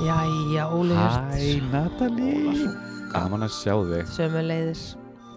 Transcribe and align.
Jæja, 0.00 0.64
Óli 0.72 0.94
Hæ, 0.96 1.60
Natalie 1.72 2.70
Gaman 3.12 3.44
að 3.46 3.52
sjá 3.54 3.74
þig 3.90 4.08
Sömuleiðis 4.14 4.82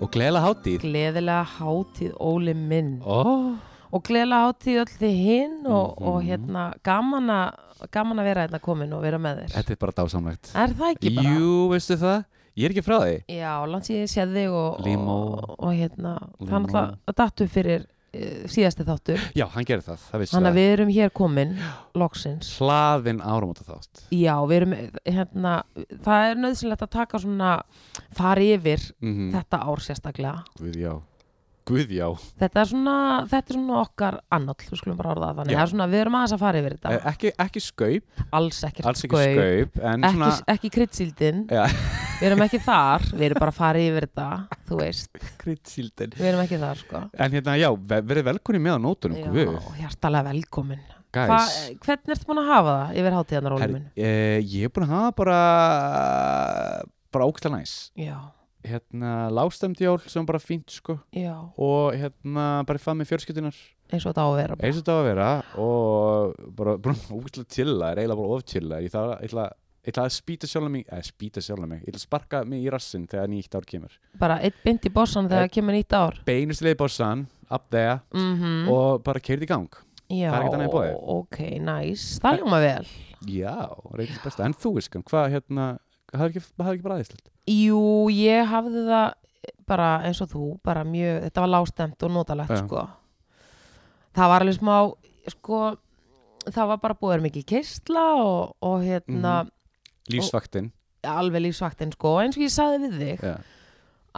Og 0.01 0.09
gleðilega 0.13 0.43
hátíð 0.47 0.77
Gleðilega 0.83 1.43
hátíð 1.57 2.13
Óli 2.23 2.53
minn 2.57 2.93
oh. 3.03 3.53
Og 3.93 4.03
gleðilega 4.07 4.47
hátíð 4.47 4.79
öll 4.83 4.93
þið 5.01 5.17
hinn 5.27 5.57
og, 5.67 5.97
Mhm. 5.99 6.07
og 6.09 6.17
hérna 6.23 6.63
gaman 6.83 7.29
að 7.29 7.89
gaman 7.91 8.19
að 8.21 8.29
vera 8.29 8.45
hérna 8.47 8.59
komin 8.63 8.93
og 8.95 9.01
vera 9.03 9.17
með 9.19 9.41
þér 9.43 9.55
Þetta 9.57 9.71
er 9.75 9.81
bara 9.83 9.97
dásamlegt 9.99 10.53
Er 10.55 10.73
það 10.79 10.93
ekki 10.95 11.15
bara? 11.17 11.33
Jú, 11.35 11.51
veistu 11.73 11.97
það? 11.99 12.23
Ég 12.55 12.65
er 12.69 12.73
ekki 12.75 12.85
frá 12.85 12.97
því 13.01 13.17
Já, 13.39 13.53
landsíði 13.67 14.07
séð 14.13 14.33
þig 14.37 14.49
og, 14.53 14.79
Limó. 14.85 15.17
og, 15.33 15.55
og 15.59 15.73
hérna 15.73 16.13
það 16.39 16.47
er 16.47 16.53
náttúrulega 16.53 17.15
dattu 17.19 17.47
fyrir 17.49 17.81
uh, 17.81 17.89
síðasti 18.53 18.85
þáttur. 18.87 19.21
Já, 19.37 19.45
hann 19.55 19.65
gerir 19.65 19.81
það, 19.85 20.03
það 20.11 20.21
vissi 20.23 20.35
Þannig 20.35 20.51
að 20.51 20.57
við 20.59 20.73
erum 20.73 20.91
hér 20.93 21.13
komin 21.17 21.55
loksins. 21.97 22.51
Hlaðin 22.59 23.21
áramóta 23.25 23.65
þátt 23.65 24.03
Já, 24.13 24.35
við 24.49 24.57
erum 24.59 24.75
hérna 25.05 25.53
það 26.05 26.27
er 26.29 26.43
nöðsynlegt 26.43 26.85
að 26.85 26.93
taka 26.99 27.23
svona 27.23 27.55
fara 28.13 28.45
yfir 28.53 28.85
mm 29.01 29.31
þetta 29.33 29.63
ár 29.65 29.81
sérstaklega. 29.81 30.43
Guð 30.59 30.77
já. 30.77 30.93
Guð 31.63 31.93
já. 31.95 32.07
Þetta 32.41 32.59
er 32.59 32.67
svona, 32.73 32.95
þetta 33.31 33.53
er 33.53 33.55
svona 33.57 33.75
okkar 33.79 34.17
annall, 34.35 34.57
þú 34.67 34.77
skulum 34.81 34.97
bara 34.99 35.13
orða 35.13 35.29
það 35.29 35.37
þannig. 35.39 35.55
Það 35.55 35.63
er 35.63 35.71
svona, 35.71 35.85
við 35.93 36.01
erum 36.03 36.17
aðeins 36.19 36.33
að 36.35 36.41
fara 36.43 36.59
yfir 36.59 36.73
þetta. 36.75 36.91
Eh, 36.97 37.05
Ekki, 37.13 37.31
ekki 37.45 37.61
skaup, 37.63 38.23
alls 38.35 38.59
ekkert 38.67 38.89
alls 38.91 39.03
ekki 39.07 39.21
skaup, 39.21 39.37
skaup 39.39 39.77
ekki, 39.87 40.11
svona 40.11 40.33
ekki 40.57 40.71
kryddsíldin 40.75 41.39
Já, 41.47 41.63
við 42.19 42.27
erum 42.29 42.43
ekki 42.45 42.59
þar, 42.63 43.05
við 43.13 43.25
erum 43.27 43.41
bara 43.43 43.51
að 43.53 43.57
fara 43.59 43.81
yfir 43.83 44.05
þetta 44.07 44.27
þú 44.69 44.77
veist, 44.79 45.21
kryddsíldin 45.41 46.13
við 46.17 46.27
erum 46.29 46.43
ekki 46.45 46.59
þar 46.61 46.81
sko. 46.83 47.01
En 47.25 47.33
hérna, 47.35 47.55
já, 47.59 47.69
ve- 47.91 48.03
verið 48.11 48.27
velkunni 48.29 48.61
með 48.63 48.77
á 48.77 48.79
nótunum 48.83 49.19
Já, 49.19 49.31
Guð, 49.33 49.57
hjartalega 49.81 50.29
velkomin. 50.31 50.83
Hva, 51.13 51.25
guys 51.29 51.57
hvernig 51.85 52.15
ertu 52.15 52.25
búin 52.29 52.39
að 52.41 52.47
hafa 52.49 52.71
það 52.77 52.95
yfir 53.01 53.13
Her, 53.13 53.51
Óli 53.57 53.67
minn? 53.75 53.89
eh, 53.95 54.39
Ég 54.41 54.63
er 54.65 54.71
búin 54.73 54.87
að 54.87 54.93
hafa 54.95 55.11
bara 55.19 55.41
bara 57.13 57.27
ógæslega 57.29 57.59
næs. 57.59 57.73
Já, 57.99 58.15
hérna 58.65 59.11
lágstemd 59.29 59.77
jól 59.83 59.99
sem 60.09 60.25
bara 60.25 60.39
fínt 60.41 60.71
sko. 60.73 60.95
Já, 61.13 61.35
og 61.57 61.93
hérna 61.93 62.63
bara 62.65 62.79
fann 62.81 62.97
með 62.97 63.11
fjörskyldunar 63.11 63.53
eins 63.93 64.05
og 64.07 64.13
þetta 64.15 64.23
á 64.25 64.29
að 64.31 64.37
vera 64.39 64.55
bara. 64.57 64.65
eins 64.65 64.77
og 64.79 64.81
þetta 64.81 64.93
á 64.93 64.97
að 64.97 65.09
vera 65.11 65.27
og 65.61 66.55
bara, 66.57 66.77
bara 66.81 66.95
ógæslega 67.13 67.51
chilla 67.53 67.91
er 67.91 68.01
eiginlega 68.01 68.17
bara 68.23 68.33
of 68.39 68.45
chilla 68.49 68.79
ég 68.81 68.89
ætla, 68.89 69.19
ég 69.21 69.29
ætla, 69.29 69.45
ég 69.83 69.91
ætla 69.93 70.05
að 70.07 70.13
spýta 70.15 70.47
sjálf 70.47 70.69
mig 70.71 70.85
eða 70.87 71.03
spýta 71.07 71.41
sjálf 71.43 71.67
mig, 71.67 71.81
ég 71.83 71.91
ætla 71.91 71.99
að 71.99 72.05
sparka 72.07 72.43
mig 72.47 72.63
í 72.63 72.69
rassin 72.71 73.07
þegar 73.11 73.27
nýtt 73.31 73.55
ár 73.59 73.65
kemur. 73.67 73.95
Bara 74.19 74.37
eitt 74.41 74.59
bind 74.63 74.85
í 74.87 74.91
bossan 74.93 75.27
þegar 75.31 75.49
kemur 75.51 75.75
nýtt 75.75 75.93
ár. 75.97 76.19
beinustu 76.25 76.65
leið 76.65 76.77
bossan, 76.77 77.25
up 77.51 77.69
there 77.69 77.99
mm 78.13 78.69
og 78.71 79.03
bara 79.03 79.19
keirði 79.19 79.43
í 79.43 79.51
gang. 79.51 79.69
Já, 80.13 80.29
það 80.29 80.35
er 80.37 80.43
ekkert 80.43 80.53
annað 80.57 80.67
í 80.67 80.73
boði. 80.73 80.93
ok, 81.17 81.37
nice. 81.63 82.19
Það 82.21 82.39
ljóma 82.39 82.59
vel. 82.61 82.87
Já, 83.27 83.55
reyndist 83.95 84.23
besta, 84.23 84.45
en 84.45 84.53
þú 84.53 84.73
viskan 84.77 85.03
hvað 85.03 85.29
hérna, 85.31 85.67
er 86.13 86.25
ekki, 86.27 86.41
ekki 86.43 86.83
bara 86.83 86.95
aðeinslegt 86.99 87.29
Jú, 87.47 88.09
ég 88.11 88.45
hafði 88.51 88.83
það 88.87 89.13
bara 89.67 89.87
eins 90.07 90.19
og 90.21 90.29
þú, 90.31 90.43
bara 90.63 90.83
mjög, 90.83 91.23
þetta 91.25 91.41
var 91.43 91.49
lástemt 91.53 92.03
og 92.03 92.11
notalegt 92.11 92.57
sko. 92.59 92.83
Það 94.13 94.29
var 94.29 94.43
alveg 94.45 94.57
smá, 94.59 94.75
sko, 95.33 95.59
það 96.51 96.67
var 96.73 96.81
bara 96.83 96.97
búið 96.99 97.23
mikil 97.25 97.43
keistla 97.47 98.03
og, 98.21 98.55
og 98.61 98.83
hérna, 98.85 99.43
Mhm. 99.43 99.51
Lífsvaktin 100.11 100.71
alveg 101.07 101.47
lífsvaktinn 101.47 101.93
sko, 101.95 102.17
eins 102.23 102.37
og 102.37 102.45
ég 102.45 102.53
saði 102.53 102.81
við 102.85 102.99
þig, 103.01 103.23
já, 103.27 103.35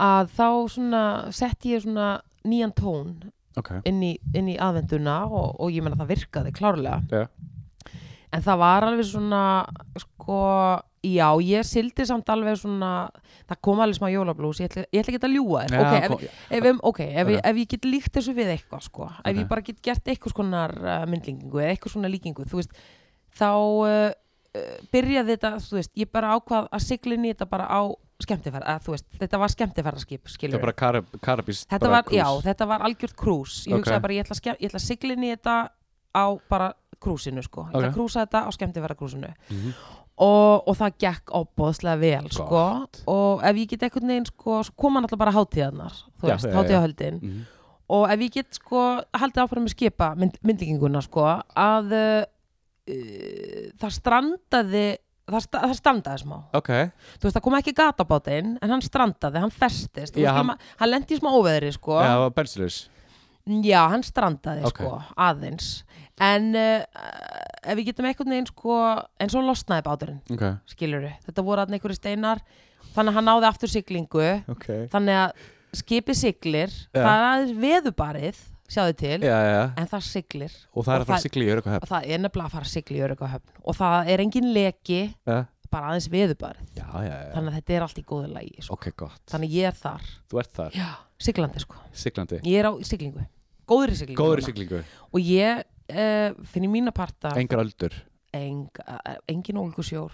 að 0.06 0.32
þá 0.36 0.48
svona 0.74 1.02
setti 1.34 1.74
ég 1.74 1.84
svona 1.84 2.08
nýjan 2.46 2.74
tón 2.76 3.14
ok, 3.58 3.72
inn 3.88 4.02
í, 4.04 4.14
inn 4.36 4.50
í 4.52 4.58
aðvenduna 4.60 5.22
og, 5.26 5.56
og 5.58 5.72
ég 5.74 5.84
menna 5.84 5.98
það 5.98 6.12
virkaði 6.14 6.52
klárlega. 6.56 7.00
Já. 7.10 7.94
En 8.34 8.42
það 8.44 8.58
var 8.60 8.84
alveg 8.84 9.06
svona, 9.08 9.40
sko, 10.02 10.40
já, 11.06 11.28
ég 11.46 11.64
sildi 11.64 12.04
samt 12.04 12.28
alveg 12.34 12.58
svona, 12.60 12.90
það 13.48 13.60
kom 13.64 13.80
alveg 13.80 13.96
smá 13.96 14.10
jólablús, 14.12 14.60
ég 14.60 14.68
ætla, 14.68 14.84
ekki 15.00 15.20
að 15.22 15.36
ljúga 15.38 15.62
þér, 15.70 15.76
Já, 15.78 16.10
ok, 16.10 16.26
ef, 16.26 16.34
ef, 16.50 16.68
ef, 16.72 16.82
ok, 16.90 17.00
ef, 17.06 17.16
ég, 17.16 17.40
Ok. 17.40 17.48
ef 17.48 17.60
ég 17.62 17.70
get 17.72 17.88
líkt 17.88 18.12
þessu 18.18 18.36
við 18.36 18.52
eitthvað, 18.56 18.84
sko, 18.90 19.08
ef 19.22 19.40
ég 19.40 19.48
bara 19.48 19.64
get 19.64 19.80
gert 19.86 20.10
eitthvað 20.12 20.34
skonar 20.34 20.76
uh, 20.82 21.06
myndlingingu 21.08 21.62
eða 21.62 21.72
eitthvað 21.72 21.94
svona 21.96 22.12
líkingu, 22.12 22.44
þú 22.50 22.60
veist, 22.60 22.76
þá 23.38 23.48
uh, 23.54 24.10
byrjaði 24.92 25.36
þetta, 25.36 25.50
þú 25.66 25.78
veist, 25.78 25.92
ég 25.96 26.10
bara 26.12 26.34
ákvað 26.36 26.68
að 26.72 26.84
sigla 26.86 27.14
inn 27.14 27.24
í 27.24 27.32
þetta 27.34 27.48
bara 27.50 27.66
á 27.68 27.80
skemmtifæra, 28.24 28.64
að 28.76 28.84
þú 28.86 28.94
veist, 28.94 29.06
þetta 29.20 29.38
var 29.42 29.52
skemmtifæraskip, 29.52 30.28
bara 30.60 30.72
karab, 30.72 31.06
þetta 31.52 31.90
var, 31.92 32.04
já, 32.10 32.26
þetta 32.46 32.66
var 32.70 32.80
algjört 32.88 33.16
krús 33.16 33.66
ég 33.66 33.74
Ok. 33.74 33.82
hugsaði 33.84 34.02
bara, 34.06 34.14
ég 34.16 34.24
ætla, 34.24 34.36
að 34.36 34.86
í 35.26 35.30
þetta 35.36 35.56
á 36.16 36.26
bara 36.48 36.72
krúsinu, 37.00 37.42
sko. 37.44 37.66
Ég 37.68 37.76
ætla 37.76 37.90
að 37.90 37.94
krúsa 37.98 38.22
þetta 38.24 38.40
á 38.48 38.50
skemmtifæra 38.56 38.96
krúsinu 38.96 39.34
Mhm. 39.50 39.74
og, 40.16 40.68
og 40.68 40.76
það 40.78 40.94
gekk 40.98 41.26
óbóðslega 41.36 41.98
vel, 42.00 42.30
sko. 42.30 42.86
Og 43.06 43.42
ef 43.44 43.56
ég 43.56 43.68
get 43.68 43.82
einhvern 43.82 44.08
veginn, 44.08 44.26
sko, 44.26 44.62
koma 44.76 45.00
náttúrulega 45.02 45.18
bara 45.18 45.32
hátíðarnar, 45.36 45.92
þú 46.16 46.24
Já, 46.24 46.32
veist, 46.32 46.46
já, 46.46 46.50
já. 46.50 46.56
hátíðahöldin 46.56 47.20
Mhm. 47.22 47.42
og 47.90 48.10
ef 48.10 48.18
ég 48.20 48.32
get 48.32 48.54
sko 48.54 49.02
haldið 49.12 49.42
áfram 49.44 49.64
með 49.66 49.74
skipa 49.76 50.14
mynd, 50.16 50.38
myndlíkinguna 50.42 51.02
sko 51.02 51.20
að 51.54 52.24
uh, 52.88 53.66
það 53.80 53.94
strandaði 53.96 54.84
það, 55.26 55.40
sta, 55.46 55.62
það 55.64 55.74
strandaði 55.80 56.22
smá. 56.22 56.36
Ok, 56.56 56.70
þú 57.18 57.26
veist 57.28 57.38
það 57.38 57.44
kom 57.46 57.56
ekki 57.58 57.74
gatabátinn 57.80 58.52
en 58.62 58.74
hann 58.74 58.84
strandaði, 58.84 59.42
hann 59.42 59.54
festist. 59.54 60.18
Já, 60.20 60.32
hann- 60.36 60.54
hann, 60.80 60.90
lendi 60.92 61.16
í 61.16 61.20
smá 61.20 61.32
óveðri 61.34 61.72
sko. 61.74 61.98
Já, 61.98 62.14
já, 63.66 63.80
hann 63.92 64.02
strandaði 64.06 64.64
Ok. 64.66 64.80
sko 64.82 65.02
aðeins. 65.16 65.72
En 66.18 66.54
uh, 66.56 66.80
ef 67.62 67.76
við 67.76 67.90
getum 67.90 68.06
einhvern 68.08 68.32
veginn 68.32 68.48
sko 68.48 68.78
en 69.20 69.28
svo 69.32 69.42
losnaði 69.44 69.84
báturinn, 69.84 70.22
ok, 70.32 70.46
skilur 70.72 71.10
þetta 71.26 71.44
voru 71.44 71.60
að 71.66 71.74
einhverju 71.76 71.98
steinar 71.98 72.40
þannig 72.94 73.10
að 73.12 73.18
hann 73.18 73.28
náði 73.28 73.48
aftur 73.50 73.68
siglingu. 73.68 74.24
Þannig 74.94 75.18
að 75.26 75.44
skipið 75.76 76.16
siglir 76.16 76.72
það 76.94 77.10
er 77.12 77.26
aðeins 77.26 77.56
veðubarið 77.60 78.38
sjáðu 78.72 78.94
til, 79.00 79.18
já, 79.26 79.36
já, 79.46 79.60
en 79.78 79.90
það 79.90 80.06
siglir. 80.06 80.54
Og 80.72 80.86
það 80.86 80.94
er 80.94 81.02
Og 81.02 81.04
að 81.04 81.10
fara 81.10 81.18
að 81.18 81.26
sigla 81.26 81.44
í 81.44 81.52
örygg 81.54 81.68
og 81.76 81.90
það 81.90 82.08
er 82.08 82.22
nefnilega 82.22 82.48
að 82.48 82.56
fara 82.56 82.68
að 82.68 82.72
sigla 82.72 82.96
í 82.96 83.04
Öryggahöfn 83.06 83.60
og 83.62 83.78
það 83.78 84.10
er 84.12 84.24
engin 84.24 84.48
leki 84.56 84.98
ja. 85.28 85.38
bara 85.72 85.92
aðeins 85.92 86.08
já, 87.06 87.14
þannig 87.34 87.50
að 87.52 87.56
þetta 87.58 87.76
er 87.76 87.86
allt 87.86 88.00
í 88.00 88.04
góðu 88.06 88.32
lagi 88.32 88.66
sko. 88.66 88.76
ok, 88.78 88.88
gott. 89.04 89.22
Þannig 89.32 89.56
ég 89.56 89.70
er 89.70 89.78
þar, 89.78 90.10
þar, 90.58 90.76
já, 90.76 90.90
siglandi 91.28 91.62
sko. 91.62 91.80
Siglandi. 92.04 92.42
Ég 92.46 92.60
er 92.62 92.70
á 92.70 92.72
siglingu, 92.90 93.24
góðri 93.68 94.00
siglingu 94.00 94.28
núna. 94.28 94.46
siglingu, 94.48 94.82
og 95.12 95.30
ég 95.30 95.62
uh, 95.62 96.44
finn 96.52 96.68
í 96.68 96.72
mína 96.72 96.94
parta 96.96 97.34
engar 97.38 97.64
öldur. 97.64 97.96
Eng, 98.36 98.66
uh, 98.82 99.14
engin 99.32 99.56
ólgusjór. 99.56 100.12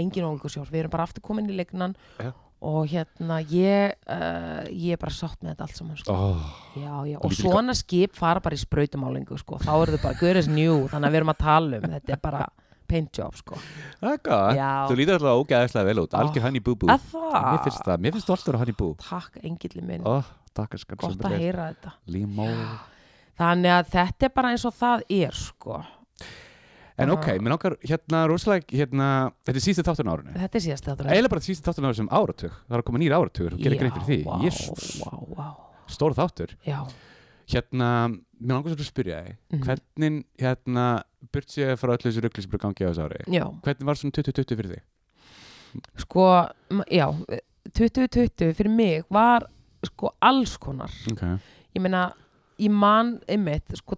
Engin 0.00 0.24
ólgusjór, 0.26 0.66
við 0.72 0.80
erum 0.80 0.94
bara 0.94 1.04
aftur 1.06 1.22
komin 1.22 1.46
í 1.46 1.54
leiknan 1.54 1.94
Já. 2.18 2.32
Og 2.62 2.86
hérna 2.92 3.40
ég 3.42 3.94
uh, 4.06 4.62
ég 4.70 4.94
er 4.94 5.00
bara 5.02 5.14
sátt 5.14 5.40
með 5.42 5.54
þetta 5.54 5.66
allt 5.66 5.78
saman 5.80 5.98
sko. 5.98 6.14
oh, 6.14 6.42
já, 6.78 6.92
já. 7.10 7.16
Og 7.18 7.34
svona 7.34 7.74
skip 7.76 8.14
fara 8.18 8.42
bara 8.44 8.58
í 8.58 8.62
sprautumálingu 8.62 9.38
sko. 9.40 9.58
þá 9.62 9.72
eru 9.74 9.96
þau 9.96 10.04
bara 10.06 10.20
görðis 10.20 10.50
njú 10.50 10.76
þannig 10.92 11.08
að 11.08 11.14
við 11.16 11.20
erum 11.22 11.32
að 11.34 11.40
tala 11.42 11.80
um 11.80 11.96
þetta 11.96 12.14
er 12.14 12.22
bara 12.22 12.44
paint 12.92 13.18
job 13.18 13.34
sko. 13.38 13.58
það 14.02 14.28
er 14.28 14.60
Já. 14.60 14.70
þú 14.90 14.98
lítur 15.00 15.18
alltaf 15.18 15.42
ógæðislega 15.42 15.88
vel 15.88 16.04
út, 16.04 16.14
Oh. 16.14 16.20
algjör 16.20 16.46
hann 16.46 16.60
í 16.60 16.62
bú 16.62 16.76
bú 16.76 16.86
mér 16.92 17.64
finnst 17.64 17.82
það, 17.86 17.98
mér 17.98 18.16
finnst 18.16 18.28
þú 18.28 18.36
alltaf 18.36 18.60
hann 18.62 18.72
í 18.72 18.78
bú 18.78 18.90
takk 19.02 19.42
engilli 19.42 19.82
minn 19.82 20.06
oh, 20.06 20.30
takk 20.54 20.76
gott 20.96 21.26
að 21.26 21.38
heyra 21.40 21.72
þetta 21.72 21.94
límó 22.06 22.48
þannig 23.40 23.74
að 23.78 23.92
þetta 23.96 24.28
er 24.28 24.34
bara 24.36 24.54
eins 24.54 24.66
og 24.68 24.76
það 24.76 25.04
er 25.08 25.38
sko. 25.38 25.80
En 26.98 27.08
Bara- 27.08 27.12
ok, 27.18 27.26
mér 27.40 27.50
langar 27.54 27.76
hérna 27.82 28.26
rosalega 28.28 28.66
hérna, 28.76 29.06
þetta 29.46 29.56
er 29.56 29.64
síðustu 29.64 29.84
þáttun 29.88 30.10
árinu. 30.12 30.32
Þetta 30.36 30.54
er 30.58 30.64
síðast 30.66 30.84
þetta 30.88 31.06
eiginlega 31.08 31.30
bara 31.32 31.40
síðustu 31.46 31.64
þáttun 31.68 31.86
árinu 31.88 31.96
sem 31.96 32.08
áratug. 32.12 32.52
Það 32.68 32.76
er 32.76 32.82
að 32.82 32.84
koma 32.84 32.98
nýr 32.98 33.14
áratugur 33.16 33.52
og 33.56 33.58
gera 33.62 33.76
grein 33.80 33.92
fyrir 33.96 34.08
því. 34.10 34.18
Vá, 34.24 34.34
Jésús, 34.44 35.00
vá, 35.00 35.12
vá. 35.36 35.48
stór 35.88 36.14
þáttur. 36.14 36.54
Já, 36.66 36.80
hérna, 37.52 37.88
mér 38.40 38.54
langar 38.56 38.72
svo 38.72 38.82
að 38.82 38.90
spyrja 38.92 39.22
þig 39.24 39.36
Mhm. 39.52 39.62
hvernig, 39.66 40.24
hérna, 40.38 41.02
burt 41.32 41.46
séð 41.48 41.76
frá 41.78 41.90
öllu 41.96 42.08
þessu 42.10 42.22
ruggli 42.22 42.42
sem 42.42 42.50
búið 42.50 42.60
að 42.60 42.66
gangi 42.66 42.84
á 42.84 42.90
þessu 42.92 43.04
ári? 43.06 43.24
Já. 43.32 43.44
Hvernig 43.62 43.84
var 43.84 43.94
svona 43.94 44.12
2020 44.12 44.56
fyrir 44.56 44.70
þig? 44.76 44.82
sko, 45.96 46.48
já 46.90 47.06
2020 47.72 48.52
fyrir 48.54 48.68
mig 48.70 49.04
var 49.10 49.46
sko 49.84 50.10
alls 50.20 50.56
konar. 50.58 50.90
Ok, 51.10 51.22
ég 51.74 51.80
meina, 51.82 52.12
ég 52.58 52.70
man 52.70 53.20
einmitt, 53.28 53.64
sko 53.78 53.96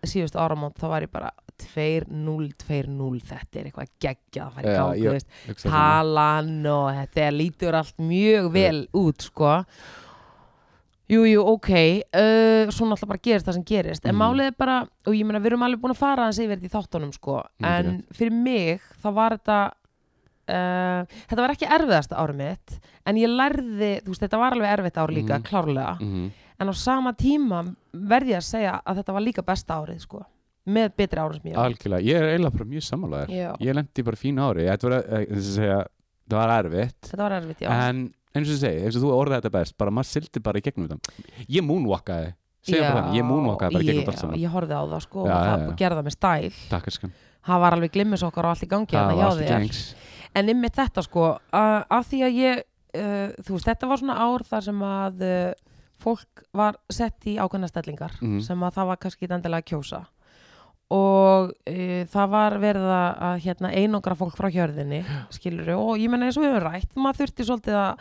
svona 0.00 0.08
svona, 0.08 0.12
síðust 0.12 0.36
áramót 0.36 0.74
þá 0.80 0.88
var 0.88 1.02
ég 1.02 1.10
bara 1.12 1.30
2-0, 1.60 2.54
2-0 2.56 3.20
þetta 3.22 3.60
er 3.60 3.64
eitthvað 3.68 3.90
geggjað 4.00 4.46
að 4.46 4.52
fara 4.54 4.68
í 4.70 4.76
gang 4.76 4.94
ég- 4.96 5.04
þú 5.04 5.12
veist, 5.12 5.26
hugsa 5.46 5.68
svona. 5.68 5.76
talan 5.76 6.66
og 6.66 6.90
þetta 6.94 7.20
er- 7.26 7.32
lítur 7.32 7.74
allt 7.74 7.96
mjög 7.98 8.52
vel 8.52 8.86
út 8.94 9.20
sko 9.22 9.64
Jú, 11.10 11.24
jú, 11.26 11.40
ok, 11.42 11.70
uh, 12.14 12.70
svo 12.70 12.86
náttúrulega 12.86 13.08
bara 13.10 13.18
gerist 13.18 13.44
það 13.48 13.52
sem 13.54 13.64
gerist, 13.64 14.04
en 14.06 14.14
Mhm. 14.14 14.20
málið 14.22 14.46
er 14.46 14.52
bara, 14.56 14.86
og 15.06 15.12
ég 15.12 15.24
meina 15.26 15.40
við 15.40 15.46
erum 15.46 15.62
alveg 15.66 15.80
búin 15.80 15.90
að 15.90 15.96
fara 15.96 16.28
segja 16.32 16.54
verið 16.54 16.68
í 16.68 16.70
þáttunum 16.70 17.12
sko, 17.12 17.42
en 17.60 17.84
Mikið 17.98 18.14
fyrir 18.14 18.30
mig 18.32 18.80
þá 19.02 19.12
var 19.12 19.30
þetta, 19.32 19.72
uh, 20.48 21.04
þetta 21.26 21.36
var 21.36 21.50
ekki 21.50 21.66
erfiðasta 21.66 22.14
árið 22.16 22.36
mitt, 22.36 22.78
en 23.06 23.16
ég 23.16 23.26
lærði, 23.28 24.02
þú 24.04 24.06
veist, 24.06 24.20
þetta 24.22 24.38
var 24.38 24.52
alveg 24.52 24.78
erfitt 24.78 24.96
ár 25.02 25.08
líka, 25.10 25.34
Mhm. 25.40 25.42
klárlega, 25.42 25.98
Mhm. 25.98 26.30
En 26.60 26.68
á 26.68 26.74
sama 26.76 27.12
tíma 27.16 27.62
verð 27.92 28.34
ég 28.34 28.40
að 28.40 28.46
segja 28.50 28.76
að 28.84 29.00
þetta 29.00 29.16
var 29.16 29.24
líka 29.24 29.44
besta 29.46 29.78
árið 29.80 30.02
sko, 30.04 30.22
með 30.70 30.92
betri 31.00 31.22
árið 31.22 31.40
sem 31.40 31.50
ég 31.50 31.56
var. 31.56 31.70
algjörlega, 31.70 32.06
ég 32.06 32.20
er 32.20 32.28
eiginlega 32.34 32.56
bara 32.58 32.68
mjög 32.74 32.86
sammálaður. 32.86 33.34
Já, 33.34 33.50
ég 33.64 33.78
lendi 33.78 34.04
bara 34.06 34.20
fín 34.20 34.40
ári. 34.44 34.66
Þetta 34.68 34.90
var, 34.90 34.96
eh, 35.00 35.24
að 35.30 35.46
segja, 35.46 35.78
það 36.28 36.42
var 36.42 36.52
erfitt. 36.58 37.00
Þetta 37.08 37.24
var 37.24 37.36
erfitt, 37.38 37.64
já. 37.64 37.70
en 37.88 38.02
eins 38.34 38.46
og 38.46 38.52
þú 38.54 38.58
segir, 38.60 38.84
eins 38.84 38.98
og 39.00 39.02
þú 39.06 39.14
orðaði 39.16 39.40
þetta 39.40 39.54
best 39.56 39.78
bara 39.80 39.90
maður 39.90 40.10
sildi 40.10 40.42
bara 40.44 40.60
í 40.60 40.62
gegnum 40.68 40.90
þetta. 40.90 41.16
Ég 41.48 41.66
moonwalkaði, 41.66 42.34
segja 42.62 42.84
bara 42.84 43.00
þannig, 43.00 43.16
ég 43.18 43.26
moonwalkaði 43.30 43.74
bara 43.74 43.82
í 43.82 43.90
gegnum 43.90 44.06
þetta 44.10 44.30
Já, 44.30 44.42
ég 44.44 44.54
horfði 44.54 44.76
á 44.78 44.84
það 44.92 45.02
sko 45.06 45.24
Já, 45.24 45.32
og 45.32 45.40
það 45.40 45.50
já, 45.50 45.64
já. 45.64 45.74
gerði 45.80 45.98
það 45.98 46.06
með 46.06 46.16
stæl. 46.16 46.52
takk 46.70 46.92
skan, 46.94 47.16
Það 47.40 47.60
var 47.64 47.72
alveg 47.72 47.92
glimmisokkar 47.94 48.46
og 48.46 48.52
allt 48.52 48.62
í 48.62 48.68
gangi 48.68 48.92
það 48.92 49.40
hérna 49.48 49.70
En 50.38 50.50
ymmið 50.52 50.74
þetta 50.76 51.02
sko, 51.02 51.24
að, 51.50 51.76
af 51.90 52.06
því 52.06 52.18
að 52.22 52.36
ég, 52.38 52.60
uh, 52.94 53.32
þú 53.42 53.54
veist, 53.56 53.66
þetta 53.66 53.88
var 53.90 53.98
svona 53.98 54.18
ár 54.22 54.44
þar 54.46 54.66
sem 54.68 54.82
að 54.86 55.24
uh, 55.26 55.69
fólk 56.00 56.44
var 56.56 56.78
sett 56.90 57.26
í 57.30 57.36
ákveðna 57.38 57.68
stellingar 57.70 58.16
Mhm. 58.20 58.40
sem 58.46 58.60
að 58.66 58.74
það 58.78 58.86
var 58.92 58.96
kannski 59.04 59.28
endilega 59.28 59.62
að 59.62 59.68
kjósa 59.72 60.00
og 60.90 61.52
uh, 61.70 62.00
það 62.10 62.30
var 62.32 62.56
verið 62.62 62.86
að 62.90 63.36
hérna, 63.44 63.70
einangra 63.78 64.16
fólk 64.18 64.34
frá 64.38 64.48
hjörðinni, 64.50 65.02
skilur 65.30 65.68
og 65.76 65.92
ég 66.02 66.10
menna 66.10 66.26
eins 66.26 66.38
og 66.40 66.44
við 66.46 66.56
höfum 66.56 66.66
rætt, 66.66 66.96
maður 66.98 67.20
þurfti 67.22 67.46
svolítið 67.46 67.76
að, 67.78 68.00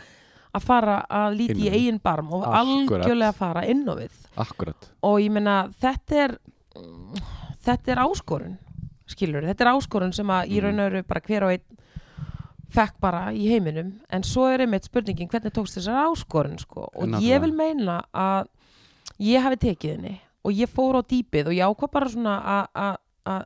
að 0.57 0.65
fara 0.65 0.95
að 1.05 1.35
líti 1.37 1.67
í 1.67 1.69
eigin 1.69 1.99
barm 2.01 2.31
og 2.33 2.47
Akkúrat. 2.47 3.03
algjörlega 3.05 3.35
fara 3.37 3.65
inn 3.69 3.83
á 3.85 3.93
við 3.99 4.15
akkurat, 4.41 4.89
og 5.05 5.19
ég 5.21 5.29
meina 5.35 5.59
þetta 5.81 6.23
er 6.25 6.33
mm, 6.79 7.21
þetta 7.67 7.93
er 7.93 8.01
áskorun 8.07 8.57
skilur, 9.09 9.45
þetta 9.45 9.65
er 9.67 9.71
áskorun 9.75 10.13
sem 10.17 10.27
að 10.33 10.49
í 10.49 10.57
Mhm. 10.57 10.63
raun 10.65 10.79
og 10.79 10.89
veru 10.91 11.03
bara 11.03 11.21
hver 11.27 11.43
og 11.45 11.51
einn 11.53 11.77
fekk 12.69 12.99
bara 13.01 13.31
í 13.33 13.47
heiminum. 13.49 13.93
En 14.09 14.23
svo 14.23 14.45
er 14.51 14.61
einmitt 14.65 14.85
spurningin 14.85 15.29
hvernig 15.29 15.53
tókst 15.55 15.79
þessar 15.79 16.03
áskorun 16.07 16.59
sko? 16.61 16.87
Og 16.95 17.07
ég 17.25 17.41
vil 17.41 17.53
meina 17.53 18.03
að 18.13 18.47
ég 19.19 19.41
hafi 19.41 19.57
tekið 19.57 19.95
henni 19.95 20.17
og 20.45 20.53
ég 20.55 20.69
fór 20.71 20.99
á 20.99 21.01
dýpið 21.03 21.49
og 21.51 21.53
ég 21.57 21.65
ákvað 21.67 21.91
bara 21.91 22.09
svona 22.09 22.35
að- 22.73 22.97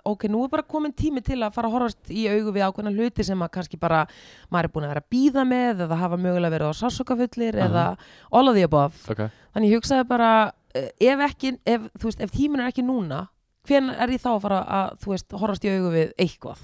ok, 0.06 0.28
nú 0.30 0.44
er 0.46 0.50
bara 0.50 0.64
komin 0.64 0.94
tími 0.94 1.22
til 1.24 1.40
að 1.44 1.54
fara 1.54 1.68
að 1.68 1.74
horfast 1.74 2.10
í 2.14 2.28
augu 2.30 2.54
við 2.54 2.64
ákveðna 2.68 2.94
hluti 2.96 3.24
sem 3.26 3.40
að 3.40 3.50
kannski 3.52 3.80
bara 3.80 4.06
maður 4.52 4.64
er 4.64 4.70
búin 4.70 4.86
að 4.86 4.94
vera 4.94 5.02
að 5.02 5.10
býða 5.12 5.44
með 5.50 5.82
eða 5.88 5.98
hafa 5.98 6.18
mögulega 6.18 6.54
verið 6.54 6.72
á 6.72 6.80
sásokafullir 6.80 7.58
Aha. 7.60 7.68
eða 7.68 7.98
all 8.32 8.48
of 8.50 8.56
the 8.56 8.64
above. 8.64 8.94
Ok. 9.10 9.30
Þannig 9.56 9.72
ég 9.74 9.82
hugsaði 9.82 10.08
bara, 10.08 10.54
eh, 10.76 10.90
ef 11.02 11.20
ekki, 11.20 11.58
ef, 11.66 11.82
veist, 12.00 12.22
ef 12.22 12.32
tíminn 12.32 12.62
er 12.62 12.72
ekki 12.72 12.86
núna, 12.86 13.28
hven 13.68 13.90
er 13.90 14.08
ég 14.08 14.22
þá 14.22 14.30
að 14.38 14.42
fara 14.42 14.62
að, 14.64 15.38
horfast 15.40 15.66
í 15.66 15.70
augu 15.74 15.92
við 15.92 16.14
eitthvað? 16.18 16.60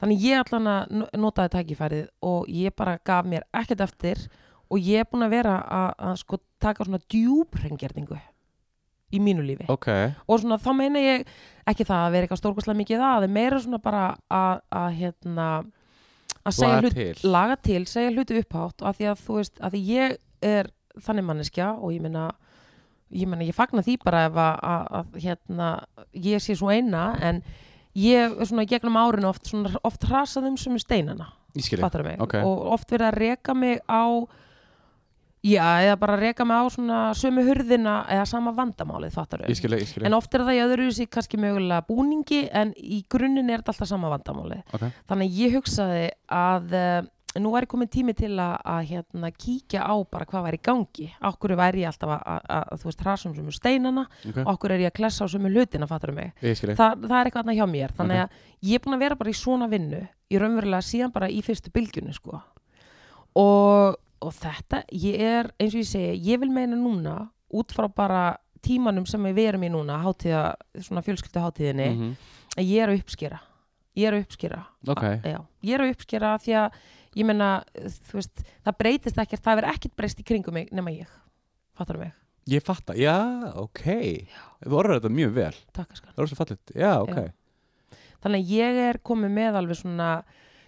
Þannig 0.00 0.24
ég 0.26 0.42
allan 0.42 0.66
að 0.68 0.90
no- 1.00 1.08
notaði 1.24 1.52
tækifærið 1.56 2.06
og 2.28 2.48
ég 2.52 2.74
bara 2.76 2.98
gaf 3.04 3.24
mér 3.24 3.46
ekkert 3.56 3.80
eftir 3.86 4.26
og 4.70 4.78
ég 4.82 5.00
er 5.00 5.08
búin 5.08 5.24
að 5.24 5.30
vera 5.36 5.54
að, 5.62 6.16
sko 6.20 6.38
taka 6.60 6.84
svona 6.84 6.98
djúbrengjörningu 7.08 8.18
í 9.14 9.20
mínu 9.22 9.44
lífi. 9.46 9.64
ok, 9.70 9.88
Og 10.28 10.40
svona 10.42 10.58
þá 10.58 10.70
meina 10.76 10.98
ég 10.98 11.26
ekki 11.66 11.84
það 11.86 12.06
að 12.06 12.12
vera 12.12 12.26
eitthvað 12.26 12.40
stórkostlega 12.42 12.80
mikið 12.80 12.98
það, 12.98 13.14
það 13.16 13.26
er 13.28 13.34
meira 13.36 13.60
svona 13.62 13.78
bara 13.82 14.02
að, 14.28 14.62
hérna, 14.98 15.46
að 16.44 16.56
segja 16.58 16.80
hlut 16.82 17.22
laga 17.24 17.56
til, 17.56 17.84
segja 17.86 18.10
hluti 18.10 18.40
upphátt 18.42 18.82
og 18.82 18.88
að 18.90 18.98
því 19.00 19.08
að 19.12 19.22
þú 19.26 19.36
veist, 19.38 19.60
að 19.62 19.76
því 19.76 19.82
ég 19.94 20.16
er 20.42 20.70
þannig 21.06 21.24
manneskja 21.30 21.70
og 21.78 21.94
ég 21.94 22.02
meina 22.02 22.26
ég 23.14 23.28
meina, 23.30 23.46
ég 23.46 23.54
fagna 23.54 23.84
því 23.86 23.96
bara 24.02 24.24
ef 24.26 24.34
að, 24.42 24.58
að, 24.66 24.86
að 24.98 25.20
hérna, 25.22 25.70
ég 26.26 26.42
sé 26.42 26.56
svo 26.58 26.72
eina 26.74 27.04
en 27.22 27.40
ég 27.96 28.36
er 28.40 28.48
svona 28.48 28.66
gegnum 28.68 28.98
árinu 29.00 29.30
oft, 29.30 29.46
svona, 29.48 29.72
oft 29.86 30.04
hrasað 30.08 30.50
um 30.50 30.58
sem 30.60 30.76
steinana, 30.82 31.30
ég 31.56 31.64
skilji, 31.64 31.84
fattar 31.84 32.04
mig. 32.06 32.20
Ok. 32.20 32.38
og 32.44 32.66
oft 32.76 32.92
verið 32.92 33.08
að 33.10 33.18
reka 33.22 33.54
mig 33.56 33.80
á 33.88 34.04
já, 35.46 35.64
eða 35.86 35.96
bara 36.00 36.16
reka 36.20 36.44
mig 36.44 36.58
á 36.58 36.64
svona 36.72 37.00
sömu 37.16 37.44
hurðina 37.46 37.96
eða 38.10 38.26
sama 38.28 38.52
vandamálið, 38.56 39.16
En 40.04 40.16
oft 40.16 40.34
er 40.34 40.44
það 40.46 40.56
í 40.58 40.62
öðru 40.64 40.92
sig 40.92 41.10
kannski 41.10 41.38
mögulega 41.40 41.86
búningi 41.86 42.48
en 42.52 42.72
í 42.76 43.04
grunninn 43.08 43.50
er 43.50 43.62
þetta 43.62 43.74
alltaf 43.76 43.88
sama 43.88 44.10
vandamáli. 44.10 44.62
ok, 44.72 44.88
Þannig 45.08 45.38
ég 45.40 45.56
hugsaði 45.56 46.08
að 46.28 46.74
uh, 46.74 47.06
nú 47.42 47.50
væri 47.54 47.66
komin 47.70 47.88
tími 47.92 48.14
til 48.16 48.32
að, 48.40 48.54
að 48.64 48.80
hérna, 48.90 49.30
kíkja 49.34 49.82
á 49.84 49.94
bara 50.10 50.24
hvað 50.28 50.44
væri 50.46 50.58
í 50.60 50.64
gangi. 50.66 51.06
Okkur 51.30 51.54
væri 51.58 51.82
ég 51.84 51.90
alltaf 51.90 52.14
að, 52.16 52.72
þú 52.80 52.88
veist, 52.90 53.04
hrasum 53.04 53.34
sem 53.36 53.50
steinana, 53.54 54.06
ok, 54.30 54.40
okkur 54.54 54.74
er 54.76 54.84
ég 54.86 54.92
að 54.92 54.96
klessa 55.00 55.24
á 55.24 55.32
sömu 55.32 55.50
hlutina, 55.52 55.86
fattur 55.90 56.12
mig. 56.16 56.32
ég 56.42 56.56
skilji 56.58 56.76
Þa, 56.78 56.88
það 57.04 57.16
er 57.20 57.30
eitthvað 57.30 57.52
hjá 57.58 57.66
mér. 57.70 57.94
Þannig 57.98 58.22
að 58.24 58.30
ég 58.70 58.74
er 58.80 58.84
búin 58.86 58.96
að 58.98 59.04
vera 59.06 59.18
bara 59.22 59.30
í 59.30 59.38
svona 59.42 59.68
vinnu, 59.72 60.02
í 60.30 60.38
raunverulega 60.42 60.82
síðan 60.88 61.12
bara 61.14 61.28
í 61.30 61.40
fyrstu 61.46 61.70
bylgjunni, 61.74 62.14
sko. 62.16 62.40
Og, 63.36 63.96
og 64.24 64.32
þetta, 64.36 64.82
ég 64.96 65.20
er, 65.20 65.50
eins 65.60 65.74
og 65.76 65.82
ég 65.82 65.88
segi, 65.90 66.16
ég 66.30 66.40
vil 66.42 66.50
meina 66.54 66.76
núna, 66.78 67.18
út 67.56 67.74
frá 67.76 67.88
bara 67.92 68.22
tímanum 68.66 69.04
sem 69.06 69.22
við 69.36 69.52
erum 69.52 69.66
í 69.66 69.70
núna, 69.70 70.00
hátíða, 70.02 70.46
svona 70.82 71.02
fjölskyldu 71.06 71.42
hátíðinni, 71.44 71.90
Mhm. 71.92 72.16
að 72.56 72.64
ég 72.72 72.82
er 72.82 72.88
að 72.90 73.02
uppskera 73.02 73.40
ég 73.96 74.06
er 74.08 74.12
að 74.12 74.24
uppskera 74.26 74.58
ok, 74.88 75.02
Já, 75.24 75.38
ég 75.64 75.74
er 75.74 75.80
að 75.80 75.90
uppskera 75.94 76.30
því 76.38 76.52
að 76.60 76.72
ég 77.16 77.26
menna, 77.28 77.50
þú 78.10 78.18
veist, 78.20 78.44
það 78.66 78.78
breytist 78.82 79.18
ekkert 79.22 79.44
það 79.46 79.62
er 79.62 79.68
ekkert 79.72 79.96
breyst 79.98 80.20
í 80.20 80.26
kringum 80.28 80.54
mig 80.58 80.70
nema 80.76 80.92
ég. 80.94 81.10
Fattar 81.76 81.98
mig, 82.00 82.12
ég 82.48 82.62
fatta, 82.64 82.94
já, 82.96 83.16
ok. 83.58 83.82
Þú 84.64 84.76
orður 84.80 84.98
þetta 85.00 85.12
mjög 85.16 85.32
vel, 85.36 85.54
takk 85.76 85.90
að 85.94 86.00
skan 86.02 86.12
það 86.16 86.24
er 86.26 86.30
svo 86.32 86.38
fallit 86.42 86.74
já, 86.76 86.92
ok, 87.02 87.16
Já. 87.16 88.02
þannig 88.24 88.44
að 88.44 88.52
ég 88.56 88.82
er 88.90 88.98
komið 89.10 89.34
með 89.40 89.58
alveg 89.60 89.80
svona 89.80 90.10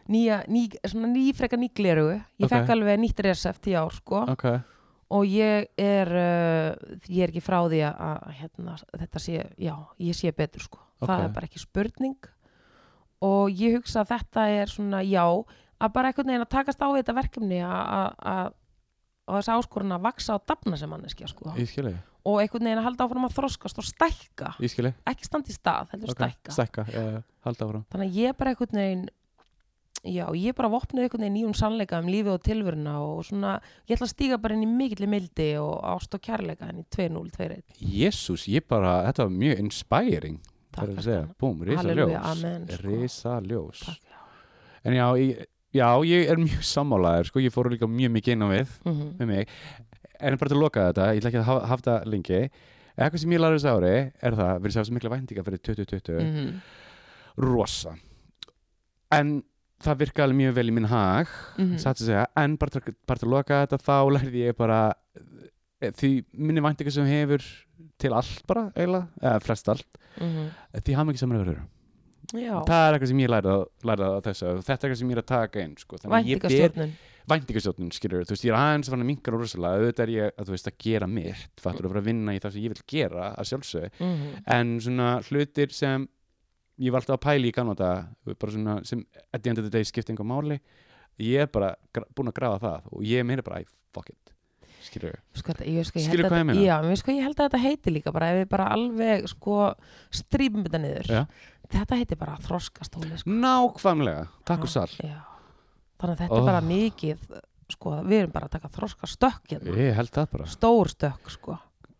nýja, 0.08 0.40
ný, 0.48 0.64
svona 0.88 1.08
ný, 1.12 1.26
frekar 1.36 1.60
nýgleru 1.60 2.08
ég 2.16 2.44
Ok. 2.48 2.52
fekk 2.54 2.74
alveg 2.74 3.00
nýtt 3.02 3.22
resept 3.28 3.66
í 3.68 3.76
ár 3.76 3.92
sko. 3.92 4.24
Ok. 4.32 4.44
Og 5.08 5.24
ég 5.24 5.68
er 5.80 6.08
uh, 6.12 6.96
ég 7.08 7.22
er 7.24 7.30
ekki 7.32 7.40
frá 7.44 7.62
því 7.64 7.78
að, 7.88 8.00
að 8.08 8.32
hérna, 8.42 8.74
þetta 9.00 9.20
sé, 9.24 9.38
já, 9.56 9.74
ég 10.04 10.16
sé 10.16 10.32
betur 10.36 10.60
sko. 10.66 10.80
Það 11.00 11.14
Ok. 11.14 11.24
er 11.24 11.32
bara 11.36 11.48
ekki 11.48 11.62
spurning. 11.62 12.28
Og 13.24 13.48
ég 13.56 13.78
hugsa 13.78 14.02
að 14.04 14.10
þetta 14.12 14.44
er 14.62 14.68
svona, 14.72 15.00
já, 15.08 15.24
að 15.80 15.92
bara 15.94 16.10
einhvern 16.12 16.26
veginn 16.32 16.44
að 16.46 16.50
takast 16.54 16.80
á 16.82 16.88
þetta 16.90 17.14
verkefni 17.18 17.60
að- 17.62 18.52
þessi 19.28 19.52
áskorun 19.54 19.92
að 19.96 20.02
vaksa 20.08 20.34
og 20.38 20.46
dafna 20.48 20.76
sem 20.80 20.90
manneskja 20.90 21.28
sko. 21.28 21.52
Og 22.28 22.40
einhvern 22.42 22.64
veginn 22.64 22.80
að 22.80 22.88
halda 22.88 23.04
áfram 23.06 23.26
að 23.28 23.36
þroskast 23.36 23.78
og 23.78 23.84
stækka. 23.84 24.54
Ég 24.60 24.72
skilji. 24.72 24.94
Ekki 25.06 25.24
standa 25.28 25.48
í 25.48 25.54
stað, 25.56 25.90
heldur 25.92 26.10
ok, 26.10 26.22
stækka. 26.24 26.56
stækka, 26.56 26.84
áfram. 27.44 27.84
Þannig 27.92 28.08
að 28.08 28.18
ég 28.22 28.36
bara 28.36 28.50
einhvern 28.54 28.80
veginn 28.80 29.08
já, 30.04 30.26
ég 30.32 30.54
bara 30.54 30.68
vopnuð 30.70 31.02
einhvern 31.06 31.24
veginn 31.24 31.36
nýjum 31.36 31.54
sannleika 31.58 31.98
um 31.98 32.06
lífið 32.10 32.32
og 32.36 32.42
tilveruna 32.46 32.94
og 33.02 33.24
svona, 33.26 33.60
ég 33.88 33.96
ætla 33.96 34.06
að 34.06 34.12
stíga 34.14 34.38
bara 34.40 34.54
inn 34.54 34.62
í 34.62 34.70
mikilli 34.70 35.08
mildi 35.10 35.48
og 35.60 35.82
ást 35.82 36.14
og 36.14 36.22
kærleika 36.22 36.68
inn 36.70 36.84
í 36.84 36.86
2-0, 36.94 37.30
2-1 37.34 37.62
Jésús, 37.82 38.46
ég 38.48 38.66
bara, 38.68 39.02
þetta 39.10 39.26
var 39.26 39.34
mjög 39.34 39.58
inspiring 39.64 40.38
það 40.72 40.82
er 40.84 40.92
að 40.94 41.02
segja, 41.08 41.24
búm, 41.40 41.62
risa 41.66 41.94
ljós 41.98 42.78
sko. 42.78 42.86
risa 42.86 43.40
ljós 43.42 43.82
en 44.84 44.92
já, 44.94 45.06
ég, 45.18 45.46
já, 45.74 45.88
ég 46.06 46.30
er 46.30 46.36
mjög 46.40 46.62
sammálaður 46.64 47.26
sko, 47.30 47.40
ég 47.40 47.52
fór 47.54 47.70
líka 47.70 47.86
mjög 47.90 48.12
mikið 48.16 48.32
inn 48.32 48.42
á 48.42 48.48
við 48.48 48.68
Mhm. 48.84 49.18
með 49.18 49.26
mig, 49.26 49.48
en 50.20 50.36
bara 50.36 50.48
til 50.48 50.56
að 50.56 50.62
loka 50.62 50.92
þetta 50.92 51.08
ég 51.14 51.20
ætla 51.20 51.30
ekki 51.30 51.40
að 51.42 51.48
hafa, 51.50 51.76
þetta 51.76 51.96
lengi 52.06 52.50
eitthvað 52.98 53.18
sem 53.22 53.30
ég 53.30 53.40
lærði 53.40 53.58
þessu 53.58 53.74
ári 53.76 54.12
er 54.22 54.32
það 54.32 54.60
við 54.60 54.70
erum 54.72 54.84
svo 54.84 54.94
mikla 54.96 55.10
væntinga 55.14 55.44
fyrir 55.46 55.60
2020 55.62 56.24
Mhm. 56.24 56.60
rosa 57.38 57.94
en 59.12 59.42
það 59.82 59.98
virka 60.02 60.24
alveg 60.24 60.36
mjög 60.40 60.54
vel 60.54 60.68
í 60.68 60.72
minn 60.74 60.88
hag 60.90 61.28
Mhm. 61.58 61.76
satt 61.78 61.96
að 61.98 62.06
segja, 62.08 62.26
en 62.36 62.56
bara, 62.56 62.70
til- 62.70 62.94
bara 63.06 63.18
til 63.18 63.28
að 63.28 63.30
loka 63.30 63.66
þetta 63.66 63.78
þá 63.78 64.10
lærði 64.18 64.48
ég 64.48 64.56
bara 64.56 64.94
eh, 65.80 65.90
því 65.92 66.24
minni 66.34 66.60
væntinga 66.60 66.90
sem 66.90 67.06
hefur 67.06 67.38
til 67.98 68.10
allt 68.12 68.42
bara, 68.48 68.72
eiginlega, 68.74 69.08
eða 69.22 69.42
flest 69.42 69.68
allt 69.68 69.86
Mhm. 70.20 70.50
því 70.74 70.94
hafa 70.96 71.06
mikið 71.12 71.18
saman 71.18 71.44
yfir 71.44 71.60
já, 72.34 72.54
það 72.68 72.82
er 72.88 72.96
eitthvað 72.96 73.08
sem 73.12 73.22
ég 73.22 73.30
lærði 73.32 73.52
á, 73.54 74.20
þessu 74.26 74.48
og 74.50 74.64
þetta 74.66 74.72
er 74.72 74.88
eitthvað 74.88 74.98
sem 75.00 75.08
ég 75.12 75.16
er 75.16 75.22
að 75.22 75.30
taka 75.32 75.62
inn 75.64 75.76
sko. 75.80 75.96
væntingastjórnun. 76.04 76.92
væntingastjórnun 77.28 77.92
skilur, 77.92 78.24
þú 78.24 78.34
veist, 78.34 78.44
ég 78.44 78.52
er 78.52 78.58
aðeins 78.58 78.88
að 78.92 79.04
minka 79.04 79.32
rosalega, 79.32 79.80
auðvitað 79.80 80.04
er 80.06 80.12
ég 80.14 80.30
að, 80.34 80.44
þú 80.48 80.54
veist, 80.56 80.68
að 80.70 80.78
gera 80.84 81.06
mitt 81.06 81.60
fattur 81.64 81.84
að 81.88 81.92
fara 81.94 82.00
að 82.02 82.08
vinna 82.10 82.34
í 82.36 82.40
það 82.40 82.52
sem 82.52 82.62
ég 82.62 82.74
vil 82.74 82.86
gera 82.88 83.34
að 83.34 83.48
sjálfsög, 83.52 83.90
Mhm. 84.00 84.28
en 84.46 84.78
svona 84.80 85.08
hlutir 85.28 85.72
sem 85.72 86.08
ég 86.78 86.92
var 86.92 87.00
alltaf 87.02 87.18
að 87.18 87.24
pæla 87.26 87.46
í 87.48 87.52
kannan 87.52 87.76
þetta, 87.76 88.38
bara 88.38 88.52
svona 88.52 88.86
sem 88.86 89.04
at 89.32 89.42
the 89.42 89.50
end 89.50 89.58
of 89.58 89.64
the 89.64 89.70
day 89.70 89.82
skipti 89.82 90.12
einhver 90.12 90.24
máli. 90.28 90.60
Ég 91.18 91.40
er 91.42 91.46
bara 91.46 91.74
búin 92.14 92.28
að 92.30 92.34
grafa 92.34 92.60
það 92.62 92.92
og 92.92 93.02
ég 93.02 93.24
meina 93.26 93.42
bara, 93.42 93.60
"Æ, 93.60 93.66
fuck 93.92 94.10
it. 94.10 94.16
Skilur, 94.80 95.16
sko, 95.34 95.52
ég, 95.66 95.84
sko, 95.84 95.98
ég 95.98 96.06
Skilur 96.08 96.30
hvað 96.30 96.38
ég 96.40 96.46
meina? 96.46 96.60
já, 96.62 96.80
mér 96.82 96.96
sko, 96.96 97.10
ég 97.12 97.22
held 97.22 97.36
að 97.36 97.50
þetta 97.50 97.60
heiti 97.60 97.90
líka 97.92 98.12
bara 98.12 98.26
ef 98.30 98.46
við 98.46 98.48
bara 98.48 98.68
alveg 98.72 99.28
sko 99.28 99.74
strípum 100.10 100.64
þetta 100.64 100.80
niður. 100.80 101.06
Já. 101.08 101.26
Þetta 101.74 101.98
heiti 102.00 102.18
bara 102.18 102.36
þroskastóli 102.44 103.18
sko. 103.20 103.30
nákvæmlega 103.30 104.26
takk 104.48 104.66
og 104.68 104.72
sal, 104.72 104.88
já. 105.02 105.18
þannig 105.98 106.14
að 106.14 106.22
þetta 106.24 106.32
Oh. 106.32 106.38
er 106.42 106.48
bara 106.52 106.60
mikið 106.64 107.18
sko, 107.68 107.90
við 108.08 108.20
erum 108.22 108.32
bara 108.32 108.46
að 108.48 108.54
taka 108.56 108.68
þroskastökk 108.68 109.52
hérna. 109.52 110.46
stór 110.48 110.88
stökk 110.88 111.30
sko. 111.30 111.58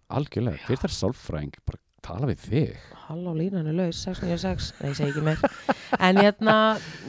algjörlega, 0.08 0.64
fyrir 0.66 0.80
þær 0.86 0.96
sálfræðing 0.96 1.58
bara 1.66 1.78
tala 2.08 2.26
við 2.30 2.38
þig 2.48 2.76
Halló, 3.08 3.32
línan 3.32 3.66
er 3.70 3.72
laus, 3.72 3.96
696, 4.04 4.74
nei, 4.82 4.90
ég 4.90 4.96
segi 4.98 5.12
ekki 5.14 5.22
meir. 5.24 5.38
En 6.04 6.18
hérna, 6.20 6.54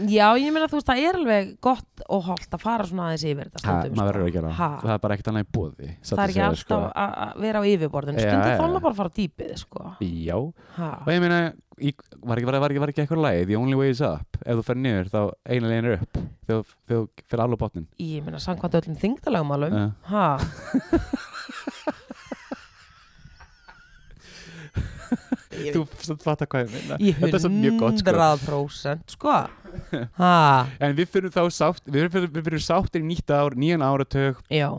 já, 0.08 0.28
ég 0.40 0.54
meina, 0.56 0.70
þú 0.72 0.78
veist, 0.80 0.88
það 0.88 1.02
er 1.04 1.18
alveg 1.20 1.50
gott 1.60 2.04
og 2.08 2.22
holdt 2.30 2.56
að 2.56 2.62
fara 2.64 2.86
svona 2.88 3.10
aðeins 3.10 3.26
yfir 3.28 3.50
þetta 3.50 3.60
stundum, 3.60 3.98
gera 4.38 4.52
Ha, 4.56 4.70
það 4.80 4.94
er 4.94 5.02
bara 5.04 5.18
ekkert 5.18 5.32
annað 5.34 5.44
í 5.44 5.50
bóði 5.58 5.90
það 6.08 6.22
er 6.24 6.32
ekki 6.34 6.44
alltaf 6.48 6.86
að 7.04 7.18
að 7.26 7.44
vera 7.44 7.60
á 7.60 7.64
yfirborðinu, 7.74 8.24
sko. 8.24 8.30
Stundum 8.30 8.48
þá 8.48 8.64
já. 8.64 8.70
maður 8.70 8.86
bara 8.88 8.94
að 8.96 9.02
fara 9.02 9.14
dýpið, 9.20 9.52
sko. 9.60 9.84
já, 10.08 10.38
Ha, 10.80 10.90
og 11.04 11.12
ég 11.12 11.22
meina 11.26 11.42
í, 11.82 11.94
var, 12.20 12.40
ekki, 12.40 12.48
var, 12.50 12.58
ekki, 12.70 12.82
var 12.84 12.92
ekki 12.94 13.04
eitthvað 13.06 13.24
lagi 13.24 13.46
the 13.50 13.58
only 13.60 13.78
way 13.80 13.90
is 13.94 14.02
up? 14.06 14.38
Ef 14.46 14.60
þú 14.60 14.66
fer 14.70 14.80
niður 14.84 15.10
þá 15.14 15.20
eina 15.50 15.72
legin 15.72 15.90
er 15.92 15.98
upp. 16.00 16.22
Þegar 16.50 16.74
þú- 16.92 17.26
fer 17.30 17.44
alveg 17.46 17.62
botnin 17.64 17.88
ég 18.02 18.24
meina, 18.26 18.40
samkvæmt 18.44 18.80
öllum 18.82 18.98
þingdalagum 19.04 19.56
alveg. 19.58 19.78
Ha, 20.10 20.26
Ég 25.60 25.74
þú 25.76 26.16
fattar 26.24 26.48
hvað 26.48 26.68
ég 26.68 26.74
meina. 26.76 26.98
Í 27.02 27.12
þetta 27.18 27.36
er 27.36 27.42
svo 27.44 27.50
mjög 27.52 27.80
gott 27.82 28.00
sko. 28.02 28.14
100% 28.16 29.16
sko. 29.16 29.34
En 30.86 30.96
við 30.98 31.10
fyrir 31.12 31.34
þá 31.34 31.42
sátt 31.54 31.84
við 31.90 32.08
fyrir, 32.14 32.30
við 32.34 32.46
fyrir 32.48 32.64
sáttir 32.64 33.04
í 33.04 33.08
nýtt 33.10 33.34
ár, 33.36 33.58
nýjan 33.60 33.84
áratug. 33.86 34.40
Já. 34.54 34.70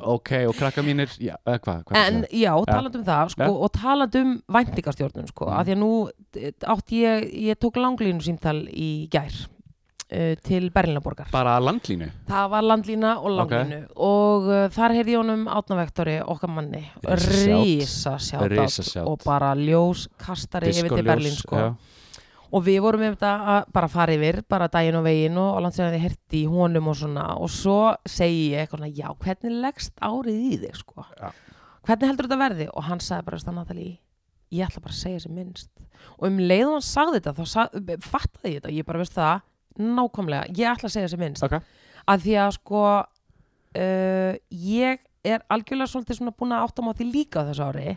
Ok, 0.00 0.30
og 0.48 0.54
krakka 0.56 0.82
mínir 0.82 1.08
já, 1.20 1.36
eða 1.46 1.58
hvað, 1.58 1.84
hvað 1.84 1.96
En 2.06 2.24
já, 2.32 2.52
talandi 2.66 2.98
um 2.98 3.04
það 3.04 3.28
sko, 3.36 3.48
og 3.66 3.72
talandi 3.72 4.18
um 4.24 4.42
væntingastjórnun 4.48 5.28
sko, 5.28 5.46
Mm. 5.46 5.56
að 5.58 5.64
því 5.66 5.72
að 5.72 5.82
nú 5.82 6.10
eh, 6.36 6.52
átti 6.74 7.02
ég, 7.02 7.26
ég 7.50 7.58
tók 7.60 7.76
langlínu 7.76 8.22
símtal 8.24 8.62
í 8.72 9.08
gær 9.12 9.32
uh, 10.12 10.34
til 10.44 10.70
Berlinaborgar. 10.70 11.28
bara 11.32 11.58
landlínu 11.60 12.10
Það 12.28 12.48
var 12.50 12.62
landlína 12.62 13.12
og 13.20 13.30
langlínu 13.38 13.80
og 13.96 14.48
uh, 14.48 14.68
þar 14.72 14.92
heyrði 14.96 15.12
ég 15.14 15.22
honum 15.22 15.46
átnavektori 15.48 16.18
okkar 16.24 16.48
manni, 16.50 16.84
Risa 17.02 18.16
rísa 18.18 18.48
Risa 18.48 18.82
sjátt 18.82 18.92
shout. 18.92 19.08
og 19.08 19.20
bara 19.24 19.54
ljós 19.54 20.08
kastari 20.18 20.68
yfir 20.72 20.88
til 20.96 21.04
Berlín 21.06 21.36
sko. 21.36 21.56
já. 21.56 21.74
Og 22.52 22.64
við 22.66 22.78
vorum 22.84 23.00
með 23.02 23.14
þetta 23.14 23.32
að 23.54 23.70
bara 23.72 23.88
fara 23.92 24.14
yfir 24.16 24.40
bara 24.50 24.68
daginn 24.72 24.98
og 24.98 25.06
veginn 25.06 25.38
og, 25.40 25.50
og 25.56 25.64
landsæðan 25.64 25.94
þið 25.96 26.04
herti 26.04 26.40
í 26.42 26.48
honum 26.52 26.90
og 26.92 26.98
svona. 27.00 27.26
Og 27.40 27.52
svo 27.52 27.78
segi 28.08 28.42
ég 28.52 28.64
eitthvað 28.64 28.82
svona, 28.82 28.90
já, 28.98 29.08
hvernig 29.24 29.60
leggst 29.64 29.94
árið 30.04 30.42
í 30.50 30.58
þig 30.64 30.80
sko? 30.82 31.06
Já. 31.16 31.30
hvernig 31.88 32.10
heldur 32.10 32.28
þetta 32.28 32.40
verði? 32.42 32.66
Og 32.72 32.88
hann 32.88 33.00
sagði 33.02 33.28
bara 33.30 33.40
stanna 33.40 33.64
Natalie, 33.64 33.94
ég 34.52 34.68
ætla 34.68 34.84
bara 34.84 34.96
að 34.96 35.00
segja 35.00 35.22
sem 35.24 35.32
minnst. 35.36 35.70
Og 36.18 36.28
um 36.28 36.42
leið 36.42 36.66
og 36.66 36.76
hann 36.76 36.86
sagði 36.90 37.22
þetta 37.22 37.34
þá 37.38 37.54
sag, 37.54 37.96
fattaði 38.04 38.52
ég 38.52 38.60
þetta, 38.60 38.74
ég 38.76 38.90
bara 38.90 39.02
veist 39.02 39.16
það 39.16 39.48
nákvæmlega, 39.80 40.52
ég 40.58 40.74
ætla 40.74 40.90
að 40.90 40.96
segja 40.98 41.12
sem 41.14 41.24
minnst. 41.24 41.46
Ok, 41.46 41.56
að 42.12 42.26
því 42.26 42.36
að 42.44 42.52
sko 42.58 42.84
uh, 43.00 44.36
ég 44.50 45.02
er 45.22 45.42
algjörlega 45.54 45.88
svolítið 45.88 46.18
svona 46.18 46.36
búin 46.36 46.52
að 46.52 46.66
átta 46.66 46.84
á 46.84 46.92
því 46.98 47.08
líka 47.08 47.42
á 47.42 47.48
þessu 47.48 47.66
ári 47.70 47.96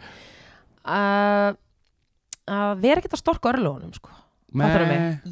að 0.86 1.56
að 2.46 2.84
vera 2.84 3.02
ekkert 3.02 3.16
að 3.18 3.24
storka 3.24 3.50
örlögunum 3.50 3.94
sko? 3.96 4.12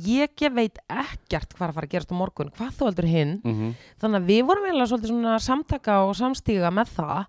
Ég 0.07 0.47
veit 0.55 0.79
ekkert 0.89 1.53
hvað 1.53 1.69
að 1.69 1.77
fara 1.77 1.87
að 1.87 1.93
gerast 1.93 2.11
á 2.11 2.17
morgun, 2.17 2.51
hvað 2.57 2.75
þú 2.79 2.89
heldur 2.89 3.07
hinn? 3.07 3.39
Mm 3.43 3.73
þannig 4.01 4.19
að 4.19 4.27
við 4.27 4.45
vorum 4.49 4.65
eiginlega 4.65 4.89
svolítið 4.91 5.13
svona 5.13 5.39
samtaka 5.39 6.03
og 6.03 6.15
samstíga 6.17 6.71
með 6.73 6.87
það 6.97 7.25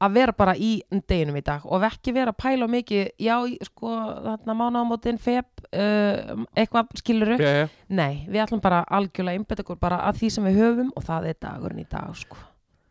að 0.00 0.16
vera 0.16 0.32
bara 0.36 0.54
í 0.56 0.70
deginum 0.90 1.36
í 1.36 1.42
dag 1.44 1.64
og 1.68 1.84
ekki 1.84 2.14
vera 2.16 2.32
að 2.32 2.40
pæla 2.40 2.68
mikið, 2.72 3.08
já, 3.20 3.36
sko 3.68 3.94
þarna 4.24 4.56
mánaðamótin, 4.56 5.20
feb 5.20 5.64
uh, 5.70 6.44
eitthvað 6.56 6.94
skiluru, 7.02 7.36
já, 7.40 7.50
já. 7.62 7.66
nei 7.88 8.24
við 8.28 8.44
ætlum 8.46 8.62
bara 8.64 8.82
algjörlega 8.88 9.40
einbetta 9.40 9.64
okkur 9.64 9.80
bara 9.80 10.00
að 10.08 10.22
því 10.22 10.30
sem 10.36 10.48
við 10.48 10.60
höfum 10.62 10.92
og 10.96 11.06
það 11.08 11.28
er 11.32 11.40
dagurinn 11.44 11.84
í 11.84 11.88
dag 11.90 12.16
sko. 12.16 12.36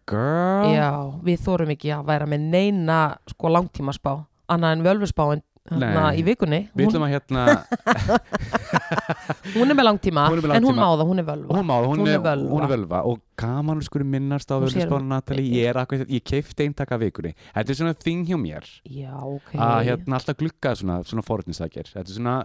girl. 0.09 0.69
Já, 0.73 0.91
við 1.25 1.45
þórum 1.45 1.73
ekki 1.75 1.93
að 1.93 2.05
vera 2.09 2.29
með 2.29 2.49
neina 2.53 2.99
sko 3.29 3.53
langtímaspá, 3.53 4.13
annað 4.49 4.77
en 4.77 4.85
völvuspáin 4.85 5.43
hérna 5.69 5.89
Nei. 6.09 6.19
í 6.19 6.23
vikunni 6.25 6.59
við 6.73 6.85
hún, 6.85 6.89
ætlum 6.89 7.05
að 7.05 7.11
hérna 7.13 7.41
hún 9.55 9.69
er 9.69 9.75
með 9.77 9.85
langtíma, 9.89 10.23
Hún 10.29 10.39
er 10.39 10.45
með 10.47 10.55
en 10.55 10.63
hún 10.63 10.75
langtíma. 10.75 10.81
má 10.81 10.87
það, 10.99 11.07
hún 11.09 11.19
er 11.21 11.27
völva 11.29 11.57
hún 11.59 11.65
má, 11.67 11.75
það, 11.75 11.87
hún, 11.89 11.99
Hún 11.99 12.07
er 12.07 12.13
er, 12.15 12.23
völva. 12.25 12.49
hún 12.53 12.63
er 12.65 12.71
völva 12.73 13.01
og 13.09 13.19
gaman 13.39 13.79
að 13.79 13.87
skur 13.87 14.03
minnast 14.03 14.51
á 14.51 14.59
Hún 14.59 14.67
sér- 14.67 14.85
völvusbánu 14.89 15.09
Natali, 15.13 15.45
ég 15.55 15.69
er 15.71 15.79
akkur 15.81 16.03
ég 16.05 16.23
keifti 16.27 16.67
eintaka 16.67 16.99
vikunni, 17.01 17.33
þetta 17.55 17.73
er 17.73 17.79
svona 17.79 17.95
þing 17.95 18.25
hjá 18.27 18.37
mér. 18.41 18.67
Já, 18.83 19.15
ok. 19.23 19.53
Að 19.55 19.79
hérna 19.89 20.19
alltaf 20.19 20.37
glugga 20.39 20.75
svona, 20.75 20.99
svona 21.07 21.23
forutinsækir 21.25 21.89
þetta 21.93 22.05
er 22.05 22.17
svona 22.19 22.35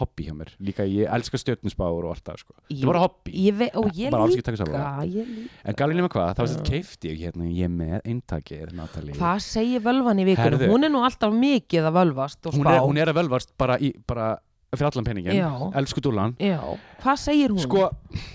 hobby 0.00 0.28
hjá 0.28 0.36
mér. 0.36 0.52
Líka 0.60 0.86
ég 0.88 1.08
elska 1.08 1.40
stjörnusbáur 1.40 2.04
og 2.06 2.12
allt 2.14 2.24
það 2.28 2.42
sko. 2.44 2.54
þetta 2.68 2.82
er 2.82 2.92
bara 2.92 3.04
hobby, 3.06 3.34
ég 3.48 3.58
ve 3.58 3.70
og 3.74 3.90
ég 3.96 4.12
líka, 4.12 5.06
ég 5.08 5.26
líka. 5.32 5.48
en 5.64 5.74
galið 5.78 6.00
nema 6.00 6.12
hvað, 6.12 6.34
þá 6.38 6.44
sem 6.52 6.64
keifti 6.68 7.12
ég 7.12 7.20
hérna 7.26 7.48
ég 7.48 7.72
með 7.72 7.98
eintakið 8.12 8.72
Natali 8.76 9.16
hvað 9.16 9.42
segir 9.44 9.82
völvan 9.84 10.20
í 10.22 10.26
vikunni? 10.28 10.58
Herðu. 10.58 10.70
hún 10.72 10.86
er 10.86 10.92
nú 10.92 11.02
alltaf 11.06 11.34
mikið 11.36 11.88
að 11.90 11.96
völvast 12.00 12.46
og 12.48 12.56
hún, 12.56 12.64
spá. 12.66 12.74
er, 12.76 12.80
hún 12.86 13.00
er 13.02 13.12
að 13.12 13.20
völvast 13.20 13.52
bara, 13.60 13.78
í, 13.78 13.92
bara 14.06 14.32
fyrir 14.78 14.88
allan 14.88 15.04
peningin, 15.08 15.36
Já. 15.36 15.48
elsku 15.82 16.00
dúlan 16.04 16.36
já, 16.40 16.60
hvað 17.02 17.18
segir 17.20 17.52
hún? 17.52 17.60
Sko, 17.64 17.88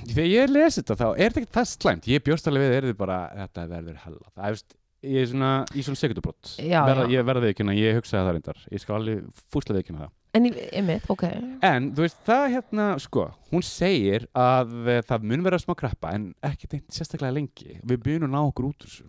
þegar 0.09 0.27
ég 0.29 0.51
lesi 0.53 0.81
þetta 0.83 0.97
þá 0.99 1.07
er 1.15 1.31
þetta 1.33 1.41
ekki 1.43 1.55
það 1.57 1.69
slæmt, 1.71 2.09
ég 2.13 2.25
bjóst 2.27 2.49
alveg 2.51 2.67
við 2.67 2.75
er 2.77 2.87
þið 2.91 2.99
bara, 2.99 3.17
þetta 3.39 3.65
verður 3.71 3.97
hella 4.03 4.29
það 4.35 4.51
er, 4.51 4.61
ég 5.07 5.23
er 5.23 5.31
svona 5.31 5.49
í 5.73 5.85
svona 5.87 6.01
sekundubrótt 6.03 6.53
Já, 6.61 6.79
verða, 6.85 7.07
já. 7.07 7.15
ég 7.17 7.25
verða 7.31 7.43
viðkynna, 7.47 7.75
ég 7.77 7.97
hugsaði 7.97 8.21
það 8.27 8.31
reyndar. 8.37 8.61
Ég 8.73 8.81
skal 8.83 8.95
alveg 8.99 9.27
fúsla 9.53 9.75
viðkynna 9.77 10.05
það. 10.05 10.13
En 10.37 10.45
ég, 10.49 10.57
einmitt, 10.77 11.05
ok. 11.09 11.23
En 11.65 11.85
þú 11.97 12.03
veist, 12.05 12.17
það 12.27 12.43
hérna, 12.53 12.87
sko 13.01 13.27
hún 13.53 13.63
segir 13.65 14.25
að 14.37 14.73
eh, 14.93 15.01
það 15.07 15.27
mun 15.31 15.45
vera 15.45 15.59
smá 15.61 15.73
krappa 15.79 16.11
en 16.17 16.27
ekki 16.45 16.69
tengt 16.69 16.93
sérstaklega 16.93 17.33
lengi. 17.37 17.77
Við 17.81 18.01
byrjum 18.03 18.27
að 18.27 18.33
ná 18.35 18.41
okkur 18.43 18.67
út 18.69 18.85
úr 18.85 18.91
þessu. 18.91 19.07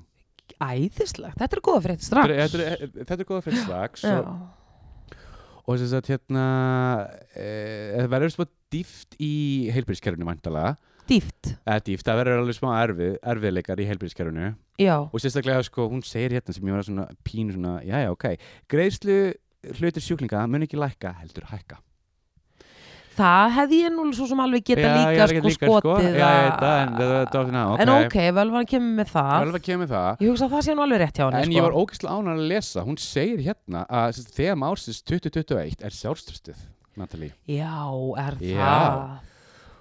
Æðislegt, 0.64 1.36
þetta 1.40 1.56
er 1.58 1.64
góða 1.68 1.82
frétt 1.84 2.04
strax. 2.06 2.32
Þetta 2.54 2.68
er, 2.68 2.86
þetta 3.02 3.18
er 3.18 3.28
góða 3.28 3.42
fyrir 3.44 3.60
strax 3.66 4.06
já, 4.08 4.16
og, 5.68 5.76
þess 5.76 5.96
að 5.98 6.12
hérna 6.14 6.44
e, 7.36 7.48
það 7.98 8.12
verður 8.14 8.34
smá 8.34 8.44
dýft 8.72 9.18
í 9.20 9.32
heilbyrðiskerfinu 9.74 10.28
væntalega 10.28 10.76
dýft? 11.08 11.52
Eða 11.64 11.82
dýft, 11.86 12.06
það 12.08 12.20
verður 12.22 12.42
alveg 12.42 12.58
smá 12.58 12.70
erfið, 12.82 13.18
erfiðleikar 13.32 13.80
í 13.80 13.88
heilbyrðiskerfinu 13.88 14.48
já, 14.80 14.94
og 15.00 15.24
sérstaklega 15.24 15.66
sko, 15.68 15.88
hún 15.92 16.04
segir 16.04 16.36
hérna 16.36 16.56
sem 16.56 16.68
ég 16.68 16.76
var 16.76 16.88
svona 16.88 17.08
pínu 17.24 17.56
svona, 17.56 17.78
já 17.86 17.96
já 18.04 18.12
ok. 18.12 18.30
Greiðslu 18.68 19.18
hlutir 19.78 20.04
sjúklinga 20.04 20.44
mun 20.50 20.68
ekki 20.68 20.80
lækka, 20.80 21.16
heldur 21.22 21.48
hækka 21.52 21.80
það 23.18 23.52
hefði 23.58 23.78
ég 23.82 23.92
nú 23.96 24.04
svo 24.16 24.26
sem 24.30 24.40
alveg 24.44 24.64
geta 24.70 24.86
Já, 24.86 24.94
líka 24.98 25.26
sko 25.28 25.42
líka, 25.48 25.54
sko. 25.58 25.74
skotið 25.82 26.16
Já, 26.18 26.28
að- 26.28 26.40
veit 26.44 26.60
það, 26.62 26.76
en 26.82 26.92
það- 26.98 27.28
það 27.28 27.38
var 27.38 27.46
svona, 27.48 27.64
ok. 27.74 27.80
en 27.84 27.92
ok, 27.98 28.16
völvan 28.38 28.68
kemur 28.72 28.94
með 29.02 29.12
það 29.14 29.32
alveg 29.42 29.62
kemur 29.68 29.88
það 29.92 30.10
ég 30.24 30.28
hugsa 30.32 30.44
að 30.48 30.52
það 30.56 30.62
sé 30.68 30.74
nú 30.78 30.82
alveg 30.86 31.00
rétt 31.04 31.16
hjá 31.18 31.24
henni 31.28 31.42
en 31.42 31.48
sko. 31.50 31.58
ég 31.58 31.66
var 31.68 31.78
ógeðslega 31.82 32.14
ánægður 32.18 32.38
að 32.38 32.48
lesa 32.54 32.84
hún 32.88 32.98
segir 33.02 33.40
hérna 33.48 33.86
að 33.88 34.20
þema 34.38 34.70
ársins 34.72 35.02
2021 35.02 35.82
er 35.84 35.90
sjálfströstið 35.98 36.56
Natalie 36.98 37.32
já, 37.46 37.74
er 38.18 38.34
Já. 38.40 38.58
það 38.58 39.18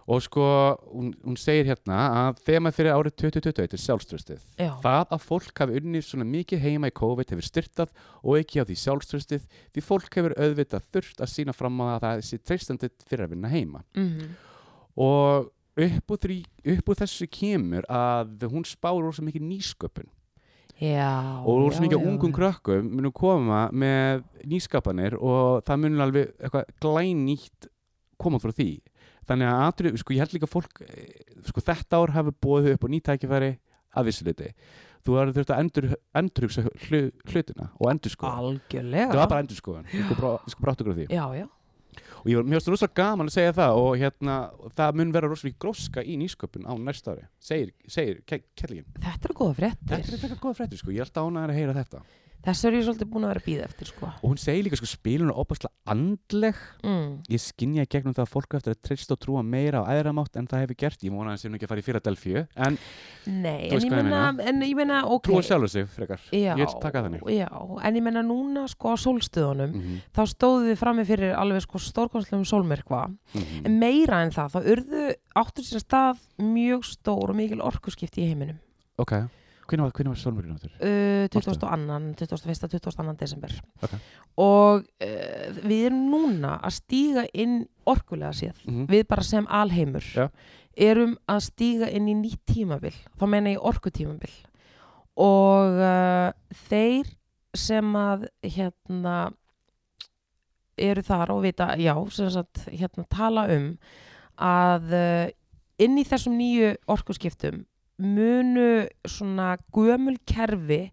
og 0.08 0.22
sko, 0.24 0.44
hún, 0.88 1.12
hún 1.26 1.36
segir 1.40 1.68
hérna 1.68 1.98
að 2.22 2.40
þema 2.48 2.72
fyrir 2.72 2.96
árið 2.96 3.18
2021 3.26 3.76
er 3.76 3.82
sjálfströstið 3.84 4.46
já, 4.56 4.70
Það 4.84 5.12
að 5.18 5.26
fólk 5.26 5.62
hafi 5.64 5.82
unnið 5.82 6.06
svona 6.08 6.28
mikið 6.30 6.64
heima 6.64 6.92
í 6.92 6.96
COVID 6.96 7.34
hefur 7.34 7.48
styrtað 7.48 7.92
og 8.24 8.40
ekki 8.40 8.64
á 8.64 8.68
því 8.70 8.78
sjálfströstið 8.86 9.50
því 9.76 9.84
fólk 9.84 10.20
hefur 10.20 10.38
auðvitað 10.40 10.88
þurft 10.96 11.24
að 11.26 11.34
sína 11.34 11.56
fram 11.58 11.84
að 11.84 12.00
það 12.06 12.24
sé 12.30 12.40
treystandi 12.40 12.92
fyrir 13.04 13.28
að 13.28 13.36
vinna 13.36 13.52
heima. 13.52 13.84
mhm. 14.00 14.36
Og 14.98 15.52
upp 15.78 16.14
úr, 16.14 16.22
því, 16.24 16.38
upp 16.74 16.88
úr 16.90 17.00
þessu 17.04 17.28
kemur 17.30 17.86
að 17.92 18.48
hún 18.50 18.66
spár 18.66 18.98
rosa 19.04 19.22
mikið 19.22 19.44
nýsköpun. 19.46 20.08
Já, 20.78 21.42
og 21.42 21.64
rosa 21.64 21.82
já, 21.82 21.88
mikið 21.88 22.06
ungum 22.06 22.34
krökkum 22.34 22.90
munum 22.94 23.14
koma 23.14 23.68
með 23.74 24.24
nýskapanir 24.46 25.16
og 25.18 25.64
það 25.66 25.84
munum 25.84 26.04
alveg 26.06 26.34
eitthvað 26.38 26.68
glænýtt 26.84 27.70
koma 28.22 28.42
frá 28.42 28.54
því. 28.54 28.72
Þannig 29.28 29.52
að 29.52 29.64
atrið, 29.68 29.98
sko 30.02 30.16
ég 30.16 30.24
held 30.24 30.36
líka 30.36 30.48
að 30.48 30.54
fólk, 30.54 30.82
eh, 30.88 31.40
sko 31.50 31.64
þetta 31.68 32.02
ár 32.02 32.14
hafi 32.16 32.36
búið 32.46 32.70
upp 32.76 32.88
á 32.88 32.88
nýtækifæri 32.94 33.52
að 33.98 34.08
vissuleiti. 34.08 34.54
Þú 35.08 35.16
verður 35.16 35.36
þurft 35.38 35.52
að 35.54 35.60
endur, 35.64 35.86
endurhugsa 36.20 36.64
hlu, 36.88 37.02
hlutina 37.32 37.70
og 37.80 37.92
endur 37.92 38.12
sko. 38.12 38.28
algjörlega 38.28 39.12
Það 39.14 39.22
var 39.22 39.30
bara 39.32 39.44
endur 39.46 39.60
sko. 39.60 39.78
Ég 39.94 40.10
sko 40.10 40.34
ég 40.44 40.52
sko 40.52 40.98
já, 41.08 41.26
já, 41.38 41.48
Og 42.22 42.30
ég 42.32 42.40
var 42.40 42.48
mjög 42.50 42.68
rosalega 42.68 42.98
gaman 42.98 43.30
að 43.30 43.36
segja 43.38 43.54
það 43.58 43.80
og 43.82 43.90
hérna, 44.02 44.36
það 44.78 45.00
mun 45.00 45.12
vera 45.16 45.30
rosalega 45.32 45.62
gróska 45.64 46.04
í 46.04 46.18
nýsköpun 46.20 46.68
á 46.68 46.74
næsta 46.76 47.14
ári. 47.14 47.26
Segir, 47.40 47.74
segir 47.88 48.22
ke 48.28 48.42
kellingin. 48.58 48.88
þetta 48.98 49.32
Þetta 49.94 50.18
er 50.18 50.18
eitthvað 50.18 50.42
góða 50.44 50.58
fréttir 50.60 50.82
sko. 50.82 50.92
Ég 50.92 51.04
er 51.04 51.08
alltaf 51.08 51.30
ánægður 51.30 51.54
að 51.54 51.60
heyra 51.62 51.78
þetta. 51.78 52.02
Þessu 52.48 52.68
er 52.70 52.78
ég 52.78 52.86
svolítið 52.88 53.10
búin 53.12 53.28
að 53.28 53.32
vera 53.34 53.42
að 53.44 53.48
býða 53.50 53.68
eftir 53.68 53.90
sko. 53.92 54.10
Og 54.24 54.32
hún 54.32 54.40
segir 54.40 54.64
líka 54.64 54.80
sko 54.80 54.88
spilun 54.88 55.32
er 55.34 55.40
opaslega 55.44 55.74
andleg. 55.92 56.56
mm. 56.84 57.10
Ég 57.34 57.44
skinja 57.44 57.84
í 57.84 57.90
gegnum 57.92 58.16
það 58.16 58.24
að 58.24 58.32
fólk 58.32 58.56
eftir 58.58 58.76
að 58.76 58.82
treysta 58.88 59.18
og 59.18 59.22
trúa 59.26 59.44
meira 59.44 59.84
á 59.84 59.92
æðramátt 59.92 60.40
en 60.40 60.48
það 60.48 60.64
hefur 60.64 60.80
gert. 60.80 61.04
Ég 61.04 61.12
vona 61.12 61.34
að 61.34 61.36
það 61.36 61.42
sé 61.44 61.52
nú 61.52 61.60
ekki 61.60 61.68
að 61.68 61.74
fara 61.74 61.84
í 61.84 61.88
Philadelphia. 61.88 62.46
En 62.56 62.78
Nei, 63.28 63.68
en 63.68 63.84
ég 63.84 63.92
menna, 63.92 64.22
en 64.48 64.62
ég 64.64 64.76
menna, 64.80 65.02
ok 65.12 65.28
trúa 65.28 65.44
sjálfur 65.44 65.70
sig 65.70 65.88
frekar. 65.92 66.22
já, 66.32 66.56
Ég 66.56 66.64
vil 66.64 66.80
taka 66.82 67.04
þannig. 67.04 67.28
Já, 67.36 67.50
en 67.84 67.96
ég 68.00 68.04
menna 68.08 68.24
núna 68.24 68.68
sko 68.72 68.94
á 68.94 68.96
sólstöðunum 68.96 69.76
Mm 69.76 69.98
þá 70.18 70.24
stóðu 70.30 70.70
við 70.72 70.78
frammi 70.80 71.04
fyrir 71.06 71.34
alveg 71.38 71.62
sko 71.62 71.80
stórkonslegum 71.82 72.46
sólmyrkva 72.48 73.02
-hmm. 73.34 73.66
en 73.66 73.80
meira 73.80 74.22
en 74.24 74.32
það, 74.32 74.56
þá 74.56 74.60
urðu 74.74 75.04
áttur 75.36 75.64
sér 75.68 75.84
stað 75.84 76.18
mjög 76.42 76.86
stór 76.86 77.30
og 77.30 77.36
mikil 77.36 77.62
orkuskipti 77.62 78.22
í 78.24 78.30
heiminum 78.32 78.58
Ok. 78.98 79.14
Hvernig 79.68 79.86
var, 79.88 79.92
hvernig 79.98 80.14
var 80.14 80.20
sólmörgin 80.22 80.56
áttur? 80.56 80.72
uh, 80.80 81.28
Manstu? 81.34 81.54
22. 81.60 82.16
21. 82.24 82.70
22. 82.80 83.16
desember 83.22 83.56
Ok. 83.84 83.96
og 84.44 84.86
uh, 85.04 85.62
við 85.64 85.86
erum 85.90 86.04
núna 86.14 86.56
að 86.64 86.78
stíga 86.80 87.26
inn 87.34 87.60
orkulega 87.86 88.34
séð 88.34 88.62
Mm 88.68 88.88
við 88.92 89.08
bara 89.08 89.24
sem 89.28 89.48
alheimur 89.50 90.06
Já. 90.16 90.30
erum 90.78 91.18
að 91.28 91.42
stíga 91.52 91.90
inn 91.92 92.08
í 92.12 92.16
nýtt 92.16 92.44
tímabil 92.54 92.94
þá 93.20 93.26
meina 93.28 93.54
ég 93.56 93.64
orkutímabil 93.66 94.34
og 95.18 95.80
uh, 95.82 96.32
þeir 96.68 97.08
sem 97.58 97.96
að 97.98 98.28
hérna 98.46 99.32
eru 100.78 101.02
þar 101.02 101.32
og 101.34 101.40
vita, 101.42 101.72
já, 101.82 101.96
sem 102.14 102.30
sagt 102.30 102.68
hérna 102.70 103.06
tala 103.10 103.48
um 103.56 103.72
að 104.38 104.92
uh, 104.94 105.24
inn 105.82 105.98
í 105.98 106.04
þessum 106.06 106.36
nýju 106.38 106.76
orkuskiptum 106.94 107.64
munu 107.98 108.86
svona 109.10 109.56
gömul 109.74 110.18
kerfi 110.28 110.88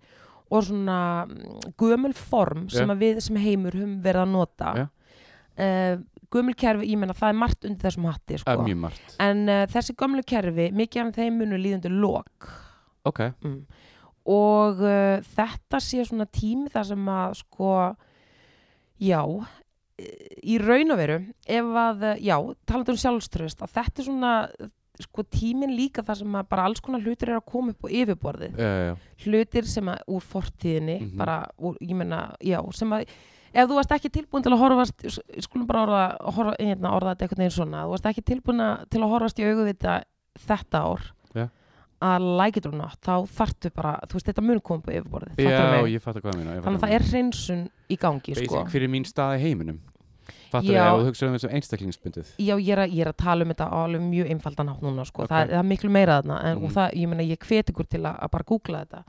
og 0.51 0.67
svona 0.69 0.99
mm, 1.29 1.73
gömul 1.81 2.15
form 2.17 2.69
sem 2.73 2.91
að 2.93 3.05
við 3.05 3.23
sem 3.27 3.41
heimur 3.41 3.77
höfum 3.77 3.97
verið 4.05 4.25
að 4.25 4.35
nota 4.35 4.75
Já. 4.79 4.85
uh, 4.87 5.97
gömul 6.35 6.57
kerfi, 6.59 6.91
ég 6.91 7.01
menna 7.01 7.17
það 7.17 7.33
er 7.33 7.41
margt 7.41 7.67
undir 7.69 7.89
þessum 7.89 8.09
hatti 8.11 8.41
sko. 8.43 8.57
en 9.23 9.43
uh, 9.49 9.65
þessi 9.71 9.97
gömlu 10.01 10.25
kerfi, 10.27 10.71
mikið 10.75 11.03
af 11.03 11.19
þeim 11.19 11.43
munu 11.43 11.61
líðandi 11.61 11.93
lok 11.93 12.53
Ok, 13.05 13.21
mm. 13.45 13.59
og 14.33 14.81
uh, 14.81 15.21
þetta 15.37 15.81
sé 15.85 16.07
svona 16.09 16.25
tími 16.33 16.73
þar 16.73 16.89
sem 16.95 17.13
að 17.13 17.37
sko 17.43 17.75
já 19.05 19.21
í 20.43 20.57
raun 20.59 20.91
og 20.91 20.99
veru 20.99 21.19
ef 21.47 21.77
að, 21.79 22.07
já, 22.25 22.35
talandi 22.67 22.95
um 22.95 22.99
sjálfströst 22.99 23.63
að 23.63 23.77
þetta 23.77 24.01
er 24.01 24.09
svona 24.09 24.33
sko 25.03 25.25
tímin 25.27 25.73
líka 25.75 26.05
þar 26.07 26.17
sem 26.21 26.35
að 26.39 26.49
bara 26.49 26.65
alls 26.69 26.81
konar 26.81 27.01
hlutir 27.03 27.29
er 27.33 27.41
að 27.41 27.47
koma 27.51 27.73
upp 27.75 27.83
á 27.83 27.89
yfirborðið 27.91 28.59
já, 28.63 28.71
já, 28.87 28.93
hlutir 29.25 29.67
sem 29.67 29.89
að 29.91 30.03
úr 30.15 30.21
fortíðinni 30.23 30.99
Mhm. 31.01 31.17
bara, 31.19 31.39
úr, 31.59 31.75
ég 31.83 31.97
meina, 31.99 32.21
já, 32.41 32.61
sem 32.73 32.91
að 32.95 33.07
ef 33.55 33.69
þú 33.69 33.75
varst 33.75 33.91
ekki 33.97 34.11
tilbúin 34.11 34.43
til 34.43 34.53
að 34.53 34.59
horfast 34.63 35.05
skulum 35.43 35.67
bara 35.67 35.83
orða, 35.87 36.05
horfa, 36.35 36.55
hérna, 36.61 36.93
orða 36.95 37.15
þetta 37.15 37.27
einhvern 37.27 37.43
veginn 37.43 37.59
svona, 37.59 37.85
þú 37.85 37.91
varst 37.91 38.07
ekki 38.07 38.23
tilbúin 38.23 38.61
að- 38.63 38.89
til 38.91 39.01
að 39.01 39.09
horfast 39.15 39.39
í 39.39 39.45
augu 39.51 39.65
við 39.67 39.79
þetta 40.47 40.79
ár 40.85 41.03
Já. 41.35 41.49
að 42.03 42.67
or 42.67 42.73
not, 42.73 42.99
þá 43.01 43.27
þartu 43.27 43.71
bara 43.75 43.99
þú 44.07 44.13
veist, 44.15 44.27
þetta 44.27 44.43
mun 44.43 44.61
koma 44.61 44.79
upp 44.79 44.87
á 44.87 44.93
yfirborðið 44.95 45.37
Já, 45.39 45.87
ég 45.91 46.01
fatt 46.03 46.17
að 46.17 46.23
hvað 46.23 46.35
það 46.35 46.63
þannig 46.65 46.79
að 46.79 46.81
það 46.85 46.95
er 46.95 47.03
hreinsun 47.11 47.71
í 47.91 47.97
gangi 47.99 48.35
sko. 48.35 48.63
Basic, 48.63 48.73
hver 48.73 48.83
er 48.83 48.89
mín 48.89 49.05
stað 49.07 49.39
í 49.39 49.41
heiminum? 49.43 49.81
Fattur 50.53 50.75
það, 50.75 50.89
ef 50.89 50.99
þú 50.99 51.07
hugsaður 51.09 51.31
um 51.31 51.37
þessum 51.37 51.55
einstaklingsbundið? 51.59 52.33
Já, 52.39 52.55
ég 52.55 52.73
er, 52.75 52.83
að, 52.85 52.97
ég 52.97 53.05
er 53.05 53.11
að 53.11 53.17
tala 53.25 53.47
um 53.47 53.53
þetta 53.53 53.69
á 53.69 53.77
alveg 53.81 54.05
mjög 54.09 54.33
einfaldan 54.35 54.73
hátt 54.73 54.85
núna, 54.85 55.07
sko. 55.09 55.25
Ok. 55.25 55.33
það, 55.33 55.53
það 55.53 55.61
er 55.61 55.71
miklu 55.71 55.93
meira 55.95 56.19
þarna 56.21 56.41
en, 56.49 56.61
og 56.65 56.75
það, 56.75 56.99
ég 57.01 57.11
meina, 57.13 57.29
ég 57.29 57.49
hvet 57.49 57.73
ykkur 57.75 57.89
til 57.95 58.03
að, 58.05 58.21
að 58.27 58.35
bara 58.37 58.49
googla 58.51 58.85
þetta. 58.85 59.03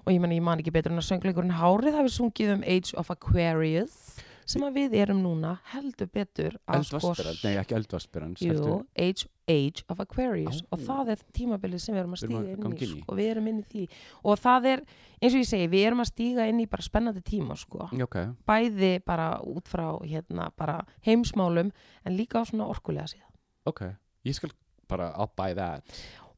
Og 0.00 0.12
ég 0.14 0.20
meina, 0.22 0.36
ég 0.36 0.44
man 0.46 0.62
ekki 0.62 0.74
betur 0.74 0.94
en 0.94 1.02
að 1.02 1.08
söngleikurinn 1.10 1.56
Hárið 1.60 1.98
hafi 1.98 2.12
sungið 2.14 2.54
um 2.56 2.66
Age 2.76 2.96
of 3.00 3.12
Aquarius 3.12 4.20
sem 4.50 4.64
að 4.66 4.78
við 4.80 4.94
erum 5.00 5.20
núna 5.22 5.52
heldur 5.72 6.08
betur 6.10 6.56
að 6.66 6.80
Eldvarsperan, 6.80 7.36
nei 7.44 7.58
ekki 7.60 7.76
eldvarsperan 7.78 8.32
Jú, 8.42 8.78
age, 8.98 9.28
age 9.50 9.84
of 9.92 10.00
Aquarius. 10.02 10.60
Á. 10.62 10.74
og 10.74 10.82
það 10.86 11.12
er 11.14 11.22
tímabilið 11.38 11.82
sem 11.84 11.94
við 11.94 12.02
erum 12.02 12.16
að 12.16 12.22
stíga 12.24 12.42
inn 12.54 12.74
í. 12.76 12.88
sko, 12.90 13.16
við 13.18 13.30
erum 13.34 13.48
inn 13.50 13.60
í 13.62 13.66
því. 13.70 13.84
Og 14.24 14.38
það 14.42 14.68
er, 14.72 14.82
eins 15.20 15.34
og 15.34 15.40
ég 15.42 15.50
segi, 15.50 15.68
við 15.72 15.86
erum 15.90 16.04
að 16.04 16.10
stíga 16.12 16.48
inn 16.50 16.60
í 16.62 16.68
bara 16.70 16.86
spennandi 16.86 17.22
tíma 17.26 17.56
sko. 17.58 17.88
Já, 17.94 18.04
Ok, 18.06 18.16
bæði 18.50 18.92
bara 19.06 19.28
út 19.46 19.70
frá 19.70 19.86
hérna 20.02 20.50
bara 20.56 20.80
heimsmálum 21.06 21.70
en 22.04 22.16
líka 22.18 22.42
á 22.42 22.44
svona 22.48 22.66
orkulega 22.70 23.06
síðan. 23.10 23.30
Ok. 23.70 23.84
Ég 24.24 24.34
skal 24.36 24.50
bara, 24.90 25.12
I'll 25.16 25.30
buy 25.36 25.54
that 25.54 25.84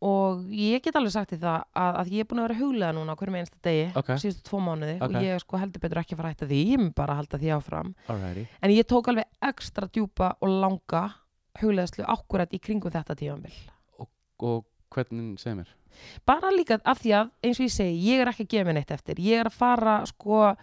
og 0.02 0.40
ég 0.50 0.82
get 0.82 0.96
alveg 0.98 1.12
sagt 1.14 1.30
því 1.32 1.38
það 1.44 1.58
að, 1.78 1.96
að 2.02 2.08
ég 2.16 2.24
er 2.24 2.28
búin 2.30 2.40
að 2.42 2.46
vera 2.48 2.58
huglega 2.58 2.94
núna 2.96 3.14
hverjum 3.20 3.36
einsta 3.38 3.58
degi 3.62 3.84
Ok. 4.00 4.08
síðustu 4.18 4.42
tvo 4.48 4.60
mánuði 4.66 4.96
Ok. 4.98 5.04
og 5.06 5.22
ég 5.22 5.42
sko 5.44 5.60
heldur 5.62 5.82
betur 5.84 6.00
ekki 6.02 6.16
að 6.16 6.20
fara 6.22 6.30
að 6.30 6.34
hætta 6.34 6.48
því. 6.50 6.60
Ég 6.72 6.80
mun 6.82 6.92
bara 6.98 7.14
að 7.14 7.20
halda 7.22 7.40
því 7.42 7.52
áfram. 7.56 7.92
Alrighty. 8.10 8.46
En 8.62 8.74
ég 8.74 8.88
tók 8.90 9.08
alveg 9.12 9.30
ekstra 9.52 9.86
djúpa 9.94 10.32
og 10.40 10.48
langa 10.64 11.04
hugleðslu 11.62 12.04
akkurat 12.08 12.52
í 12.52 12.58
kringum 12.62 12.90
þetta 12.94 13.14
tímabil. 13.18 13.54
Og 14.42 14.64
hvernig, 14.92 15.38
segir 15.38 15.60
mér? 15.60 15.70
Bara 16.26 16.50
líka 16.50 16.80
af 16.88 16.98
því 17.02 17.12
að 17.20 17.30
eins 17.44 17.60
og 17.60 17.66
ég 17.68 17.72
segi, 17.76 17.98
ég 18.10 18.20
er 18.24 18.30
ekki 18.32 18.46
að 18.48 18.52
gefa 18.56 18.66
mér 18.70 18.78
neitt 18.80 18.90
eftir. 18.96 19.20
Ég 19.22 19.38
er 19.44 19.50
að 19.50 19.58
fara 19.60 19.96
sko 20.08 20.56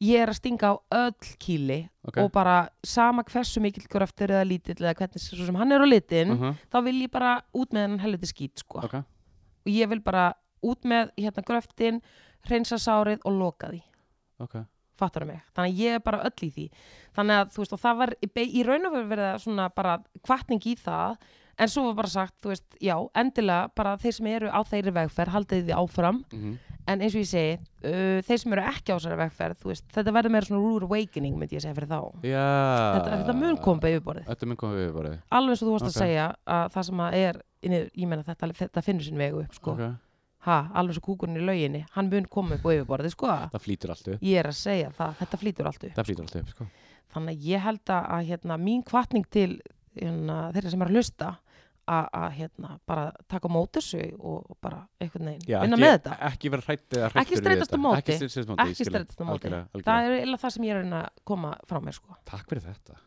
ég 0.00 0.22
er 0.22 0.32
að 0.32 0.38
stinga 0.38 0.72
á 0.72 0.74
öll 0.96 1.30
kýli 1.40 1.80
Ok, 2.08 2.16
og 2.22 2.30
bara 2.32 2.70
sama 2.86 3.24
hversu 3.28 3.60
mikill 3.60 3.84
gröftur 3.90 4.32
eða 4.32 4.46
lítill 4.48 4.78
eða 4.80 4.94
hvernig 4.96 5.20
svo 5.22 5.44
sem 5.44 5.58
hann 5.60 5.72
er 5.76 5.84
á 5.84 5.88
litin 5.88 6.32
uh 6.32 6.54
þá 6.72 6.78
vil 6.86 6.96
ég 7.02 7.12
bara 7.12 7.42
út 7.52 7.72
með 7.76 7.86
hann 7.86 7.98
helviti 8.00 8.30
skít 8.30 8.58
sko. 8.64 8.80
ok. 8.84 8.94
Og 9.66 9.68
ég 9.68 9.88
vil 9.88 10.00
bara 10.00 10.32
út 10.64 10.84
með 10.84 11.10
hérna 11.16 11.44
gröftin 11.44 12.00
hreinsa 12.48 12.78
sárið 12.80 13.20
og 13.24 13.32
loka 13.36 13.68
því. 13.68 13.82
Ok, 14.40 14.56
fattar 14.96 15.26
mig, 15.28 15.42
þannig 15.52 15.74
að 15.74 15.80
ég 15.84 15.94
er 15.98 16.00
bara 16.00 16.22
öll 16.24 16.46
í 16.46 16.50
því. 16.50 16.70
Þannig 17.16 17.36
að 17.36 17.52
þú 17.52 17.60
veist 17.60 17.72
og 17.76 17.80
það 17.80 17.96
var 18.00 18.14
í, 18.24 18.62
raun 18.64 18.86
og 18.88 18.96
verið 18.96 19.26
að 19.34 19.42
svona 19.44 19.68
bara 19.68 19.98
kvartning 20.24 20.64
í 20.64 20.74
það 20.80 21.16
en 21.60 21.68
svo 21.68 21.84
var 21.90 21.94
bara 22.00 22.08
sagt, 22.08 22.34
þú 22.40 22.54
veist, 22.54 22.64
já, 22.80 22.96
endilega 23.14 23.68
bara 23.76 23.98
þeir 24.00 24.14
sem 24.16 24.26
eru 24.26 24.48
á 24.48 24.60
þeirri 24.64 24.92
vegferð 24.96 25.34
haldið 25.36 25.66
því 25.68 25.76
áfram, 25.76 26.24
mhm 26.32 26.69
en 26.88 27.00
eins 27.04 27.14
og 27.14 27.20
ég 27.22 27.28
segi 27.30 27.54
uh, 27.56 28.20
þeir 28.26 28.40
sem 28.42 28.52
eru 28.56 28.64
ekki 28.70 28.92
á 28.92 28.96
þessari 28.96 29.18
vegferð 29.20 29.58
þú 29.62 29.70
veist, 29.72 29.86
þetta 29.94 30.14
verður 30.16 30.34
meira 30.36 30.46
svona 30.48 30.60
rude 30.64 30.88
awakening 30.88 31.36
myndi 31.40 31.56
ég 31.58 31.64
segja 31.64 31.76
fyrir 31.76 31.90
þá, 31.90 32.00
Já. 32.26 32.44
Þetta, 32.96 33.16
þetta 33.22 33.34
mun 33.40 33.58
koma 33.64 33.80
på 33.84 33.90
yfirborðið, 33.94 34.28
Þetta 34.30 34.48
mun 34.50 34.60
koma 34.60 34.78
við 34.80 34.92
bara 34.96 35.12
alveg 35.38 35.54
eins 35.56 35.62
og 35.64 35.68
þú 35.70 35.74
varst 35.76 35.88
Ok. 35.88 35.90
að 35.90 35.98
segja 36.04 36.28
að 36.56 36.70
það 36.76 36.86
sem 36.90 37.02
að 37.06 37.18
er, 37.20 37.40
inni, 37.68 37.80
ég 38.04 38.08
meina 38.12 38.26
þetta, 38.30 38.50
þetta 38.62 38.84
finnur 38.86 39.08
sinn 39.08 39.20
vegu 39.20 39.42
upp, 39.44 39.58
sko. 39.58 39.74
Ok, 39.76 39.82
ha, 40.48 40.58
alveg 40.80 40.96
svo 40.96 41.04
kúkurinn 41.10 41.36
í 41.40 41.44
lauginni, 41.44 41.82
hann 41.96 42.08
mun 42.12 42.28
koma 42.32 42.56
upp 42.56 42.64
á 42.64 42.70
yfirborðið, 42.76 43.12
sko. 43.16 43.32
Það 43.56 43.64
flýtur 43.66 43.92
allt 43.96 44.08
upp. 44.14 44.22
Ég 44.24 44.40
er 44.40 44.48
að 44.48 44.56
segja 44.60 44.92
það, 44.96 45.18
þetta 45.20 45.40
flýtur 45.44 45.68
allt 45.70 45.84
upp 45.90 46.00
flýtur 46.06 46.24
allt 46.24 46.38
upp, 46.40 46.54
sko. 46.54 46.66
þannig 47.12 47.36
að 47.36 47.46
ég 47.50 47.64
held 47.66 47.92
að, 47.92 48.08
að 48.16 48.26
hérna, 48.30 48.56
mín 48.56 48.82
kvartning 48.86 49.26
til 49.28 49.60
hérna, 49.98 50.36
þeirra 50.54 50.70
sem 50.72 50.82
er 50.84 50.90
að 50.92 50.96
hlusta 50.96 51.30
að, 51.90 52.26
hérna, 52.38 52.72
bara 52.88 53.06
taka 53.30 53.50
móti 53.52 53.80
þessu 53.80 54.02
og, 54.18 54.56
bara 54.62 54.82
einhvern 55.00 55.30
veginn 55.32 55.64
vinna 55.66 55.78
með 55.80 55.94
þetta. 55.96 56.16
Ekki 56.30 56.52
vera 56.54 56.66
hrætt 56.66 56.96
eða 56.96 57.10
hrættur. 57.10 57.22
Ekki 57.24 57.40
streitast 57.40 57.76
á 57.76 57.78
móti, 57.80 58.16
ekki 58.66 58.88
strættast 58.88 59.22
á 59.22 59.24
móti 59.28 59.52
það 59.84 60.08
er 60.08 60.16
eða 60.20 60.40
það 60.44 60.56
sem 60.56 60.68
ég 60.68 60.76
er 60.76 60.98
að 61.00 61.08
koma 61.30 61.54
frá 61.70 61.80
mér 61.84 61.98
sko. 61.98 62.18
Takk 62.30 62.52
fyrir 62.52 62.66
þetta. 62.68 63.00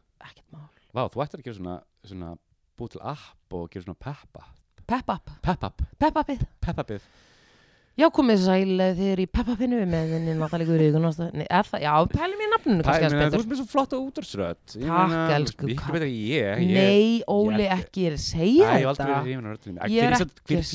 Vá, 0.93 1.07
þú 1.09 1.23
ættir 1.23 1.41
að 1.41 1.47
gera 1.47 1.57
svona, 1.57 1.77
svona 2.05 2.33
búið 2.77 2.95
til 2.95 3.05
app 3.13 3.55
og 3.57 3.69
gera 3.73 3.87
svona 3.87 4.01
Pep 4.03 4.43
Pep-up, 4.83 5.31
pep 5.41 6.17
upið 6.19 6.41
pep-upið 6.59 7.05
Já, 7.93 8.07
komið 8.09 8.39
sæl 8.41 8.81
eh, 8.81 9.01
eru 9.13 9.21
í 9.21 9.29
pep 9.29 9.49
upinu 9.53 9.83
með 9.85 10.13
henni 10.15 10.33
Natalí 10.39 10.65
Guðríkun 10.65 11.03
Já, 11.83 11.93
pælum 12.09 12.39
ég 12.41 12.49
nafninu 12.55 12.85
kannski 12.87 13.05
að 13.05 13.13
Þú 13.13 13.19
betur. 13.19 13.43
ert 13.43 13.51
með 13.51 13.59
svo 13.59 13.65
flotta 13.69 13.99
útvarsrödd 14.01 14.73
Takk, 14.73 15.13
elsku 15.37 15.67
Nei, 16.73 17.19
Óli, 17.29 17.67
ekki 17.75 18.07
er 18.09 18.15
að 18.17 18.23
segja 18.23 18.71
þetta. 18.79 19.09
Ég 19.93 20.07
er 20.07 20.15
ekki 20.17 20.57
við 20.57 20.65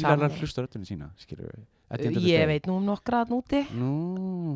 Ég 2.29 2.47
veit 2.53 2.71
nú 2.71 2.79
um 2.79 2.87
nokkra 2.87 3.25
að 3.25 3.35
núti 3.35 3.65
Nú, 3.75 3.91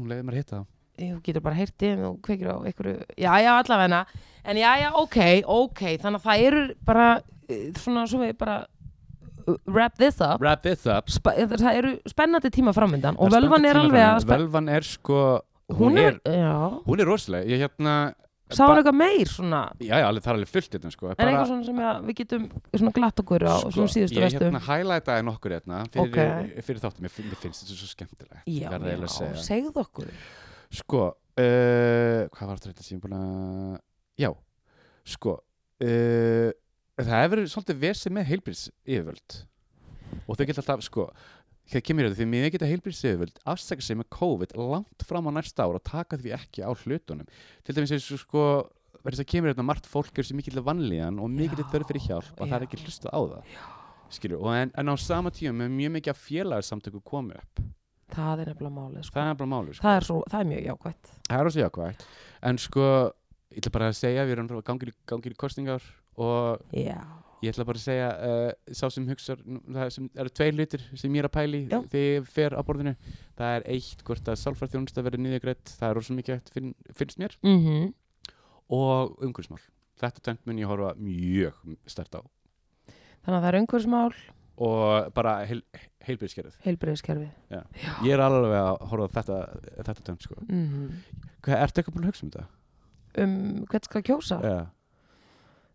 leiði 0.07 0.23
mér 0.23 0.37
að 0.37 0.41
hitta 0.45 0.63
þú 1.01 1.19
getur 1.25 1.43
bara 1.45 1.67
þeim 1.81 2.03
og 2.07 2.19
kveikir 2.25 2.51
á 2.53 2.57
einhverju, 2.63 2.97
já 3.17 3.33
já 3.43 3.53
allavegna 3.57 4.05
en 4.45 4.57
já 4.61 4.71
já 4.83 4.89
ok, 4.93 5.19
ok. 5.47 5.83
Þannig 6.03 6.21
að 6.21 6.27
það 6.27 6.45
eru 6.47 6.63
bara 6.85 7.07
eh, 7.49 7.71
svona 7.79 8.07
svo 8.07 8.21
við 8.23 8.37
bara 8.39 8.67
wrap 9.67 9.97
this 10.01 10.21
up. 10.21 10.41
Wrap 10.43 10.63
this 10.65 10.87
up. 10.87 11.09
Eh, 11.33 11.47
það 11.47 11.79
eru 11.79 11.93
spennandi 12.11 12.51
tíma 12.55 12.75
framöndan 12.77 13.19
og 13.19 13.29
er 13.29 13.39
völvan 13.39 13.69
er 13.69 13.81
alveg 13.81 14.05
að 14.07 14.27
Völvan 14.33 14.69
er 14.73 14.87
sko 14.87 15.23
hún 15.73 15.99
er, 16.01 16.19
já, 16.27 16.57
Hún 16.87 17.01
er 17.01 17.09
rosaleg. 17.09 17.49
Ég 17.49 17.63
hérna 17.65 17.95
sá 18.53 18.67
hann 18.67 18.81
eitthvað 18.83 18.99
meir 18.99 19.31
svona? 19.31 19.63
Já, 19.81 19.95
já, 20.03 20.07
alveg, 20.09 20.25
það 20.25 20.33
er 20.33 20.39
alveg 20.39 20.53
fullt 20.53 20.77
hérna 20.77 20.93
sko. 20.93 21.11
En 21.13 21.29
eitthvað 21.29 21.51
svona 21.53 21.67
sem 21.69 21.81
að 21.89 22.03
við 22.09 22.19
getum 22.21 22.47
svona 22.75 22.95
glatt 22.99 23.23
okkur 23.25 23.47
á 23.49 23.55
svona 23.65 23.95
síðustu 23.95 24.19
Ég 24.19 24.27
vestu 24.27 24.45
hérna 24.45 24.63
highlightaði 24.67 25.27
nokkur 25.29 25.57
hérna 25.57 25.83
fyrir, 25.89 26.13
Ok. 26.13 26.59
fyrir 26.69 26.83
þáttum, 26.85 27.07
mér 27.07 27.15
finnst 27.17 27.65
þetta 27.65 27.79
svo 27.79 27.89
skemmtilegt 27.93 28.51
já, 28.51 28.69
já, 28.69 29.33
segðu 29.41 29.73
okkur. 29.87 30.13
Sko, 30.73 31.07
uh, 31.13 32.21
hvað 32.33 32.53
var 32.53 32.61
þetta 32.67 32.85
sem 32.85 32.97
ég 32.97 33.01
er 33.01 33.07
búin 33.07 33.17
að 33.19 33.81
Já, 34.21 34.29
sko 35.09 35.39
uh, 35.41 36.51
Það 37.01 37.23
hefur 37.23 37.41
svolítið 37.49 37.79
vesið 37.87 38.13
með 38.13 38.29
heilbríðs 38.29 38.67
yfirvöld 38.85 39.37
og 40.29 40.37
þau 40.37 40.45
geta 40.45 40.61
alltaf, 40.61 40.83
sko 40.85 41.07
þegar 41.73 41.85
kemur 41.89 42.07
þetta, 42.09 42.19
því 42.19 42.27
mér 42.29 42.51
geta 42.53 42.69
heilbríðs 42.69 43.01
yfirvöld 43.09 43.39
afsaka 43.49 43.85
sig 43.85 43.97
með 43.97 44.09
COVID 44.13 44.53
langt 44.59 45.05
fram 45.09 45.31
á 45.31 45.33
næsta 45.33 45.65
ár 45.65 45.79
og 45.79 45.85
taka 45.89 46.19
því 46.21 46.35
ekki 46.37 46.67
á 46.67 46.71
hlutunum. 46.71 47.29
Til 47.65 47.77
dæmis 47.79 47.95
eins 47.97 48.11
og 48.13 48.21
sko 48.21 48.43
verður 49.01 49.17
þess 49.17 49.25
að 49.25 49.31
kemur 49.33 49.55
þetta 49.55 49.67
margt 49.67 49.89
fólk 49.89 50.21
er 50.21 50.29
sem 50.29 50.37
mikill 50.37 50.61
vanlíðan 50.67 51.23
og 51.23 51.33
mikill 51.33 51.65
Já, 51.65 51.71
þörf 51.73 51.89
fyrir 51.89 52.05
hjálp 52.11 52.37
og 52.37 52.45
það 52.51 52.57
er 52.59 52.67
ekki 52.69 52.83
hlustað 52.83 53.17
á 53.17 53.21
það. 53.33 53.57
Skilur, 54.13 54.45
og 54.45 54.53
en, 54.53 54.75
en 54.77 54.93
á 54.93 54.95
sama 55.01 55.33
tíma 55.33 55.65
er 55.65 55.73
mjög 55.73 55.95
mikið 55.97 56.21
félagsamtöku 56.21 57.01
komið 57.09 57.41
upp. 57.41 57.65
Það 58.13 58.43
er 58.45 58.53
nefnilega 58.53 58.77
málið 58.77 59.09
sko. 59.09 59.17
það 59.17 59.31
er 59.33 59.41
bara 59.41 59.49
máli 59.49 59.73
sko. 59.73 59.87
það, 59.87 59.97
er 59.97 60.07
svo, 60.11 60.21
það 60.29 60.43
er 60.43 60.49
mjög 60.51 60.67
jákvætt. 60.69 61.13
Það 61.31 61.39
er 61.39 61.47
rosa 61.49 61.63
jákvægt 61.63 62.03
En 62.43 62.59
sko, 62.61 62.89
ég 63.49 63.63
ætla 63.63 63.73
bara 63.73 63.89
að 63.89 63.97
segja 63.97 64.27
Við 64.29 64.35
erum 64.35 64.51
gangir 64.67 64.91
í, 64.91 64.95
gangir 65.09 65.33
í 65.33 65.39
kostningar 65.41 65.87
Og 66.21 66.61
já, 66.77 66.99
Ég 67.43 67.51
ætla 67.51 67.65
bara 67.67 67.81
að 67.81 67.83
segja 67.89 68.09
uh, 68.23 68.75
sá 68.79 68.85
sem 68.95 69.07
hugsar, 69.09 69.41
það 69.75 69.89
sem 69.91 70.05
eru 70.23 70.31
tveir 70.31 70.53
hlutir 70.55 70.83
sem 70.95 71.17
ég 71.17 71.25
er 71.25 71.27
að 71.27 71.33
pæli 71.35 71.61
Já. 71.65 71.81
þegar 71.91 72.05
ég 72.05 72.29
fer 72.31 72.55
á 72.55 72.63
borðinu. 72.63 72.93
Það 73.41 73.55
er 73.57 73.65
eitt 73.75 74.05
hvort 74.07 74.29
að 74.31 74.39
sálfræðþjónusta 74.45 75.03
verði 75.03 75.23
niðurgreitt 75.25 75.73
það 75.75 75.89
er 75.89 75.99
rosa 75.99 76.15
mikið 76.15 76.37
eftir 76.37 76.55
finn, 76.55 76.69
finnst 76.95 77.19
mér. 77.19 77.35
Mm 77.43 77.91
og 78.73 79.19
umhverfismál. 79.21 79.59
Þetta 80.01 80.23
tvent 80.25 80.47
mun 80.49 80.61
ég 80.63 80.71
horfa 80.71 80.93
mjög 80.97 81.59
stert 81.91 82.15
á. 82.17 82.23
Þannig 83.27 83.35
að 83.37 83.43
það 83.43 83.49
er 83.51 83.59
umhverfismál. 83.59 84.15
Og 84.63 85.11
bara 85.17 85.33
heil, 85.49 85.63
heilbyrðiskerfið 86.05 86.59
heilbreyðiskerfi 86.67 87.29
ég 88.05 88.13
er 88.13 88.21
alveg 88.21 88.53
að 88.53 88.83
horfa 88.91 89.09
þetta, 89.17 89.39
þetta 89.89 90.05
tvent 90.07 90.27
sko. 90.27 90.37
mm 90.45 90.91
Hvað, 91.43 91.57
ertu 91.65 91.81
eitthvað 91.81 91.97
búin 91.97 92.05
að 92.07 92.11
hugsa 92.13 92.25
um 92.27 92.33
þetta? 92.35 92.45
um 93.25 93.33
hvern 93.73 93.87
skal 93.89 94.03
kjósa? 94.07 94.39
Ja. 94.45 94.59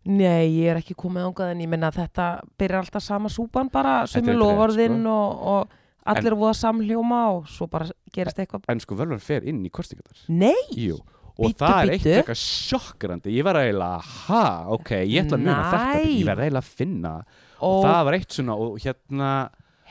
Nei, 0.08 0.48
ég 0.62 0.70
er 0.72 0.80
ekki 0.80 0.96
komið 0.98 1.26
ángað 1.28 1.52
en 1.52 1.60
ég 1.64 1.68
menna 1.70 1.90
að 1.92 2.00
þetta 2.02 2.28
byrjar 2.60 2.84
alltaf 2.86 3.04
sama 3.04 3.28
súpan 3.32 3.68
bara 3.72 4.00
sömu 4.08 4.32
er 4.32 4.34
rétt, 4.34 4.40
loforðinn 4.42 4.98
sko. 5.02 5.12
og, 5.12 5.44
og 5.52 5.76
allir 6.08 6.32
er 6.32 6.38
voða 6.40 6.56
samhljóma 6.56 7.20
og 7.36 7.48
svo 7.52 7.68
bara 7.68 7.88
gerist 8.14 8.40
eitthvað. 8.40 8.64
En 8.72 8.80
sko 8.80 8.96
völvan 8.96 9.20
fer 9.20 9.44
inn 9.48 9.60
í 9.68 9.70
kostingatar 9.70 10.24
nei, 10.32 10.56
Jú 10.72 10.96
Og 11.38 11.52
Bíddu, 11.52 11.58
það 11.62 11.76
er 11.84 11.90
eitt 11.94 12.06
eitthvað 12.10 12.38
sjokkrandi. 12.42 13.30
Ég 13.30 13.44
var 13.46 13.60
eiginlega, 13.60 13.98
ha, 14.26 14.40
ok, 14.74 14.88
ég 15.06 15.20
ætla 15.22 15.36
að 15.38 15.44
muna 15.44 15.58
þetta. 15.70 16.00
Ég 16.02 16.24
verði 16.26 16.46
eiginlega 16.48 16.64
að 16.64 16.70
finna. 16.80 17.12
Og 17.60 17.76
og 17.76 17.84
það 17.86 18.00
var 18.08 18.16
eitt 18.16 18.34
svona 18.34 18.56
Og 18.58 18.80
hérna, 18.82 19.28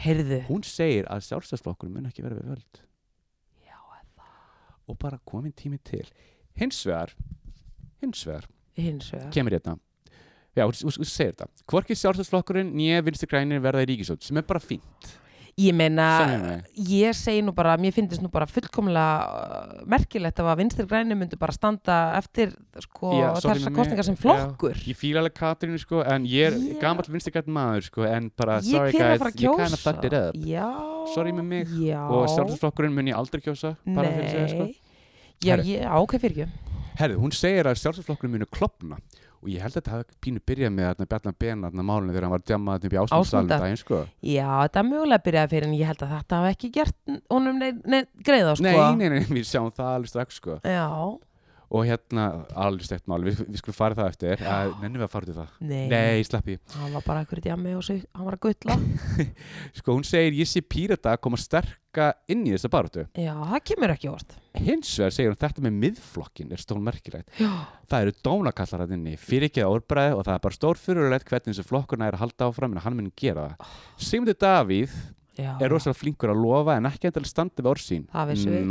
heyrðu. 0.03 0.41
hún 0.49 0.65
segir 0.67 1.07
að 1.07 1.23
sjálfstæðsflokkurinn 1.29 1.93
mun 1.95 2.09
ekki 2.09 2.25
verið 2.25 2.41
við 2.41 2.51
völd. 2.51 2.81
Já, 3.63 3.79
Og 4.91 4.99
bara 4.99 5.21
komin 5.23 5.55
tími 5.55 5.79
til. 5.79 6.03
Hins 6.59 6.83
vegar 6.83 7.15
Hins 8.01 8.25
vegar, 8.27 8.49
hins 8.75 9.07
vegar. 9.13 9.31
kemur 9.31 9.55
hérna 9.55 9.77
Já, 10.57 10.65
hún 10.65 11.05
segir 11.05 11.35
þetta 11.35 11.47
Hvorki 11.69 11.95
sjálfstæðsflokkurinn 11.99 12.73
nýja 12.73 13.03
vinstri 13.05 13.29
grænir 13.29 13.61
verða 13.63 13.85
í 13.85 13.91
ríkisótt 13.93 14.25
Sem 14.25 14.39
er 14.41 14.45
bara 14.49 14.63
fínt 14.63 15.15
ég 15.57 15.73
meina, 15.73 16.61
ég 16.77 17.15
segi 17.17 17.41
nú 17.41 17.49
bara 17.57 17.71
mér 17.81 17.89
finnst 17.95 18.21
nú 18.21 18.29
bara 18.29 18.45
fullkomlega 18.45 19.13
uh, 19.25 19.79
merkilegt 19.89 20.37
að 20.43 20.51
vinstri 20.59 20.85
græni 20.85 21.15
myndu 21.17 21.39
bara 21.41 21.55
standa 21.55 21.95
eftir 22.19 22.51
sko, 22.83 23.09
Já, 23.17 23.31
sorry 23.41 23.55
þessa 23.57 23.63
með 23.63 23.71
mig. 23.71 23.77
kostningar 23.79 24.05
sem 24.05 24.17
Já. 24.17 24.21
flokkur 24.21 24.83
Ég 24.85 24.99
fíla 24.99 25.23
alveg 25.23 25.33
Katrínu 25.39 25.81
sko 25.81 26.03
En 26.05 26.27
ég 26.29 26.51
er 26.51 26.59
Já. 26.61 26.75
gamall 26.83 27.09
vinstri 27.09 27.33
græn 27.33 27.49
maður 27.57 27.87
sko 27.89 28.05
En 28.05 28.29
bara, 28.37 28.59
ég 28.61 28.69
sorry 28.69 28.93
að 28.93 29.01
guys, 29.01 29.25
að 29.31 29.39
kjósa 29.41 29.81
fucked 29.81 30.05
it 30.11 30.17
up 30.19 30.37
já, 30.45 30.67
Sorry 31.15 31.33
með 31.33 31.49
mig. 31.49 31.73
já, 31.87 32.03
Og 32.05 32.29
sjálfstæðsflokkurinn 32.35 32.93
mun 32.93 33.09
ég 33.09 33.17
aldrei 33.17 33.41
kjósa 33.41 33.73
Bara 33.97 34.13
fyrir 34.13 34.27
að 34.27 34.35
segja 34.35 34.49
sko 34.53 34.69
já, 35.41 35.55
Herru. 35.55 35.69
ég, 35.73 35.89
ok 36.05 36.17
fyrir 36.21 36.43
ekki 36.45 36.77
Herðu, 37.01 37.17
hún 37.25 37.33
segir 37.33 37.65
að 37.73 37.81
sjálfstæðsflokkurinn 37.81 38.37
munu 38.37 38.45
klopna 38.53 39.01
og 39.41 39.51
ég 39.51 39.61
held 39.61 39.77
að 39.77 39.89
þetta 39.91 40.17
pínu 40.25 40.41
byrjað 40.49 40.73
með 40.73 40.89
þarna 40.89 41.07
Bjarnar 41.11 41.37
Ben 41.43 41.61
þarna 41.67 41.85
málinu 41.85 42.15
þegar 42.15 42.27
hann 42.27 42.35
var 42.35 42.45
djamað 42.47 42.87
upp 42.87 42.95
í 42.95 43.01
Ásmunda. 43.03 43.59
daginn 43.61 43.79
sko. 43.81 44.01
já, 44.25 44.49
þetta 44.63 44.81
er 44.81 44.89
mögulega 44.89 45.25
byrjaði 45.27 45.53
fyrir 45.53 45.67
en 45.69 45.77
ég 45.77 45.91
held 45.91 46.03
að 46.07 46.15
þetta 46.15 46.41
hafi 46.41 46.55
ekki 46.55 46.71
gert 46.79 47.15
honum 47.29 47.61
nei, 47.61 48.01
greiða 48.25 48.57
sko. 48.57 48.65
Nei, 48.67 48.75
nei, 48.97 49.07
nei, 49.13 49.23
við 49.29 49.47
sjáum 49.47 49.71
það 49.71 49.93
alveg 49.93 50.13
strax 50.13 50.41
sko. 50.41 50.59
já, 50.65 50.85
og 51.67 51.83
hérna, 51.83 52.25
alveg 52.55 52.87
stegt 52.87 53.07
mál 53.11 53.19
við, 53.25 53.41
við 53.43 53.59
skulum 53.59 53.75
fara 53.75 53.97
það 53.97 54.11
eftir. 54.13 54.43
Að, 54.47 54.69
nennum 54.81 55.01
við 55.01 55.07
að 55.07 55.11
fara 55.11 55.27
í 55.27 55.35
það? 55.35 55.49
Nei, 55.67 55.81
Nei, 55.91 56.21
sleppi 56.23 56.55
hann 56.77 56.93
var 56.95 57.03
bara 57.03 57.23
eitthvað 57.25 57.43
í 57.43 57.51
jammi 57.51 57.73
og 57.75 57.83
svo, 57.83 57.97
hann 58.15 58.27
var 58.29 58.37
að 58.37 58.43
gulla. 58.47 58.77
Sko, 59.81 59.97
hún 59.97 60.07
segir, 60.07 60.37
ég 60.39 60.47
sé 60.47 60.63
pírata 60.63 61.11
að 61.13 61.21
koma 61.27 61.39
sterka 61.41 62.13
inn 62.31 62.45
í 62.47 62.53
þessa 62.55 62.71
baróttu 62.71 63.03
já, 63.19 63.33
það 63.35 63.59
kemur 63.67 63.95
ekki 63.97 64.11
óvart 64.13 64.37
Hins 64.63 64.93
vegar 64.99 65.13
segir 65.15 65.31
hún 65.33 65.39
þetta 65.41 65.63
með 65.65 65.75
miðflokkin 65.83 66.51
er 66.55 66.61
stól 66.61 66.79
merkilegt 66.83 67.29
já, 67.41 67.49
Það 67.89 68.01
eru 68.05 68.13
dónakallar 68.27 68.83
að 68.85 68.95
inni, 68.97 69.13
fyrir 69.19 69.49
ekki 69.49 69.63
orðbræði 69.67 70.15
og 70.17 70.25
það 70.27 70.33
er 70.37 70.43
bara 70.47 70.57
stór 70.57 70.81
fyrirlegt 70.81 71.29
hvernig 71.29 71.53
þessu 71.53 71.67
flokkurna 71.67 72.07
er 72.09 72.17
að 72.17 72.23
halda 72.25 72.49
áfram 72.49 72.73
en 72.75 72.83
hann 72.83 72.97
mun 72.97 73.11
gera 73.19 73.47
það. 73.51 73.71
Sigmundur 74.07 74.39
Davíð 74.41 74.97
já 75.37 75.51
er 75.61 75.69
rosalega 75.69 75.99
flinkur 76.01 76.33
að 76.33 76.41
lofa 76.41 76.77
en 76.79 76.89
ekki 76.89 77.07
endilega 77.11 77.29
standa 77.29 77.61
við 77.63 77.71
orð 77.71 77.83
sín. 77.85 78.05
það 78.09 78.31
vissum 78.33 78.51
við, 78.51 78.57
við 78.57 78.67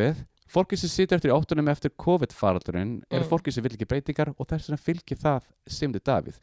við. 0.00 0.22
Fólkið 0.50 0.80
sem 0.82 0.90
situr 0.90 1.14
eftir 1.20 1.30
í 1.30 1.34
óttunum 1.36 1.68
eftir 1.70 1.92
COVID-faraldurinn 1.94 2.94
er 3.10 3.20
Mm. 3.20 3.28
fólkið 3.30 3.52
sem 3.54 3.62
vil 3.62 3.72
ekki 3.76 3.86
breytingar 3.86 4.32
og 4.36 4.48
þess 4.48 4.66
vegna 4.66 4.80
fylgir 4.82 5.18
það 5.20 5.42
Sigmundur 5.68 6.02
Davíð. 6.02 6.40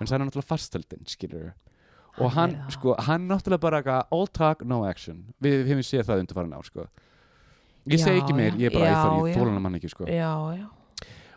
En 0.00 0.06
það 0.06 0.14
er 0.16 0.24
náttúrulega 0.24 0.48
fastöldin, 0.48 1.04
skilur. 1.06 1.52
Og 2.18 2.30
hann, 2.32 2.54
það. 2.56 2.70
sko, 2.72 2.94
hann 3.06 3.28
náttúrulega 3.28 3.60
bara 3.60 3.76
all 4.10 4.26
talk, 4.26 4.64
no 4.64 4.84
action. 4.84 5.34
Við, 5.42 5.66
hefum 5.66 5.84
séð 5.84 6.06
það 6.08 6.22
undir 6.24 6.34
ár, 6.56 6.64
sko. 6.64 6.86
Ég 7.88 8.02
segi 8.02 8.20
ekki 8.20 8.36
meir, 8.36 8.58
ég 8.60 8.68
er 8.68 8.76
bara, 8.76 8.84
já, 8.84 8.92
ég 8.92 9.00
þarf, 9.00 9.24
ég 9.24 9.32
já. 9.32 9.38
þóla 9.40 9.54
hann 9.54 9.64
mann 9.64 9.78
ekki, 9.78 9.90
sko. 9.94 10.06
já, 10.10 10.34
já 10.58 10.66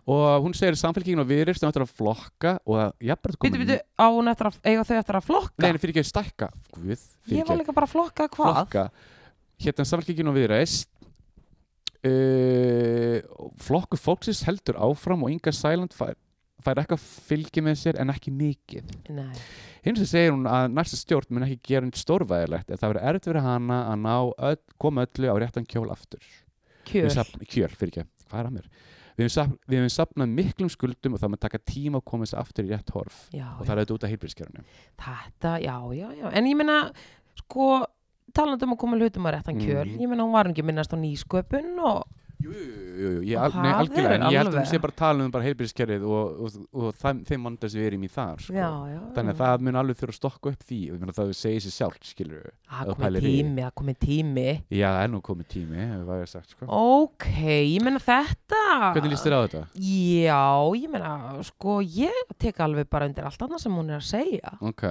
og 0.03 0.43
hún 0.43 0.56
segir 0.56 0.75
samfélkingin 0.75 1.21
og 1.23 1.27
viðrist 1.29 1.63
eftir 1.63 1.86
að 1.86 1.91
flokka 1.95 2.58
og 2.67 2.79
að 2.82 2.89
jafnvel 3.08 3.38
Býtu, 3.45 3.60
býtu, 3.62 3.77
á 3.95 4.06
hún 4.12 4.32
eftir 4.32 4.49
að, 4.49 4.58
eiga 4.67 4.84
þau 4.84 4.97
eftir 4.99 5.17
að 5.19 5.27
flokka? 5.29 5.63
Nei, 5.63 5.79
fyrir 5.79 5.93
ekki 5.93 6.03
að 6.03 6.10
stækka 6.10 6.49
Guð, 6.75 7.06
ég 7.32 7.47
var 7.47 7.60
líka 7.62 7.75
bara 7.75 7.88
að 7.88 7.93
flokka 7.93 8.27
hvað? 8.34 8.58
flokka 8.58 8.84
Hérna 9.63 9.86
samfélkingin 9.88 10.32
og 10.32 10.36
viðrist 10.36 10.89
uh, 12.03 13.47
Flokku 13.63 13.99
fólksins 14.01 14.43
heldur 14.47 14.82
áfram 14.84 15.23
og 15.23 15.32
Inga 15.32 15.56
Sæland 15.56 15.95
fær, 15.95 16.17
fær 16.65 16.80
eitthvað 16.82 17.04
fylgi 17.28 17.62
með 17.65 17.76
sér 17.82 17.99
en 18.02 18.10
ekki 18.13 18.32
mikið. 18.34 18.93
Hins 19.84 19.99
vegar 19.99 20.10
segir 20.13 20.32
hún 20.36 20.47
að 20.47 20.69
næsta 20.73 20.97
stjórn 20.99 21.30
mun 21.36 21.43
ekki 21.47 21.60
gera 21.73 21.86
nýtt 21.88 21.99
stórvæðilegt 22.02 22.71
en 22.71 22.78
það 22.82 22.93
verður 22.93 23.08
erfitt 23.12 23.28
fyrir 23.30 23.45
hana 23.45 23.80
að 23.91 24.02
ná 24.06 24.15
öll, 24.49 24.58
koma 24.80 25.06
öllu 25.08 25.28
á 25.32 25.36
réttan 25.43 25.65
kjól 25.67 25.91
aftur. 25.91 26.23
Kjöl 26.88 27.10
safn, 27.12 27.43
kjöl, 27.47 27.71
fyrir 27.76 27.91
ekki, 27.93 28.08
hvað 28.30 28.39
er 28.39 28.49
að 28.49 28.56
mér? 28.58 28.67
Við 29.13 29.30
hefum, 29.30 29.89
safnað 29.93 30.32
miklum 30.34 30.69
skuldum 30.73 31.13
og 31.13 31.19
það 31.21 31.30
mun 31.36 31.41
taka 31.43 31.60
tíma 31.69 31.99
að 32.02 32.06
koma 32.10 32.26
þessi 32.26 32.39
aftur 32.41 32.65
í 32.65 32.71
rétt 32.73 32.89
horf. 32.95 33.19
Já, 33.32 33.45
og 33.60 33.65
það 33.67 33.73
er 33.76 33.82
auðvitað 33.84 33.93
út 33.99 34.04
af 34.08 34.10
heilbyrðskjörunum. 34.13 34.65
þetta, 35.04 35.52
já, 35.62 35.76
já, 35.93 36.08
já. 36.17 36.32
En 36.34 36.45
ég 36.49 36.58
meina, 36.58 36.78
sko 37.43 37.67
talandi 38.34 38.65
um 38.65 38.73
að 38.73 38.80
koma 38.82 38.97
hlutum 38.97 39.28
að 39.30 39.36
réttan 39.38 39.60
kjöl 39.62 39.86
Mhm. 39.86 39.99
ég 40.02 40.10
meina, 40.10 40.23
hún 40.26 40.34
var 40.34 40.45
ekki 40.49 40.63
minnast 40.65 40.89
á 40.91 40.97
nýsköpun 40.97 41.78
og 41.86 42.08
Jú, 42.43 42.51
jú, 42.51 42.63
jú, 42.73 42.84
jú, 43.03 43.10
ég, 43.29 43.38
al, 43.39 43.51
Það 43.53 43.63
nei, 43.63 43.71
algjörlega, 43.79 44.15
en 44.17 44.23
ég 44.34 44.38
held 44.41 44.49
að 44.51 44.58
við 44.58 44.65
sé 44.73 44.79
bara 44.84 44.93
að 44.93 44.99
tala 44.99 45.23
um 45.23 45.32
bara 45.34 45.45
heilbyrðskjörið 45.47 46.01
og, 46.03 46.13
og, 46.43 46.58
og, 46.73 46.82
og 46.89 46.97
þeim, 46.99 47.21
þeim 47.29 47.45
vanda 47.47 47.69
sem 47.71 47.79
við 47.79 47.88
erum 47.89 48.03
í 48.03 48.10
þar, 48.12 48.41
sko. 48.43 48.56
já, 48.58 48.67
já, 48.91 48.99
Þannig 49.15 49.34
að 49.34 49.39
það 49.43 49.63
mun 49.67 49.79
alveg 49.82 49.99
þurfa 50.01 50.13
að 50.13 50.19
stokka 50.19 50.51
upp 50.53 50.65
því 50.67 50.79
og 50.89 50.97
ég 50.97 51.03
meina 51.03 51.15
það 51.17 51.29
við 51.32 51.39
segja 51.39 51.63
sér 51.63 51.75
sjálf, 51.77 51.97
skilur 52.10 52.41
við. 52.43 52.53
það 52.73 52.84
ef 52.84 52.91
þú 52.91 52.97
komið 52.99 53.27
tími, 53.29 53.63
það 53.63 53.73
komið 53.82 53.99
tími 54.03 54.47
Já, 54.75 54.88
það 54.89 54.99
er 55.06 55.12
nú 55.13 55.21
komið 55.29 55.49
tími, 55.56 55.79
hefur 55.88 56.06
hvað 56.12 56.21
ég 56.25 56.32
sagt, 56.34 56.53
sko. 56.58 56.69
ok, 56.84 57.27
ég 57.47 57.86
meina 57.88 58.03
þetta 58.03 58.62
Hvernig 58.93 59.13
líst 59.15 59.27
þér 59.29 59.38
á 59.38 59.41
þetta? 59.47 59.63
já, 59.79 60.43
ég 60.84 60.93
meina, 60.97 61.13
sko 61.47 61.77
ég 61.86 62.36
tek 62.43 62.60
alveg 62.67 62.89
bara 62.91 63.08
undir 63.10 63.27
allt 63.29 63.45
annað 63.47 63.63
sem 63.65 63.77
hún 63.79 63.93
er 63.93 64.01
að 64.01 64.10
segja 64.12 64.56
Ok, 64.63 64.84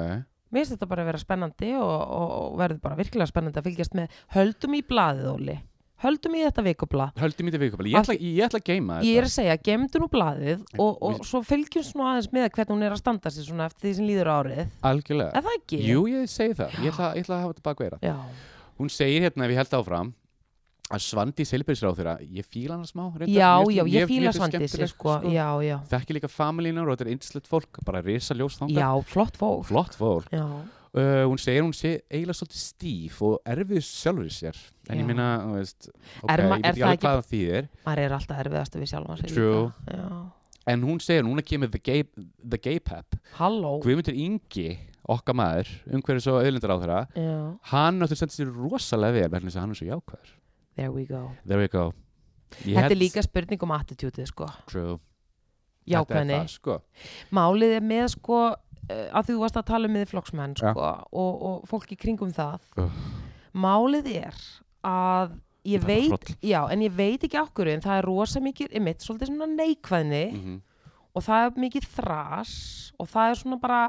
mér 0.52 0.62
finnst 0.64 0.74
þetta 0.76 0.88
bara 0.90 1.04
að 1.04 1.10
vera 1.12 1.20
spennandi 1.22 1.74
og, 1.80 1.92
og, 1.92 2.32
og 2.52 2.56
verður 2.60 2.80
bara 2.84 2.98
virkilega 2.98 3.30
spennandi 3.30 3.60
að 3.62 3.68
fylgjast 3.70 3.94
með 3.98 4.16
höldum 4.36 4.76
í 4.78 4.82
blaðið, 4.88 5.28
Óli 5.32 5.58
höldum 6.02 6.34
í 6.38 6.42
þetta 6.44 6.64
vikublað 6.66 7.12
höldum 7.22 7.46
í 7.48 7.50
þetta 7.52 7.62
vikupæli. 7.62 7.92
Ég, 7.92 7.98
ætla- 8.02 8.18
ég 8.20 8.44
ætla 8.46 8.60
að 8.60 8.66
geima 8.70 8.94
þetta. 8.98 9.06
ég 9.08 9.18
er 9.18 9.26
að 9.28 9.34
segja, 9.36 9.56
gemdu 9.70 9.98
nú 10.02 10.08
blaðið 10.12 10.64
og, 10.78 10.92
og 11.02 11.12
Við- 11.18 11.26
svo 11.30 11.42
fylgjum 11.46 11.84
svona 11.88 12.08
aðeins 12.14 12.32
með 12.32 12.48
hvernig 12.56 12.74
hún 12.76 12.82
er 12.88 12.92
að 12.96 13.02
standa 13.02 13.30
sig 13.30 13.44
svona 13.46 13.66
eftir 13.70 13.88
því 13.90 13.94
sem 13.96 14.06
líður 14.10 14.32
árið 14.36 14.64
Algjörlega. 14.82 15.30
er 15.34 15.42
það 15.46 15.58
ekki? 15.60 15.82
Jú, 15.86 16.00
ég 16.10 16.28
segi 16.28 16.54
það. 16.58 16.70
Ég 16.82 16.92
ætla, 16.92 17.12
ég 17.16 17.22
ætla 17.26 17.36
að 17.38 17.42
hafa 17.46 17.54
þetta 17.54 17.68
bakveira. 17.70 17.98
Já, 18.02 18.16
Hún 18.80 18.88
segir 18.90 19.22
hérna 19.22 19.44
ef 19.46 19.50
ég 19.52 19.56
held 19.62 19.74
áfram 19.78 20.12
að 20.92 21.00
Svandi 21.00 21.44
Silbjörnsráð 21.46 21.96
þeirra, 21.96 22.14
ég 22.20 22.44
fíla 22.44 22.74
hana 22.74 22.84
smá 22.84 23.04
reyndar, 23.14 23.28
já, 23.32 23.48
mér 23.56 23.64
finnst 23.64 23.76
já, 23.76 23.82
hún- 23.82 23.92
ég 23.92 24.08
fíla 24.10 24.32
skemmtileg, 24.32 24.88
sko. 24.90 25.12
já, 25.32 25.46
já, 25.64 25.76
þekki 25.88 26.16
líka 26.18 26.28
familínar 26.28 26.88
og 26.88 26.98
þetta 26.98 27.06
er 27.06 27.12
einslegt 27.14 27.48
fólk 27.48 27.78
bara 27.86 28.02
risa 28.02 28.34
ljós 28.34 28.58
þangað, 28.58 28.76
já, 28.76 29.04
flott 29.08 29.36
fólk 29.40 29.64
flott 29.64 29.94
fólk 29.96 30.28
já, 30.32 30.44
uh, 30.94 31.24
hún 31.28 31.38
segir 31.40 31.62
hún 31.64 31.72
sé 31.76 32.02
eiginlega 32.10 32.36
svolítið 32.38 32.60
stíf 32.62 33.22
og 33.22 33.38
erfið 33.48 33.82
sjálfur 33.86 34.30
sér. 34.32 34.58
En 34.90 34.98
Já. 34.98 35.00
ég 35.02 35.06
minna, 35.08 35.26
þú 35.46 35.56
veist 35.56 35.88
ok, 35.88 36.30
Er 36.30 36.42
ég 36.42 36.48
veit 36.50 36.64
ekki 36.66 36.82
alveg 36.82 36.98
ekki- 36.98 37.06
hvað 37.06 37.18
það 37.18 37.28
þýðir. 37.32 37.68
Maður 37.86 38.02
er 38.04 38.14
alltaf 38.18 38.40
erfiðast 38.44 38.78
við 38.78 38.86
já, 39.88 40.08
en 40.72 40.82
hún 40.86 41.00
segir, 41.02 41.24
hún 41.26 41.38
er 41.38 41.42
kemur 41.42 41.70
the 41.70 41.78
gay, 41.82 42.02
the 42.48 42.58
gay 42.58 42.78
pep. 42.78 43.16
Guðmundur 43.82 44.14
Ingi, 44.14 44.78
okkar 45.08 45.34
maður 45.34 45.68
umhverfis 45.90 46.28
og 46.30 46.38
auðlindar 46.42 46.70
á 46.70 46.78
þeirra 46.82 47.00
já, 47.16 47.58
hann 47.72 48.02
áttur 48.02 48.16
sendt 48.20 48.32
sér 48.36 48.52
rosalega 48.54 49.12
vel 49.20 49.28
vegna 49.32 49.50
þess 49.50 49.56
að 49.58 49.60
hann 49.64 49.70
er 49.70 49.80
svo 49.80 49.88
jákvæður. 49.90 50.34
There 50.76 50.90
we 50.92 51.04
go. 51.04 51.30
There 51.46 51.58
we 51.60 51.68
go. 51.68 51.92
Þetta 52.62 52.80
held- 52.84 52.92
er 52.92 53.00
líka 53.00 53.22
spurning 53.24 53.62
um 53.62 53.70
attitútið 53.74 54.26
sko. 54.28 54.46
Það, 54.68 55.00
sko. 56.52 56.76
málið 57.34 57.72
er 57.76 57.82
með 57.82 58.08
sko 58.14 58.54
að 58.90 59.28
þú 59.28 59.38
varst 59.40 59.56
að 59.56 59.66
tala 59.70 59.88
um 59.88 59.94
miðflokksmenn 59.96 60.56
sko, 60.58 60.86
og, 61.12 61.42
og 61.42 61.68
fólk 61.70 61.92
í 61.92 61.96
kringum 61.96 62.32
það 62.34 62.60
Ugh. 62.76 62.90
málið 63.54 64.08
er 64.26 64.34
að 64.84 65.36
ég 65.64 65.84
veit, 65.86 66.32
já, 66.42 66.64
en 66.72 66.80
ég 66.82 66.90
veit 66.96 67.22
ekki 67.22 67.38
okkur 67.38 67.68
en 67.70 67.80
það 67.84 67.98
er 68.00 68.08
rosa 68.08 68.40
mikið, 68.42 68.72
einmitt, 68.74 69.04
svolítið 69.04 69.30
svona 69.30 69.46
neikvæðni 69.54 70.24
Mhm. 70.34 70.56
og 71.14 71.22
það 71.22 71.44
er 71.46 71.60
mikið 71.60 71.86
þras 71.94 72.54
og 72.98 73.06
það 73.08 73.30
er 73.30 73.34
svona 73.42 73.60
bara 73.60 73.82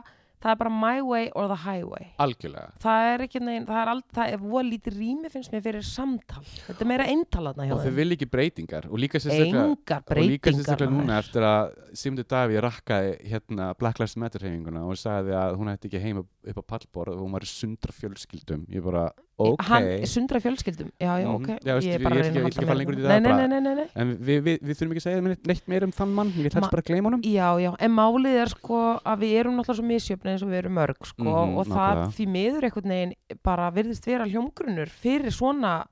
það 0.43 0.51
er 0.51 0.59
bara 0.59 0.73
my 0.75 1.01
way 1.07 1.29
or 1.39 1.47
the 1.51 1.57
highway. 1.63 2.09
Algjörlega. 2.23 2.73
Það 2.83 3.09
er 3.13 3.25
ekki 3.27 3.41
neginn, 3.43 3.67
það 3.69 3.81
er 3.81 3.91
aldrei 3.93 4.17
það 4.19 4.33
er 4.33 4.43
voða 4.43 4.65
lítið 4.69 4.97
rými 4.99 5.31
finnst 5.33 5.53
mér 5.53 5.63
fyrir 5.65 5.87
samtal. 5.87 6.43
Þetta 6.67 6.85
er 6.85 6.91
meira 6.91 7.07
eintalatna 7.13 7.67
og 7.73 7.83
þau 7.83 7.95
vil 7.97 8.17
ekki 8.17 8.29
breytingar 8.33 8.89
og 8.89 9.01
líka 9.01 9.21
sérstaklega 9.23 10.91
núna 10.91 11.19
eftir 11.21 11.47
að 11.47 11.73
Sigmundur 11.93 12.27
Davíð 12.33 12.63
rakkaði 12.67 13.13
hérna 13.31 13.71
Black 13.79 14.01
Lives 14.01 14.17
Matter 14.19 14.43
hefinguna 14.47 14.83
og 14.87 14.99
sagði 14.99 15.35
að 15.37 15.59
hún 15.59 15.71
ætti 15.73 15.89
ekki 15.89 16.03
heima 16.03 16.23
upp 16.23 16.59
á 16.59 16.63
pallborð 16.75 17.15
og 17.15 17.23
hún 17.23 17.35
var 17.37 17.47
sundra 17.47 17.95
fjölskyldum. 17.95 18.65
Ég 18.73 18.83
bara, 18.85 19.07
ok. 19.37 19.61
hann 19.65 20.05
sundra 20.05 20.39
fjölskyldum. 20.39 20.91
Já, 21.01 21.17
já, 21.17 21.27
Mhm. 21.27 21.35
ok 21.35 21.47
Já, 21.65 21.73
veistu, 21.73 21.89
ég 21.89 21.93
er 21.95 22.03
bara 22.03 22.15
að 22.15 22.21
reyna 22.21 22.39
að 22.39 22.43
halda 22.43 22.49
út 22.49 22.93
í 22.93 23.07
nei, 23.07 23.19
nei, 23.19 23.47
nei, 23.47 23.75
nei, 23.75 23.87
en 23.95 24.17
við, 24.17 24.41
við, 24.43 24.59
við 24.61 24.75
þurfum 24.77 24.91
ekki 24.93 25.01
að 25.01 25.07
segja 25.07 25.21
neitt- 25.47 25.67
meira 25.67 25.85
um 25.85 25.91
þann 25.91 26.13
mann. 26.13 26.27
Ma- 26.35 26.43
helst 26.43 26.71
bara 26.71 26.81
gleyma 26.85 27.09
honum. 27.09 27.21
Já, 27.23 27.49
já, 27.59 27.75
en 27.79 27.91
málið 27.91 28.35
er 28.43 28.49
sko 28.53 28.99
að 29.03 29.17
við 29.19 29.33
erum 29.39 29.55
náttúrulega 29.57 29.79
svo 29.79 29.87
misjöfni 29.89 30.29
eins 30.33 30.43
og 30.43 30.49
við 30.49 30.59
erum 30.63 30.73
mörg 30.77 30.97
sko 31.05 31.23
Mhm, 31.23 31.57
og 31.57 31.65
það 31.67 32.13
því 32.13 32.25
miður 32.29 32.63
einhvern 32.69 32.89
veginn 32.93 33.13
bara 33.43 33.71
virðist 33.71 34.05
vera 34.05 34.25
hljómgrunnur 34.25 34.89
fyrir 34.89 35.31
svona 35.33 35.85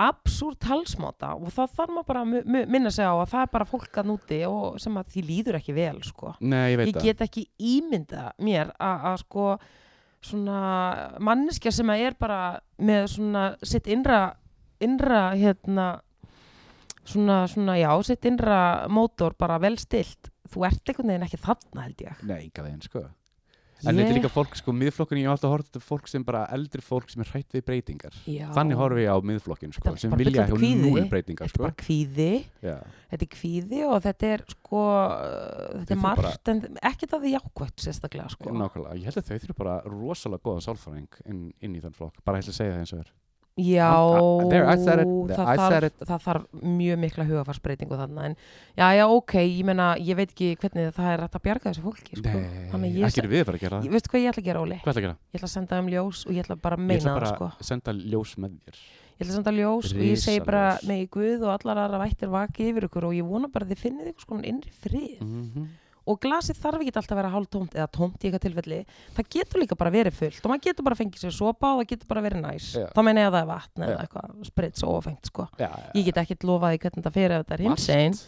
absúrt 0.00 0.64
halsmáta 0.64 1.34
og 1.36 1.50
það 1.52 1.74
þarf 1.76 1.90
maður 1.92 2.06
bara 2.08 2.22
að 2.24 2.68
minna 2.72 2.90
sig 2.90 3.04
á 3.04 3.12
að 3.20 3.28
það 3.34 3.42
er 3.42 3.50
bara 3.52 3.66
fólk 3.68 3.92
að 4.00 4.08
núti 4.08 4.38
og 4.48 4.78
sem 4.80 4.94
að 4.96 5.10
því 5.12 5.24
líður 5.28 5.58
ekki 5.60 5.74
vel 5.76 5.98
sko. 6.02 6.34
nei, 6.40 6.72
ég 6.74 6.86
Ég 6.88 7.02
get 7.02 7.18
ekki 7.20 7.44
ímynda 7.60 8.30
mér 8.40 8.72
að 8.80 9.04
að 9.10 9.18
sko 9.18 9.58
svona 10.24 10.60
manneskja 11.22 11.72
sem 11.72 11.90
að 11.92 12.04
er 12.08 12.18
bara 12.20 12.40
með 12.78 13.06
svona 13.14 13.44
sitt 13.64 13.88
innra 13.90 14.20
innra 14.80 15.30
hérna 15.36 15.86
svona, 17.04 17.44
svona 17.48 17.76
já, 17.80 17.90
sitt 18.06 18.24
innra 18.28 18.88
mótor 18.92 19.36
bara 19.38 19.58
vel 19.60 19.76
stilt 19.80 20.30
þú 20.50 20.66
ert 20.68 20.90
einhvern 20.90 21.12
veginn 21.12 21.26
ekki 21.28 21.40
þarna 21.40 21.86
held 21.86 22.04
ég. 22.04 22.22
Nei, 22.26 22.38
enga 22.48 22.66
veginn 22.66 22.84
sko 22.84 23.04
en 23.84 23.96
þetta 23.96 24.10
er 24.10 24.16
líka 24.18 24.30
fólk, 24.32 24.56
sko, 24.58 24.74
miðflokkurinn 24.76 25.22
ég 25.22 25.28
hef 25.30 25.36
alltaf 25.38 25.52
horft 25.54 25.68
þetta 25.70 25.82
fólk 25.84 26.10
sem 26.10 26.24
bara 26.26 26.42
eldri 26.54 26.82
fólk 26.84 27.12
sem 27.12 27.22
er 27.24 27.30
hrætt 27.32 27.56
við 27.56 27.64
breytingar 27.68 28.16
Já. 28.28 28.46
þannig 28.56 28.80
horfi 28.80 29.04
ég 29.06 29.14
á 29.14 29.18
miðflokkin 29.30 29.74
sko, 29.76 29.92
er 29.92 30.02
sem 30.02 30.12
bara 30.12 30.24
vilja 30.24 30.46
kvíði. 30.50 30.82
núl 30.84 31.06
breytingar 31.12 31.48
þetta 31.48 31.50
er 31.50 31.54
sko. 31.54 31.64
bara 31.64 31.78
kvíði 31.84 32.30
Já. 32.66 32.76
þetta 33.14 33.26
er 33.26 33.32
kvíði 33.36 33.80
og 33.88 33.96
þetta 34.08 34.30
er 34.34 34.44
sko 34.54 34.84
þetta 35.78 35.96
er 35.96 36.02
margt 36.04 36.52
en 36.54 36.62
ekkert 36.92 37.16
að 37.16 37.24
því 37.26 37.34
jákvæmt 37.36 37.86
sérstaklega 37.86 38.34
sko 38.36 38.54
Nákvæmlega, 38.60 38.98
ég 39.00 39.08
held 39.08 39.22
að 39.22 39.30
þau 39.30 39.40
þurfa 39.44 39.58
bara 39.62 39.78
rosalega 39.88 40.44
góða 40.44 40.66
sálfræðing 40.68 41.20
inn, 41.26 41.42
inn 41.60 41.76
í 41.78 41.82
þann 41.84 41.96
flokk, 41.96 42.20
bara 42.26 42.40
held 42.40 42.52
að 42.52 42.58
segja 42.60 42.76
það 42.76 42.84
eins 42.84 42.94
og 42.96 43.04
er 43.04 43.12
Já, 43.58 43.90
I- 44.06 44.48
there, 44.48 44.64
I 44.72 44.76
said 44.78 45.00
it, 45.02 45.08
það, 45.34 45.48
I 45.52 45.56
said 45.58 45.84
þarf, 45.84 46.06
það 46.08 46.20
þarf 46.24 46.44
mjög 46.62 46.98
mikla 47.02 47.24
hugafarsbreytingu 47.28 47.96
þarna 47.98 48.24
en 48.30 48.36
já, 48.78 48.86
já, 48.96 49.04
ok, 49.10 49.34
ég 49.42 49.64
meina, 49.68 49.88
ég 50.00 50.16
veit 50.16 50.30
ekki 50.32 50.52
hvernig 50.62 50.94
það 50.96 51.10
er 51.12 51.24
að 51.26 51.36
bjarga 51.44 51.66
þessu 51.72 51.82
fólki 51.84 52.16
sko. 52.16 52.30
Þannig 52.70 52.94
Nei, 52.94 53.00
ég 53.02 53.08
ekki 53.10 53.20
er 53.24 53.28
við 53.28 53.44
bara 53.50 53.58
að 53.58 53.64
gera 53.66 53.80
Ég, 53.82 53.90
það 53.90 53.96
veistu 53.98 54.12
hvað 54.14 54.22
ég 54.22 54.30
ætla 54.30 54.40
að 54.44 54.48
gera, 54.48 54.62
Óli? 54.64 54.78
Hvað 54.80 54.92
ætla 54.94 55.02
að 55.02 55.06
gera? 55.08 55.16
Ég 55.34 55.40
ætla 55.40 55.50
að 55.50 55.54
senda 55.56 55.76
þeim 55.80 55.90
ljós 55.92 56.22
og 56.26 56.32
ég 56.32 56.44
ætla 56.46 56.56
bara 56.62 56.76
að 56.78 56.80
Ég 56.80 56.86
meina 56.86 57.00
ætla 57.02 57.10
það, 57.10 57.20
bara 57.20 57.34
sko. 57.34 57.50
að 57.60 57.70
senda 57.72 57.92
ljós 58.00 58.32
með 58.40 58.56
þér 58.64 58.80
Ég 58.80 59.26
ætla 59.26 59.30
að 59.30 59.36
senda 59.36 59.52
ljós 59.58 59.92
og 59.92 60.00
ég 60.06 60.16
segi 60.24 60.40
bara 60.46 60.64
með 60.88 61.02
í 61.04 61.08
Guð 61.12 61.42
og 61.44 61.52
allar 61.58 61.82
aðra 61.84 62.00
vættir 62.06 62.30
vaki 62.32 62.70
yfir 62.70 62.86
ykkur 62.88 63.04
og 63.10 63.12
ég 63.18 63.26
vona 63.28 63.50
bara 63.52 63.66
að 63.66 63.74
þið 63.74 63.82
finnið 63.84 64.10
ykkur 64.14 64.24
svona 64.30 64.46
innri 64.48 64.72
frið. 64.80 65.20
mm 65.20 65.68
Og 66.10 66.18
glasið 66.24 66.58
þarf 66.58 66.80
ekki 66.82 66.90
alltaf 66.96 67.12
að 67.14 67.20
vera 67.20 67.30
hálf 67.34 67.48
tómt 67.54 67.74
eða 67.78 67.86
tómt 67.94 68.18
í 68.24 68.28
eitthvað 68.28 68.42
tilfelli. 68.46 68.78
Það 69.16 69.28
getur 69.36 69.62
líka 69.62 69.76
bara 69.78 69.92
verið 69.94 70.16
fullt 70.18 70.40
og 70.46 70.50
maður 70.52 70.64
getur 70.66 70.86
bara 70.88 70.98
fengið 70.98 71.22
sér 71.24 71.34
sopa 71.36 71.70
og 71.76 71.82
það 71.82 71.90
getur 71.92 72.10
bara 72.10 72.24
verið 72.26 72.42
næs. 72.44 72.68
Já. 72.80 72.86
Þá 72.96 73.00
meina 73.06 73.22
ég 73.24 73.28
að 73.30 73.36
það 73.36 73.44
er 73.44 73.50
vatn 73.52 73.84
eða 73.86 74.00
eitthvað 74.04 74.48
sprits 74.50 74.84
og 74.86 74.94
ofengt, 74.98 75.30
sko. 75.30 75.46
Já, 75.60 75.70
Ég 75.94 76.08
get 76.10 76.20
ekkert 76.24 76.46
lofað 76.50 76.74
því 76.74 76.80
hvernig 76.84 76.98
þetta 77.04 77.14
fyrir 77.18 77.36
ef 77.36 77.44
þetta 77.46 77.58
er 77.60 77.64
hins 77.68 77.88
einn. 77.94 78.18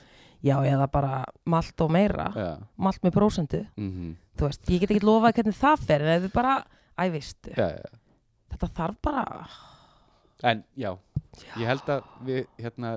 Já, 0.42 0.56
eða 0.66 0.86
bara 0.90 1.24
malt 1.46 1.84
og 1.86 1.90
meira. 1.94 2.28
Malt 2.76 3.02
með 3.06 3.16
prósendu. 3.18 3.64
mhm, 3.78 4.14
Þú 4.38 4.46
veist, 4.48 4.62
ég 4.72 4.80
get 4.82 4.90
ekkert 4.94 5.06
lofað 5.10 5.36
hvernig 5.40 5.58
það 5.58 5.90
ef 5.98 6.22
þið 6.24 6.32
bara, 6.34 6.54
æ, 6.98 7.04
veistu, 7.12 7.52
þetta 8.52 8.68
þarf 8.78 8.96
bara, 9.02 9.48
En 10.42 10.64
já, 10.76 10.90
ég 11.58 11.66
held 11.68 11.90
að 11.94 12.02
við 12.26 12.40
hérna, 12.60 12.92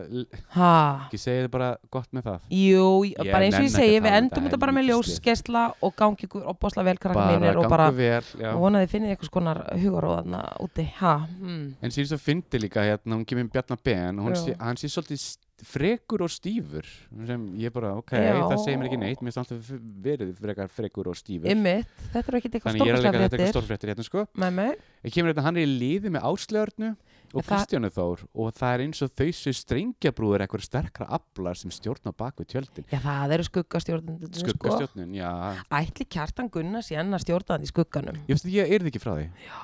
ha, 0.56 0.72
ekki 1.06 1.20
segja 1.22 1.46
þið 1.46 1.52
bara 1.56 1.70
gott 1.94 2.12
með 2.16 2.28
það. 2.30 2.50
Jú, 2.60 2.90
Ég 3.10 3.32
bara 3.32 3.48
eins 3.48 3.58
og 3.60 3.66
ég 3.66 3.74
segi, 3.74 3.96
við 3.96 4.12
um 4.12 4.18
endum 4.20 4.48
þetta 4.48 4.62
bara 4.66 4.76
með 4.76 4.90
ljósgesla 4.92 5.64
og 5.86 5.96
gangi 6.00 6.28
ykkur 6.28 6.50
opbáslega 6.52 6.92
vel 6.92 7.16
mínir 7.16 7.62
og 7.62 7.70
bara 7.72 7.90
já. 7.96 8.52
Vonaði 8.60 8.92
finnið 8.92 9.16
eitthvað 9.16 9.32
skonar 9.32 9.64
hugaróðana 9.80 10.44
úti, 10.64 10.88
ha, 11.00 11.18
hmm. 11.26 11.66
En 11.82 11.96
síðan 11.96 12.12
svo 12.14 12.22
fyndi 12.22 12.62
líka 12.62 12.86
hérna, 12.86 13.16
hún 13.18 13.26
kemur 13.28 13.50
Bjarnar 13.56 13.82
Ben 13.84 14.20
og 14.20 14.30
hún 14.30 14.36
Já. 14.36 14.44
sé, 14.44 14.56
hann 14.60 14.78
sé 14.80 14.90
svolítið 14.92 15.38
frekur 15.64 16.26
og 16.26 16.32
stífur 16.34 16.86
sem 17.28 17.44
ég 17.62 17.72
bara, 17.74 17.94
ok, 17.96 18.12
Já. 18.12 18.36
það 18.44 18.58
segir 18.66 18.80
mér 18.80 18.90
ekki 18.90 19.00
neitt 19.00 19.22
mér 19.22 19.32
finnst 19.32 19.42
alltaf 19.42 19.70
verið 20.04 20.34
frekar 20.42 20.72
frekur 20.72 21.10
og 21.12 21.16
stífur. 21.16 21.48
Ymmit, 21.52 21.88
þetta 22.12 22.32
er 22.32 22.38
ekki 22.40 22.52
eitthvað 22.52 22.76
Þannig 22.76 22.86
ég 22.86 22.92
er 22.92 23.00
alveg 23.00 23.08
að 23.08 23.26
þetta 23.26 23.38
er 23.38 23.46
eitthvað 23.46 23.56
stórfréttir 23.56 23.94
hérna 23.94 24.08
sko. 24.08 24.26
En 24.36 25.14
kemur 25.16 25.32
þetta 25.32 25.46
hann 25.48 25.60
er 25.62 25.64
í 25.64 25.78
liði 25.80 26.12
með 26.12 26.28
Áslöðurnu 26.32 26.92
og 27.34 27.44
Það- 27.44 27.50
Kristjánu 27.66 27.90
Þór 27.96 28.20
og 28.36 28.54
það 28.54 28.74
er 28.76 28.84
eins 28.86 29.02
og 29.02 29.10
þau 29.16 29.30
séu 29.34 29.54
strengjabrúður 29.56 30.44
eitthvað 30.46 30.66
sterkra 30.68 31.08
aflar 31.18 31.56
sem 31.58 31.72
stjórna 31.72 32.14
bak 32.16 32.36
við 32.38 32.48
tjöldin 32.54 32.86
já 32.92 33.00
það 33.00 33.34
eru 33.38 33.44
sko. 33.48 33.64
Skuggastjórnun, 33.66 35.14
já 35.16 35.32
ætli 35.72 36.06
kjartan 36.06 36.50
Gunnar 36.52 36.84
sé 36.86 36.96
enn 37.00 37.14
að 37.16 37.24
stjórna 37.26 37.56
hann 37.58 37.66
í 37.66 37.72
skugganum 37.72 38.16
Ég 38.28 38.36
veist, 38.38 38.46
ég 38.52 38.72
er 38.72 38.80
þið 38.86 38.92
ekki 38.92 39.02
frá 39.04 39.14
því 39.18 39.28
já. 39.46 39.58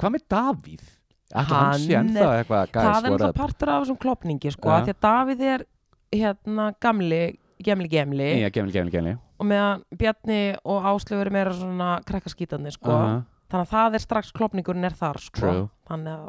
Hvað 0.00 0.14
með 0.16 0.24
Davíð? 0.34 0.84
Ætli 1.30 1.54
hann 1.56 1.80
sé 1.80 1.96
Hann 1.96 2.08
ennþá 2.10 2.30
eitthvað 2.40 2.70
það 2.74 2.88
er 2.90 3.04
náttúrulega 3.10 3.38
partur 3.40 3.68
af 3.74 3.82
þessum 3.84 3.98
klopningi 4.04 4.52
sko, 4.54 4.68
Ja. 4.70 4.80
því 4.84 4.94
að 4.94 5.00
Davíð 5.06 5.40
er 5.54 5.66
hérna 6.12 6.74
gamli 6.80 7.22
gemli 7.62 7.88
gemli 7.92 8.30
Já, 8.40 8.48
gemli, 8.50 8.72
gemli, 8.72 8.90
gemli 8.90 9.18
og 9.40 9.46
meðan 9.48 9.84
Bjarni 9.96 10.56
og 10.64 10.82
Áslöf 10.84 11.20
eru 11.22 11.30
meira 11.32 11.52
svona 11.56 12.02
krakkaskítandi 12.04 12.72
sko. 12.74 12.90
Aha, 12.92 13.22
þannig 13.48 13.66
að 13.66 13.70
það 13.72 13.94
er 13.96 14.02
strax 14.04 14.32
klopningurinn 14.36 14.84
er 14.84 14.92
þar 14.92 15.16
sko. 15.18 15.52
Þannig 15.88 16.12
að 16.12 16.26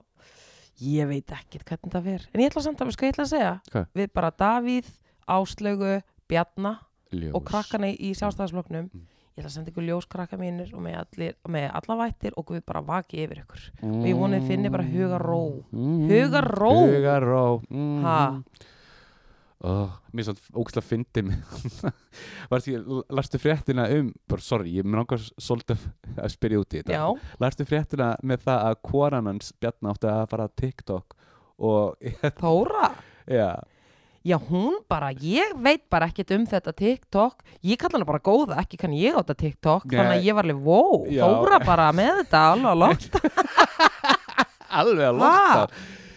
ég 0.82 1.08
veit 1.08 1.32
ekkert 1.38 1.68
hvernig 1.70 1.94
það 1.94 2.04
fer 2.10 2.28
en 2.34 2.42
ég 2.44 2.52
ætla 2.52 2.64
samt 2.66 2.82
að 2.82 2.92
sko 2.96 3.06
ég 3.08 3.14
ætla 3.16 3.26
að 3.28 3.34
segja 3.36 3.54
Hvað? 3.72 3.88
við 3.96 4.12
bara 4.18 4.32
Davíð, 4.42 4.92
Áslögu 5.28 5.96
Bjarna 6.32 6.74
Ljós 7.12 7.34
og 7.36 7.44
krakkana 7.48 7.90
í 7.92 8.14
sjálfstæðisfloknum 8.18 8.90
Mm. 8.92 9.08
ég 9.38 9.44
ætla 9.44 9.50
að 9.50 9.54
senda 9.56 9.72
ykkur 9.72 9.86
ljós 9.88 10.06
krakka 10.12 10.38
mínir 10.38 10.74
og 10.76 10.82
með, 10.84 10.96
allir, 11.06 11.36
og 11.46 11.52
með 11.56 11.68
alla 11.80 11.96
vættir 12.02 12.34
og 12.38 12.50
við 12.52 12.64
bara 12.68 12.82
vaki 12.84 13.22
yfir 13.24 13.44
ykkur 13.46 13.62
og 13.88 14.06
ég 14.10 14.18
vona 14.20 14.40
þið 14.42 14.48
finni 14.48 14.72
bara 14.74 14.84
hugarró. 14.84 15.64
Mm. 15.72 16.10
Hugarró. 16.10 16.74
Hugarró 16.92 17.46
mm. 17.70 18.04
Ha. 18.04 18.18
Oh, 19.68 19.90
Mér 20.12 20.24
er 20.24 20.28
svona 20.30 20.62
ógæslega 20.62 20.88
fyndi 20.88 21.24
Varstu 22.52 22.74
ekki, 22.76 23.02
lastu 23.18 23.42
fréttina 23.42 23.88
um 23.98 24.12
bara, 24.30 24.46
sorry, 24.46 24.74
ég 24.78 24.88
mér 24.88 25.04
langar 25.04 25.22
svolítið 25.42 25.84
að 26.18 26.34
spyrja 26.36 26.62
út 26.64 26.76
í 26.76 26.82
þetta. 26.82 26.96
Já, 26.98 27.36
Lastu 27.44 27.68
fréttina 27.70 28.14
með 28.24 28.48
það 28.48 28.66
að 28.70 28.80
konan 28.92 29.30
hans 29.32 29.52
Bjarni 29.62 29.92
átti 29.94 30.12
að 30.12 30.24
fara 30.34 30.48
á 30.50 30.56
TikTok 30.62 31.18
og 31.62 32.10
Þóra? 32.42 32.90
Já, 33.30 33.52
Já, 34.22 34.36
hún 34.38 34.76
bara, 34.86 35.08
ég 35.18 35.56
veit 35.66 35.88
bara 35.90 36.06
ekkert 36.12 36.30
um 36.36 36.44
þetta 36.46 36.76
TikTok, 36.78 37.40
ég 37.66 37.80
kalla 37.82 37.98
hana 37.98 38.06
bara 38.06 38.22
góða, 38.22 38.60
ekki 38.62 38.78
kann 38.78 38.94
ég 38.94 39.16
á 39.18 39.22
þetta 39.24 39.36
TikTok, 39.40 39.88
Nei. 39.90 39.96
þannig 39.98 40.14
að 40.20 40.28
ég 40.28 40.38
var 40.38 40.46
alveg, 40.46 40.60
wow, 40.68 41.08
Já. 41.10 41.24
Þóra 41.26 41.58
bara 41.66 41.88
með 41.98 42.12
þetta 42.20 42.44
alveg 42.52 42.70
að 42.70 42.84
lóta, 42.84 43.22
alveg 44.82 45.08
að 45.10 45.26
Ha? 45.26 45.66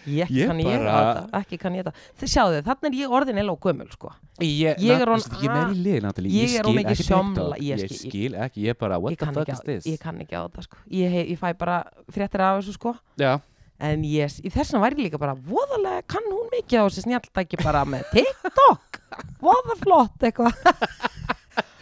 Ég, 0.07 0.29
Ég 0.29 0.47
kann 0.47 0.59
ég 0.59 0.65
á 0.65 0.85
bara- 0.85 1.13
þetta, 1.21 1.41
ekki 1.41 1.59
kann 1.59 1.73
ég 1.75 1.83
þetta. 1.83 1.93
Þið 2.21 2.31
sjáðu, 2.35 2.61
þannig 2.67 2.85
er 2.89 2.97
ég 3.01 3.15
orðin 3.19 3.39
eða 3.41 3.51
og 3.55 3.59
gömul, 3.65 3.89
sko. 3.91 4.11
Ég, 4.39 4.77
Ég 4.79 5.01
er 5.01 5.07
orðin- 5.07 5.41
ég 5.41 6.55
er 6.59 6.65
Ég 6.65 6.75
mikið 6.75 6.93
ekki 6.95 7.07
sjómla- 7.09 7.57
ég 7.59 7.79
Ég 7.79 7.89
skil- 7.99 8.35
ekki, 8.35 8.61
ég 8.65 8.69
er 8.69 8.73
bara 8.79 8.99
what 8.99 9.11
Ég 9.13 9.17
the 9.19 9.25
fuck 9.33 9.49
is 9.49 9.59
á, 9.59 9.63
this 9.65 9.85
ég 9.85 9.99
kann 9.99 10.17
ekki 10.19 10.35
á 10.35 10.41
þetta, 10.47 10.63
sko. 10.63 10.77
Ég, 10.91 11.29
ég 11.31 11.37
fæ 11.39 11.53
bara 11.57 11.83
fréttir 12.11 12.39
af 12.41 12.61
þessu, 12.63 12.73
sko. 12.73 12.95
Já, 13.17 13.39
En 13.77 14.03
ég, 14.03 14.31
í 14.39 14.49
þessum 14.49 14.79
væri 14.79 14.95
ég 14.95 15.11
líka 15.11 15.19
bara, 15.19 15.35
voðalega 15.35 16.01
kann 16.07 16.23
hún 16.31 16.47
mikið 16.47 16.79
á 16.79 16.83
þessi 16.87 17.01
snjaltæki 17.03 17.57
bara 17.61 17.83
með 17.83 18.05
TikTok, 18.13 19.01
voða 19.43 19.75
flott 19.83 20.17
eitthvað. 20.23 20.53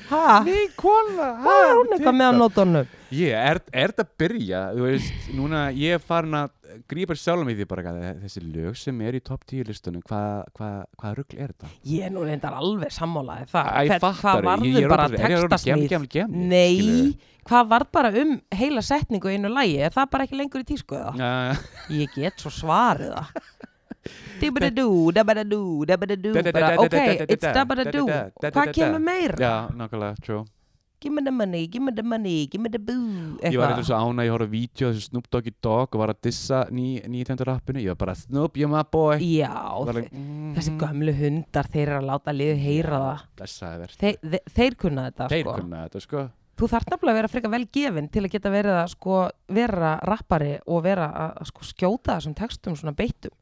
Hæ? 0.09 0.43
Hún 0.81 1.93
eitthvað 1.93 2.15
með 2.17 2.27
á 2.29 2.33
nótunum? 2.33 2.87
Ég, 3.13 3.33
er, 3.35 3.59
er 3.75 3.91
þetta 3.93 4.03
að 4.07 4.11
byrja, 4.23 4.59
þú 4.73 4.85
veist, 4.87 5.25
núna 5.37 5.59
ég 5.77 5.97
er 5.97 6.01
farin 6.01 6.37
að 6.39 6.51
grípa 6.89 7.13
sjálfum 7.19 7.51
í 7.51 7.55
því 7.59 7.65
bara 7.69 7.93
þessi 8.23 8.41
lög 8.47 8.77
sem 8.79 9.01
er 9.05 9.17
í 9.19 9.21
topp 9.21 9.43
10 9.51 9.67
listunum, 9.69 10.01
hvað 10.07 10.29
hva, 10.57 10.69
hva 11.01 11.11
rugl 11.19 11.37
er 11.37 11.51
þetta? 11.53 11.69
Ég 11.91 12.07
er 12.07 12.13
nú 12.15 12.23
reyndar 12.25 12.55
alveg 12.57 12.93
sammálaði 12.95 13.45
það. 13.51 13.69
Æ, 13.69 13.83
ég 13.89 14.01
fattar 14.01 14.47
ég 14.65 14.79
er 14.81 14.89
bara 14.89 15.05
orðinn- 15.09 15.19
er 15.27 15.35
ég 15.35 15.37
orðinn 15.43 15.53
textasmíð? 15.53 15.67
gemli, 15.67 15.91
gemli, 15.93 16.09
gemli, 16.15 16.47
Nei, 16.49 16.73
skilurðu? 16.79 17.29
hvað 17.51 17.69
varð 17.75 17.91
bara 17.99 18.13
um 18.23 18.33
heila 18.63 18.81
setningu 18.89 19.29
einu 19.35 19.53
lægi? 19.53 19.77
Er 19.85 19.93
það 19.99 20.09
bara 20.15 20.27
ekki 20.27 20.39
lengur 20.41 20.63
í 20.65 20.69
tísku 20.73 20.97
eða? 20.97 21.13
Uh, 21.13 21.93
Ég 21.93 22.15
get 22.17 22.41
svo 22.41 22.49
svarið 22.49 23.13
það. 23.13 23.27
Dabadadú, 24.41 25.13
dabadadú, 25.15 26.33
Da, 26.33 26.41
da, 26.41 26.41
da, 26.41 26.51
bara 26.51 26.67
da, 26.67 26.75
da, 26.75 26.81
ok, 26.83 27.27
it's 27.29 27.45
da, 27.45 27.53
dabadadú. 27.53 28.07
da, 28.07 28.13
da, 28.13 28.29
da, 28.41 28.49
da, 28.49 28.51
Hvað 28.57 28.73
kemur 28.75 28.99
meira? 28.99 29.37
já, 29.39 29.53
nákvæmlega, 29.77 30.15
true. 30.25 30.43
Give 31.03 31.11
me 31.11 31.21
the 31.25 31.31
money, 31.35 31.65
give 31.67 31.83
me 31.83 31.91
the 31.91 32.03
money, 32.07 32.47
give 32.47 32.61
me 32.63 32.69
the 32.71 32.79
boo. 32.79 33.35
Ég 33.43 33.57
var 33.59 33.73
Eitthvað. 33.73 33.73
eitthvað 33.73 33.87
svo 33.89 33.97
ána, 33.99 34.23
ég 34.23 34.31
horfði 34.31 34.47
á 34.47 34.55
vídeo 34.55 34.91
þessu 34.93 35.01
Snoop 35.09 35.25
Doggy 35.35 35.51
Dogg 35.65 35.95
og 35.97 35.99
var 35.99 36.13
að 36.13 36.21
dissa 36.29 36.61
ný, 36.71 36.85
nýtendur 37.11 37.49
rappinu, 37.51 37.81
ég 37.83 37.91
var 37.91 37.99
bara 38.05 38.15
Snoop, 38.15 38.55
you're 38.55 38.71
my 38.71 38.83
boy 38.87 39.17
Já, 39.19 39.51
þe- 39.83 39.95
like, 39.97 40.13
mm, 40.15 40.53
þessi 40.55 40.77
gömlu 40.79 41.15
hundar, 41.19 41.67
þeir 41.73 41.83
eru 41.89 41.97
að 41.99 42.07
láta 42.13 42.35
liðu 42.37 42.55
heyra 42.63 43.01
það. 43.03 43.25
Blessaði 43.41 43.83
verð 43.83 44.47
Þeir, 44.55 44.75
kunna 44.79 45.09
þetta, 45.11 45.27
Þeir 45.35 45.43
sko. 45.43 45.57
kunna 45.59 45.83
þetta, 45.89 46.01
sko 46.07 46.23
þú 46.53 46.67
þarf 46.69 46.85
nefnilega 46.93 47.13
að 47.13 47.17
vera 47.17 47.27
frekar 47.33 47.51
vel 47.51 47.65
gefin 47.73 48.07
til 48.13 48.21
að 48.23 48.31
geta 48.37 48.49
verið 48.53 48.75
að 48.77 48.89
sko 48.93 49.15
vera 49.49 49.93
rappari 50.05 50.51
og 50.69 50.83
vera 50.85 51.07
að, 51.11 51.47
sko 51.49 51.65
skjóta 51.65 52.15
þessum 52.19 52.35
textum 52.37 52.75
svona 52.77 52.93
beittum 52.95 53.33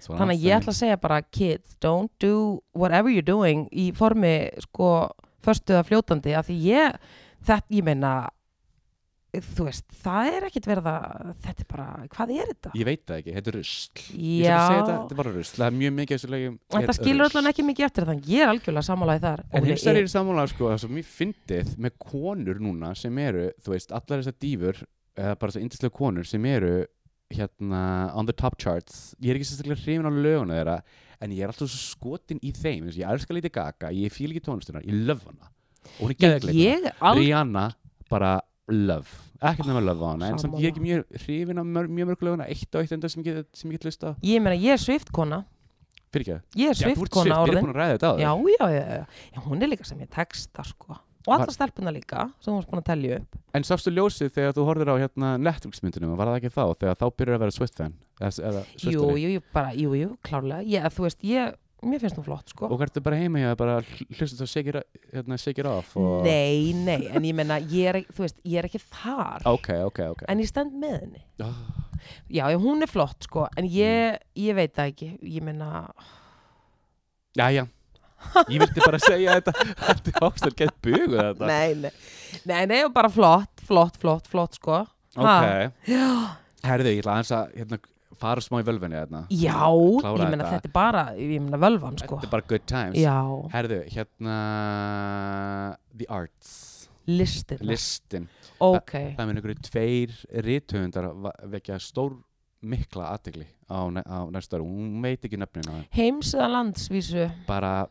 Svo 0.00 0.16
þannig 0.16 0.38
að 0.40 0.44
ég 0.46 0.56
ætla 0.60 0.72
að 0.72 0.78
segja 0.80 0.96
bara 1.00 1.20
kids, 1.22 1.76
don't 1.80 2.10
do 2.20 2.62
whatever 2.74 3.08
you're 3.12 3.24
doing 3.24 3.66
í 3.72 3.92
formi 3.96 4.50
sko 4.64 5.10
förstu 5.46 5.76
eða 5.76 5.86
fljótandi 5.88 6.34
af 6.38 6.48
því 6.50 6.56
ég, 6.66 6.98
þetta, 7.46 7.62
ég 7.78 7.86
meina 7.86 8.14
þú 9.36 9.66
veist, 9.66 9.84
það 10.00 10.28
er 10.32 10.44
ekkit 10.48 10.66
verið 10.70 10.86
að 10.88 11.30
þetta 11.44 11.60
er 11.60 11.66
bara, 11.68 11.86
hvað 12.14 12.30
er 12.36 12.50
þetta? 12.52 12.70
Ég 12.78 12.86
veit 12.88 13.02
það 13.04 13.18
ekki, 13.20 13.32
þetta 13.36 13.50
er 13.52 13.56
rusl. 13.58 14.04
Ég 14.16 14.46
ætla 14.46 14.56
að 14.56 14.70
segja 14.70 14.78
þetta, 14.78 14.94
þetta 14.96 15.16
er 15.16 15.20
bara 15.20 15.32
rusl. 15.34 15.56
Það 15.58 15.66
er 15.66 15.76
mjög 15.76 15.94
mikið 15.98 16.14
er 16.86 16.96
skilur 16.96 17.26
allan 17.26 17.50
ekki 17.50 17.64
mikið 17.66 17.86
eftir 17.88 18.06
þannig, 18.08 18.30
ég 18.32 18.44
er 18.46 18.52
algjörlega 18.54 18.86
sammálaði 18.88 19.22
þar. 19.26 19.42
En 19.50 19.66
hins 19.68 19.84
ég- 19.84 20.00
er 20.00 20.08
sammála 20.14 20.46
sko, 20.48 20.70
það 20.72 20.80
sem 20.86 21.00
ég 21.02 21.10
fyndið 21.10 21.74
með 21.84 21.96
konur 22.06 22.62
núna 22.64 22.94
sem 22.96 23.18
eru, 23.26 23.44
þú 23.60 23.74
veist, 23.74 23.92
allar 23.92 24.22
þessar 24.22 24.38
dýfur 24.46 24.80
eða 25.16 25.34
bara 25.36 25.52
þessar 25.52 25.66
indislega 25.66 25.96
konur 26.00 26.24
sem 26.32 26.44
eru 26.54 26.72
hérna 27.36 27.82
on 28.16 28.24
the 28.26 28.32
top 28.32 28.56
charts. 28.56 29.14
Ég 29.20 29.34
er 29.34 29.36
ekki 29.40 29.50
sérstaklega 29.50 29.82
hrifin 29.82 30.08
á 30.08 30.12
löguna 30.16 30.56
þeirra 30.62 30.78
en 31.20 31.34
ég 31.34 31.44
er 31.44 31.52
alltaf 31.52 31.70
svo 31.70 31.80
skotin 31.80 32.40
í 32.44 32.52
þeim 32.56 32.88
Þú 32.90 33.00
ég 33.00 33.12
elska 33.12 33.36
lítið 33.36 33.54
gaga, 33.56 33.92
ég 33.94 34.12
fíl 34.14 34.30
ekki 34.32 34.44
tónlistunar 34.46 34.84
ég 34.86 35.06
löf 35.08 35.24
hana. 35.26 35.50
Og 36.00 36.08
hún 36.08 36.10
er 36.10 36.16
ég, 36.16 36.20
geðgleikuna 36.24 36.64
ég 36.64 36.88
al, 37.00 37.20
Rihanna, 37.20 37.64
bara 38.10 38.32
love. 38.72 39.22
Ekkert 39.40 39.68
nema 39.68 39.82
love 39.84 40.02
á 40.02 40.08
hana, 40.14 40.30
en 40.32 40.40
samt 40.42 40.56
ég 40.60 40.70
er 40.70 40.74
ekki 40.74 40.84
mjög 40.84 41.20
hrifin 41.24 41.60
á 41.60 41.64
mör, 41.64 41.90
mjög 41.92 42.10
mörg 42.12 42.24
löguna, 42.26 42.48
eitt 42.50 42.72
og 42.74 42.82
eitt 42.82 42.94
enda 42.96 43.10
sem 43.12 43.22
ég 43.22 43.42
get, 43.42 43.50
get 43.74 43.84
lusta 43.86 44.12
á, 44.12 44.18
ég 44.24 44.42
meina, 44.42 44.56
ég 44.58 44.74
er 44.76 44.80
svift-kona 44.80 45.42
fyrir 46.14 46.38
ekki 46.38 46.62
ég 46.62 46.72
er 46.72 46.78
þú 46.78 46.86
svift-kona 46.86 47.10
Swift, 47.10 47.26
við 47.26 47.34
erum 47.36 47.42
orðin. 47.44 47.66
búin 47.66 47.74
að 47.74 47.80
ræða 47.82 47.96
þetta 47.96 48.08
á 48.08 48.14
já, 48.22 48.30
já, 48.56 48.66
já, 48.72 49.04
já, 49.36 49.42
hún 49.44 49.62
er 49.66 49.72
líka 49.74 49.84
sem 49.88 50.00
ég 50.00 50.10
texta 50.16 50.64
sko. 50.64 50.96
Og 51.26 51.32
alla 51.34 51.50
stelpuna 51.50 51.90
líka, 51.90 52.28
sem 52.40 52.54
hún 52.54 52.62
var 52.62 52.68
búin 52.70 52.80
að 52.80 52.88
telja 52.92 53.16
upp. 53.20 53.38
En 53.58 53.64
sástu 53.66 53.90
ljósið 53.90 54.30
þegar 54.36 54.52
þú 54.56 54.66
horfir 54.68 54.90
á 54.94 54.96
hérna 55.02 55.30
Netflix 55.42 55.82
myndunum, 55.82 56.12
var 56.16 56.30
það 56.30 56.38
ekki 56.40 56.52
þá? 56.54 56.64
Þegar 56.80 57.00
þá 57.00 57.06
byrjar 57.18 57.36
að 57.36 57.42
vera 57.44 57.56
Swift-fan 57.56 57.96
eða, 58.20 58.32
eða 58.50 58.64
jú, 58.82 59.06
jú, 59.20 59.30
jú, 59.36 59.44
bara, 59.54 59.72
jú, 59.76 59.94
jú, 59.98 60.10
klárlega. 60.26 60.66
Ég, 60.72 60.88
þú 60.96 61.06
veist, 61.06 61.22
ég, 61.26 61.56
mér 61.86 62.02
finnst 62.02 62.18
hún 62.18 62.26
flott 62.26 62.52
sko. 62.52 62.68
Og 62.70 62.80
hvernig 62.80 63.04
bara 63.06 63.20
heima 63.20 63.42
hjá 63.42 63.50
þér, 63.52 63.58
bara 63.62 63.78
hlustu 64.18 64.40
þá 64.40 64.50
segir, 64.50 64.80
hérna, 65.12 65.38
segir 65.40 65.68
off 65.70 65.96
og... 66.00 66.20
Nei, 66.26 66.72
nei, 66.76 67.00
en 67.12 67.28
ég 67.28 67.36
menna, 67.36 67.60
ég 67.72 67.92
er, 67.92 68.00
þú 68.16 68.26
veist, 68.26 68.40
ég 68.44 68.60
er 68.62 68.70
ekki 68.70 68.82
þar. 68.86 69.46
Ok, 69.52 69.72
ok, 69.90 70.02
ok. 70.16 70.26
En 70.32 70.42
ég 70.42 70.50
stend 70.50 70.76
með 70.80 71.00
henni. 71.04 71.24
Oh, 71.44 71.82
Já, 72.30 72.44
já, 72.52 72.58
hún 72.60 72.84
er 72.84 72.90
flott, 72.90 73.24
sko 73.26 73.46
En 73.58 73.66
ég, 73.66 74.18
ég 74.38 74.54
veit 74.54 74.74
það 74.76 74.90
ekki. 74.92 75.08
Ég 75.26 75.42
menna, 75.42 75.88
Jæja, 77.36 77.66
ég 78.48 78.60
vildi 78.62 78.80
bara 78.80 79.00
segja 79.02 79.36
þetta. 79.36 79.52
Þetta 79.86 80.12
er 80.12 80.26
ástæður 80.28 80.54
gett 80.60 80.76
bugu 80.84 81.18
þetta. 81.18 81.48
Nei, 81.50 81.74
nei. 81.82 81.90
Nei, 82.48 82.62
nei, 82.70 82.78
og 82.86 82.94
bara 82.94 83.10
flott, 83.12 83.64
flott, 83.68 83.98
flott, 84.00 84.30
flott, 84.30 84.56
sko. 84.56 84.78
Ok, 85.16 85.74
Já, 85.88 86.06
herðu, 86.64 86.92
ég 86.94 87.02
ætla 87.04 87.18
að 87.20 87.52
hérna, 87.56 87.80
fara 88.20 88.40
smá 88.44 88.60
í 88.62 88.66
völvinni 88.66 88.96
hérna 88.98 89.24
já 89.30 89.56
Klára 90.00 90.24
ég 90.24 90.30
menna, 90.32 90.44
þetta. 90.44 90.60
þetta 90.60 90.70
er 90.70 90.74
bara 90.76 91.04
Ég 91.16 91.40
menna, 91.40 91.60
völvan, 91.62 91.98
sko 92.00 92.18
Þetta 92.20 92.28
er 92.28 92.34
bara 92.36 92.48
good 92.52 92.66
times. 92.66 92.96
Já, 93.00 93.16
Herðu, 93.54 93.80
hérna 93.94 94.36
The 95.96 96.06
Arts. 96.08 96.54
Listir 97.06 97.60
Listin. 97.62 98.26
Ok, 98.58 98.92
Það 99.14 99.26
mun 99.28 99.36
einhverju 99.38 99.60
tveir 99.68 100.14
rithöfundar 100.42 101.06
va- 101.22 101.34
vekja 101.52 101.76
stór 101.78 102.16
mikla 102.66 103.12
aðtegli 103.14 103.44
á, 103.70 103.78
ne 103.92 104.02
á 104.02 104.26
næsta 104.32 104.56
ári, 104.58 104.64
hún 104.66 104.96
veit 105.04 105.22
ekki 105.28 105.38
nöfnin 105.38 105.68
á 105.70 105.74
þeim, 105.76 105.84
heims 105.94 106.32
eða 106.34 106.48
landsvísu 106.56 107.26
bara 107.46 107.86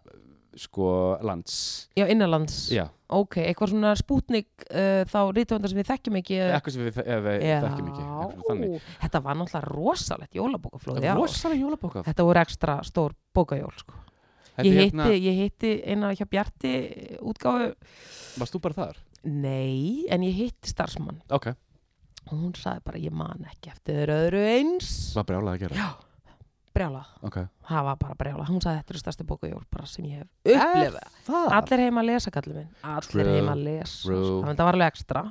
sko 0.56 1.18
lands. 1.26 1.56
Já, 1.98 2.06
innanlands. 2.12 2.70
Já, 2.74 2.88
Ok, 3.14 3.36
eitthvað 3.38 3.70
svona 3.70 3.92
spútnik 4.00 4.48
uh, 4.72 5.04
Þá 5.06 5.20
rítvöndar 5.38 5.70
sem 5.70 5.78
við 5.78 5.90
þekkjum 5.92 6.16
ekki 6.24 6.38
eða- 6.42 6.56
eitthvað 6.58 6.74
sem 6.74 6.86
við, 6.88 6.96
ef 7.06 7.20
við 7.28 7.44
Já, 7.46 7.58
þekkjum 7.62 7.90
ekki 7.92 8.80
þetta 9.04 9.22
var 9.28 9.38
náttúrulega 9.38 9.70
rosalegt 9.76 10.34
jólabókaflóð 10.40 10.98
það 10.98 11.06
er 11.12 11.20
rosalega 11.20 11.62
jólabóka 11.68 12.04
Þetta 12.08 12.26
voru 12.26 12.42
ekstra 12.42 12.78
stór 12.88 13.14
bókajól 13.38 13.76
sko. 13.78 14.00
Ég, 14.64 14.80
hitti, 14.88 15.20
ég 15.20 15.38
hitti 15.44 15.72
eina 15.86 16.10
hjá 16.16 16.26
Bjarti 16.32 16.72
útgáfu. 17.20 17.74
Varst 18.40 18.56
þú 18.56 18.62
bara 18.64 18.78
þar? 18.80 19.00
Nei, 19.28 20.06
en 20.10 20.24
ég 20.24 20.34
hitti 20.40 20.72
starfsmann. 20.72 21.18
Ok, 21.30 21.50
og 22.32 22.34
hún 22.40 22.54
sagði 22.58 22.86
bara 22.88 23.02
ég 23.04 23.12
man 23.14 23.46
ekki 23.52 23.70
eftir 23.74 24.10
öðru 24.16 24.42
eins. 24.56 25.12
Hvað 25.14 25.28
brjálað 25.30 25.58
að 25.58 25.66
gera? 25.66 25.90
Brjálað, 26.76 27.14
ok, 27.28 27.38
það 27.70 27.88
var 27.88 28.02
bara 28.02 28.18
brjálað. 28.20 28.52
Hún 28.52 28.62
sagði 28.64 28.82
þetta 28.82 28.94
eru 28.94 29.02
stærsti 29.02 29.28
bókajól 29.30 29.64
sem 29.90 30.10
ég 30.10 30.20
hef 30.20 30.28
upplifað. 30.56 31.16
það? 31.30 31.48
allir 31.60 31.84
heima 31.86 32.04
að 32.04 32.10
lesa 32.12 32.36
kallið 32.36 32.60
minn. 32.60 32.70
Allir 32.84 33.10
True, 33.14 33.38
heima 33.38 33.56
að 33.56 33.64
lesa 33.70 34.20
það 34.52 34.62
var 34.66 34.78
alveg 34.80 34.94
ekstra. 34.94 35.24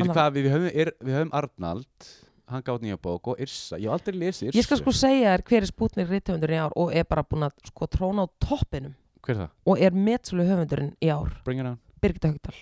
Hann- 0.00 0.10
hvað, 0.14 0.32
við, 0.34 0.42
við, 0.46 0.50
höfum, 0.54 0.72
er, 0.80 0.92
við 1.04 1.16
höfum 1.18 1.32
Arnald 1.36 2.10
hann 2.50 2.64
gátt 2.66 2.82
nýja 2.82 2.98
bók 2.98 3.28
og 3.30 3.40
Yrsa, 3.42 3.78
ég 3.78 3.86
hef 3.86 3.94
aldrei 3.94 4.18
lesið 4.18 4.48
Yrsu. 4.48 4.58
Ég 4.58 4.66
skal 4.66 4.80
sko 4.80 4.94
segja 4.96 5.36
þér 5.36 5.44
hver 5.46 5.62
er 5.62 5.70
spútnir 5.70 6.10
rítöfundur 6.10 6.50
í 6.50 6.58
ár 6.58 6.74
og 6.74 6.92
er 6.94 7.06
bara 7.06 7.22
búin 7.22 7.46
að 7.46 7.54
sko 7.68 7.86
tróna 7.86 8.26
á 8.26 8.26
toppinum. 8.42 8.96
Hver 9.20 9.36
er 9.36 9.40
það? 9.44 9.50
og 9.68 9.82
er 9.86 9.96
metsölu 10.08 10.46
höfundurinn 10.48 10.94
í 10.98 11.10
ár. 11.12 11.34
Bring 11.44 11.60
it 11.60 11.68
on. 11.68 11.78
Birgitta 12.00 12.30
Haugdal 12.32 12.56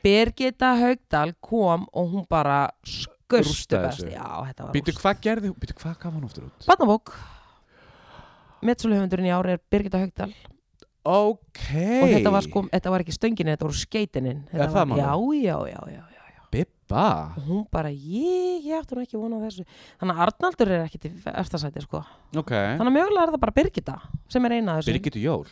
Birgitta 0.00 0.74
Haugdal 0.80 1.34
kom 1.44 1.86
og 1.92 2.12
hún 2.14 2.26
bara 2.30 2.70
skustu 2.84 3.19
Rústaði 3.38 3.86
best. 3.86 4.06
já, 4.10 4.26
þetta 4.50 4.66
var 4.66 4.72
Býtu 4.74 4.92
hvað 4.98 5.20
gerði, 5.22 5.52
býtu 5.62 5.74
hvað 5.78 5.98
gaf 6.02 6.12
hann 6.12 6.24
oftur 6.26 6.44
út? 6.50 6.66
Barnabók. 6.66 7.14
Metsöluhöfundurinn 8.66 9.30
í 9.30 9.32
ár 9.32 9.46
er 9.54 9.60
Birgitta 9.70 9.98
Haugdal 10.02 10.32
ok. 11.04 11.60
Og 12.02 12.10
þetta 12.12 12.32
var 12.34 12.44
sko, 12.44 12.64
þetta 12.68 12.90
var 12.92 13.04
ekki 13.04 13.14
stönginni, 13.16 13.54
þetta 13.54 13.66
voru 13.68 13.78
skeitininn 13.78 14.42
Þetta 14.50 14.66
það 14.74 14.90
var, 14.92 14.98
já, 15.00 15.12
já, 15.40 15.56
já, 15.70 15.80
já, 15.94 16.02
já, 16.12 16.24
já. 16.34 16.42
Bibba. 16.50 17.04
Og 17.38 17.46
hún 17.46 17.62
bara, 17.72 17.88
ég, 17.94 18.66
ég 18.66 18.74
átti 18.80 18.96
nú 18.98 19.04
ekki 19.04 19.16
vona 19.20 19.38
á 19.38 19.44
þessu. 19.46 19.64
Þannig 20.00 20.16
að 20.18 20.22
Arnaldur 20.26 20.72
er 20.74 20.84
ekki 20.84 20.98
til 21.00 21.12
efstasæti 21.30 21.84
sko. 21.86 22.02
ok, 22.36 22.50
þannig 22.52 22.90
að 22.90 22.96
mögulega 22.98 23.22
er 23.26 23.32
það 23.32 23.42
bara 23.46 23.56
Birgitta 23.60 23.96
sem 24.28 24.44
er 24.48 24.56
eina 24.58 24.74
af 24.74 24.82
þessu 24.82 24.92
Birgitu 24.96 25.22
Jól. 25.22 25.46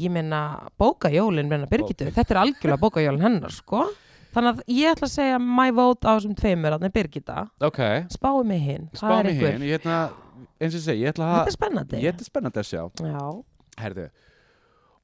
Ég 0.00 0.10
meina 0.10 0.40
bókajólin 0.80 1.50
menna 1.52 1.68
Birgittu, 1.70 2.08
þetta 2.10 2.34
er 2.34 2.40
algjörlega 2.46 2.80
bókajólin 2.80 3.22
hennar 3.22 3.52
sko. 3.54 3.84
Þannig 4.32 4.50
að 4.52 4.74
ég 4.78 4.96
ætla 4.96 5.08
að 5.08 5.14
segja 5.14 5.38
my 5.44 5.68
vote 5.76 6.08
á 6.08 6.12
þessum 6.16 6.34
tveimur, 6.38 6.76
þannig 6.76 6.94
Birgitta. 6.96 7.38
Ok, 7.68 7.80
spáum 8.14 8.48
mig 8.48 8.62
hinn, 8.64 8.88
það 8.98 9.16
er 9.18 9.30
hinn 9.38 9.64
ég 9.68 9.80
ætla, 9.80 10.00
eins 10.58 10.76
og 10.78 10.84
segi, 10.84 11.04
ég 11.04 11.14
ætla 11.14 11.30
þetta 11.30 11.44
að 11.44 11.52
er 11.52 11.56
spennandi. 11.58 12.02
Ég 12.02 12.14
ætla 12.16 12.28
spennandi 12.28 12.62
að 12.62 12.68
sjá. 12.70 12.82
Já, 13.12 13.26
herðu. 13.82 14.08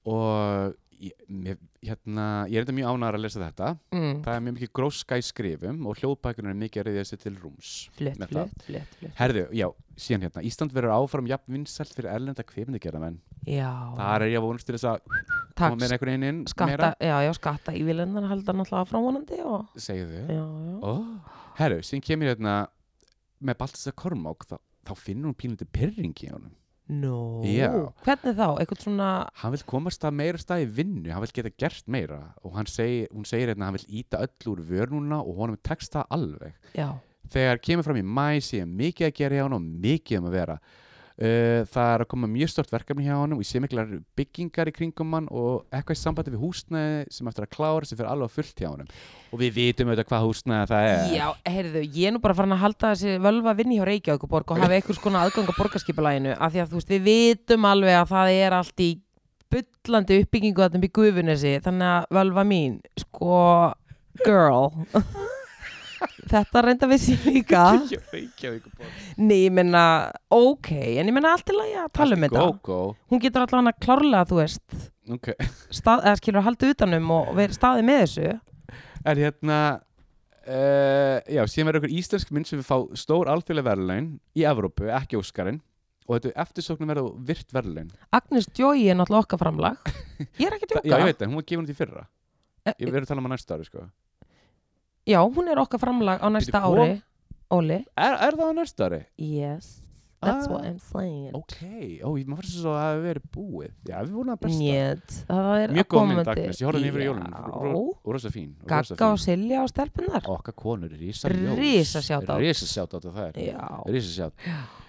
Og 0.08 0.76
ég, 1.00 1.58
hérna, 1.84 2.24
ég 2.50 2.58
er 2.58 2.64
þetta 2.64 2.74
mjög 2.76 2.92
ánægður 2.92 3.18
að 3.18 3.24
lesa 3.24 3.40
þetta. 3.42 3.68
Mm. 3.94 4.14
það 4.24 4.34
er 4.34 4.44
mjög 4.44 4.56
mikið 4.58 4.72
gróska 4.78 5.18
í 5.18 5.24
skrifum 5.24 5.88
og 5.88 6.00
hljóðbækunar 6.00 6.54
er 6.54 6.60
mikið 6.62 6.82
að 6.82 6.88
reyðja 6.88 7.04
sér 7.08 7.20
til 7.22 7.34
rúms 7.38 7.72
það. 7.98 8.24
flutt, 8.32 8.64
flutt, 8.66 8.94
flutt 8.98 9.18
herðu, 9.20 9.44
já, 9.56 9.66
síðan 9.98 10.26
hérna 10.26 10.44
Ísland 10.48 10.74
verður 10.76 10.94
áfram 10.96 11.30
jafn 11.30 11.56
vinsælt 11.56 11.94
fyrir 11.96 12.10
erlenda 12.12 12.46
kveimdigerðamenn 12.46 13.18
já, 13.46 13.70
þar 13.98 14.26
er 14.26 14.32
ég 14.32 14.40
að 14.40 14.46
vonast 14.48 14.68
til 14.68 14.76
þess 14.76 14.90
að 14.92 15.12
koma 15.58 15.78
með 15.78 15.94
einhvern 15.96 16.12
veginn 16.12 16.28
inn 16.28 16.40
skatta, 16.50 16.70
meira, 16.72 16.92
já, 17.02 17.16
já, 17.26 17.32
skatta 17.38 17.74
í 17.74 17.82
vilendan 17.86 18.30
halda 18.30 18.54
náttúrulega 18.54 18.90
framvonandi 18.92 19.42
og 19.46 19.80
segðu. 19.80 20.22
Já, 20.26 20.42
já, 20.42 20.78
oh. 20.92 21.36
herru, 21.58 21.82
síðan 21.86 22.06
kemur 22.10 22.32
hérna 22.32 22.56
með 23.38 23.60
Baltasar 23.62 23.96
Kormák 23.98 24.48
þá, 24.50 24.56
þá 24.86 24.94
finnur 24.98 25.30
hún 25.30 25.38
pínlítið 25.38 25.70
pyrringi 25.74 26.28
í 26.28 26.32
honum 26.34 26.54
Nú, 26.88 27.44
Já. 27.44 27.68
hvernig 28.00 28.32
þá? 28.38 28.46
Eitthvað 28.62 28.78
svona, 28.86 29.08
hann 29.42 29.52
vil 29.52 29.60
komast 29.68 30.04
að 30.08 30.14
meira 30.16 30.40
stað 30.40 30.62
í 30.64 30.68
vinnu 30.78 31.12
hann 31.12 31.20
vil 31.20 31.34
geta 31.36 31.50
gert 31.60 31.84
meira 31.84 32.20
og 32.40 32.56
segir, 32.64 33.10
hún 33.12 33.26
segir 33.28 33.50
hérna 33.52 33.66
að 33.66 33.68
hann 33.68 33.76
vil 33.76 33.98
íta 34.00 34.20
öll 34.24 34.52
úr 34.54 34.62
vörnuna 34.70 35.18
og 35.20 35.36
honum 35.36 35.58
er 35.58 35.64
tekst 35.68 35.92
það 35.92 36.06
alveg 36.16 36.54
já, 36.78 36.88
þegar 37.28 37.60
kemur 37.60 37.84
fram 37.84 38.00
í 38.00 38.06
mæ 38.08 38.40
sé 38.40 38.62
mikið 38.64 39.10
að 39.10 39.16
gera 39.20 39.36
hjá 39.36 39.44
hann 39.44 39.58
og 39.58 39.66
mikið 39.84 40.22
um 40.22 40.30
að 40.30 40.36
vera 40.38 40.56
það 41.18 41.88
er 41.94 42.02
að 42.04 42.08
koma 42.12 42.28
mjög 42.30 42.50
stort 42.52 42.70
verkefni 42.70 43.06
hjá 43.08 43.16
hann 43.16 43.32
og 43.34 43.40
ég 43.42 43.48
sé 43.48 43.58
miklar 43.58 43.88
byggingar 44.18 44.68
í 44.70 44.74
kringum 44.76 45.16
hann 45.16 45.24
og 45.34 45.64
eitthvað 45.74 45.96
í 45.96 45.98
sambandi 45.98 46.30
við 46.30 46.44
húsnæði 46.44 47.00
sem 47.16 47.30
eftir 47.30 47.46
að 47.46 47.50
klára 47.56 47.88
sem 47.88 47.98
fyrir 47.98 48.10
alveg 48.12 48.28
að 48.28 48.36
fullt 48.36 48.62
hjá 48.62 48.68
hann 48.68 48.92
og 49.32 49.42
við 49.42 49.56
vitum 49.56 49.90
auðvitað 49.90 50.08
hvað 50.12 50.26
húsnæði 50.28 50.68
það 50.70 50.86
er. 50.92 51.10
Já, 51.16 51.26
heyrðu, 51.56 51.82
ég 51.98 52.06
er 52.06 52.14
nú 52.14 52.22
bara 52.22 52.36
farin 52.38 52.54
að 52.54 52.62
halda 52.62 52.92
þessi 52.94 53.16
völva 53.26 53.56
vinni 53.58 53.80
hjá 53.80 53.88
Reykjavíkuborg 53.88 54.54
og 54.54 54.62
hafa 54.62 54.78
einhvers 54.78 55.02
konar 55.02 55.26
aðgang 55.26 55.50
á 55.50 55.58
borgarskipulæginu 55.58 56.36
af 56.38 56.54
því 56.54 56.62
að 56.62 56.70
þú 56.70 56.78
veist, 56.78 56.94
við 56.94 57.08
vitum 57.10 57.66
alveg 57.68 57.98
að 57.98 58.12
það 58.14 58.34
er 58.36 58.58
allt 58.60 58.84
í 58.86 58.90
bullandi 59.48 60.20
uppbyggingu 60.22 60.64
þetta 60.64 60.82
með 60.84 60.94
gufunesi, 61.00 61.56
þannig 61.64 61.90
að 61.96 62.08
völva 62.20 62.46
mín, 62.46 62.78
sko, 63.02 63.42
girl 64.22 64.70
þetta 66.30 66.62
reynda 66.66 66.88
við 66.90 67.00
sér 67.04 67.24
líka. 67.28 67.62
Nei, 69.18 69.38
ég 69.46 69.52
menna, 69.54 69.82
ok, 70.34 70.70
en 71.00 71.10
ég 71.10 71.14
menna 71.16 71.32
allt 71.36 71.50
lagi 71.54 71.74
að 71.82 71.90
tala 71.98 72.16
um 72.18 72.24
þetta. 72.26 72.44
Hún 73.12 73.22
getur 73.24 73.44
allavega 73.46 73.74
klárlega, 73.84 74.24
þú 74.30 74.40
veist, 74.42 74.64
Ok. 75.08 75.30
stað, 75.72 76.02
eða 76.04 76.18
skilur 76.20 76.42
að 76.42 76.48
halda 76.50 76.72
utanum 76.74 77.10
og 77.16 77.30
vera 77.38 77.56
staðið 77.56 77.86
með 77.88 78.00
þessu. 78.04 78.32
Er 79.08 79.20
hérna 79.22 79.58
uh, 80.48 81.16
Já, 81.32 81.42
síðan 81.48 81.70
verður 81.70 81.82
okkur 81.84 81.94
íslensk 82.00 82.32
mynd 82.34 82.48
sem 82.50 82.60
við 82.60 82.68
fá 82.68 82.76
stór 82.98 83.30
alþjóðlega 83.32 83.68
verðlaun 83.70 84.10
í 84.36 84.44
Evrópu, 84.48 84.88
ekki 84.92 85.18
Óskarinn 85.20 85.62
og 86.08 86.16
þetta 86.16 86.30
er 86.32 86.38
eftirsóknum 86.44 86.88
verður 86.92 87.08
virt 87.28 87.50
verðlaun 87.52 87.88
Agnes 88.16 88.46
Joy 88.56 88.86
er 88.88 88.96
náttúrulega 88.96 89.26
okkar 89.26 89.40
framlag. 89.42 89.90
Ég 90.40 90.46
er 90.48 90.56
ekki 90.56 90.68
að 90.68 90.72
Já, 90.76 90.82
djóka. 90.84 91.00
ég 91.02 91.08
veit 91.10 91.18
það, 91.20 91.28
hún 91.32 91.40
var 91.40 91.48
gefin 91.50 91.64
út 91.66 91.72
í 91.72 91.78
fyrra 91.78 92.04
Ég 92.68 92.90
verður 92.92 93.04
að 93.06 93.10
tala 93.14 93.22
um 93.22 93.28
að 93.30 93.34
næsta 93.36 93.56
ári 93.56 93.68
sko 93.68 93.86
Já, 95.08 95.20
hún 95.24 95.48
er 95.48 95.58
okkar 95.58 95.80
framlag 95.80 96.20
á 96.20 96.28
næsta 96.28 96.60
kom- 96.60 96.78
ári 96.78 97.02
Óli 97.50 97.78
Er, 97.96 98.14
er 98.28 98.34
það 98.36 98.50
á 98.52 98.54
næsta 98.60 98.84
ári? 98.88 99.00
Yes, 99.16 99.80
that's 100.20 100.46
Ah, 100.48 100.50
what 100.52 100.64
I'm 100.66 100.78
saying. 100.82 101.30
Ok, 101.38 101.56
ó, 102.02 102.08
maður 102.26 102.40
fyrst 102.42 102.56
svo 102.58 102.72
að 102.74 102.78
það 102.78 102.88
hefur 102.94 103.04
verið 103.08 103.26
búið. 103.36 103.72
Já, 103.88 103.96
við 104.02 104.12
vorum 104.16 104.32
að 104.34 104.40
besta. 104.42 104.58
Njet, 104.62 105.14
það 105.28 105.50
er 105.62 105.74
Mjög 105.76 105.88
góð 105.94 106.06
mynd. 106.10 106.30
Agnes, 106.32 106.60
ég 106.62 106.68
horfði 106.70 106.88
yfir 106.90 107.04
í 107.04 107.06
jólun 107.08 107.28
Já, 107.28 107.42
og 107.78 108.10
rosa 108.16 108.32
fín 108.34 108.48
Gagga 108.72 109.10
og. 109.12 109.20
Silja 109.22 109.62
og 109.62 109.70
stelpunar 109.70 110.28
Okkar 110.34 110.56
konur, 110.58 110.90
Rísa 110.98 111.30
Ljós 111.32 111.58
Risa 111.60 112.02
shoutout. 112.02 112.40
Rísa 112.42 112.66
sjátt 112.66 112.96
á 112.96 112.98
það 112.98 113.20
er. 113.28 113.58
Rísa 113.94 114.12
sjátt 114.16 114.48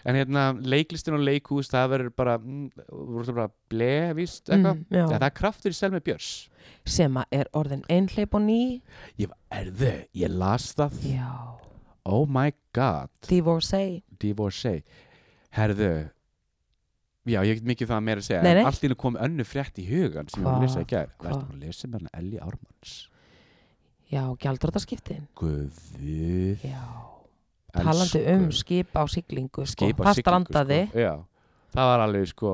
En 0.09 0.15
hérna, 0.15 0.47
leiklistin 0.63 1.13
og 1.17 1.21
leikhús, 1.27 1.67
það 1.69 1.89
verður 1.91 2.13
bara 2.15 2.37
mm, 2.39 2.69
voru 2.89 3.33
bara 3.35 3.49
ble, 3.69 3.91
víst, 4.15 4.47
eitthvað? 4.47 4.79
Mm, 4.87 5.09
það 5.11 5.25
er 5.27 5.33
kraftur 5.35 5.73
í 5.75 5.77
Selmi 5.77 5.99
Björs 6.05 6.29
sem 6.89 7.17
að 7.19 7.25
er 7.35 7.49
orðin 7.53 7.81
einhleip 7.91 8.33
og 8.33 8.41
ný. 8.45 8.81
Ég 9.19 9.27
var, 9.29 9.37
erðu, 9.59 9.91
ég 10.17 10.31
las 10.33 10.71
það. 10.77 10.95
Já, 11.05 11.29
Oh 12.09 12.25
my 12.25 12.53
god. 12.73 13.09
Divorcee. 13.27 13.99
Divorcee 14.17 14.81
Herðu 15.57 15.91
Já, 17.29 17.41
ég 17.45 17.59
get 17.59 17.67
mikið 17.67 17.89
það 17.91 18.03
meira 18.07 18.21
að 18.23 18.27
segja 18.29 18.41
Nei, 18.45 18.53
nei. 18.57 18.63
Allt 18.65 18.79
í 18.81 18.87
hennu 18.87 18.97
kom 18.97 19.17
önnu 19.21 19.43
frétt 19.45 19.77
í 19.81 19.85
hugan 19.89 20.29
sem 20.31 20.41
ég 20.41 20.47
var 20.47 20.55
að 20.55 20.61
Hva? 20.61 20.65
lesa 20.67 20.81
í 20.81 20.87
gær 20.89 21.09
Hva? 21.19 21.27
Værstu 21.29 21.53
að 21.53 21.59
lesa 21.65 21.87
með 21.91 21.99
hana 21.99 22.13
Elli 22.21 22.39
Ármanns 22.41 22.93
Já, 24.09 24.23
gjaldrótaskiptin 24.41 25.27
Guðu 25.37 26.57
Já, 26.65 26.81
talandi 27.75 28.23
um 28.33 28.47
skip 28.55 28.95
á 28.97 29.03
siglingu 29.11 29.65
sko. 29.69 29.85
skip 29.89 29.99
á 30.01 30.03
Það 30.09 30.19
siglingu, 30.21 30.53
sko. 30.55 30.99
Já, 31.03 31.13
það 31.75 31.89
var 31.91 32.05
alveg 32.07 32.31
sko 32.31 32.53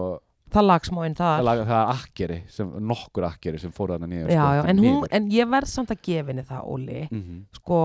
það 0.56 0.68
lag 0.70 0.86
smóin 0.88 1.16
Það, 1.18 1.32
þar 1.38 1.46
lag, 1.48 1.62
það 1.68 1.80
er 1.80 1.94
akkeri, 1.96 2.36
sem, 2.54 2.74
nokkur 2.92 3.26
akkeri 3.30 3.60
sem 3.60 3.72
fór 3.76 3.94
þarna 3.96 4.08
niður 4.12 4.30
Já, 4.34 4.44
sko, 4.44 4.68
en, 4.72 4.84
en 5.20 5.32
ég 5.34 5.50
verð 5.52 5.72
samt 5.72 5.92
að 5.96 6.02
gefa 6.06 6.32
henni 6.34 6.44
það, 6.48 6.68
Óli 6.76 7.00
Mhm. 7.12 7.40
sko, 7.58 7.80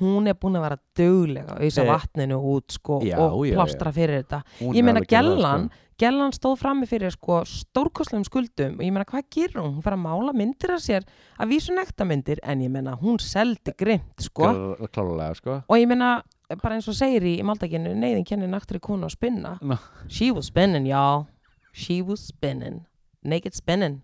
hún 0.00 0.26
er 0.30 0.34
búin 0.40 0.56
að 0.58 0.62
vera 0.66 0.78
duglega 0.96 1.54
að 1.56 1.64
auðsa 1.66 1.82
Eh, 1.84 1.88
vatninu 1.90 2.38
út 2.54 2.72
sko, 2.72 3.00
já, 3.04 3.18
og 3.20 3.42
já, 3.46 3.52
já. 3.52 3.56
plástra 3.58 3.92
fyrir 3.92 4.22
þetta 4.24 4.42
Hún 4.60 4.74
ég 4.74 4.84
meina 4.86 5.00
að 5.00 5.06
það, 5.06 5.10
Gellan 5.16 5.66
sko. 5.68 5.82
Gellan 5.96 6.32
stóð 6.36 6.56
frammi 6.60 6.86
fyrir 6.86 7.12
sko, 7.14 7.38
stórkostlegum 7.48 8.24
skuldum 8.28 8.74
og 8.76 8.82
ég 8.84 8.92
meina 8.92 9.04
hvað 9.08 9.28
gerur 9.32 9.62
hún? 9.62 9.74
Hún 9.78 9.82
fer 9.84 9.94
að 9.96 10.02
mála 10.02 10.32
myndir 10.36 10.72
af 10.74 10.80
sér 10.84 11.06
að 11.40 11.48
vísu 11.54 11.72
nektarmyndir 11.76 12.40
en 12.42 12.60
ég 12.60 12.68
meina 12.72 12.96
hún 13.00 13.16
seldi 13.20 13.72
grimt 13.78 14.20
sko. 14.20 14.50
Sko 14.92 15.62
og 15.68 15.76
ég 15.80 15.86
meina 15.88 16.22
bara 16.62 16.74
eins 16.76 16.88
og 16.88 16.94
segir 16.94 17.24
í, 17.24 17.38
í 17.40 17.44
maldakinu 17.46 17.94
neyðin 17.96 18.26
kennir 18.28 18.48
naktri 18.52 18.78
konu 18.80 19.06
að 19.08 19.16
spinna 19.16 19.58
No. 19.62 19.78
she 20.08 20.30
was 20.30 20.46
spinning 20.52 20.86
y'all 20.86 21.26
she 21.72 22.02
was 22.02 22.20
spinning, 22.28 22.84
naked 23.24 23.52
spinning 23.56 24.02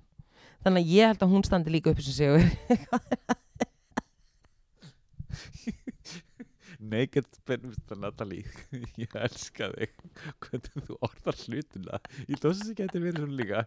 þannig 0.64 0.82
að 0.84 0.90
ég 0.96 1.06
held 1.12 1.22
að 1.22 1.30
hún 1.36 1.44
standi 1.46 1.70
líka 1.70 1.90
upp 1.92 2.00
sem 2.00 2.12
sigur 2.16 2.42
Naked 6.92 7.26
Mr. 7.62 7.98
Natalie 8.00 8.44
Ég 9.02 9.12
elska 9.14 9.70
þig 9.74 9.92
Hvernig 10.42 10.86
þú 10.88 10.98
orðar 11.04 11.40
hlutina 11.44 12.00
Ég 12.26 12.38
að 12.62 12.68
það 12.70 12.78
getur 12.82 13.04
verið 13.06 13.20
svona 13.22 13.38
líka 13.38 13.64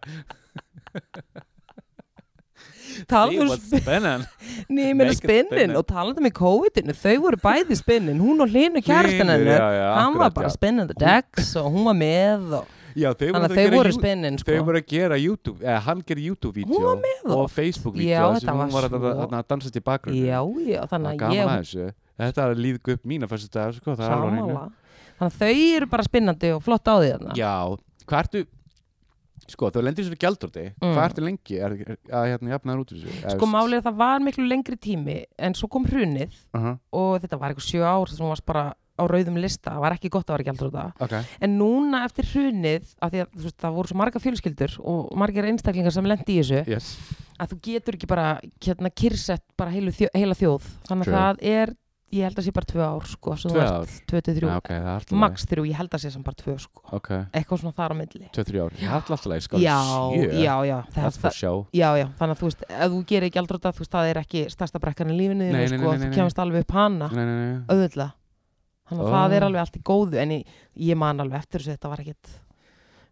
um 3.12 3.50
was 3.50 3.60
spinning 3.68 4.24
Nei, 4.68 4.88
ég 4.88 4.96
meina 4.96 5.12
spinning. 5.16 5.74
og 5.76 5.84
talandi 5.88 6.22
með 6.24 6.34
COVID-inu, 6.38 6.94
þau 6.96 7.14
voru 7.26 7.40
bæði 7.42 7.76
spinnin, 7.78 8.22
hún 8.22 8.40
og 8.40 8.52
hlinu 8.52 8.80
kærastan 8.84 9.28
Hlynur, 9.28 9.52
hennar, 9.52 9.92
hann 10.00 10.16
var 10.16 10.32
bara 10.36 10.48
já. 10.48 10.56
spinning 10.56 10.88
the 10.88 10.96
decks 11.00 11.52
og 11.60 11.68
hún 11.74 11.84
var 11.88 11.98
með 11.98 12.56
og 12.60 12.72
Já, 12.96 13.10
þau 13.12 13.26
þannig 13.26 13.36
að 13.36 13.44
að 13.44 13.52
þau 13.52 13.60
gera 13.60 13.76
voru 13.76 13.92
spinnin 13.92 14.38
sko. 14.40 14.56
Þau 14.56 14.66
voru 14.70 14.80
að 14.80 14.88
gera 14.92 15.18
YouTube, 15.20 15.60
eða 15.60 15.82
hann 15.84 16.02
gerir 16.08 16.28
YouTube-vídeó 16.30 16.80
Hún 16.80 17.04
og. 17.36 17.44
Facebook-vídeó 17.52 18.32
sem 18.40 18.62
hún 18.62 18.72
var 18.72 18.88
að, 18.88 18.96
að, 18.96 19.22
að 19.28 19.46
dansa 19.52 19.72
til 19.74 19.84
bakgrunni 19.84 20.24
Já, 20.24 20.40
já, 20.64 20.80
þannig 20.90 21.24
að 21.28 21.36
ég 21.36 21.52
að 21.52 21.94
Þetta 22.16 22.44
líðgu 22.56 22.96
upp 22.96 23.02
mína 23.04 23.28
fyrstu 23.28 23.52
dag, 23.52 23.74
sko. 23.76 23.92
Þannig 24.00 24.56
að 25.20 25.36
þau 25.36 25.52
eru 25.76 25.88
bara 25.92 26.04
spinnandi 26.06 26.52
og 26.56 26.62
flott 26.64 26.88
á 26.88 26.96
því 26.96 27.10
þarna. 27.12 27.36
Já, 27.36 27.52
hvað 28.06 28.22
ertu 28.24 28.46
Sko, 29.46 29.68
þú 29.70 29.82
lendir 29.84 30.06
þessu 30.06 30.18
gjaldróti 30.18 30.64
Mm. 30.80 30.94
Hvað 30.94 31.04
ertu 31.04 31.22
lengi 31.22 31.58
að 31.60 32.24
hérna 32.32 32.54
jafnaður 32.54 32.80
út 32.82 32.92
úr 32.92 32.98
þessu? 32.98 33.18
Eða, 33.20 33.34
Sko 33.36 33.46
málið 33.46 33.76
er 33.76 33.82
að 33.82 33.86
það 33.86 34.00
var 34.00 34.24
miklu 34.24 34.46
lengri 34.48 34.76
tími 34.76 35.16
en 35.38 35.54
svo 35.54 35.68
kom 35.68 35.86
hrunið 35.86 36.32
uh 36.56 36.60
-huh. 36.64 36.78
og 36.90 37.20
þetta 37.22 37.38
var 37.38 37.52
eitthvað 37.52 37.68
sjö 37.70 37.82
ár 37.84 38.08
sem 38.10 38.26
varst 38.26 38.46
bara 38.46 38.74
á 38.96 39.02
rauðum 39.04 39.38
lista, 39.40 39.74
það 39.76 39.84
var 39.84 39.96
ekki 39.96 40.10
gott 40.12 40.30
að 40.30 40.38
vera 40.38 40.48
gjaldróta 40.50 40.86
Ok, 41.04 41.14
en 41.44 41.56
núna 41.60 42.02
eftir 42.08 42.28
hrunið 42.32 42.92
af 43.00 43.12
því 43.12 43.24
að 43.24 43.40
veist, 43.44 43.58
það 43.62 43.78
voru 43.78 43.92
svo 43.92 44.00
marga 44.00 44.22
fjölskyldur 44.22 44.76
og 44.82 45.16
margir 45.20 45.48
einstaklingar 45.50 45.94
sem 45.94 46.08
lendi 46.08 46.36
í 46.36 46.42
þessu 46.42 46.62
yes. 46.64 46.92
að 47.38 47.54
þú 47.54 47.62
getur 47.70 47.98
ekki 47.98 48.10
bara 48.10 48.28
hérna, 48.64 48.92
kyrsett 48.92 49.44
bara 49.58 49.74
þjó, 49.74 50.08
heila 50.14 50.36
þjóð. 50.38 50.70
Þannig 50.88 51.10
að 51.10 51.18
það 51.18 51.44
er, 51.52 51.72
ég 52.16 52.26
held 52.26 52.40
að 52.40 52.46
sé 52.46 52.54
bara 52.56 52.68
tvö 52.70 52.84
ár 52.86 53.06
sko, 53.10 53.36
Tvö 53.42 53.64
ár? 53.66 53.94
tvö 54.10 54.20
til 54.24 54.34
þrjú. 54.36 54.50
Já, 54.50 54.58
ok, 54.60 54.70
það 54.72 54.88
er 54.88 54.90
alltaf 54.94 55.20
max 55.22 55.46
þrjú, 55.50 55.64
ég 55.68 55.80
held 55.80 55.96
að 55.96 56.02
sé 56.04 56.12
sem 56.14 56.26
bara 56.26 56.40
tvö 56.40 56.56
sko. 56.62 56.84
Ok, 56.96 57.10
eitthvað 57.36 57.62
svona 57.62 57.76
þar 57.76 57.94
á 57.94 57.96
milli. 58.00 58.28
2-3 58.36 58.62
ár 58.62 58.76
Það 58.76 58.86
er 58.86 58.98
alltaf 59.00 59.30
leið, 59.32 59.46
sko. 59.46 59.62
Já, 59.62 59.78
sjö. 60.14 60.28
já, 60.42 60.54
já, 60.70 60.76
það, 60.96 61.30
show 61.36 61.64
já, 61.74 61.88
já, 62.00 62.06
þannig 62.20 62.36
að 62.36 62.42
þú 62.42 62.50
veist, 62.50 62.68
ef 62.70 62.94
þú 62.94 63.00
gerir 63.12 63.40
aldrei 63.42 63.60
þú 63.66 63.82
veist, 63.84 63.96
það 63.96 64.12
er 64.12 64.22
ekki 64.22 64.44
stærsta 64.54 64.82
brekkan 64.82 65.12
í 65.12 65.18
lífinu 65.18 65.50
Nei, 65.50 65.66
sko, 65.66 65.82
nei, 65.82 65.98
nei, 65.98 66.06
þú 66.06 66.14
kemast 66.20 66.44
alveg 66.46 66.66
upp 66.66 66.78
hana. 66.78 67.10
Nei, 67.12 67.24
nei, 67.24 67.36
nei. 67.42 67.58
Auðvitað 67.66 68.14
þannig 68.88 69.04
að 69.04 69.10
Ó. 69.10 69.14
það 69.16 69.36
er 69.38 69.46
alveg 69.48 69.62
allt 69.64 69.78
í 69.78 69.84
góðu 69.90 70.20
en 70.22 70.34
ég, 70.36 70.56
ég 70.88 71.00
man 71.00 71.24
alveg 71.24 71.40
eftir 71.42 71.62
þessu, 71.64 71.76
þetta 71.76 71.92
var 71.92 72.04
ekkit 72.04 72.32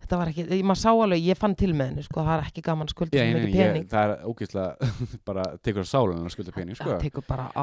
þetta 0.05 0.21
var 0.21 0.31
ekkit, 0.33 0.51
maður 0.69 0.81
sá 0.83 0.91
alveg, 0.93 1.23
ég 1.25 1.39
fann 1.41 1.55
til 1.57 1.73
með 1.73 1.93
henni 1.93 2.07
sko, 2.07 2.25
það 2.25 2.39
er 2.39 2.49
ekki 2.51 2.65
gaman 2.67 2.89
að 2.91 2.95
skulda 2.97 3.25
nei, 3.25 3.45
pening. 3.55 3.87
það 3.89 4.15
er 4.15 4.27
ógeðslega 4.29 4.91
bara 5.31 5.47
tekur 5.65 5.87
á 5.87 5.89
sálun 5.89 6.25
að 6.25 6.35
skulda 6.37 6.57
pening, 6.57 6.77
sko. 6.77 6.99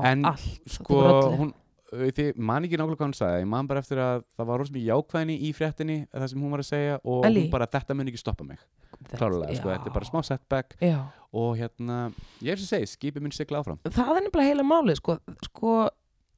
En, 0.01 0.26
allt 0.26 0.72
Sko, 0.78 1.03
hún 1.38 1.53
Þið 1.91 2.38
man 2.39 2.64
ekki 2.64 2.78
nákvæmlega 2.80 3.01
hvað 3.01 3.09
hún 3.09 3.14
sagði, 3.18 3.39
ég 3.43 3.47
man 3.51 3.68
bara 3.68 3.82
eftir 3.84 3.99
að 3.99 4.22
það 4.38 4.47
var 4.47 4.62
rosa 4.62 4.72
mikið 4.72 4.86
jákvæðni 4.88 5.34
í 5.43 5.49
fréttinni 5.51 5.97
það 6.07 6.30
sem 6.32 6.43
hún 6.45 6.53
var 6.55 6.62
að 6.64 6.68
segja 6.70 6.93
og 7.03 7.26
Ellie? 7.28 7.41
hún 7.43 7.51
bara 7.51 7.68
þetta 7.74 7.97
mun 7.99 8.07
ekki 8.12 8.22
stoppa 8.22 8.45
mig. 8.47 8.62
Klárulega, 9.09 9.57
sko, 9.57 9.74
þetta 9.74 9.91
er 9.91 9.95
bara 9.97 10.07
smá 10.07 10.22
setback. 10.24 10.78
Já. 10.80 11.01
og 11.36 11.49
hérna, 11.59 11.97
ég 12.39 12.55
er 12.55 12.62
sem 12.64 12.70
segi, 12.78 12.88
skipið 12.93 13.26
mun 13.26 13.36
sigla 13.36 13.59
áfram. 13.59 13.82
Það 13.84 14.14
er 14.16 14.24
nefnilega 14.30 14.53
heila 14.53 14.66
málið 14.72 15.01
sko, 15.01 15.18
sko 15.49 15.76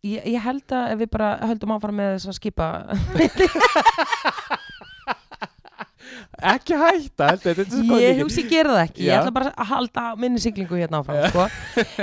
ég, 0.03 0.19
ég 0.35 0.39
held 0.43 0.75
að 0.75 0.93
ef 0.93 1.01
við 1.03 1.11
bara 1.15 1.29
höldum 1.47 1.73
áfram 1.75 1.99
með 1.99 2.15
þess 2.17 2.31
að 2.31 2.39
skipa 2.39 2.67
ekki 6.53 6.77
hætta, 6.79 7.27
þetta 7.37 7.51
er 7.53 7.69
sko 7.69 7.97
ég 8.01 8.19
hugsi 8.21 8.43
ég 8.43 8.49
gera 8.51 8.73
það 8.75 8.81
ekki, 8.87 9.01
ég 9.05 9.11
Já. 9.11 9.17
ætla 9.21 9.33
bara 9.35 9.51
að 9.53 9.69
halda 9.71 10.03
minni 10.21 10.41
siglingu 10.43 10.77
hérna 10.79 10.99
áfram 11.01 11.27
sko. 11.29 11.45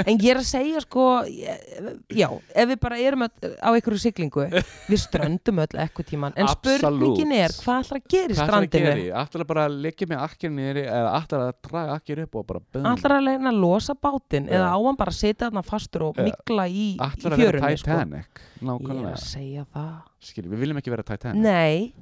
en 0.04 0.18
ég 0.18 0.30
er 0.34 0.40
að 0.40 0.46
segja 0.50 0.80
sko 0.84 1.04
ég- 1.28 1.90
já, 2.20 2.28
ef 2.54 2.68
við 2.72 2.80
bara 2.80 2.98
erum 3.00 3.24
öll 3.26 3.54
á 3.60 3.68
einhverju 3.74 4.00
siglingu 4.04 4.46
við 4.50 5.00
ströndum 5.02 5.60
öll 5.64 5.80
ekkur 5.86 6.06
tíman 6.08 6.32
en 6.36 6.46
Absolutt. 6.50 6.80
spurningin 6.82 7.32
er 7.40 7.54
hvað 7.60 7.84
ætlar 7.84 8.00
að 8.00 8.08
gera 8.14 8.30
í 8.30 8.36
hvað 8.36 8.40
ætlar 8.40 8.44
að 8.44 8.50
strandinu 8.50 8.90
gera 8.90 9.00
í? 9.00 9.08
ætlar 9.24 9.44
að 9.44 9.50
bara 9.52 9.66
leggja 9.68 10.10
með 10.10 10.24
akkir 10.26 10.54
niður 10.54 10.80
eða 10.84 11.14
ætlar 11.20 11.46
að 11.46 11.54
draga 11.70 11.98
akkir 12.00 12.22
upp 12.26 12.34
og 12.40 12.46
bara 12.50 12.60
bum 12.72 12.90
ætlar 12.94 13.16
að 13.18 13.24
leina 13.30 13.50
að 13.54 13.60
losa 13.64 13.94
bátinn 13.94 14.46
Já. 14.50 14.54
eða 14.60 14.68
á 14.74 14.78
hann 14.86 14.96
bara 15.00 15.10
að 15.14 15.20
setja 15.20 15.48
þarna 15.50 15.64
fastur 15.66 16.06
og 16.10 16.16
Já. 16.20 16.24
mikla 16.30 16.66
í, 16.68 16.86
í 16.94 16.98
ætlar 16.98 17.32
að 17.34 17.42
vera 17.44 17.58
fjörunni 17.60 17.78
sko. 17.80 17.90
Titanic 17.90 18.40
ég 18.40 18.60
er 18.60 18.66
nákvæmlega, 18.70 19.12
að 19.14 19.24
segja 19.24 19.66
það 19.74 19.92
skiljum, 20.20 20.52
við 20.52 20.60
viljum 20.64 20.80
ekki 20.82 20.90
vera 20.92 21.02
Titanic 21.10 21.40
Nei, 21.40 21.92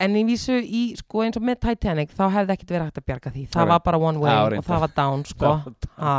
en 0.00 0.16
í 0.16 0.24
vísu 0.28 0.56
í, 0.62 0.82
sko, 0.98 1.22
eins 1.26 1.36
og 1.36 1.42
með 1.46 1.60
Titanic 1.66 2.10
þá 2.16 2.24
hefði 2.38 2.56
ekkert 2.56 2.74
verið 2.76 2.88
hægt 2.90 3.02
að 3.02 3.06
bjarga 3.10 3.30
því. 3.36 3.44
Það 3.52 3.62
Ok. 3.62 3.68
var 3.74 3.80
bara 3.84 3.98
one 3.98 4.18
way 4.22 4.32
Já, 4.32 4.58
og 4.58 4.64
það 4.64 4.80
var 4.86 4.96
down 4.96 5.24
sko. 5.24 5.52
ha. 5.98 6.16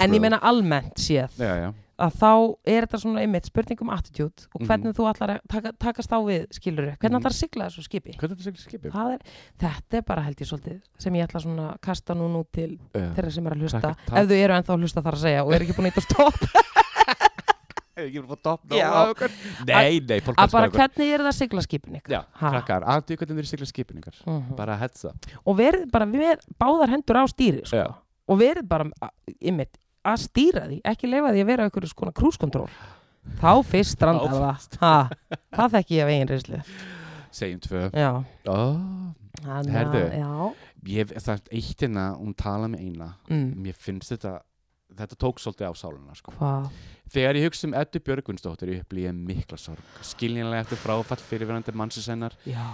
en 0.00 0.12
ég 0.16 0.20
meina 0.20 0.38
almennt 0.42 0.94
séð 0.98 1.36
já, 1.38 1.54
já, 1.62 1.72
að 1.98 2.12
þá 2.20 2.30
er 2.70 2.84
þetta 2.86 2.98
svona 3.02 3.20
einmitt 3.24 3.46
spurning 3.48 3.80
um 3.82 3.90
attitude 3.90 4.46
og 4.54 4.62
hvernig 4.68 4.94
þú 4.94 5.08
ætlar 5.10 5.32
að 5.34 5.40
taka, 5.50 5.72
takast 5.82 6.12
á 6.14 6.18
við 6.22 6.44
skilur 6.54 6.92
hvernig 6.94 7.18
ætlar 7.18 7.32
að 7.34 7.38
sigla 7.40 7.66
þessu 7.66 7.82
skipi? 7.88 8.14
Hvernig 8.14 8.30
er 8.30 8.36
þetta 8.38 8.46
sigla 8.46 8.62
skipið? 8.70 8.92
Það 8.94 9.12
er, 9.16 9.24
þetta 9.64 9.98
er 9.98 10.04
bara 10.06 10.22
held 10.22 10.38
ég 10.38 10.46
svolítið 10.52 10.78
sem 11.02 11.14
ég 11.18 11.26
ætla 11.26 11.42
svona 11.42 11.66
að 11.72 11.80
kasta 11.88 12.14
nú 12.14 12.28
nú 12.30 12.44
til 12.54 12.78
Já. 12.94 13.08
þeirra 13.18 13.32
sem 13.34 13.46
er 13.50 13.56
að 13.56 13.64
hlusta, 13.66 13.94
ef 14.14 14.30
þau 14.30 14.38
eru 14.38 14.54
ennþá 14.60 14.74
að 14.76 14.86
hlusta 14.86 15.02
þar 15.02 15.18
að 15.18 15.24
segja 15.26 15.44
og 15.44 15.52
eru 15.58 15.64
ekki 15.66 15.76
búin 15.80 15.88
að 15.88 15.90
eitthvað 15.90 16.06
stopp 16.06 16.67
Ef 17.98 18.04
ekki 18.06 18.20
verið 18.20 18.28
fór 18.30 18.40
topp. 18.46 18.60
Nei, 19.66 19.98
nei, 20.06 20.20
fólk 20.22 20.38
að 20.38 20.52
bara 20.54 20.68
okkur. 20.68 20.78
hvernig 20.78 21.08
er 21.16 21.22
það 21.24 21.30
að 21.32 21.36
sigla 21.38 21.62
skipin 21.64 21.96
ykkar 21.98 22.12
Já, 22.14 22.20
krakkar, 22.38 22.84
aðtöðu 22.94 23.16
hvernig 23.22 23.40
þeir 23.40 23.48
sigla 23.50 23.66
skipin 23.72 23.98
ykkar 24.02 24.18
Mhm. 24.26 24.54
Bara 24.56 24.76
heads 24.78 25.04
up 25.08 25.26
og 25.44 25.56
verið 25.58 25.90
bara 25.90 26.06
við 26.06 26.44
báðar 26.60 26.92
hendur 26.94 27.18
á 27.18 27.24
stýri 27.26 27.64
sko. 27.66 27.76
Já. 27.76 27.88
og 28.28 28.38
verið 28.38 28.68
bara 28.68 28.84
einmitt, 29.42 29.78
að 30.04 30.22
stýra 30.28 30.66
því, 30.68 30.80
ekki 30.84 31.08
leifa 31.10 31.32
því 31.34 31.42
að 31.42 31.46
vera 31.50 31.64
einhverju 31.66 31.88
skona 31.90 32.12
krúskontról 32.12 32.68
þá 33.40 33.52
fyrst 33.66 33.96
strandar 33.98 34.30
Þá 34.30 34.38
það 34.38 34.78
ha, 34.80 35.08
það 35.52 35.72
þekki 35.74 35.96
ég 35.98 36.02
af 36.02 36.08
eigin 36.14 36.28
reyslu 36.28 36.62
Segjum 37.30 37.60
tvö 37.60 37.90
já, 37.92 38.24
oh, 38.46 38.78
Þannig 39.42 39.72
Herðu. 39.74 40.04
að- 40.04 40.14
já 40.18 40.54
ég, 40.88 41.10
Það 41.18 41.34
er 41.34 41.40
eitt 41.58 41.80
hérna, 41.84 42.04
hún 42.18 42.34
tala 42.36 42.68
með 42.68 42.80
eina 42.86 43.08
mm. 43.28 43.54
Mér 43.56 43.74
finnst 43.76 44.10
þetta 44.14 44.40
Þetta 44.98 45.18
tók 45.22 45.40
svolítið 45.42 45.70
á 45.70 45.74
sáluna 45.78 46.16
sko. 46.18 46.34
Þegar 47.12 47.38
ég 47.38 47.48
hugsa 47.48 47.68
um 47.68 47.76
Eddu 47.78 48.02
Björgvinsdóttir 48.04 48.74
Ég 48.74 48.84
upplýði 48.84 49.14
mikla 49.16 49.58
sorg 49.60 50.02
Skiljanlega 50.04 50.66
eftir 50.66 50.80
fráfall 50.82 51.22
fyrirverandi 51.22 51.74
já. 52.44 52.66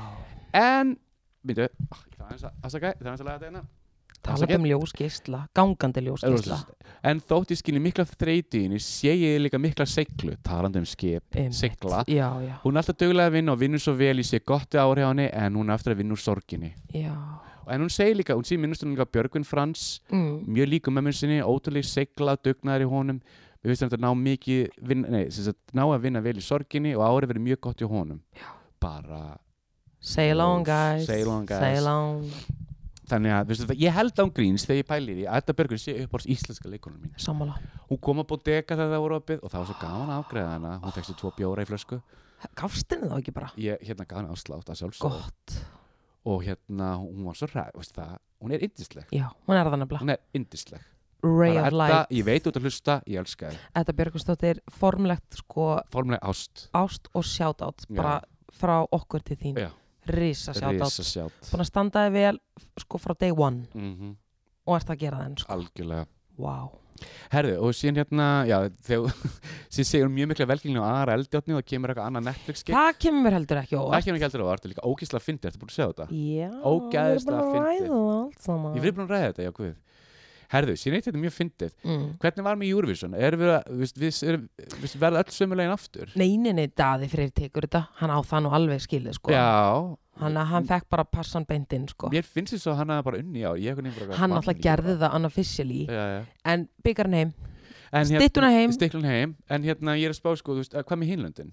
En, 0.55 0.97
myndu, 1.45 1.69
ég 1.69 2.19
þarf 2.19 2.29
aðeins 2.29 2.45
að 2.49 2.67
afsaka, 2.67 2.93
ég 2.95 3.01
þarf 3.01 3.11
aðeins 3.11 3.25
að 3.25 3.29
laga 3.29 3.39
þetta 3.39 3.51
hérna. 3.51 3.65
Talað 4.25 4.55
um 4.57 4.67
ljósgeisla, 4.71 5.41
gangandi 5.53 6.03
ljósgeisla. 6.07 6.59
En 7.05 7.19
þótt 7.21 7.53
ég 7.53 7.61
skilji 7.61 7.83
mikla 7.85 8.07
henni 8.09 8.79
sé 8.81 9.13
ég 9.13 9.43
líka 9.43 9.61
mikla 9.61 9.85
seglu 9.85 10.39
talandi 10.47 10.81
um 10.81 10.87
skip, 10.89 11.37
segla 11.53 12.01
já, 12.09 12.31
já, 12.41 12.55
hún 12.63 12.79
er 12.79 12.81
alltaf 12.81 12.97
duglega 13.03 13.29
að 13.29 13.37
vinna 13.37 13.53
og 13.53 13.61
vinnur 13.61 13.83
svo 13.85 13.93
vel 13.99 14.17
í 14.23 14.25
sé 14.25 14.41
gott 14.41 14.79
ári 14.81 15.05
á 15.05 15.13
henni 15.13 15.29
en 15.29 15.59
hún 15.61 15.69
er 15.69 15.77
eftir 15.77 15.93
að 15.93 16.01
vinna 16.01 16.17
úr 16.17 16.25
sorginni. 16.25 16.73
Já 16.89 17.13
en 17.71 17.85
hún 17.85 17.93
segir 17.93 18.19
líka, 18.19 18.37
hún 18.37 18.47
segir 18.47 18.63
minnustum 18.63 18.93
líka 18.93 19.07
Björgvin 19.07 19.47
Frans 19.47 20.01
mm. 20.11 20.45
mjög 20.47 20.71
líka 20.73 20.95
mömmun 20.95 21.17
sinni, 21.17 21.41
ótrúlega 21.43 21.89
segla 21.89 22.37
dugnaður 22.37 22.87
í 22.87 22.91
honum. 22.91 23.23
Við 23.65 23.73
veistum 23.73 23.93
að 23.95 24.03
ná 24.05 24.11
mikið 24.21 24.83
vinna, 24.85 25.13
nei, 25.15 25.23
sagt, 25.33 25.61
ná 25.73 25.87
að 25.87 26.03
vinna 26.05 26.21
vel 26.25 26.37
í 26.37 26.45
sorginni 26.45 26.93
og 26.99 27.07
árið 27.07 27.33
verið 27.33 27.47
mjög 27.47 27.63
gott 27.69 27.81
í 27.81 27.89
honum. 27.89 28.21
Já. 28.37 28.51
bara, 28.85 29.39
sail 30.05 30.43
on 30.45 30.67
guys. 30.67 31.07
Sail 31.09 31.31
on, 31.33 31.47
guys. 31.49 31.63
sail 31.63 31.89
on 31.89 32.27
þannig 33.11 33.35
að 33.37 33.51
veistu, 33.51 33.77
ég 33.81 33.95
held 33.95 34.21
án 34.21 34.33
gríns 34.35 34.65
þegar 34.67 34.81
ég 34.81 34.89
pæli 34.89 35.17
því 35.19 35.25
að 35.29 35.41
Edda 35.41 35.57
Björgvin 35.59 35.81
sé 35.83 35.95
upp 36.05 36.17
á 36.17 36.19
íslenska 36.35 36.71
leikonum 36.73 37.05
mín. 37.05 37.15
Sammála. 37.21 37.57
Hún 37.91 38.01
kom 38.05 38.23
að 38.23 38.29
bodega 38.33 38.77
þegar 38.77 38.93
það 38.95 39.05
voru 39.05 39.19
opið 39.21 39.41
og 39.43 39.53
það 39.53 39.61
var 39.61 39.71
svo 39.71 39.79
gaman 39.83 40.13
að 40.13 40.21
afgreða 40.23 40.53
hana. 40.55 40.75
Hún 40.85 40.97
fekk 40.97 41.09
sér 41.09 41.19
tvo 41.21 41.33
bjóra 41.39 41.65
í 41.65 41.69
flösku. 41.69 42.01
Gafst 42.61 42.93
henni 42.93 43.11
þá 43.11 43.17
ekki 43.19 43.35
bara? 43.37 43.51
Ég 43.61 43.85
hérna 43.85 44.09
gaf 44.09 44.21
hana 44.21 44.37
áslátt 44.37 44.73
að 44.73 44.81
sjálfsögðu. 44.81 45.21
Gott, 45.21 45.57
og 46.25 46.43
hérna 46.47 46.95
hún 47.01 47.25
var 47.29 47.39
svo 47.39 47.49
ræð 47.53 47.93
það, 47.95 48.17
hún 48.41 48.57
er 48.57 48.65
yndisleg. 48.67 49.07
Já, 49.13 49.29
hún 49.47 49.57
er 49.59 49.69
það 49.69 49.79
nefnilega. 49.83 50.03
Hún 50.05 50.15
er 50.15 50.21
yndisleg. 50.35 50.91
Ray 51.25 51.57
of 51.57 51.73
light. 51.73 52.11
ég 52.13 52.25
veit 52.27 52.47
út 52.47 52.59
að 52.59 52.67
hlusta, 52.67 52.99
ég 53.09 53.17
elska 53.23 53.49
þið 53.49 53.61
Þetta 53.79 53.95
Björgustóttir 54.01 54.59
formlegt 54.69 55.39
sko 55.39 55.69
formulega 55.93 56.29
ást. 56.29 56.67
ást 56.77 57.09
og 57.15 57.25
Já. 57.89 57.97
bara 57.97 58.21
frá 58.53 58.85
okkur 58.93 59.25
til 59.25 59.37
þín. 59.37 59.57
Já. 59.57 59.71
risa 60.07 60.53
sjátt 60.53 61.49
búin 61.51 61.65
að 61.65 61.71
standa 61.71 62.05
þig 62.07 62.13
vel 62.13 62.39
sko 62.79 62.99
frá 62.99 63.15
day 63.19 63.33
one. 63.33 63.67
Mm 63.75 64.17
og 64.67 64.77
ert 64.79 64.91
að 64.91 65.01
gera 65.03 65.19
það 65.21 65.27
enn 65.29 65.37
sko. 65.37 65.53
Algjörlega. 65.53 66.07
Wow. 66.39 66.71
Herðu 67.35 67.55
og 67.65 67.75
síðan 67.77 68.01
hérna 68.03 68.27
já, 68.49 68.57
þegar 68.87 69.15
síðan 69.75 69.89
segjum 69.91 70.15
mjög 70.15 70.31
mikla 70.33 70.49
velgengni 70.53 70.83
á 70.83 70.87
aðra 70.91 71.17
eldjáttni 71.19 71.57
og 71.57 71.61
það 71.63 71.69
kemur 71.73 71.93
eitthvað 71.95 72.11
annað 72.11 72.29
Netflix 72.31 72.63
skip 72.65 72.77
það 72.77 72.91
kemur 73.05 73.25
mér 73.27 73.37
heldur 73.39 73.61
ekki 73.63 73.75
það 73.75 73.85
óvart 73.89 74.07
kemur 74.09 74.19
ekki 74.21 74.29
heldur 74.29 74.45
á 74.45 74.47
það, 74.47 74.55
það 74.55 74.69
er 74.69 74.75
líka 74.75 74.87
ógísla 74.91 75.23
fyndið, 75.25 75.49
ertu 75.51 75.63
búin 75.65 75.73
að 75.73 75.77
segja 75.79 75.91
þetta? 75.91 76.07
já, 76.15 76.51
við 77.11 77.19
að 77.35 77.51
fyndið. 77.55 77.89
það 78.45 78.77
Ég 78.79 78.85
verið 78.85 78.97
búin 78.99 79.07
að 79.09 79.15
ræða 79.15 79.29
þetta, 79.31 79.49
já, 79.49 79.53
guð. 79.59 79.75
Herðu, 80.53 80.77
síðan 80.79 80.99
eitt 80.99 81.09
þetta 81.09 81.19
er 81.19 81.25
mjög 81.25 81.35
fyndið. 81.39 81.73
mm. 81.85 82.05
Hvernig 82.23 82.47
var 82.47 82.61
með 82.61 82.73
Eurovision? 82.75 83.17
Erum 83.19 83.43
við 83.45 83.53
að, 83.55 83.73
við, 83.81 83.95
við, 84.03 84.21
við, 84.25 84.77
við 84.85 84.97
verða 85.05 85.23
öll 85.25 85.35
sömulegin 85.39 85.75
aftur? 85.75 86.13
neyninni 86.21 86.67
daði 86.77 87.11
fyrir 87.13 87.33
tekur 87.35 87.69
þetta 87.69 87.85
hann 88.01 88.15
á 88.15 88.19
það 88.23 88.45
nú 88.45 88.55
alveg 88.59 88.85
skilið 88.85 89.19
sko 89.19 89.35
Já, 89.35 89.49
hann, 90.21 90.39
hann 90.53 90.69
fekk 90.69 90.91
bara 90.93 91.07
passan 91.09 91.49
beintinn 91.49 91.89
sko 91.91 92.13
mér 92.13 92.29
finnst 92.29 92.57
þess 92.57 92.71
að 92.73 92.79
hann 92.83 92.95
hafa 92.95 93.09
bara 93.11 93.23
unni 93.25 93.45
á. 93.47 93.53
Hann 94.19 94.37
alltaf 94.37 94.61
gerði 94.63 94.99
það 95.01 95.19
unofficially 95.21 95.83
Já, 95.89 96.05
já. 96.19 96.23
en 96.45 96.69
byggarn 96.85 97.19
heim 97.21 97.35
En 97.95 98.09
Styttuna 98.09 98.49
heim. 98.51 98.73
Heim. 99.05 99.37
En 99.47 99.63
hérna, 99.63 99.95
ég 99.95 100.09
er 100.09 100.15
að 100.15 100.19
spá, 100.19 100.33
sko, 100.41 100.57
veist, 100.59 100.73
að 100.75 100.83
hvað 100.89 100.99
með 100.99 101.11
Hínlöndin? 101.13 101.53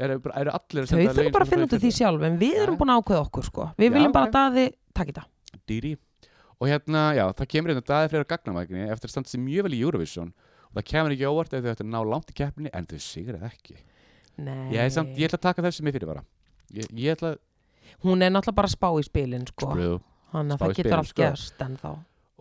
Eru 0.00 0.16
er 0.32 0.48
allir 0.50 0.82
að 0.82 0.88
þau 0.88 0.94
senda 0.94 1.12
þurfum 1.12 1.18
lögin 1.20 1.34
bara 1.36 1.44
að 1.44 1.50
finna 1.52 1.66
þau 1.66 1.68
út 1.68 1.76
af 1.76 1.82
því 1.84 1.90
sjálf 1.98 2.22
en 2.26 2.38
við 2.40 2.60
erum 2.64 2.78
búin 2.80 2.92
að 2.92 3.02
ákveða 3.02 3.24
okkur 3.26 3.46
sko 3.50 3.66
við 3.76 3.86
Já, 3.86 3.92
viljum 3.96 4.14
bara 4.16 4.30
ok. 4.30 4.30
að 4.30 4.38
daði 4.38 4.64
takk 4.96 5.10
í 5.12 5.14
það 5.18 5.26
Dýri. 5.70 5.92
Og 6.60 6.68
hérna, 6.68 7.06
já, 7.16 7.24
það 7.38 7.50
kemur 7.54 7.72
hérna 7.72 7.86
daði 7.88 8.10
fyrir 8.12 8.26
gagnamækni 8.28 8.82
eftir 8.92 9.08
að 9.08 9.14
standa 9.14 9.32
sér 9.32 9.40
mjög 9.44 9.68
vel 9.68 9.76
í 9.78 9.80
Eurovision. 9.80 10.34
Og 10.70 10.76
það 10.76 10.88
kemur 10.90 11.14
ekki 11.14 11.30
óvart 11.30 11.54
ef 11.56 11.64
þau 11.64 11.72
ættu 11.72 11.86
að 11.86 11.94
ná 11.94 12.00
langt 12.04 12.32
í 12.32 12.36
keppni 12.36 12.72
en 12.76 12.88
þau 12.90 12.98
sigrið 13.00 13.46
ekki. 13.48 13.78
Nei. 14.40 14.68
Ég, 14.74 14.82
er 14.84 14.92
samt, 14.92 15.16
ég 15.16 15.30
ætla 15.30 15.40
að 15.40 15.46
taka 15.48 15.64
þessi 15.64 15.86
með 15.86 15.96
fyrir 15.96 16.12
bara. 16.12 16.24
Ég, 16.74 16.86
ég 16.94 17.16
ætla 17.16 17.34
að... 17.34 17.40
hún 18.04 18.22
er 18.22 18.30
náttúrulega 18.30 18.58
bara 18.60 18.70
að 18.70 18.76
spá 18.76 18.88
í 18.94 19.06
spilin 19.06 19.46
sko 19.48 19.72
True. 19.72 19.96
hann 20.34 20.54
að 20.54 20.60
spá 20.60 20.66
í 20.66 20.68
það 20.68 20.76
getur 20.76 20.84
spilin, 20.84 21.00
allt 21.00 21.10
sko. 21.10 21.24
gerst 21.24 21.64
en 21.66 21.74
þá 21.80 21.90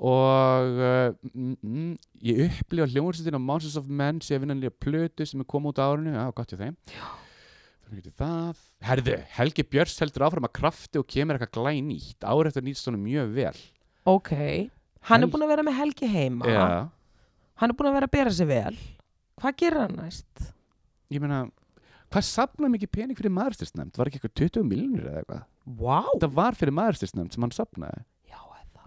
og 0.10 0.78
uh, 0.80 1.16
mm, 1.34 1.56
mm, 1.60 1.96
ég 2.24 2.44
upplifa 2.46 2.88
hljómsveitin 2.94 3.36
á 3.36 3.42
Monsters 3.44 3.80
of 3.82 3.90
Men 3.92 4.22
sé 4.24 4.38
að 4.38 4.46
vinna 4.46 4.56
nýja 4.56 4.72
plötu 4.72 5.26
sem 5.28 5.42
er 5.44 5.50
komið 5.50 5.74
út 5.74 5.82
á 5.84 5.90
árinu 5.90 6.14
já, 6.14 6.22
gott 6.38 6.54
hjá 6.54 6.62
þeim 6.62 6.78
Þannig 7.90 8.06
getur 8.06 8.16
það 8.22 8.62
Herðu, 8.86 9.18
Helgi 9.40 9.66
Björns 9.74 9.98
heldur 10.00 10.28
áfram 10.30 10.48
að 10.48 10.56
krafti 10.56 11.02
og 11.02 11.10
kemur 11.10 11.36
eitthvað 11.36 11.58
glæn 11.58 11.90
nýtt 11.90 12.24
árið 12.24 12.52
eftir 12.54 12.68
nýtt 12.70 12.80
svona 12.80 13.02
mjög 13.02 13.34
vel 13.36 13.60
ok, 14.10 14.32
hann 15.10 15.22
Hel- 15.22 15.28
er 15.28 15.32
búin 15.34 15.46
að 15.46 15.54
vera 15.54 15.66
með 15.68 15.78
Helgi 15.80 16.10
heima 16.12 16.50
Já, 16.52 16.66
hann 17.62 17.74
er 17.74 17.78
búin 17.80 17.92
að 17.92 17.98
vera 18.00 18.10
að 18.10 18.16
bera 18.18 18.36
sig 18.36 18.50
vel 18.50 18.76
hvað 19.40 19.58
gerir 19.64 19.84
hann 19.86 19.98
næst? 20.00 20.52
ég 21.14 21.24
meina 21.24 21.44
hvað 22.10 22.26
safnaði 22.26 22.76
mikið 22.76 22.92
pening 22.98 23.18
fyrir 23.18 23.34
maðurstyrsnefnd? 23.36 23.98
Var 23.98 24.10
ekki 24.10 24.20
eitthvað 24.20 24.38
20 24.42 24.66
miljonir 24.66 25.10
eða 25.12 25.20
eitthvað? 25.22 25.44
Wow. 25.80 26.08
Þetta 26.16 26.30
var 26.34 26.58
fyrir 26.58 26.74
maðurstyrsnefnd 26.74 27.36
sem 27.36 27.46
hann 27.46 27.86
eða. 27.86 28.06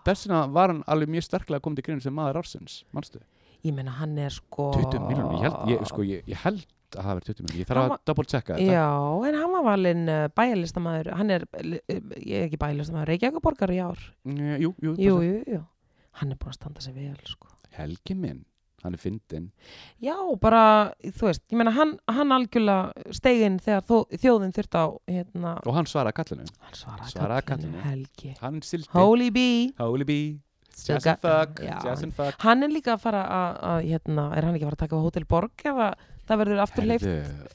Þess 0.03 0.27
vegna 0.27 0.41
var 0.51 0.73
hann 0.73 0.83
alveg 0.91 1.11
mjög 1.15 1.27
sterklega 1.29 1.63
komið 1.63 1.79
til 1.79 1.85
grinn 1.87 2.01
sem 2.03 2.15
maður 2.17 2.41
ársins, 2.43 2.81
manstu? 2.95 3.21
ég 3.63 3.75
meina 3.77 3.93
hann 3.95 4.17
er 4.19 4.35
sko 4.35 4.73
20 4.75 5.05
miljonir, 5.07 5.37
ég 5.39 5.45
held, 5.47 5.69
ég, 5.71 5.83
sko, 5.87 6.03
ég, 6.07 6.25
ég 6.27 6.41
held 6.43 6.65
að 6.99 7.07
það 7.09 7.19
verið 7.19 7.29
20 7.33 7.43
miljonir, 7.47 7.63
ég 7.63 7.69
þarf 7.73 7.83
að 7.87 7.97
double 8.11 8.25
checka 8.33 8.57
þetta 8.59 8.77
Já, 8.77 8.87
en 9.29 9.39
hann 9.41 9.53
var 9.57 9.67
valinn 9.71 10.05
uh, 10.13 10.23
bæjarlistamæður, 10.37 11.11
hann 11.21 11.35
er, 11.39 11.47
uh, 11.57 11.75
ég 12.21 12.39
er 12.43 12.47
ekki 12.49 12.61
bæjarlistamæður, 12.63 13.11
Reykjavíkuborgar 13.13 13.73
í 13.75 13.81
ár. 13.83 14.07
Jú, 14.29 14.73
jú, 14.83 14.95
Jú, 15.01 15.19
jú, 15.27 15.37
jú. 15.57 15.61
Hann 16.21 16.35
er 16.35 16.41
búin 16.43 16.53
að 16.53 16.59
standa 16.61 16.83
sig 16.85 16.95
vel, 16.97 17.17
sko. 17.25 17.49
Helgi 17.73 18.15
minn, 18.19 18.43
hann 18.83 18.93
er 18.93 19.01
fyndinn 19.01 19.47
Já, 20.05 20.13
bara, 20.43 20.63
þú 21.07 21.29
veist, 21.31 21.45
ég 21.49 21.57
meina 21.57 21.73
hann, 21.73 21.95
hann 22.13 22.35
algjörlega 22.37 23.13
steginn 23.17 23.57
þegar 23.63 23.85
þó, 23.89 23.95
þjóðin 24.21 24.53
þurft 24.59 24.77
á, 24.77 24.85
hérna, 25.09 25.53
og 25.65 25.77
hann 25.79 25.89
svaraði 25.89 26.17
kallinu 26.19 26.45
hann 26.67 26.77
svaraði, 26.77 27.13
Svaraði 27.15 27.47
kallinu. 27.49 27.81
Helgi. 27.87 28.35
hann 28.43 28.61
sildi 28.67 28.91
Holy 28.93 29.31
bee. 29.33 29.71
Holy 29.81 30.05
Bee, 30.05 30.35
and 30.91 31.07
Fuck 31.23 31.63
Já, 31.65 31.79
and 31.95 32.13
Fuck 32.17 32.43
Hann 32.45 32.67
er 32.67 32.73
líka 32.75 32.97
að 32.99 33.03
fara 33.07 33.23
að, 33.25 33.57
að, 33.73 33.83
hérna, 33.93 34.27
er 34.37 34.45
hann 34.49 34.57
ekki 34.59 34.67
að 34.67 34.71
fara 34.73 34.79
að 34.81 34.85
taka 34.85 35.01
á 35.01 35.05
Hotel 35.07 35.27
Borg 35.33 35.65
ef 35.73 35.81
að 35.87 36.09
það 36.33 36.43
verður 36.43 36.63
aftur 36.67 36.89
leift 36.91 37.09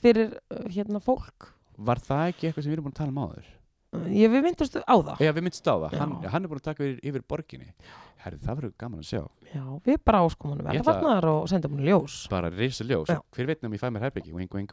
fyrir, 0.03 0.33
uh, 0.53 0.65
hérna, 0.73 1.03
fólk? 1.03 1.51
Var 1.77 2.01
það 2.07 2.25
ekki 2.31 2.49
eitthvað 2.49 2.63
sem 2.65 2.71
við 2.71 2.77
erum 2.79 2.87
búin 2.89 2.95
að 2.95 3.01
tala 3.03 3.13
um 3.15 3.23
áður? 3.27 3.53
Uh, 3.95 4.07
Ég, 4.11 4.27
við 4.33 4.43
myndumst 4.43 4.75
á 4.83 4.95
það. 4.97 5.21
Já, 5.23 5.31
við 5.31 5.45
myndst 5.47 5.63
á 5.67 5.75
það, 5.79 5.93
hann, 6.01 6.15
hann 6.33 6.43
er 6.43 6.51
búin 6.51 6.59
að 6.59 6.65
taka 6.67 6.83
yfir, 6.83 6.97
yfir 7.07 7.23
borginni 7.31 7.69
Herri, 8.17 8.39
það 8.43 8.57
verður 8.59 8.73
gaman 8.81 8.99
að 9.03 9.07
sjá 9.07 9.21
Já, 9.53 9.63
við 9.85 9.99
bara 10.09 10.19
áskum 10.25 10.51
hann 10.51 10.63
verða 10.65 10.83
farnar 10.83 11.27
og 11.31 11.45
sendum 11.47 11.77
hann 11.77 11.85
ljós. 11.87 12.15
Bara 12.33 12.49
reysa 12.51 12.83
ljós, 12.87 13.07
Já. 13.13 13.21
hver 13.37 13.47
veit 13.47 13.61
nefnum 13.61 13.77
ég 13.77 13.83
fæ 13.83 13.87
mér 13.93 14.03
herbyggi 14.07 14.33
Wing, 14.35 14.51
wing 14.57 14.69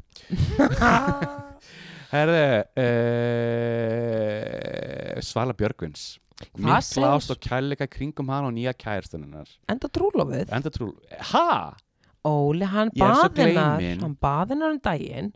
Herði 2.14 2.42
uh, 3.84 5.22
Svala 5.24 5.54
Björgvins 5.58 6.04
Mikla 6.58 7.12
ást 7.14 7.30
og 7.30 7.38
kærleika 7.42 7.86
kringum 7.90 8.28
hann 8.34 8.48
og 8.48 8.54
nýja 8.56 8.72
kærstunnar 8.74 9.48
Enda 9.70 9.88
trúlofið. 9.94 10.50
Enda 10.50 10.72
trú 10.74 10.90
Ha? 11.30 11.46
Óli, 12.24 12.64
hann 12.64 12.90
gleymin. 12.94 14.00
hann 14.00 14.14
baðinnar 14.20 14.72
um 14.72 14.80
daginn 14.80 15.32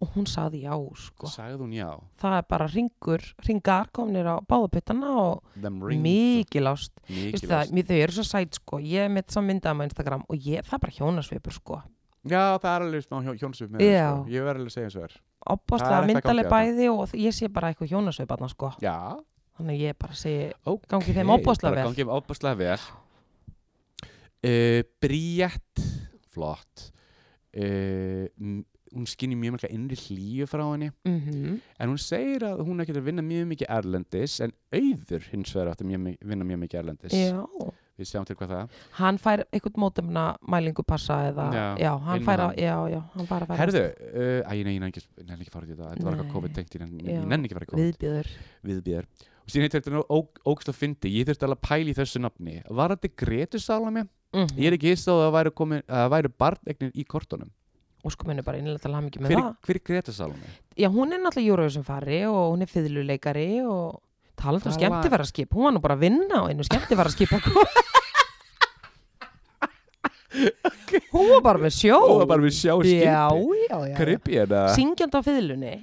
og 0.00 0.14
hún 0.14 0.26
saði 0.30 0.62
já, 0.64 0.72
sko. 0.96 1.28
Sagði 1.28 1.58
hún 1.60 1.72
já 1.76 1.88
Það 2.22 2.36
er 2.38 2.44
bara 2.48 2.66
ringur, 2.72 3.24
ringar 3.44 3.90
komnir 3.92 4.24
á 4.30 4.40
báðaputtana 4.48 5.10
og 5.20 5.42
Them 5.60 5.80
rings 5.84 6.00
mikil 6.04 6.70
ást. 6.70 6.92
Mikil 7.08 7.32
Vistu 7.34 7.50
það, 7.50 7.64
ást. 7.66 7.74
mér, 7.76 7.88
þau 7.90 7.98
eru 8.00 8.16
svo 8.16 8.24
sæt, 8.24 8.60
sko. 8.60 8.80
Ég 8.80 9.04
er 9.04 9.10
með 9.12 9.34
saman 9.34 9.50
myndaðum 9.54 9.82
á 9.82 9.86
Instagram 9.90 10.22
og 10.24 10.36
ég, 10.38 10.64
það 10.64 10.78
er 10.78 10.84
bara 10.86 10.96
hjónasvipur, 10.96 11.56
sko. 11.58 11.80
Já, 12.30 12.42
það 12.60 12.70
er 12.70 12.86
alveg 12.86 13.04
smá 13.04 13.18
hjó, 13.26 13.34
hjónsvip 13.42 13.74
með 13.74 13.84
það, 13.84 13.98
sko. 13.98 14.30
Ég 14.32 14.46
verður 14.48 14.62
alveg 14.62 14.70
að 14.70 14.76
segja 14.78 14.88
eins 14.88 14.96
og 14.96 15.04
er 15.04 15.12
er 15.16 15.20
Opbáslega 15.50 15.90
eitthvað 15.90 16.08
myndaleg 16.14 16.50
bæði 16.52 16.88
og 16.92 17.14
ég 17.16 17.36
sé 17.36 17.48
bara 17.52 17.70
eitthvað 17.72 17.92
hjónasvip 17.94 18.34
aðna, 18.36 18.48
sko. 18.52 18.72
Já, 18.84 18.96
Þannig 19.60 19.80
ég 19.84 19.96
bara 20.00 20.16
segi, 20.16 20.48
ok 20.64 20.86
Gangi 20.88 21.12
þeim 21.16 21.32
ofboðslega 21.36 21.76
vel. 21.76 21.86
Gangi 21.90 22.00
þeim 22.00 22.12
ofbáslega 22.16 22.56
vel 22.60 22.80
uh, 24.48 24.80
Bríett 25.04 25.89
Flott. 26.40 26.90
Uh, 27.56 28.62
Hún 28.90 29.04
skinni 29.06 29.36
mjög 29.38 29.52
mjög 29.54 29.70
innri 29.70 29.94
hlýju 29.94 30.46
frá 30.50 30.64
henni. 30.72 30.88
Mhm, 31.06 31.60
En 31.78 31.88
hún 31.92 31.98
segir 32.02 32.42
að 32.42 32.64
hún 32.66 32.80
er 32.80 32.86
ekki 32.88 32.96
að 32.98 33.04
vinna 33.06 33.22
mjög 33.22 33.44
mikið 33.52 33.68
erlendis 33.70 34.40
En 34.42 34.50
auður 34.74 35.28
hins 35.30 35.52
vegar 35.54 35.70
átti 35.70 35.86
mjög, 35.86 36.00
mi- 36.02 36.18
vinna 36.26 36.44
mjög 36.48 36.58
mikið 36.64 36.80
erlendis. 36.80 37.12
Já. 37.14 37.70
Við 38.00 38.08
sjáum 38.10 38.26
til 38.26 38.34
hvað 38.34 38.50
það 38.50 38.68
Hann 38.98 39.18
fær 39.22 39.44
eitthvað 39.52 39.78
mótumna 39.78 40.24
mælingu 40.42 40.82
passa 40.82 41.20
eða, 41.30 41.46
Já, 41.54 41.66
já, 41.78 41.92
hann 42.02 42.24
fær 42.26 42.42
að, 42.48 42.56
já, 42.58 42.74
já, 42.90 43.00
hann 43.14 43.26
fær 43.30 43.42
að 43.44 43.46
færa 43.52 43.58
Herðu, 43.62 43.84
uh, 44.10 44.42
nei, 44.66 44.74
ég 44.74 44.80
nenni 44.80 44.90
ekki, 44.90 45.04
að 45.20 45.30
út 45.62 45.70
í 45.70 45.76
þetta. 45.76 45.90
Þetta 45.94 46.04
var 46.08 46.14
eitthvað 46.16 46.26
Nei. 46.26 46.34
COVID-tengt, 46.34 46.74
ég 46.74 46.80
nenni 47.30 47.46
ekki 47.46 47.54
að 47.54 47.60
fara 47.60 47.68
í 47.68 47.70
COVID. 47.70 47.84
Viðbjöður. 48.00 48.32
viðbjöður 48.66 49.06
síðan 49.52 49.66
heitir 49.66 49.82
þetta 49.84 50.02
ógst 50.50 50.70
að 50.72 50.78
fyndi 50.78 51.12
ég 51.14 51.28
þurfti 51.28 51.46
alveg 51.46 51.58
að 51.58 51.68
pæla 51.68 51.92
í 51.92 51.96
þessu 51.98 52.22
nafni. 52.22 52.58
Var 52.80 52.94
þetta 52.96 53.12
Gretu 53.24 53.62
Salome? 53.62 54.06
Mm 54.30 54.46
ég 54.56 54.66
er 54.70 54.76
ekki 54.76 54.94
á 54.94 55.14
að 55.14 55.32
væri, 55.34 55.82
að 55.88 56.10
væri 56.14 56.30
barnegnir 56.38 56.92
í 56.94 57.04
kortunum. 57.04 57.50
Og 58.00 58.14
sko 58.14 58.28
minni 58.28 58.42
bara 58.42 58.56
innlega 58.60 58.80
til 58.80 58.94
hamingi 58.94 59.20
með 59.20 59.34
hver, 59.34 59.42
það. 59.42 59.56
hver 59.66 59.76
er 59.76 59.84
Gretu 59.90 60.12
Salome? 60.16 60.54
Já, 60.78 60.88
hún 60.88 61.12
er 61.12 61.20
náttúrulega 61.20 61.50
Eurovision 61.50 61.84
fari 61.84 62.22
og 62.30 62.54
hún 62.54 62.62
er 62.64 62.70
fiðluleikari 62.70 63.48
og 63.66 64.00
talandi 64.40 64.70
um 64.70 64.76
skemmtifæraskip, 64.78 65.52
hún 65.52 65.68
var 65.68 65.74
nú 65.76 65.82
bara 65.84 65.98
að 65.98 66.06
vinna 66.06 66.40
á 66.40 66.48
einu 66.48 66.64
skemmtifæraskip 66.64 67.28
hún 71.12 71.28
var 71.34 71.42
bara 71.44 71.60
með 71.60 71.76
sjó. 71.76 71.98
Bara 72.28 72.50
skipi 72.50 72.96
já, 73.02 73.28
já, 73.28 73.68
já, 73.68 73.78
já. 73.90 73.96
Karibíana 73.98 74.62
syngjandi 74.76 75.18
á 75.18 75.22
fiðlunni 75.26 75.74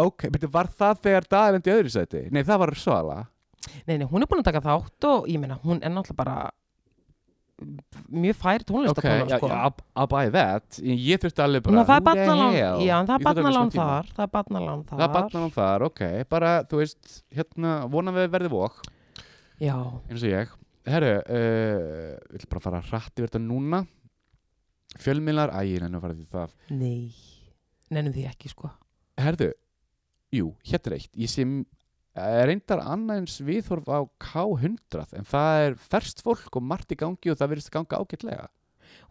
ok, 0.00 0.28
betur, 0.32 0.50
var 0.54 0.70
það 0.72 1.02
þegar 1.06 1.28
dagar 1.28 1.58
endi 1.58 1.74
öðru 1.74 1.92
sæti? 1.92 2.24
nei, 2.32 2.42
það 2.46 2.58
var 2.64 2.74
Svala. 2.80 3.18
Nei, 3.86 3.96
nei, 3.98 4.06
hún 4.10 4.22
er 4.24 4.30
búin 4.30 4.42
að 4.42 4.48
taka 4.50 4.64
þátt 4.64 5.06
og 5.08 5.28
ég 5.30 5.38
meina, 5.42 5.58
hún 5.62 5.82
er 5.82 5.92
náttúrulega 5.92 6.18
bara 6.18 6.50
mjög 8.10 8.38
fær 8.40 8.62
ok, 8.64 8.66
tónlistakona 8.70 9.26
já, 9.30 9.36
sko. 9.38 9.50
I'll 9.94 10.08
buy 10.10 10.30
that 10.34 10.78
ég 10.82 11.20
þurfti 11.22 11.44
alveg 11.44 11.68
Ná, 11.70 11.84
bara 11.86 12.00
það 12.00 12.22
er 12.22 12.32
hell? 12.56 12.80
já, 12.82 12.94
en 12.98 13.06
það 13.06 13.14
er 13.14 13.22
tíma. 13.22 13.76
þar 13.76 14.10
það 14.16 14.24
er 14.24 14.32
barnalán 14.34 14.82
þar. 14.88 14.98
það 15.02 15.14
barnalán 15.16 15.54
þar, 15.54 15.84
ok. 15.86 16.02
Bara, 16.32 16.50
þú 16.66 16.80
veist, 16.82 17.12
hérna, 17.36 17.76
vona 17.92 18.14
við 18.16 18.28
verði 18.34 18.50
vok 18.52 18.82
Já, 19.62 19.76
eins 20.10 20.22
og 20.24 20.32
ég. 20.32 20.54
Herru, 20.90 21.10
uh, 21.22 22.14
við 22.32 22.40
ætlum 22.40 22.50
bara 22.50 22.62
fara 22.64 22.80
hratt 22.88 23.12
yfir 23.14 23.28
þetta 23.28 23.40
núna. 23.44 23.84
Fjölmiðlar, 24.98 25.52
æ, 25.54 25.60
ég 25.70 25.84
nenni 25.84 26.00
að 26.00 26.02
fara 26.02 26.16
því 26.18 26.26
það. 26.32 26.56
Nei. 26.74 27.12
Nennum 27.94 28.14
því 28.16 28.24
ekki, 28.26 28.50
sko. 28.50 28.72
Herðu, 29.22 29.52
jú, 30.34 30.52
hérna 30.66 30.90
er 30.90 30.96
eitt 30.98 31.20
ég 31.20 31.30
sé 31.30 31.44
eh, 31.44 32.40
reyndar 32.48 32.82
annað 32.84 33.22
eins 33.22 33.38
viðhorf 33.44 33.88
á 33.88 34.00
K100 34.22 35.16
en 35.18 35.28
það 35.28 35.66
er 35.66 35.78
ferst 35.92 36.24
fólk 36.24 36.58
og 36.58 36.66
margt 36.66 36.94
í 36.94 36.98
gangi 37.00 37.32
og 37.32 37.38
það 37.40 37.54
verðist 37.54 37.72
að 37.72 37.78
ganga 37.80 38.02
ágætlega 38.02 38.50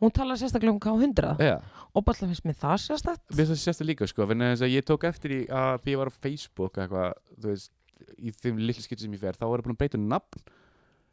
Hún 0.02 0.14
talar 0.14 0.38
sérstaklega 0.38 0.74
um 0.74 0.82
K100 0.82 1.42
ja. 1.42 1.58
og 1.94 2.06
bara 2.06 2.18
finnst 2.22 2.46
mér 2.46 2.58
það 2.58 2.78
sérstakt 2.86 3.24
Mér 3.34 3.48
finnst 3.48 3.54
það 3.54 3.64
sérst 3.66 3.86
líka 3.86 4.10
sko, 4.10 4.28
en 4.30 4.46
þess 4.46 4.66
að 4.66 4.76
ég 4.76 4.86
tók 4.86 5.06
eftir 5.10 5.36
í 5.36 5.42
að 5.50 5.90
ég 5.90 6.02
var 6.02 6.10
á 6.10 6.14
Facebook 6.14 6.78
eitthvað, 6.82 7.18
veist, 7.46 7.74
í 8.18 8.34
þeim 8.34 8.62
litlu 8.62 8.86
skipti 8.86 9.06
sem 9.06 9.18
ég 9.18 9.22
fer, 9.22 9.38
þá 9.38 9.48
var 9.48 9.62
ég 9.62 9.68
búin 9.68 9.78
að 9.78 9.82
breyta 9.82 9.98
um 9.98 10.08
nafn. 10.10 10.46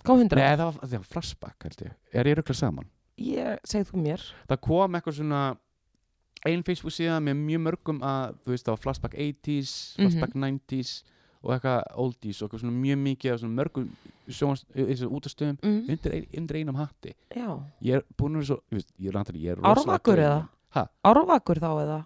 K100, 0.04 0.36
Nei, 0.36 0.44
það 0.60 0.64
var, 0.66 0.78
það 0.84 1.02
var 1.56 1.84
ég. 1.88 1.96
Er 2.12 2.28
ég 2.28 2.38
rögglega 2.38 2.60
saman? 2.60 2.88
ég 3.18 3.58
segð 3.66 3.92
þú 3.92 4.02
mér 4.04 4.24
Það 4.48 4.60
kom 4.64 4.96
eitthvað 4.96 5.18
svona, 5.18 5.42
ein 6.48 6.64
Facebook 6.66 6.94
síðan 6.94 7.26
með 7.28 7.38
mjög 7.44 7.62
mörgum 7.66 8.02
að, 8.06 8.36
þú 8.44 8.54
veist, 8.54 8.66
það 8.66 8.74
var 8.74 8.82
flashback 8.84 9.16
80s, 9.28 9.72
flashback 9.98 10.36
90s 10.36 10.92
og 11.38 11.52
eitthvað 11.54 11.82
oldies 12.02 12.40
og 12.42 12.48
eitthvað 12.48 12.78
mjög 12.82 13.00
mikið 13.04 13.34
af 13.34 13.44
mörgum 13.60 13.90
útastöðum 14.28 15.58
mm. 15.62 15.76
undir, 15.94 16.16
ein, 16.16 16.26
undir 16.40 16.60
einum 16.60 16.80
hatti. 16.80 17.14
Já, 17.30 17.50
Ég 17.84 18.00
er 18.00 18.06
búin 18.18 18.38
að 18.38 18.42
vera 18.42 18.50
svo, 18.50 18.58
ég 18.74 19.12
er 19.14 19.38
ég 19.38 19.52
er 19.54 19.68
Árvakur 19.70 20.24
eða? 20.24 20.40
Ha? 20.76 20.88
Árvakur 21.06 21.62
þá 21.62 21.70
eða? 21.84 22.00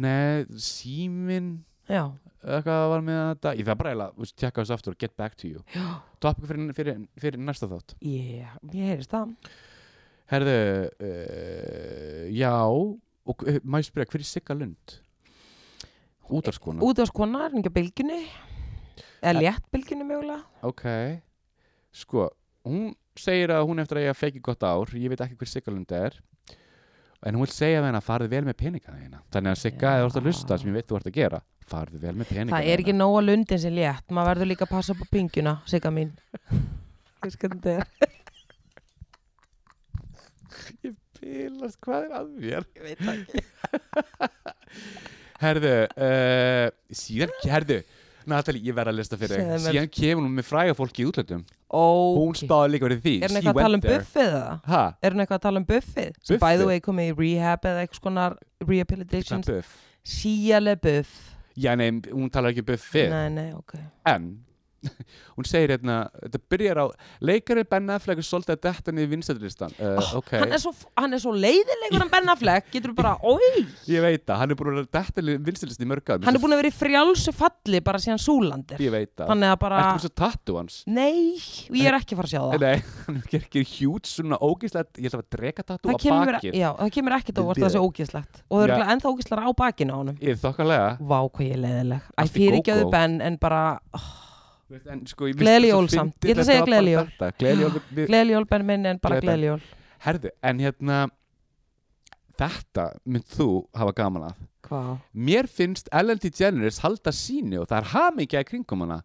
Nei, 0.00 0.46
síminn 0.62 1.58
Já, 1.90 2.04
eitthvað 2.46 2.84
var 2.92 3.02
með 3.02 3.20
þetta 3.24 3.52
ég 3.58 3.66
þarf 3.66 3.80
bara 3.80 4.08
veist, 4.14 4.36
tjekka 4.38 4.62
þessu 4.62 4.76
aftur 4.76 4.94
og 4.94 5.02
get 5.02 5.16
back 5.18 5.34
to 5.40 5.50
you. 5.50 5.64
Topic 6.22 6.46
fyrir, 6.46 6.70
fyrir, 6.76 7.00
fyrir 7.18 7.42
næsta 7.42 7.66
þátt. 7.70 7.96
Yeah, 7.98 8.54
ég 8.70 8.92
heyrist 8.92 9.10
það. 9.10 9.34
Herðu, 10.30 10.58
uh, 11.02 12.26
já 12.30 12.54
og 13.30 13.44
uh, 13.46 13.58
maður 13.64 13.88
spyrja, 13.90 14.10
hver 14.12 14.24
er 14.24 14.28
Sigga 14.30 14.56
Lund? 14.58 14.98
útarskona 16.30 16.84
Út 16.86 17.00
af 17.02 17.08
skona 17.10 17.44
er 17.46 17.56
ekki 17.58 17.70
á 17.72 17.76
bylgjunni? 17.78 18.20
Eða 19.20 19.30
En- 19.34 19.40
létt 19.42 19.64
bylgjunni 19.74 20.06
mögulega? 20.06 20.42
Ok, 20.66 20.84
sko 21.92 22.28
hún 22.66 22.92
segir 23.18 23.50
að 23.52 23.66
hún 23.68 23.82
eftir 23.82 23.98
að 24.00 24.06
ég 24.08 24.16
feki 24.18 24.40
gott 24.44 24.62
ár. 24.64 24.92
Ég 24.96 25.10
veit 25.12 25.20
ekki 25.24 25.36
hver 25.40 25.50
Sigga 25.50 25.72
Lund 25.74 25.90
er. 25.92 26.14
En 27.26 27.36
hún 27.36 27.44
vil 27.44 27.52
segja 27.52 27.80
við 27.82 27.90
henni 27.90 27.98
að 28.00 28.06
farið 28.06 28.30
vel 28.32 28.44
með 28.46 28.56
peningana 28.62 29.00
þína. 29.02 29.18
Þannig 29.34 29.50
að 29.52 29.58
Sigga, 29.60 29.90
þú 30.00 30.06
ert 30.06 30.20
að 30.20 30.28
lusta 30.30 30.56
sem 30.58 30.70
ég 30.70 30.76
veit 30.78 30.88
þú 30.88 30.96
ert 31.00 31.10
að 31.10 31.18
gera 31.18 31.40
farið 31.70 32.06
vel 32.06 32.14
með 32.16 32.30
peningana 32.30 32.54
Það 32.56 32.70
er 32.72 32.82
ekki 32.84 32.94
nóga 32.96 33.20
lundin 33.26 33.60
sem 33.60 33.74
létt. 33.76 34.06
Maður 34.08 34.30
verður 34.30 34.50
líka 34.52 34.64
að 34.64 34.72
passa 34.72 34.94
upp 34.94 35.02
á 35.04 35.06
pingjuna, 35.12 35.54
sigga 35.68 35.92
mín. 35.92 36.14
Veist 37.20 37.36
Bilast, 41.20 41.78
hvað 41.84 42.06
er 42.06 42.12
að 42.20 42.28
mér? 42.40 42.68
Ég 42.76 42.86
veit 42.86 43.00
ekki 43.14 43.44
Herðu, 45.40 45.74
uh, 45.96 46.66
síðan, 46.92 47.32
herðu, 47.48 47.80
Natalie, 48.28 48.60
ég 48.68 48.76
verð 48.76 48.92
að 48.92 48.98
lista 48.98 49.16
fyrir 49.16 49.40
þig. 49.40 49.62
Síðan 49.64 49.88
kemur 49.96 50.26
hún 50.26 50.34
með 50.36 50.46
fræga 50.50 50.74
fólki 50.76 51.00
í 51.02 51.06
útlöndum. 51.08 51.40
okay. 51.70 52.18
Hún 52.18 52.36
spáði 52.36 52.74
líka 52.74 52.86
verið 52.86 53.00
því. 53.06 53.14
Er 53.16 53.32
hún 53.32 53.40
eitthvað 53.40 53.56
að 53.56 53.64
tala 53.64 53.78
um 53.78 53.84
buffið 53.86 54.30
það? 54.34 54.50
Ha? 54.74 54.82
Er 55.00 55.14
hún 55.14 55.24
eitthvað 55.24 55.38
að 55.38 55.46
tala 55.46 55.62
um 55.62 55.66
buffið? 55.70 56.20
Sem 56.28 56.42
by 56.42 56.60
the 56.60 56.68
way 56.68 56.84
komið 56.84 57.08
í 57.08 57.16
rehab 57.22 57.68
eða 57.70 57.86
eitthvað 57.86 58.36
rehabilitation 58.68 59.40
Svona 59.46 59.56
buff. 59.56 59.74
Síale 60.04 60.76
buff 60.80 61.16
Já, 61.60 61.74
nei, 61.76 61.90
hún 62.12 62.30
talar 62.32 62.54
ekki 62.54 62.62
um 62.64 62.68
buffið. 62.70 63.10
Nei, 63.12 63.28
nei, 63.34 63.48
ok 63.56 63.74
En, 64.08 64.30
hún 65.36 65.46
segir 65.48 65.74
hérna, 65.74 65.96
þetta 66.24 66.40
byrjar 66.52 66.80
á, 66.80 66.86
leikarinn 67.24 67.68
Ben 67.70 67.90
Affleck 67.94 68.20
er 68.22 68.26
svolítið 68.26 68.54
að 68.56 68.62
detta 68.66 68.94
niður 68.96 69.10
vinstættilistan. 69.14 69.74
Uh, 69.78 69.98
Oh, 70.00 70.20
ok, 70.20 70.30
hann, 70.40 70.54
hann 70.96 71.16
er 71.16 71.20
svo 71.20 71.32
leiðilegur 71.36 72.00
hann 72.00 72.12
Ben 72.12 72.30
Affleck 72.32 72.70
Getur 72.72 72.94
bara, 72.96 73.16
oi 73.26 73.64
ég 73.92 74.00
veit 74.04 74.24
það, 74.24 74.38
hann 74.40 74.54
er 74.54 74.58
búin 74.60 74.80
að 74.80 74.88
detta 74.96 75.24
niður 75.24 75.42
vinstættilistan 75.48 75.86
í 75.86 75.90
mörgum. 75.90 76.24
Hann 76.28 76.38
er 76.38 76.42
búin 76.42 76.54
að 76.56 76.62
vera 76.62 76.72
í 76.72 76.76
frjálsu 76.78 77.34
falli 77.36 77.82
bara 77.84 78.00
síðan 78.02 78.22
Súlandir 78.22 78.80
Ég 78.80 78.94
veit 78.94 79.12
það. 79.18 79.34
Að 79.50 79.56
bara, 79.60 79.82
Ertu 79.82 79.98
búin 80.00 80.10
að 80.10 80.16
tattu 80.22 80.56
hans? 80.56 80.80
nei, 80.88 81.36
ég 81.76 81.90
er 81.90 81.98
ekki 81.98 82.16
að 82.16 82.22
fara 82.22 82.28
að 82.28 82.34
sjá 82.34 82.42
það. 82.46 82.64
Nei, 82.64 82.78
hann 83.06 83.20
er 83.20 83.38
ekki 83.40 83.64
hjút 83.74 84.10
svona 84.10 84.40
ógíslega, 84.40 84.88
ég 84.96 85.10
ætla 85.10 85.22
að 85.24 85.30
drega 85.36 85.66
tattu 85.66 85.84
á 85.84 85.96
bakið. 85.96 86.56
já, 86.56 86.68
það 86.80 86.94
kemur 86.96 87.16
ekkit 87.18 87.42
óvart 87.42 87.60
að 87.60 87.66
það 87.66 87.74
sé 87.76 87.84
ógislegt 87.84 88.42
Og 88.48 88.64
það 88.64 88.74
er 88.76 88.92
ennþá 88.94 89.12
ógislar 89.14 89.44
á 89.44 89.50
bakinu 89.60 89.92
á 89.92 89.98
honum 90.00 90.16
Sko, 95.10 95.26
svo 95.34 95.56
jól 95.66 95.88
samt. 95.90 96.16
Ég 96.22 96.34
ætla 96.36 96.44
að 96.44 96.50
segja 96.50 96.66
gleðileg 96.68 96.94
jól. 96.94 97.08
Gleðileg 97.40 97.64
jól. 97.66 97.70
við- 97.74 97.94
við- 97.96 98.06
Gleðileg 98.12 98.36
jól 98.36 98.44
Ben 98.50 98.66
minn, 98.66 98.86
en 98.86 98.98
bara 99.02 99.20
gleðileg 99.20 99.50
jól 99.50 99.62
Herðu, 100.00 100.30
en 100.42 100.58
hérna, 100.58 100.98
þetta 102.40 102.84
mynd 103.04 103.26
þú 103.36 103.48
hafa 103.76 103.92
gaman 103.98 104.28
að. 104.30 104.46
Hvað? 104.70 104.92
Mér 105.14 105.48
finnst 105.50 105.88
Ellen 105.92 106.20
DeGeneres 106.22 106.78
halda 106.84 107.12
síni 107.12 107.58
og 107.60 107.66
það 107.68 107.82
er 107.82 107.90
hamingja 107.94 108.40
í 108.44 108.48
kringum 108.48 108.80
hana. 108.86 109.00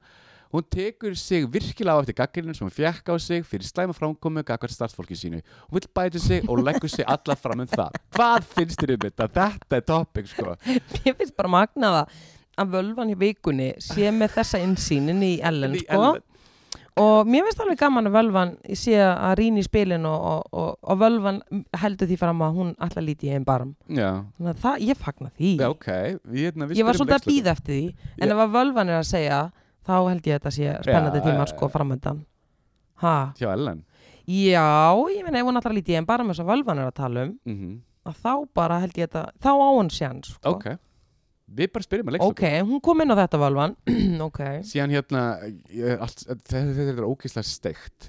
Hún 0.54 0.64
tekur 0.72 1.16
sig 1.20 1.44
virkilega 1.52 1.98
á 1.98 2.02
eftir 2.06 2.16
gaggrinin 2.16 2.56
sem 2.56 2.68
hún 2.68 2.72
fjekk 2.72 3.10
á 3.12 3.16
sig 3.20 3.44
fyrir 3.44 3.66
slæma 3.68 3.92
framkomu 3.98 4.44
gaggar 4.46 4.70
starfsfólki 4.72 5.18
sínu. 5.18 5.42
Hún 5.68 5.74
vill 5.82 5.90
bæta 5.92 6.20
sig 6.22 6.46
og 6.48 6.62
leggur 6.64 6.88
sig 6.88 7.04
alla 7.06 7.36
fram 7.36 7.60
um 7.60 7.68
það. 7.68 7.92
Hvað 8.16 8.44
finnst 8.54 8.80
þér 8.80 8.94
um 8.94 9.04
þetta? 9.10 9.28
Þetta 9.36 9.76
er 9.76 9.82
topic, 9.90 10.28
sko. 10.32 10.56
Mér 11.04 11.18
finnst 11.18 11.36
bara 11.36 11.50
magnaða 11.50 12.06
að 12.62 12.72
völvan 12.78 13.12
í 13.12 13.18
vikunni 13.20 13.74
sé 13.84 14.12
með 14.16 14.38
þessa 14.40 14.62
insýnin 14.64 15.22
í 15.26 15.34
Ellen, 15.44 15.76
Í 15.76 15.82
sko 15.84 15.98
Ellen. 16.00 16.22
og 17.04 17.28
mér 17.28 17.44
finnst 17.48 17.60
alveg 17.64 17.80
gaman 17.82 18.08
að 18.08 18.14
völvan 18.16 18.54
sé 18.80 18.96
að 19.04 19.34
rýna 19.42 19.60
í 19.60 19.66
spilin 19.68 20.06
og, 20.08 20.28
og, 20.32 20.44
og, 20.56 20.78
og 20.82 21.00
völvan 21.02 21.42
heldur 21.82 22.08
því 22.08 22.18
fram 22.22 22.44
að 22.46 22.54
hún 22.60 22.70
alltaf 22.80 23.04
líti 23.04 23.28
í 23.28 23.34
einn 23.36 23.44
barm 23.48 23.74
Já, 23.90 24.24
þannig 24.38 24.54
að 24.54 24.62
það, 24.64 24.86
ég 24.90 25.02
fagna 25.02 25.32
því 25.36 25.52
já, 25.60 25.68
ok. 25.74 25.90
Hérna, 26.36 26.70
við 26.70 26.80
ég 26.80 26.88
var 26.88 27.00
svolítið 27.02 27.18
að 27.20 27.28
býða 27.32 27.56
eftir 27.58 27.76
því 27.80 28.22
en 28.24 28.32
ef 28.38 28.44
að 28.46 28.56
völvan 28.60 28.94
er 28.94 29.00
að 29.02 29.10
segja 29.12 29.42
þá 29.86 29.96
held 30.10 30.30
ég 30.32 30.38
að 30.38 30.40
þetta 30.40 30.56
sé 30.60 30.78
spennandi 30.88 31.20
Já, 31.20 31.26
tímar 31.28 31.52
sko 31.52 31.70
framöndan 31.74 32.24
ha, 33.04 33.18
Hjá 33.42 33.50
Ellen. 33.52 33.84
já, 34.26 34.64
ég 35.12 35.28
meina 35.28 35.42
ef 35.44 35.46
hún 35.50 35.60
alltaf 35.60 35.76
líti 35.76 35.92
í 35.94 36.00
einn 36.00 36.08
barm 36.08 36.32
eins 36.32 36.40
og 36.40 36.48
völvan 36.48 36.80
er 36.80 36.88
að 36.94 36.98
tala 37.04 37.28
um 37.28 37.36
Mm 37.46 37.76
að 38.06 38.20
þá 38.22 38.34
bara 38.54 38.76
held 38.84 38.98
ég 39.00 39.08
þetta 39.10 39.22
þá 39.42 39.48
á 39.50 39.70
hún 39.74 39.88
sjans 39.90 40.28
sko. 40.36 40.52
Ok. 40.52 40.66
Við 41.46 41.70
bara 41.76 41.84
spyrjum 41.86 42.08
að 42.10 42.16
leikstjórn. 42.18 42.34
ok, 42.34 42.70
hún 42.72 42.80
kom 42.82 43.02
inn 43.04 43.14
á 43.14 43.18
þetta 43.22 43.38
völvan 43.44 43.76
ok, 44.30 44.40
síðan 44.66 44.94
hérna 44.96 45.26
ég, 45.70 46.00
allt, 46.02 46.24
þetta, 46.26 46.62
þetta 46.74 46.94
er 46.96 47.06
ógeðslega 47.06 47.46
steikt. 47.50 48.08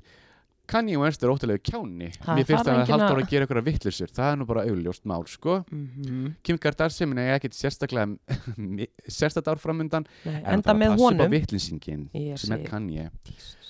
Kanye 0.67 0.97
West 0.99 1.23
er 1.23 1.31
óttalegu 1.31 1.61
kjáni. 1.63 2.09
Ha, 2.25 2.35
mér 2.35 2.43
finnst 2.49 2.65
þarf 2.65 2.73
að 2.73 2.81
enginn 2.81 2.91
halda 2.97 3.05
að- 3.07 3.13
ára 3.15 3.23
að 3.23 3.29
gera 3.31 3.47
ykkur 3.47 3.61
að 3.61 3.67
vittlusur 3.69 4.11
það 4.17 4.31
er 4.33 4.41
nú 4.41 4.47
bara 4.49 4.65
augljóst 4.67 5.05
mál 5.07 5.23
sko. 5.31 5.59
Mm 5.71 6.33
Kim 6.43 6.59
Kardashian 6.59 7.13
er 7.23 7.37
ekkit 7.37 7.55
sérstaklega 7.55 8.17
sérstaklega 9.19 9.55
ár 9.55 9.63
framundan 9.63 10.09
Nei, 10.25 10.41
en 10.43 10.57
enda 10.59 10.75
með 10.75 10.97
honum. 10.99 11.31
vittlinsingin 11.37 12.09
Ég 12.17 12.41
sem 12.41 12.57
er 12.57 12.65
segi- 12.65 12.71
Kanye. 12.73 13.11
Jesus. 13.31 13.66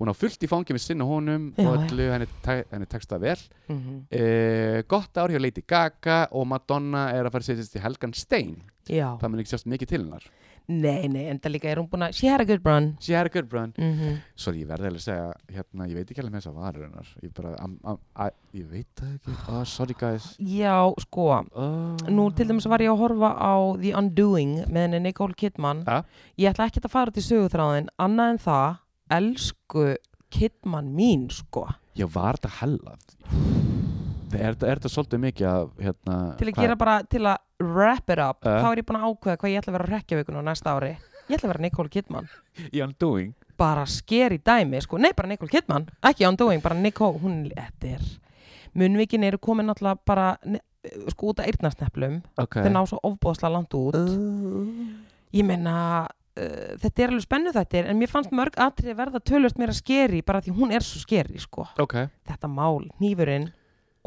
Hún 0.00 0.10
á 0.10 0.14
fullt 0.16 0.42
í 0.42 0.48
fangi 0.50 0.74
með 0.76 0.84
sinna 0.86 1.06
honum 1.08 1.50
Já, 1.54 1.66
og 1.68 1.76
já. 1.76 1.80
öllu 1.86 2.10
henni, 2.14 2.28
henni 2.72 2.90
tekst 2.90 3.10
það 3.12 3.24
vel. 3.28 3.38
Mhm. 3.68 3.96
uh, 4.10 4.82
gott 4.88 5.20
ár 5.20 5.30
hjá 5.32 5.40
Lady 5.40 5.62
Gaga 5.66 6.20
og 6.32 6.46
Madonna 6.48 7.08
er 7.12 7.24
að 7.24 7.32
fara 7.36 7.44
að 7.44 7.50
setjast 7.52 7.76
í 7.76 7.84
Helgan 7.84 8.14
Stein. 8.16 8.56
Já, 8.88 9.12
það 9.20 9.28
mun 9.30 9.42
ekki 9.42 9.52
sjást 9.54 9.68
mikið 9.70 9.88
til 9.92 10.02
hennar. 10.04 10.24
Nei, 10.70 11.08
nei, 11.10 11.24
enda 11.26 11.50
líka 11.50 11.66
er 11.66 11.80
hún 11.80 11.88
búin 11.90 12.04
að 12.06 12.14
She 12.14 12.28
had 12.30 12.40
a 12.40 12.44
good 12.46 12.62
run. 12.64 12.92
She 13.02 13.14
had 13.16 13.26
a 13.26 13.32
good 13.32 13.50
run. 13.52 13.72
Mm 13.76 14.20
Svo 14.38 14.52
ég 14.54 14.68
verði 14.70 14.90
að 14.92 14.98
segja, 15.02 15.32
hérna, 15.50 15.86
ég 15.90 15.98
veit 15.98 16.10
ekki 16.12 16.22
alveg 16.22 16.34
með 16.36 16.44
þessa 16.44 16.52
varur 16.54 16.84
hennar. 16.86 17.08
Ég 17.24 17.32
bara, 17.34 17.54
am, 17.64 17.72
am, 17.84 17.98
a, 18.14 18.28
ég 18.54 18.68
veit 18.70 18.86
það 19.00 19.16
ekki. 19.16 19.34
Oh, 19.50 19.64
Sorry 19.66 19.96
guys. 19.98 20.28
Já, 20.38 20.76
sko. 21.02 21.26
Oh. 21.58 21.96
Nú 22.08 22.28
til 22.36 22.46
dæmis 22.52 22.68
var 22.70 22.84
ég 22.84 22.92
að 22.92 23.02
horfa 23.02 23.32
á 23.34 23.54
The 23.80 23.96
Undoing 23.98 24.54
með 24.70 24.86
henni 24.86 25.02
Nicole 25.08 25.34
Kidman. 25.34 25.82
Ja. 25.88 26.04
Ég 26.38 26.52
ætla 26.54 26.68
ekki 26.70 26.84
að 26.84 26.94
fara 26.94 27.10
til 27.16 27.26
sögutráðin 27.26 27.90
annað 27.98 28.36
en 28.36 28.40
það, 28.46 28.78
elsku 29.10 29.86
Kidman 30.30 30.92
mín, 30.94 31.26
sko. 31.34 31.64
Já, 31.98 32.06
var 32.14 32.38
þetta 32.38 32.52
hella 32.60 32.96
Er 34.30 34.54
er 34.54 34.78
þetta 34.78 34.90
svolítið 34.92 35.22
mikið 35.24 35.46
að, 35.50 35.70
hérna 35.82 36.16
Til 36.38 36.48
að 36.52 36.60
gera 36.60 36.76
bara, 36.78 36.96
til 37.10 37.24
að 37.26 37.38
wrap 37.66 38.10
it 38.14 38.22
up 38.22 38.46
Ja. 38.46 38.60
þá 38.62 38.68
er 38.70 38.82
ég 38.82 38.86
búin 38.86 39.00
að 39.00 39.08
ákveða 39.10 39.40
hvað 39.42 39.50
ég 39.50 39.58
ætla 39.62 39.72
að 39.72 39.78
vera 39.78 39.88
að 39.88 39.94
rekja 39.96 40.20
vikun 40.20 40.38
á 40.38 40.42
næsta 40.46 40.74
ári. 40.78 40.92
Ég 41.26 41.34
ætla 41.36 41.48
að 41.48 41.52
vera 41.54 41.64
Nicole 41.66 41.90
Kidman. 41.90 42.28
Í 42.74 42.82
undoing 42.86 43.34
bara 43.60 43.84
sker 43.90 44.32
í 44.32 44.40
dæmi 44.40 44.80
sko. 44.80 44.98
nei 45.00 45.12
bara 45.16 45.28
Nicole 45.28 45.52
Kidman, 45.52 45.88
ekki 46.06 46.26
Undoing 46.28 46.62
bara 46.64 46.78
Nicole, 46.78 47.20
hún, 47.20 47.42
þetta 47.52 47.96
er 47.98 48.06
munvikin 48.78 49.26
eru 49.26 49.40
komin 49.42 49.68
náttúrulega 49.68 49.98
bara 50.06 50.28
sko 51.12 51.32
út 51.32 51.42
af 51.42 51.50
eyrnasneplum 51.50 52.20
Ok. 52.40 52.60
Þeir 52.62 52.72
ná 52.72 52.80
svo 52.88 53.00
ofbóðslega 53.04 53.52
langt 53.52 53.74
út. 53.76 53.98
Uh. 53.98 54.96
ég 55.34 55.44
meina 55.44 56.06
uh, 56.40 56.76
þetta 56.82 57.04
er 57.04 57.12
alveg 57.12 57.26
spennu 57.26 57.54
þetta 57.56 57.82
en 57.84 58.00
mér 58.00 58.12
fannst 58.12 58.34
mörg 58.36 58.56
atrið 58.60 58.96
verða 58.98 59.22
tölvöld 59.32 59.60
meira 59.60 59.76
skeri 59.76 60.22
bara 60.26 60.42
því 60.44 60.56
hún 60.56 60.72
er 60.74 60.86
svo 60.86 61.02
skeri 61.02 61.40
sko. 61.42 61.66
ok, 61.80 61.96
þetta 62.30 62.50
mál, 62.50 62.88
hnífurinn 63.00 63.50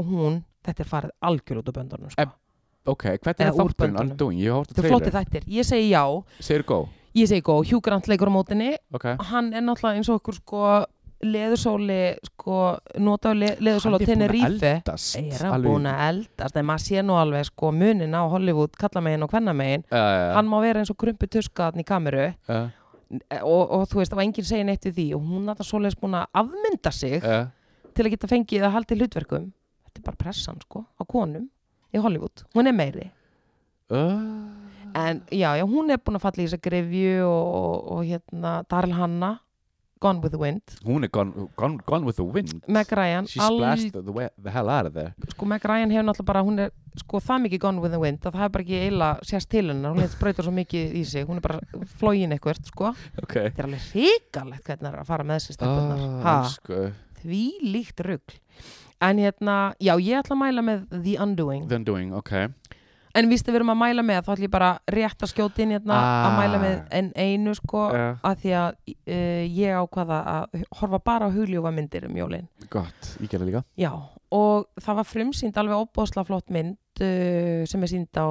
og 0.02 0.10
hún, 0.10 0.42
þetta 0.66 0.84
er 0.84 0.90
farið 0.90 1.16
algjör 1.30 1.62
út 1.62 1.70
á 1.70 1.74
böndunum 1.78 2.16
sko. 2.16 2.32
Ok, 2.84 3.06
hvernig 3.24 3.46
er 3.46 3.54
þátturinn? 3.56 3.96
hórt 3.96 4.74
að 4.74 4.74
þetta 4.74 4.82
er 4.84 4.92
flotti 4.92 5.14
þættir, 5.16 5.46
ég 5.48 5.64
segi 5.64 5.94
já. 5.94 6.04
Segir 6.44 6.66
go 6.68 6.82
ég 7.14 7.30
segi 7.30 7.44
góð, 7.46 7.68
Hugh 7.70 7.84
Grant 7.86 8.10
leikur 8.10 8.32
á 8.32 8.34
mótinni 8.34 8.74
ok, 8.94 9.14
hann 9.30 9.54
er 9.54 9.64
náttúrulega 9.66 10.02
eins 10.02 10.10
og 10.10 10.22
okkur 10.22 10.40
sko 10.40 10.62
leðursóli 11.24 12.00
sko, 12.28 12.58
notaðu 13.02 13.40
le, 13.40 13.50
leðursóli 13.64 13.98
á 13.98 14.00
er 14.00 14.10
Tenerife. 14.10 14.72
er 14.84 15.46
hann 15.48 15.66
búin 15.66 15.88
að 15.90 16.04
eldast 16.10 16.60
en 16.60 16.68
maður 16.68 16.86
sé 16.86 17.04
nú 17.06 17.18
alveg 17.20 17.48
sko 17.50 17.72
munin 17.76 18.16
á 18.16 18.22
Hollywood 18.30 18.78
kallamegin 18.80 19.26
og 19.26 19.32
kvennamegin. 19.32 19.86
Já, 19.90 19.98
já, 19.98 20.20
já. 20.20 20.30
hann 20.38 20.52
má 20.52 20.60
vera 20.64 20.84
eins 20.84 20.94
og 20.94 21.00
krumpu 21.00 21.30
tuska 21.32 21.70
þarna 21.70 21.84
í 21.84 21.88
kameru. 21.88 22.28
Og, 23.44 23.64
og 23.78 23.84
þú 23.92 24.00
veist, 24.02 24.14
og 24.16 24.24
enginn 24.24 24.48
segir 24.48 24.66
neitt 24.66 24.88
við 24.88 24.96
því 24.98 25.08
og 25.18 25.28
hún 25.32 25.50
er 25.52 25.58
það 25.60 25.70
svoleiðis 25.70 26.00
búin 26.02 26.16
að 26.18 26.40
afmynda 26.42 26.94
sig 26.94 27.20
til 27.94 28.06
að 28.08 28.14
geta 28.16 28.30
fengið 28.32 28.66
að 28.66 28.74
halda 28.78 28.96
í 28.96 29.02
hlutverkum. 29.02 29.52
Þetta 29.86 30.02
er 30.02 30.08
bara 30.08 30.22
pressan 30.24 30.62
sko, 30.64 30.86
á 30.98 31.04
konum 31.06 31.46
í 31.94 32.02
Hollywood, 32.02 32.46
hún 32.58 32.70
er 32.70 32.74
meiri. 32.74 33.12
Uh, 33.94 34.50
en 34.98 35.22
já, 35.30 35.52
já, 35.60 35.64
hún 35.70 35.92
er 35.94 36.02
búin 36.02 36.18
að 36.18 36.24
falla 36.26 36.42
í 36.42 36.48
þessa 36.48 36.64
grefju 36.64 37.26
og, 37.28 37.48
og, 37.60 37.76
og 37.94 38.06
hérna 38.08 38.54
Daryl 38.72 38.96
Hanna 38.98 39.34
Gone 40.04 40.20
with 40.20 40.34
the 40.36 40.40
Wind. 40.42 40.62
Hún 40.84 41.06
er 41.08 41.12
gone, 41.16 41.48
gone, 41.56 41.78
gone 41.88 42.04
with 42.06 42.18
the 42.20 42.26
wind. 42.28 42.52
Meg 42.68 42.92
Ryan, 42.92 43.28
She 43.32 43.40
splashed 43.40 43.94
the, 43.96 44.02
the, 44.04 44.26
the 44.44 44.52
hell 44.52 44.68
out 44.70 44.90
of 44.90 44.94
there. 44.98 45.14
Sko 45.32 45.48
Meg 45.48 45.64
Ryan 45.64 45.94
hefur 45.96 46.04
náttúrulega 46.10 46.28
bara 46.34 46.42
hún 46.44 46.60
er 46.66 46.74
sko 47.00 47.22
það 47.24 47.46
mikið 47.46 47.62
Gone 47.64 47.80
with 47.86 47.96
the 47.96 48.02
Wind 48.04 48.20
að 48.28 48.36
það 48.36 48.42
hefur 48.44 48.54
bara 48.58 48.66
ekki 48.68 48.80
eiginlega 48.82 49.30
sérst 49.32 49.50
til 49.54 49.64
hennar, 49.72 49.94
hún 49.96 50.04
hefur 50.04 50.16
sprautar 50.18 50.48
svo 50.50 50.54
mikið 50.60 50.98
í 51.00 51.06
sig. 51.08 51.26
Hún 51.30 51.40
er 51.40 51.46
bara 51.48 51.86
flógin 52.02 52.36
eitthvað, 52.36 52.60
sko. 52.68 52.92
Ok. 53.24 53.38
Þetta 53.40 53.64
er 53.64 53.70
alveg 53.70 53.88
hrikalegt 53.94 54.68
hvernig 54.68 54.86
það 54.90 54.92
er 54.94 55.02
að 55.06 55.12
fara 55.14 55.28
með 55.32 55.40
þessi 55.42 55.56
stefnurnar 55.58 56.04
Ah, 56.28 56.44
elsku. 56.44 56.82
því 57.24 57.44
líkt 57.74 58.04
rugl. 58.10 58.38
En 59.04 59.18
hérna, 59.24 59.58
já, 59.84 59.96
ég 60.00 60.20
ætla 60.20 60.36
að 60.36 60.44
mæla 60.44 60.62
með 60.68 60.84
The 61.00 61.16
Undoing. 61.24 61.66
The 61.72 61.80
Undoing, 61.82 62.14
ok 62.20 62.36
en 63.16 63.30
víst 63.30 63.46
að 63.48 63.54
við 63.54 63.56
erum 63.60 63.70
að 63.74 63.78
mæla 63.84 64.04
með 64.04 64.22
þá 64.26 64.32
ætla 64.34 64.46
ég 64.48 64.52
bara 64.54 64.70
rétt 64.90 65.24
að 65.24 65.32
skjóta 65.34 65.62
inn 65.62 65.74
hérna 65.76 65.98
að 65.98 66.30
Ah. 66.30 66.38
mæla 66.40 66.62
með 66.64 66.78
en 66.92 67.12
einu 67.16 67.54
sko 67.56 67.84
Já. 67.94 68.06
að 68.24 68.36
því 68.42 68.54
að 68.62 68.70
uh, 68.90 69.44
ég 69.60 69.78
ákvaða 69.84 70.18
að 70.34 70.64
horfa 70.80 71.00
bara 71.00 71.28
á 71.30 71.36
hugljófa 71.36 71.72
myndir 71.72 72.08
um 72.10 72.16
jólin 72.18 72.48
Gott, 72.70 73.18
ég 73.22 73.30
gerði 73.30 73.52
líka 73.52 73.64
já, 73.78 73.92
og 74.32 74.66
það 74.82 74.96
var 74.96 75.04
frumsýnd 75.12 75.58
alveg 75.58 75.84
óbóðslega 75.86 76.26
flott 76.26 76.50
mynd 76.50 76.78
uh, 77.02 77.66
sem 77.70 77.84
er 77.84 77.88
sýnd 77.94 78.18
á 78.18 78.26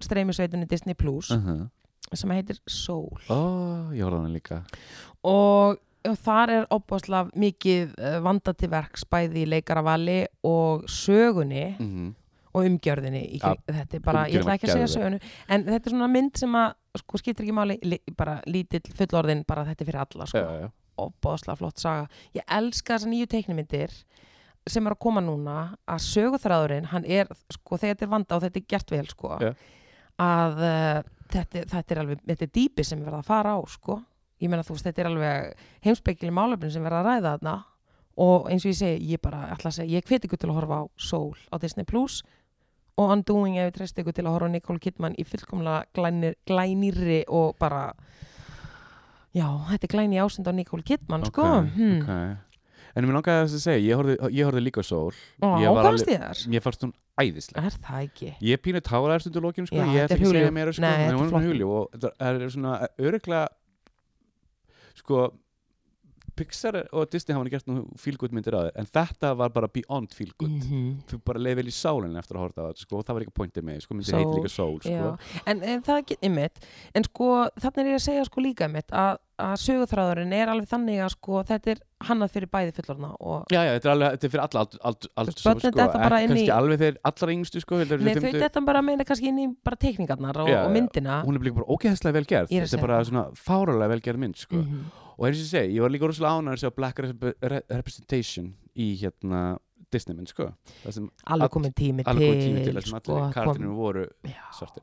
streymisveitunni 0.00 0.66
Disney 0.70 0.94
Plus 0.94 1.30
uh 1.30 1.38
-huh. 1.42 1.68
sem 2.14 2.30
heitir 2.30 2.58
Soul 2.66 3.18
Ó, 3.28 3.90
ég 3.92 4.02
horfði 4.04 4.16
á 4.16 4.22
hana 4.22 4.28
líka 4.38 4.62
og 5.24 5.78
þar 6.22 6.50
er 6.50 6.66
óbóðslega 6.70 7.30
mikið 7.34 7.90
uh, 7.98 8.20
vanda 8.22 8.52
til 8.54 8.70
verks 8.70 9.04
bæði 9.04 9.42
í 9.42 9.48
leikaravali 9.50 10.26
og 10.44 10.84
sögunni 10.86 11.74
mm 11.78 11.86
-hmm. 11.90 12.14
Og 12.58 12.68
umgjörðinni 12.68 13.22
í, 13.24 13.40
Ja, 13.40 13.54
þetta 13.66 13.98
er 13.98 14.04
bara, 14.04 14.26
ég 14.28 14.42
ætla 14.42 14.58
ekki 14.58 14.68
að 14.68 14.76
segja 14.76 14.90
sögunu 14.96 15.20
en 15.48 15.64
þetta 15.68 15.80
er 15.84 15.94
svona 15.94 16.10
mynd 16.12 16.42
sem 16.42 16.58
að 16.58 16.74
sko 16.98 17.20
skiptir 17.22 17.46
ekki 17.46 17.54
máli, 17.54 17.78
li, 17.86 18.00
bara 18.18 18.40
lítill 18.50 18.84
fullorðin 18.98 19.46
bara 19.48 19.64
þetta 19.68 19.84
er 19.84 19.90
fyrir 19.92 20.02
alla 20.02 20.28
sko. 20.28 20.44
Já, 20.44 20.66
já 20.66 20.68
og 20.98 21.14
bóðslega 21.22 21.58
flott 21.60 21.82
saga. 21.82 22.08
Ég 22.36 22.42
elska 22.58 22.96
þessar 22.96 23.12
nýju 23.12 23.28
teiknimyndir 23.30 23.94
sem 24.68 24.86
er 24.86 24.94
að 24.94 25.00
koma 25.00 25.22
núna 25.24 25.58
að 25.88 26.02
söguþræðurinn, 26.08 26.90
hann 26.92 27.06
er 27.08 27.30
sko 27.54 27.78
þegar 27.78 27.94
þetta 27.94 28.06
er 28.06 28.12
vanda 28.12 28.36
og 28.36 28.44
þetta 28.44 28.60
er 28.60 28.66
gert 28.74 28.92
vel 28.92 29.06
sko 29.08 29.30
að 29.38 30.60
uh, 30.66 31.00
þetta, 31.30 31.64
þetta 31.70 31.94
er 31.94 32.00
alveg, 32.02 32.22
þetta 32.26 32.46
er 32.48 32.54
dýpi 32.58 32.84
sem 32.84 33.00
við 33.00 33.08
verða 33.08 33.22
að 33.22 33.30
fara 33.30 33.54
á 33.56 33.58
sko, 33.70 34.00
ég 34.42 34.50
meina 34.50 34.66
þú 34.66 34.76
veist 34.76 34.88
þetta 34.90 35.04
er 35.04 35.10
alveg 35.12 35.64
heimspekileg 35.86 36.34
málefnin 36.36 36.74
sem 36.74 36.84
verða 36.84 37.00
að 37.00 37.08
ræða 37.08 37.32
þarna 37.32 37.54
og 38.18 38.48
eins 38.50 38.66
og 38.66 38.72
ég 38.72 38.80
segi, 38.80 39.12
ég 39.14 39.22
bara 39.22 39.44
að 39.54 39.68
segja, 39.70 39.88
ég 39.94 40.08
hveti 40.10 40.28
ykkur 40.28 40.42
til 40.42 40.50
að 40.50 40.58
horfa 40.58 40.82
á 40.82 40.84
Soul 40.98 41.38
á 41.48 41.56
Disney 41.62 41.86
Plus 41.88 42.20
og 42.98 43.12
Undoing 43.14 43.58
ef 43.58 43.70
ég 43.70 43.76
treysti 43.76 44.02
ykkur 44.02 44.16
til 44.16 44.26
að 44.26 44.34
horfa 44.34 44.50
Nicole 44.52 44.82
Kidman 44.82 45.16
í 45.18 45.24
fullkomlega 45.28 45.86
glænir, 45.94 46.36
glænirri 46.48 47.22
og 47.28 47.56
bara 47.60 47.92
já, 49.36 49.46
þetta 49.70 49.86
er 49.86 49.94
glæni 49.94 50.20
ásend 50.22 50.50
á 50.50 50.52
Nicole 50.52 50.82
Kidman 50.86 51.26
sko 51.28 51.46
Ok, 51.46 51.72
hmm. 51.76 51.98
ok. 52.02 52.44
En 52.96 53.06
mér 53.06 53.18
langaði 53.18 53.44
þess 53.44 53.58
að 53.58 53.62
segja, 53.62 53.82
ég 53.84 54.00
horfði, 54.00 54.16
ég 54.34 54.48
horfði 54.48 54.62
líka 54.64 54.82
Soul 54.82 55.12
Ó, 55.44 55.48
Ég 55.62 55.76
var 55.76 55.90
þar? 56.00 56.40
Mér 56.50 56.64
fannst 56.64 56.86
hún 56.86 56.94
æðisleg 57.20 57.60
Er 57.62 57.76
það 57.76 58.06
ekki? 58.08 58.30
Ég 58.48 58.62
pínu 58.64 58.80
táraðar 58.82 59.22
stundu 59.22 59.42
lókinu 59.44 59.68
sko, 59.70 59.78
Já, 59.78 59.84
ég 59.94 60.06
er 60.06 60.14
ekki 60.16 60.26
að 60.26 60.34
segja 60.34 60.54
meira 60.56 60.74
sko, 60.74 60.82
Nei, 60.82 61.04
þetta 61.04 61.12
er 61.12 61.30
flott. 61.30 61.62
og 61.68 61.94
þetta 61.94 62.30
er 62.32 62.54
svona 62.56 62.72
öruglega 62.98 63.44
sko 64.98 65.28
Pixar 66.38 66.78
og 66.92 67.10
Disney 67.12 67.34
hafa 67.36 67.44
nú 67.48 67.52
gert 67.52 67.68
nú 67.70 67.76
fílgút 68.00 68.34
myndir 68.36 68.56
á 68.56 68.60
þér 68.68 68.80
en 68.82 68.90
þetta 68.94 69.32
var 69.42 69.52
bara 69.54 69.68
beyond 69.74 70.14
fílgút 70.16 70.48
mm. 70.48 70.64
Mhm. 70.68 70.90
þú 71.10 71.20
bara 71.26 71.42
leið 71.44 71.60
vel 71.62 71.68
í 71.70 71.74
sálinn 71.74 72.18
eftir 72.20 72.38
að 72.38 72.46
á 72.46 72.48
þetta 72.48 72.84
sko, 72.84 72.98
og 73.02 73.06
það 73.08 73.18
var 73.18 73.26
ekki 73.26 73.36
pointið 73.42 73.68
með, 73.68 73.80
sko, 73.84 73.98
myndir 73.98 74.18
heitir 74.18 74.38
líka 74.38 74.52
Soul 74.54 74.78
sko. 74.82 75.14
En, 75.46 75.62
en 75.62 75.82
það 75.86 76.04
get 76.12 76.28
ymmit 76.30 76.62
en 76.94 77.08
sko 77.08 77.30
þannig 77.58 77.82
er 77.84 77.90
ég 77.94 77.98
að 78.00 78.06
segja 78.08 78.28
sko 78.28 78.44
líka 78.44 78.68
ymmit 78.70 78.94
að, 78.94 79.18
að 79.38 79.54
sögutræðurinn 79.62 80.32
er 80.34 80.50
alveg 80.54 80.68
þannig 80.70 81.02
að 81.04 81.12
sko 81.14 81.42
þetta 81.48 81.72
er 81.74 81.82
hannað 82.08 82.32
fyrir 82.34 82.50
bæði 82.52 82.74
fullorna 82.78 83.10
Já, 83.50 83.60
já, 83.66 83.72
þetta 83.74 83.88
er 83.88 83.92
alveg, 83.94 84.14
þetta 84.14 84.28
er 84.28 84.32
fyrir 84.34 84.44
alla 84.46 85.88
bara 85.98 86.20
inn 86.22 86.30
í- 86.30 86.34
kannski 86.34 86.54
alveg 86.54 86.82
þeir 86.84 86.98
allra 87.10 87.34
yngstu 87.34 87.62
sko, 87.64 87.78
Nei, 87.78 88.14
þau 88.14 88.30
þetta 88.44 88.64
bara 88.68 88.82
meina 88.86 89.06
kannski 89.08 89.30
inn 89.32 89.42
í 89.42 89.48
bara 89.64 89.76
teikningarnar 89.82 90.38
og, 90.44 90.50
Já, 90.52 90.60
og 90.64 90.72
myndina 90.74 91.20
hún 91.26 91.38
er 91.38 91.46
líka 91.48 91.58
bara 91.58 91.70
ógeðslega 91.74 92.18
vel 92.18 92.24
gerð 92.30 92.54
Ég 92.54 92.62
er 92.62 92.66
að 92.66 92.70
þetta 92.70 92.78
er 92.78 92.86
bara 92.86 93.00
það. 93.00 93.10
svona 93.10 93.26
fáralega 93.34 93.92
vel 93.94 94.00
gerð 94.06 94.22
mynd 94.26 94.42
sko. 94.42 94.62
Og 95.18 95.26
eins 95.26 95.38
og 95.40 95.42
ég 95.42 95.50
segi, 95.50 95.74
ég 95.76 95.82
var 95.82 95.90
líka 95.90 96.06
rosalega 96.06 96.38
ánægður 96.38 96.58
að 96.58 96.62
sjá 96.62 96.74
Black 96.76 96.98
Re- 97.02 97.32
Re- 97.52 97.64
Representation 97.74 98.52
í 98.78 98.92
hérna 99.00 99.40
Disney 99.90 100.14
mynd 100.14 100.28
sko. 100.30 100.50
alveg 101.26 101.50
komin 101.50 101.72
tími 101.74 102.04
alveg 102.04 102.28
komið 102.28 102.38
til, 102.38 102.52
tími 102.52 102.64
til 102.64 102.74
það 102.76 102.84
sem 102.86 103.00
sko, 103.00 103.16
allir 103.18 103.34
karakterinu 103.34 103.68
kom- 103.72 103.76
voru 103.80 104.06
Já. 104.28 104.42
svartir 104.52 104.82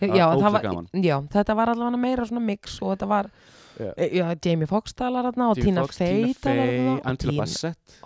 já, 0.00 0.08
var 0.08 0.18
það 0.18 0.38
ógeðslega 0.38 0.52
var, 0.52 0.62
gaman. 0.62 0.88
já, 1.04 1.16
þetta 1.28 1.54
var 1.56 1.68
allavega 1.74 1.98
meira 2.00 2.24
svona 2.26 2.40
mix 2.44 2.78
og 2.82 2.96
þetta 2.96 3.08
var 3.08 3.30
Já. 3.78 3.92
já, 4.10 4.26
Jamie 4.44 4.66
Foxx 4.66 4.92
talar 4.94 5.28
þarna 5.28 5.50
og 5.52 5.56
Tina 5.60 5.84
Fey 5.86 6.32
talar 6.34 6.66
þarna 6.72 7.00
Angela 7.06 7.36
Bassett 7.44 8.00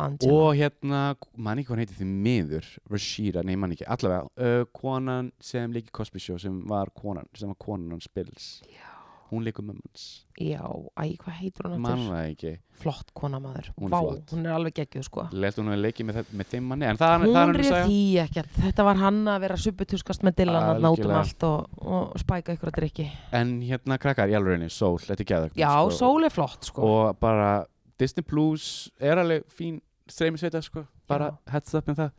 Angela. 0.00 0.32
og 0.32 0.54
hérna, 0.56 1.00
manni 1.36 1.64
hvað 1.64 1.74
hann 1.74 1.82
heiti 1.84 1.98
því 1.98 2.06
miður 2.08 2.68
Rashida, 2.88 3.42
nei 3.44 3.56
manni 3.60 3.76
ekki, 3.76 3.84
allavega 3.92 4.30
uh, 4.40 4.64
konan 4.72 5.32
sem 5.40 5.70
líki 5.74 5.90
Cosby 5.92 6.18
Show 6.22 6.38
sem 6.40 6.62
var 6.70 6.88
konan, 6.96 7.26
sem 7.36 7.50
var 7.50 7.58
konan 7.60 7.90
hans 7.98 8.08
Bills 8.08 8.62
Já. 8.70 8.86
Hún 9.30 9.44
líkur 9.46 9.64
mömmans 9.66 10.04
já, 10.40 10.60
æ, 10.98 11.04
hvað 11.20 11.36
heitur 11.40 11.66
hún 11.68 11.80
mann 11.84 11.92
aftur? 11.98 12.12
það 12.14 12.28
ekki, 12.30 12.52
flott 12.82 13.10
kona 13.14 13.40
maður, 13.42 13.68
Hún 13.76 13.88
er 13.88 13.92
vá, 13.94 13.98
flott. 14.06 14.32
hún 14.34 14.46
er 14.48 14.54
alveg 14.56 14.74
geggjuð 14.80 15.04
sko. 15.06 15.24
Lelt 15.32 15.58
hún 15.60 15.70
að 15.74 15.82
leiki 15.84 16.06
með, 16.08 16.20
með 16.40 16.48
þeim 16.54 16.68
manni? 16.72 16.86
En 16.90 17.00
það, 17.00 17.14
hún 17.24 17.30
er 17.34 17.40
hann 17.40 17.54
að 17.54 17.68
segja. 17.68 17.82
því 17.90 17.98
ekkert. 18.24 18.54
Þetta 18.64 18.86
var 18.88 19.00
hann 19.02 19.20
að 19.34 19.40
vera 19.46 19.58
supputuskast 19.66 20.24
með 20.26 20.36
Dylan 20.40 20.68
að 20.70 20.80
nátum 20.86 21.14
allt 21.20 21.46
og, 21.50 21.78
og 21.84 22.16
spæka 22.24 22.56
ykkur 22.56 22.72
að 22.72 22.78
drikki 22.80 23.08
en 23.36 23.52
hérna 23.68 23.98
krakkar 24.00 24.32
í 24.32 24.38
alveg 24.38 24.56
reyni, 24.58 24.70
Soul, 24.72 24.98
þetta 25.04 25.22
er 25.26 25.30
geðvægt 25.34 25.60
já, 25.60 25.72
sól 25.94 26.24
er 26.24 26.34
flott 26.34 26.70
sko. 26.72 26.82
Og 26.88 27.20
bara 27.20 27.52
Disney 28.00 28.24
Plus 28.24 28.88
er 28.98 29.20
alveg 29.20 29.44
fín 29.52 29.80
streymisveita 30.10 30.58
sko, 30.64 30.86
bara 31.06 31.34
heads 31.52 31.74
up 31.78 31.86
með 31.86 32.00
það. 32.00 32.14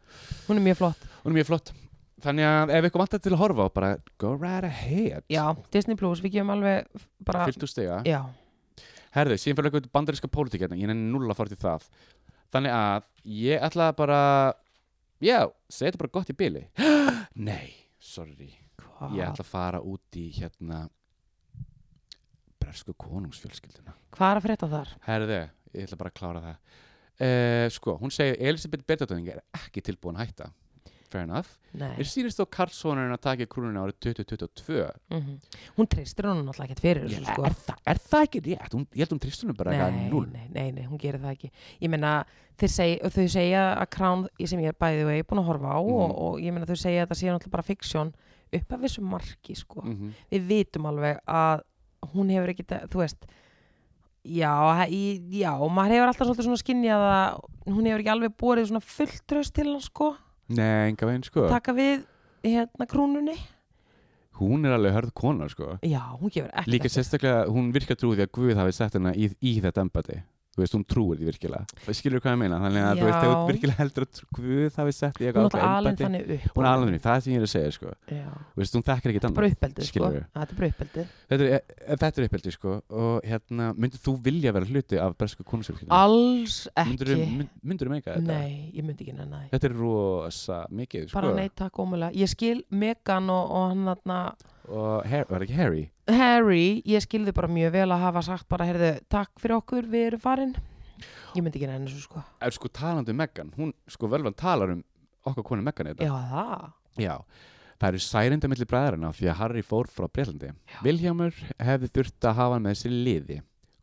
Hún 0.48 0.60
er 0.62 0.68
mjög 0.70 0.78
flott. 0.86 1.08
Hún 1.26 1.34
er 1.34 1.42
mjög 1.42 1.50
flott 1.50 1.74
þannig 2.24 2.48
að 2.48 2.74
ef 2.78 2.88
ykkur 2.90 3.04
vantar 3.04 3.22
til 3.24 3.34
að 3.34 3.42
horfa 3.42 3.68
á 3.68 3.70
bara 3.76 3.92
go 4.22 4.34
right 4.36 4.68
ahead. 4.68 5.26
Já, 5.32 5.44
Disney 5.74 6.00
Plus, 6.00 6.22
við 6.24 6.38
gefum 6.38 6.54
alveg 6.56 6.88
bara, 7.28 7.46
fylgtu 7.50 7.70
stiga. 7.70 8.02
Já, 8.08 8.24
herðu, 9.16 9.38
síðan 9.42 9.60
fyrir 9.60 9.72
eitthvað 9.72 9.92
bandaríska 9.98 10.32
pólitíkjarna. 10.32 10.80
Ég 10.80 10.92
null 10.96 11.28
að 11.30 11.38
fara 11.40 11.54
til 11.54 11.62
það. 11.62 11.88
Þannig 12.52 12.76
að 12.76 13.06
ég 13.42 13.64
ætla 13.64 13.92
bara 13.96 14.22
já, 15.24 15.46
segja 15.72 15.92
þetta 15.92 16.02
bara 16.02 16.16
gott 16.18 16.32
í 16.34 16.36
byli 16.36 16.66
nei, 17.48 17.72
sorry. 18.02 18.50
Hvað? 18.82 19.16
Ég 19.18 19.28
ætla 19.30 19.46
að 19.46 19.52
fara 19.52 19.82
út 19.88 20.20
í 20.20 20.28
hérna 20.36 20.86
bresku 22.62 22.96
konungsfjölskylduna. 23.00 23.96
Hvað 24.16 24.34
er 24.34 24.40
að 24.40 24.48
frétta 24.48 24.72
þar? 24.72 24.96
herðu, 25.08 25.40
ég 25.76 25.88
ætla 25.88 26.00
bara 26.02 26.12
að 26.12 26.20
klára 26.20 26.44
það. 26.48 26.80
Uh, 27.22 27.68
sko, 27.70 27.96
hún 28.02 28.14
segir 28.14 28.40
Elisabeth 28.50 28.86
Bertadóðing 28.90 29.28
er 29.30 29.42
ekki 29.54 29.84
tilbúin 29.86 30.18
að 30.18 30.26
hætta 30.26 30.48
fair 31.12 31.24
enough, 31.28 31.50
Nei. 31.78 31.92
er 32.00 32.08
sýnist 32.08 32.40
þó 32.40 32.46
Karlssonurinn 32.56 33.14
að 33.16 33.22
taka 33.26 33.46
krúnuna 33.52 33.84
árið 33.86 33.98
2022 34.08 34.88
Mm 35.12 35.38
hún 35.78 35.88
treystir 35.92 36.26
hún 36.28 36.42
náttúrulega 36.48 36.70
ekkert 36.72 36.84
fyrir 36.86 37.06
þessu 37.08 37.26
sko 37.28 37.46
er, 37.48 37.56
það, 37.68 37.82
er 37.94 38.02
það 38.12 38.26
ekki 38.28 38.42
rétt? 38.48 38.74
Hún, 38.76 38.86
ég 38.96 39.04
held 39.06 39.14
hún 39.16 39.22
tristunum 39.26 39.58
bara 39.60 39.72
eitthvað 39.76 39.96
nei, 39.98 40.10
null 40.10 40.28
nei, 40.32 40.48
nei, 40.56 40.72
nei, 40.72 40.86
hún 40.90 41.00
gerir 41.02 41.20
það 41.24 41.36
ekki 41.36 41.52
ég 41.82 41.90
þeir 42.62 42.72
seg, 42.76 43.12
þau 43.16 43.28
segja 43.36 43.62
að 43.82 43.90
Crown 43.96 44.28
sem 44.52 44.60
ég 44.66 44.78
bæði 44.80 45.06
og 45.06 45.12
ég 45.16 45.24
er 45.24 45.30
búin 45.32 45.42
að 45.44 45.50
horfa 45.52 45.76
á 45.76 45.80
og, 45.80 46.08
Mhm. 46.08 46.16
og 46.26 46.40
ég 46.40 46.54
meina 46.54 46.66
þau 46.70 46.76
segja 46.78 47.04
að 47.06 47.10
það 47.12 47.20
sé 47.22 47.28
náttúrulega 47.32 47.52
bara 47.58 47.70
fiksjón 47.72 48.14
upp 48.54 48.74
af 48.74 48.80
þessu 48.82 49.02
marki 49.04 49.56
sko 49.56 49.82
Mhm. 49.86 50.14
við 50.32 50.48
vitum 50.48 50.86
alveg 50.92 51.20
að 51.28 51.62
hún 52.14 52.30
hefur 52.34 52.50
ekki, 52.56 52.66
þú 52.92 53.00
veist 53.06 53.26
já, 54.26 54.54
í, 54.90 55.02
já, 55.42 55.52
maður 55.72 55.96
hefur 55.96 56.10
alltaf 56.12 56.28
svolítið 56.28 56.46
svona 56.48 56.62
skinnjað 56.62 57.06
að 57.10 57.40
hún 57.74 57.88
hefur 57.90 58.04
ekki 58.04 58.12
alveg 58.14 58.36
borið 58.38 58.68
svona 58.70 58.84
fullt 58.86 59.22
tröst 59.30 59.54
til 59.58 59.66
hann 59.72 59.82
sko 59.82 60.12
Nei, 60.58 60.92
enga 60.92 61.10
veginn 61.10 61.26
sko. 61.28 61.48
Taka 61.52 61.76
við 61.78 62.06
hérna 62.46 62.88
krúnunni? 62.90 63.38
Hún 64.42 64.66
er 64.66 64.74
alveg 64.76 64.96
hörð 64.96 65.14
kona 65.14 65.48
sko. 65.52 65.78
já, 65.86 66.02
hún 66.18 66.32
gefur 66.34 66.50
ekki 66.54 66.72
líka 66.74 66.90
sérstaklega, 66.90 67.46
hún 67.52 67.72
virkar 67.76 67.98
trúið 68.00 68.22
því 68.22 68.26
að 68.26 68.32
Guð 68.38 68.62
hafi 68.62 68.78
sett 68.78 68.96
hennar 68.98 69.18
í, 69.18 69.30
í 69.42 69.60
þetta 69.62 69.84
embati 69.86 70.22
þú 70.52 70.60
veist, 70.62 70.74
hún 70.76 70.84
trúir 70.84 71.16
því 71.22 71.28
virkilega 71.30 71.64
það 71.86 71.96
skilur 71.96 72.20
hvað 72.24 72.34
ég 72.36 72.40
meina, 72.42 72.58
þannig 72.60 72.84
að 72.84 72.98
þú 73.00 73.06
veist, 73.08 73.16
Já. 73.16 73.22
þegar 73.22 73.36
þú 73.38 73.52
virkilega 73.52 73.78
heldur 73.82 74.06
að 74.06 74.22
Guð 74.36 74.76
hafi 74.82 74.94
sett 74.98 75.16
í 75.16 75.24
hún 75.24 75.24
er 75.24 75.32
eitthvað 75.32 75.46
alltaf 75.48 75.64
alveg 75.64 75.92
embætti- 75.92 76.06
þannig 76.06 76.34
upp 76.36 76.58
hún 76.58 76.66
er 76.66 76.72
alveg 76.72 76.88
þannig, 76.92 77.04
það 77.06 77.16
er 77.16 77.22
sem 77.22 77.32
ég 77.32 77.40
er 77.40 77.46
að 77.48 77.52
segja 77.54 77.72
sko. 77.78 77.94
já, 78.12 78.26
Þú 78.52 78.60
veist, 78.62 78.76
hún 78.76 78.86
þekkir 78.90 79.12
ekki 79.14 79.22
bara 79.22 79.32
annað 79.32 79.56
uppeldið 79.56 79.84
sko. 79.88 79.92
Skilurðu? 79.92 80.24
þetta 80.36 80.52
er 80.52 80.60
bara 80.60 80.72
uppeldið 80.74 81.08
þetta 81.32 81.42
er, 81.42 81.56
e, 81.56 81.96
þetta 82.02 82.22
er 82.22 82.28
uppeldi 82.28 82.52
sko. 82.58 82.76
og 82.92 83.22
hérna, 83.32 83.70
myndir 83.80 84.04
þú 84.04 84.14
vilja 84.28 84.52
vera 84.58 84.66
hluti 84.72 85.00
af 85.00 85.18
bresku 85.18 85.44
konusfjölskyldunni? 85.48 86.02
alls 86.02 86.58
myndir 86.78 87.08
ekki 87.16 87.22
þú 87.22 87.38
mynd, 87.38 87.50
myndirðu 87.64 87.96
meika 87.96 88.16
þetta? 88.18 88.28
nei, 88.28 88.72
ég 88.76 88.84
myndi 88.84 89.06
ekki 89.08 89.16
nenni 89.16 89.32
það 89.32 89.56
þetta 89.56 89.70
er 89.72 89.78
rosa 89.80 90.60
mikið 90.72 91.08
sko. 91.10 91.16
bara 91.22 91.34
nei, 91.40 91.50
takk 91.56 91.80
ómulega 91.80 92.12
ég 92.14 92.28
skil 92.28 92.64
Megan 92.72 93.30
og, 93.32 93.52
og 93.52 93.70
hann 93.72 93.86
þarna 93.96 94.20
og 94.72 95.08
Har 95.12 95.30
var 95.30 95.46
ekki 95.46 95.58
Harry 95.60 95.86
Harry, 96.12 96.82
ég 96.88 97.04
skilði 97.04 97.36
bara 97.36 97.52
mjög 97.52 97.76
vel 97.78 97.88
að 97.92 98.06
hafa 98.08 98.26
sagt 98.32 98.50
bara, 98.52 98.68
heyrðu, 98.70 98.94
takk 99.12 99.34
fyrir 99.42 99.60
okkur, 99.60 99.88
við 99.92 100.10
erum 100.12 100.24
farin 100.24 100.54
ég 101.36 101.42
myndi 101.44 101.60
ekki 101.60 101.70
nenni 101.70 101.92
þessu 101.92 102.08
sko 102.08 102.26
er 102.42 102.56
sko 102.56 102.72
talandi 102.72 103.14
um 103.14 103.22
Meghan 103.22 103.56
hún, 103.58 103.74
sko 103.90 104.10
völvan 104.12 104.36
talar 104.38 104.76
um 104.76 104.86
okkar 105.28 105.46
konu 105.48 105.66
Meghan 105.66 105.92
í 105.92 105.96
þetta 105.96 106.10
já, 106.10 106.30
það 106.32 106.70
Já, 107.00 107.22
það 107.80 107.94
eru 107.94 108.02
særinda 108.04 108.50
milli 108.52 108.68
bræðarina 108.68 109.12
því 109.16 109.30
að 109.32 109.38
Harry 109.40 109.62
fór 109.64 109.88
frá 109.92 110.08
Breitlandi. 110.12 110.52
Vilhjámur 110.84 111.38
hefði 111.56 111.90
þurft 111.96 112.28
að 112.28 112.38
hafa 112.40 112.58
hann 112.58 112.66
með 112.66 112.84
í 112.84 112.92
liði. 112.92 113.38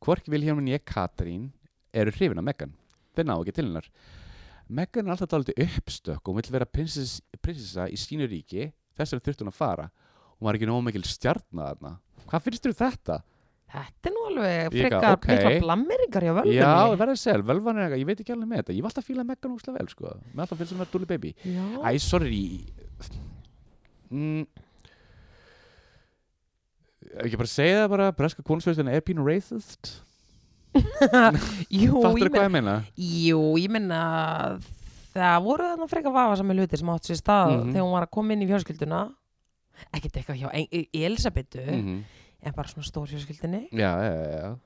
Hvorki 0.05 0.33
Vilhjámur 0.35 0.65
nýja 0.67 0.83
Katrín 0.85 1.49
eru 1.97 2.13
hrifin 2.15 2.43
af 2.43 2.47
Meghan. 2.47 2.75
Þeir 3.17 3.29
ná 3.31 3.35
ekki 3.39 3.55
til 3.57 3.67
hennar. 3.67 3.89
Meghan 4.69 5.09
er 5.09 5.15
alltaf 5.15 5.33
dálítið 5.33 5.63
uppstökk 5.65 6.29
og 6.29 6.37
vill 6.37 6.53
vera 6.53 6.69
prinsess, 6.69 7.23
prinsessa 7.41 7.89
í 7.89 7.97
sínu 7.97 8.29
ríki 8.29 8.69
þess 8.99 9.15
vegna 9.15 9.25
þurft 9.25 9.45
hún 9.45 9.53
að 9.55 9.59
fara. 9.63 9.89
Hún 10.39 10.47
var 10.49 10.55
ekki 10.59 10.69
nóg 10.71 10.85
mikil 10.87 11.03
stjarnar 11.09 11.75
þarna. 11.75 11.93
Hvað 12.29 12.45
finnst 12.47 12.65
þér 12.67 12.75
um 12.75 12.79
þetta? 12.85 13.19
þetta 13.69 14.09
er 14.09 14.13
nú 14.15 14.21
alveg 14.31 14.71
frekar 14.73 14.95
eitthvað, 14.97 15.17
ok. 15.19 15.27
mikla 15.29 15.51
blammeringar 15.67 16.25
hjá 16.25 16.33
völvunni 16.39 16.55
Já, 16.57 16.69
að 17.05 17.11
segja, 17.21 17.43
völvan 17.45 17.77
er 17.77 17.83
eitthvað, 17.85 18.01
ég 18.01 18.09
veit 18.09 18.21
ekki 18.23 18.33
alveg 18.33 18.49
með 18.49 18.61
þetta. 18.63 18.77
Ég 18.79 18.85
var 18.87 18.89
alltaf 18.93 19.03
að 19.05 19.09
fíla 19.11 19.25
Meghan 19.29 19.57
úslega 19.59 19.77
vel, 19.77 19.89
sko. 19.93 20.13
Mér 20.33 20.45
alltaf 20.47 20.59
finnst 20.63 20.73
hún 20.73 20.79
að 20.79 20.85
vera 20.87 20.93
dúli 20.95 21.09
baby. 21.11 21.33
Já. 21.45 21.67
Æ, 21.85 21.91
sorry 22.01 22.45
mm. 24.09 24.47
Ekki 27.25 27.39
bara 27.41 27.51
segja 27.51 27.83
það 27.85 27.93
bara 27.95 28.09
Breska 28.17 28.45
konusveistin 28.47 28.91
er 28.93 29.05
pínu 29.05 29.25
racist 29.27 29.95
jú, 31.73 32.01
Fattur 32.03 32.29
þú 32.29 32.33
hvað 32.35 32.45
ég 32.45 32.53
meina? 32.53 32.75
jú, 33.01 33.39
ég 33.59 33.71
meina 33.73 34.01
það 35.15 35.39
voru 35.47 35.69
þarna 35.71 35.89
frekar 35.91 36.15
vafa 36.15 36.37
saman 36.41 36.61
hlutir 36.61 36.81
sem 36.83 36.91
átt 36.93 37.09
sér 37.09 37.19
stað 37.21 37.55
Mhm. 37.57 37.71
þegar 37.73 37.87
hún 37.87 37.95
var 37.97 38.07
að 38.07 38.13
koma 38.19 38.33
inn 38.37 38.45
í 38.45 38.49
fjölskylduna 38.51 39.01
ekkert 39.93 40.17
eitthvað 40.17 40.41
hjá 40.41 40.49
En- 40.53 40.87
Elisabetu 40.93 41.61
-hmm. 41.61 42.03
en 42.43 42.55
bara 42.57 42.69
svona 42.69 42.87
stór 42.87 43.09
fjölskyldinni 43.09 43.69
Já, 43.73 43.93
já, 44.03 44.13
já, 44.13 44.41
já 44.41 44.57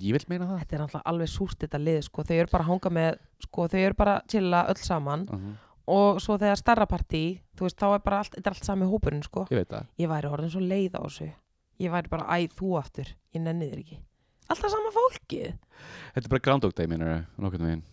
Ég 0.00 0.12
vil 0.16 0.24
meina 0.28 0.46
það 0.48 0.60
þetta 0.62 0.76
er 0.76 0.82
alltaf 0.82 1.02
alveg 1.04 1.28
súrt 1.28 1.58
þetta 1.60 1.78
lið 1.78 1.98
sko. 2.06 2.22
þau 2.22 2.36
eru 2.36 2.48
bara 2.52 2.64
að 2.64 2.68
hanga 2.68 2.90
með 2.90 3.18
sko, 3.44 3.66
þau 3.68 3.80
eru 3.80 3.94
bara 3.94 4.14
að 4.16 4.26
chilla 4.32 4.66
öll 4.68 4.80
saman 4.80 5.26
uh 5.28 5.36
-huh. 5.36 5.56
og 5.86 6.20
svo 6.20 6.38
þegar 6.38 6.56
starra 6.56 6.86
partí 6.86 7.40
þú 7.56 7.66
veist, 7.66 7.76
þá 7.76 7.94
er 7.94 8.00
bara 8.00 8.18
allt, 8.18 8.34
er 8.38 8.48
allt 8.48 8.64
sami 8.64 8.86
hópurinn 8.86 9.22
sko. 9.22 9.46
Ég 9.50 9.66
ég 9.98 10.08
væri 10.08 10.28
orðin 10.28 10.50
svo 10.50 10.60
leið 10.60 10.94
á 10.96 11.00
þessu 11.04 11.32
ég 11.80 11.90
væri 11.90 12.08
bara, 12.08 12.24
æ, 12.24 12.48
þú 12.48 12.78
aftur 12.78 13.08
ég 13.34 13.42
nenni 13.42 13.70
þér 13.70 13.78
ekki 13.78 13.98
alltaf 14.48 14.70
sama 14.70 14.90
fólkið 14.90 15.52
Þetta 16.14 16.26
er 16.26 16.32
bara 16.32 16.44
Groundhog 16.44 16.74
Day 16.74 16.86
mínur 16.86 17.26
Nokkurn 17.38 17.66
veginn 17.66 17.84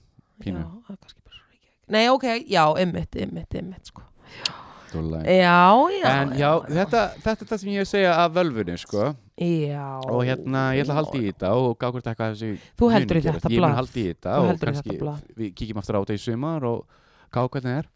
já, 0.46 0.64
það 0.88 0.94
er 0.94 1.02
kannski 1.02 1.22
bara 1.26 1.36
svo 1.36 1.46
Reykjavík. 1.52 1.90
nei, 1.90 2.08
ok, 2.10 2.24
já, 2.48 2.64
ymmit, 2.84 3.16
ymmit, 3.16 3.54
ymmit 3.54 3.86
sko. 3.92 4.02
Dólega. 4.02 4.67
Já, 4.94 5.56
já 6.02 6.08
En 6.22 6.32
já, 6.40 6.52
þetta, 6.70 7.02
þetta 7.24 7.44
er 7.46 7.50
það 7.52 7.60
sem 7.64 7.70
ég 7.74 7.82
er 7.82 7.86
að 7.86 7.92
segja 7.92 8.14
af 8.24 8.32
völvunni 8.38 8.78
sko. 8.80 9.04
já. 9.38 9.88
Og 10.08 10.24
hérna, 10.26 10.62
ég 10.78 10.86
ætla 10.86 10.96
að 10.96 11.00
halda 11.02 11.18
í 11.20 11.28
þetta 11.32 11.52
Og 11.60 11.78
gá 11.78 11.88
hvort 11.92 12.08
eitthvað 12.10 12.42
þú 12.80 12.92
heldur 12.94 13.20
í 13.20 13.24
þetta 13.28 13.52
Ég 13.52 13.60
mun 13.60 13.62
blað. 13.62 13.78
halda 13.82 14.00
í 14.02 14.08
þetta 14.14 14.40
Og 14.42 14.60
kannski 14.64 14.98
við 15.38 15.54
kíkjum 15.60 15.82
aftur 15.84 16.00
á 16.00 16.02
þetta 16.04 16.18
í 16.18 16.24
sumar 16.24 16.68
Og 16.72 16.84
gá 17.32 17.42
hvernig 17.44 17.68
það 17.68 17.78
er. 17.84 17.90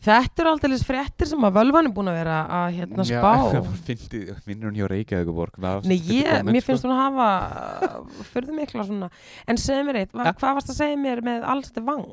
Þetta 0.00 0.40
eru 0.40 0.50
alltaf 0.54 0.82
fréttir 0.88 1.28
sem 1.28 1.42
að 1.44 1.56
völvan 1.58 1.84
er 1.90 1.92
búin 1.92 2.08
að 2.08 2.14
vera 2.16 2.36
að 2.56 2.68
hérna 2.78 3.04
Já, 3.04 3.20
spá. 3.20 3.64
fyndi, 3.86 4.20
finnur 4.46 4.70
hún 4.70 4.78
hjá 4.80 4.86
Reykjavíkuborg 4.88 5.58
Nei, 5.84 5.98
ég, 6.08 6.40
mér 6.48 6.64
finnst 6.64 6.86
hún 6.88 6.94
að 6.94 7.02
hafa 7.04 7.26
fyrir 8.32 8.56
mikla 8.56 8.86
svona. 8.88 9.10
En 9.44 9.60
segðu 9.60 9.84
mér 9.90 9.98
eitt, 10.00 10.14
Ja. 10.16 10.32
hvað 10.32 10.56
varst 10.56 10.72
að 10.72 10.78
segja 10.80 10.96
mér 10.96 11.20
með 11.26 11.44
alls 11.44 11.68
þetta 11.68 11.84
vang? 11.84 12.06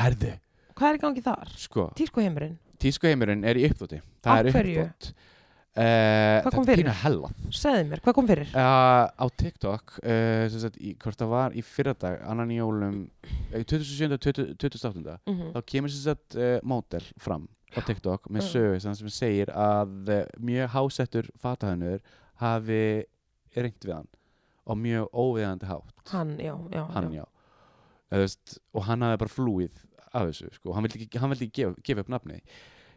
Herðu, 0.00 0.32
Hvað 0.74 0.88
er 0.88 0.96
í 0.96 1.02
gangi 1.04 1.22
þar? 1.28 1.52
sko. 1.60 1.84
Tískuheimurinn? 1.94 2.56
Tískuheimurinn 2.82 3.44
er 3.44 3.56
í 3.60 3.64
uppþótti 3.68 4.00
Af 4.00 4.24
það 4.24 4.38
er 4.38 4.50
uppþótt 4.50 5.08
uh, 5.10 6.42
Hvað 6.44 6.54
kom 6.54 6.66
fyrir? 6.68 6.90
Segðu 7.54 7.86
mér, 7.90 8.02
hvað 8.04 8.14
kom 8.18 8.28
fyrir? 8.30 8.52
uh, 8.54 9.06
á 9.10 9.24
TikTok 9.42 9.96
uh, 10.02 10.44
sagt, 10.52 10.78
í, 10.78 10.94
hvort 11.02 11.18
það 11.18 11.32
var 11.34 11.56
í 11.56 11.64
fyrradag 11.66 12.20
annan 12.30 12.50
í 12.54 12.58
jólum 12.60 13.00
uh, 13.54 13.62
27. 13.64 14.12
og 14.12 14.20
20 14.20 14.54
28. 14.58 15.18
Mm 15.26 15.34
-hmm. 15.34 15.52
þá 15.54 15.60
kemur 15.66 15.90
uh, 15.90 16.58
mótel 16.62 17.04
fram 17.18 17.48
á 17.74 17.80
TikTok 17.82 18.28
með 18.30 18.42
Mm. 18.42 18.50
sögu 18.52 18.80
sem, 18.80 19.08
segir 19.10 19.50
að 19.50 20.26
mjög 20.38 20.68
hásettur 20.70 21.26
fatahönnur 21.42 22.00
hafi 22.38 23.04
reynt 23.56 23.84
við 23.84 23.94
hann 23.94 24.08
og 24.66 24.76
mjög 24.78 25.08
óviðandi 25.12 25.66
hátt 25.66 26.08
Hann, 26.12 26.38
já, 26.38 26.54
já, 26.72 26.84
hann 26.94 27.12
já. 27.12 27.24
já 28.10 28.18
veist, 28.18 28.58
og 28.74 28.84
hann 28.84 29.02
hafði 29.02 29.18
bara 29.18 29.34
flúið 29.34 29.72
af 30.14 30.30
þessu 30.30 30.52
sko. 30.54 30.72
hann 30.76 30.86
vildi 30.86 31.04
ekki, 31.04 31.20
hann 31.20 31.32
vildi 31.34 31.48
ekki 31.48 31.60
gefa, 31.62 31.84
gefa 31.88 32.04
upp 32.04 32.14
nafni 32.14 32.40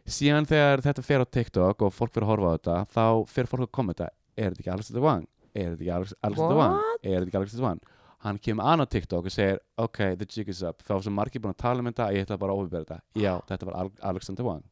síðan 0.08 0.48
þegar 0.48 0.84
þetta 0.86 1.04
fer 1.04 1.24
á 1.24 1.26
TikTok 1.28 1.84
og 1.84 1.92
fólk 1.94 2.14
fyrir 2.14 2.26
að 2.28 2.32
horfa 2.32 2.48
á 2.48 2.54
þetta 2.56 2.76
þá 2.94 3.04
fyrir 3.34 3.50
fólk 3.52 3.66
að 3.66 3.74
kommenta 3.78 4.08
er 4.38 4.54
þetta 4.54 4.62
ekki 4.62 4.72
Alexander 4.72 5.04
Wang? 5.04 5.26
Er 5.54 5.72
þetta 5.72 5.82
ekki 5.82 5.94
Alex, 5.96 6.14
Alexander 6.22 6.58
Wang? 6.58 6.78
Er 7.02 7.16
þetta 7.16 7.28
ekki 7.28 7.40
Alexander 7.40 7.66
Wang? 7.66 7.82
Hann 8.24 8.40
kemur 8.42 8.66
annað 8.66 8.90
TikTok 8.94 9.28
og 9.30 9.34
segir 9.34 9.60
ok, 9.78 10.00
the 10.18 10.26
jig 10.26 10.48
is 10.50 10.64
up. 10.66 10.82
Þá 10.86 10.96
er 10.96 11.04
svo 11.06 11.12
margir 11.14 11.42
búin 11.42 11.54
að 11.54 11.60
tala 11.62 11.82
um 11.82 11.90
þetta 11.90 12.08
ég 12.16 12.26
ætla 12.26 12.38
bara 12.40 12.54
að 12.54 12.62
óbyrða 12.64 12.80
þetta. 12.82 12.98
Já, 13.22 13.32
þetta 13.50 13.68
var 13.68 13.76
Al 13.78 13.92
Alexander 14.10 14.48
Wang. 14.48 14.64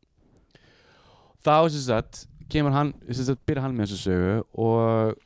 Þá 1.46 1.54
sem 1.70 1.84
sagt 1.84 2.24
kemur 2.50 2.74
hann, 2.74 2.90
sem 3.10 3.28
sagt 3.28 3.44
byrja 3.46 3.66
hann 3.66 3.76
með 3.76 3.92
þessu 3.92 4.00
sögu 4.02 4.34
og, 4.66 5.22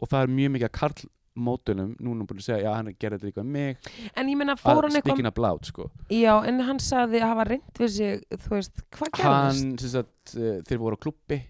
og 0.00 0.12
það 0.12 0.26
er 0.26 0.34
mjög 0.36 0.54
mikið 0.56 0.68
að 0.68 0.76
Karl 0.76 1.08
mótunum 1.38 1.94
núna 2.02 2.26
búin 2.26 2.40
að 2.40 2.46
segja, 2.48 2.64
já 2.66 2.72
hann 2.74 2.90
gerði 2.98 3.18
þetta 3.18 3.28
líka 3.28 3.42
um 3.44 3.52
mig. 3.54 3.90
En 4.18 4.30
ég 4.30 4.38
meina, 4.38 4.56
fór 4.58 4.86
hann 4.86 4.98
eitthvað 4.98 5.30
of 5.30 5.40
loud 5.44 5.68
sko. 5.68 5.88
Já, 6.12 6.32
en 6.48 6.60
hann 6.66 6.82
sagði 6.82 7.22
að 7.22 7.32
hafa 7.32 7.46
reynd 7.50 7.80
við 7.80 7.92
sig 7.94 8.24
Þú 8.34 8.52
veist, 8.56 8.82
hvað 8.96 9.12
gerðist? 9.16 9.30
hann, 9.30 9.78
sem 9.82 9.94
sagt, 9.94 10.34
uh, 10.36 10.58
þeir 10.66 10.82
voru 10.82 10.98
á 10.98 11.04
klubbi 11.06 11.40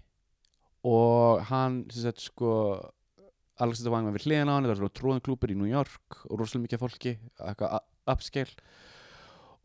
og 0.91 1.43
hann, 1.49 1.83
sem 1.93 2.07
sagt, 2.07 2.23
sko 2.29 2.53
Alexander 3.61 3.93
Wang 3.93 4.07
var 4.09 4.17
við 4.17 4.25
hliðina 4.25 4.53
á 4.53 4.57
hann 4.57 4.69
það 4.69 4.85
var 4.85 4.95
tróðan 4.97 5.25
klúpur 5.25 5.51
í 5.53 5.57
New 5.57 5.69
York 5.69 6.23
og 6.29 6.39
rosalega 6.39 6.65
mikið 6.67 6.81
fólki, 6.81 7.17
eitthvað 7.41 7.81
upscale. 8.09 8.71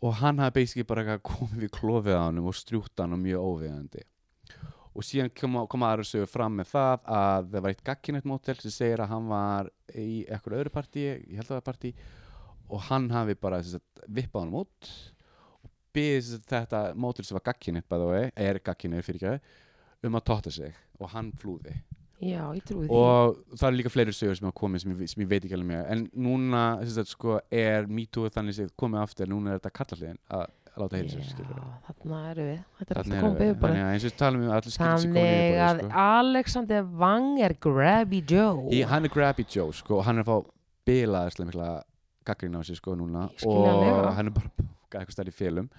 Og 0.04 0.18
hann 0.20 0.42
hafði 0.42 0.60
basically 0.60 0.84
bara 0.88 1.16
komið 1.24 1.62
við 1.64 1.72
klofið 1.78 2.18
á 2.20 2.28
hann 2.28 2.42
og 2.42 2.56
strjútt 2.56 3.00
hann 3.00 3.16
og 3.16 3.22
mjög 3.22 3.46
óviðandi 3.48 4.04
og 4.96 5.04
síðan 5.04 5.32
koma, 5.36 5.66
koma 5.68 5.90
aðra 5.92 6.06
sögur 6.08 6.30
fram 6.30 6.54
með 6.56 6.70
það 6.72 7.10
að 7.16 7.50
það 7.52 7.64
var 7.66 7.74
eitt 7.74 7.82
gagginett 7.84 8.28
mótel 8.28 8.56
sem 8.62 8.72
segir 8.72 9.02
að 9.04 9.12
hann 9.12 9.26
var 9.28 9.68
í 9.92 10.22
eitthvað 10.24 10.60
öðru 10.60 10.72
partí, 10.72 11.04
ég 11.04 11.36
held 11.36 11.44
að 11.44 11.52
það 11.52 11.58
var 11.58 11.66
partí 11.68 11.92
og 12.66 12.86
hann 12.88 13.10
hafi 13.12 13.36
bara 13.38 13.60
vippað 14.06 14.46
hann 14.46 14.56
út 14.62 14.90
og 15.66 15.74
byggði 15.96 16.40
þetta 16.48 16.82
mótel 16.96 17.26
sem 17.28 17.36
var 17.36 17.46
gagginett 17.50 17.98
er 18.32 18.62
gagginett 18.64 19.06
fyrir 19.06 19.28
ekki 19.36 20.08
um 20.08 20.18
að 20.18 20.26
totta 20.32 20.52
sig 20.52 20.74
og 21.00 21.12
hann 21.12 21.30
flúði. 21.36 21.76
Já, 22.16 22.48
ég 22.56 22.64
trúi 22.64 22.86
því. 22.86 22.96
Og 22.96 23.58
það 23.58 23.66
eru 23.68 23.76
líka 23.76 23.92
fleiri 23.92 24.12
sögur 24.16 24.38
sem 24.38 24.46
hafa 24.48 24.56
komið 24.56 24.82
sem 24.82 24.92
ég, 24.94 25.10
sem 25.12 25.22
ég 25.22 25.28
veit 25.28 25.42
ekki 25.42 25.56
alveg 25.58 25.68
mjög 25.68 25.90
en 25.92 26.04
núna 26.24 26.62
sagt, 26.88 27.12
sko, 27.12 27.40
er 27.52 27.88
MeToo 27.92 28.30
þannig 28.32 28.56
sem 28.56 28.70
komið 28.80 29.02
aftur 29.02 29.28
núna 29.28 29.52
er 29.52 29.60
þetta 29.60 29.74
kallaliðin 29.76 30.22
að 30.32 30.46
að 30.46 30.65
láta 30.82 31.00
Já, 31.00 31.64
þarna 31.86 32.20
eru 32.30 32.46
við. 32.46 32.60
Þetta 32.78 32.94
er 32.94 33.00
alltaf 33.02 33.24
komið 33.24 33.42
yfir 33.46 33.58
bara. 33.62 33.72
Þannig 33.72 33.86
að 33.86 33.96
um 34.36 34.44
yfir 34.46 34.54
að 35.66 35.80
sko. 35.82 35.90
Alexander 36.04 36.86
Wang 37.02 37.42
er 37.48 37.56
Grabby 37.66 38.22
Joe. 38.30 38.66
Í, 38.70 38.82
hann 38.90 39.08
er 39.08 39.14
Grabby 39.16 39.46
Joe 39.56 39.74
sko, 39.76 40.00
hann 40.06 40.20
er 40.20 40.26
að 40.26 40.30
fá 40.30 40.52
bilaðislega 40.86 41.50
mikla 41.50 41.70
gaggrín 42.26 42.58
á 42.58 42.60
sig 42.66 42.80
sko 42.80 42.96
núna. 42.98 43.28
Og 43.46 44.10
hann 44.16 44.32
er 44.32 44.36
bara 44.36 44.52
eitthvað 44.96 45.16
stærri 45.18 45.34
félum 45.34 45.70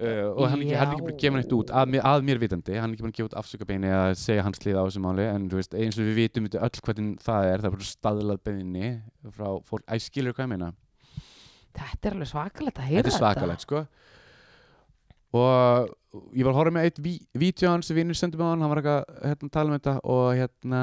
Uh, 0.00 0.30
og 0.32 0.46
hann 0.48 0.62
ekki, 0.64 0.76
hann 0.80 0.88
er 0.88 0.94
ekki 0.94 1.02
búin 1.04 1.12
að 1.12 1.18
gefa 1.20 1.36
neitt 1.36 1.50
út 1.52 1.70
að 1.76 1.96
að 2.08 2.22
mér 2.24 2.38
vitandi, 2.40 2.76
hann 2.80 2.88
er 2.88 2.94
ekki 2.96 3.04
búin 3.04 3.10
að 3.12 3.18
gefa 3.18 3.28
út 3.28 3.34
afsökabeini 3.36 3.88
eða 3.90 4.14
segja 4.16 4.44
hans 4.46 4.62
hlið 4.62 4.78
á 4.80 4.82
þessu 4.86 5.02
máli 5.04 5.26
en 5.28 5.48
veist, 5.52 5.74
eins 5.76 5.98
og 6.00 6.06
við 6.06 6.16
vitum 6.16 6.46
öll 6.48 6.78
hvernig 6.86 7.18
það 7.20 7.48
er 7.50 7.60
það 7.60 7.68
er 7.68 7.74
bara 7.74 7.88
staðlað 7.90 8.40
beini 8.48 8.92
frá 9.34 9.50
fólk, 9.68 9.84
æ, 9.84 10.00
skilur 10.00 10.32
hvað 10.32 10.46
ég 10.46 10.52
meina 10.54 10.70
Þetta 11.76 12.10
er 12.10 12.16
alveg 12.16 12.30
svakalegt 12.30 12.80
að 12.80 12.90
heyra 12.90 13.02
þetta 13.04 13.12
er 13.12 13.18
svakalegt 13.18 13.66
sko. 13.66 13.84
Og 15.40 16.28
ég 16.34 16.42
var 16.42 16.52
að 16.52 16.58
horfa 16.58 16.74
með 16.74 16.88
eitt 16.88 17.00
ví 17.04 17.14
vídeo 17.38 17.70
hans 17.70 17.90
sem 17.90 17.98
vinnur 17.98 18.18
sendum 18.18 18.42
á 18.42 18.50
hann, 18.50 18.62
hann 18.64 18.72
var 18.72 18.80
eitthvað 18.82 19.26
hérna, 19.28 19.46
að 19.46 19.54
tala 19.54 19.70
um 19.70 19.76
þetta 19.76 19.96
og 20.10 20.28
hérna 20.34 20.82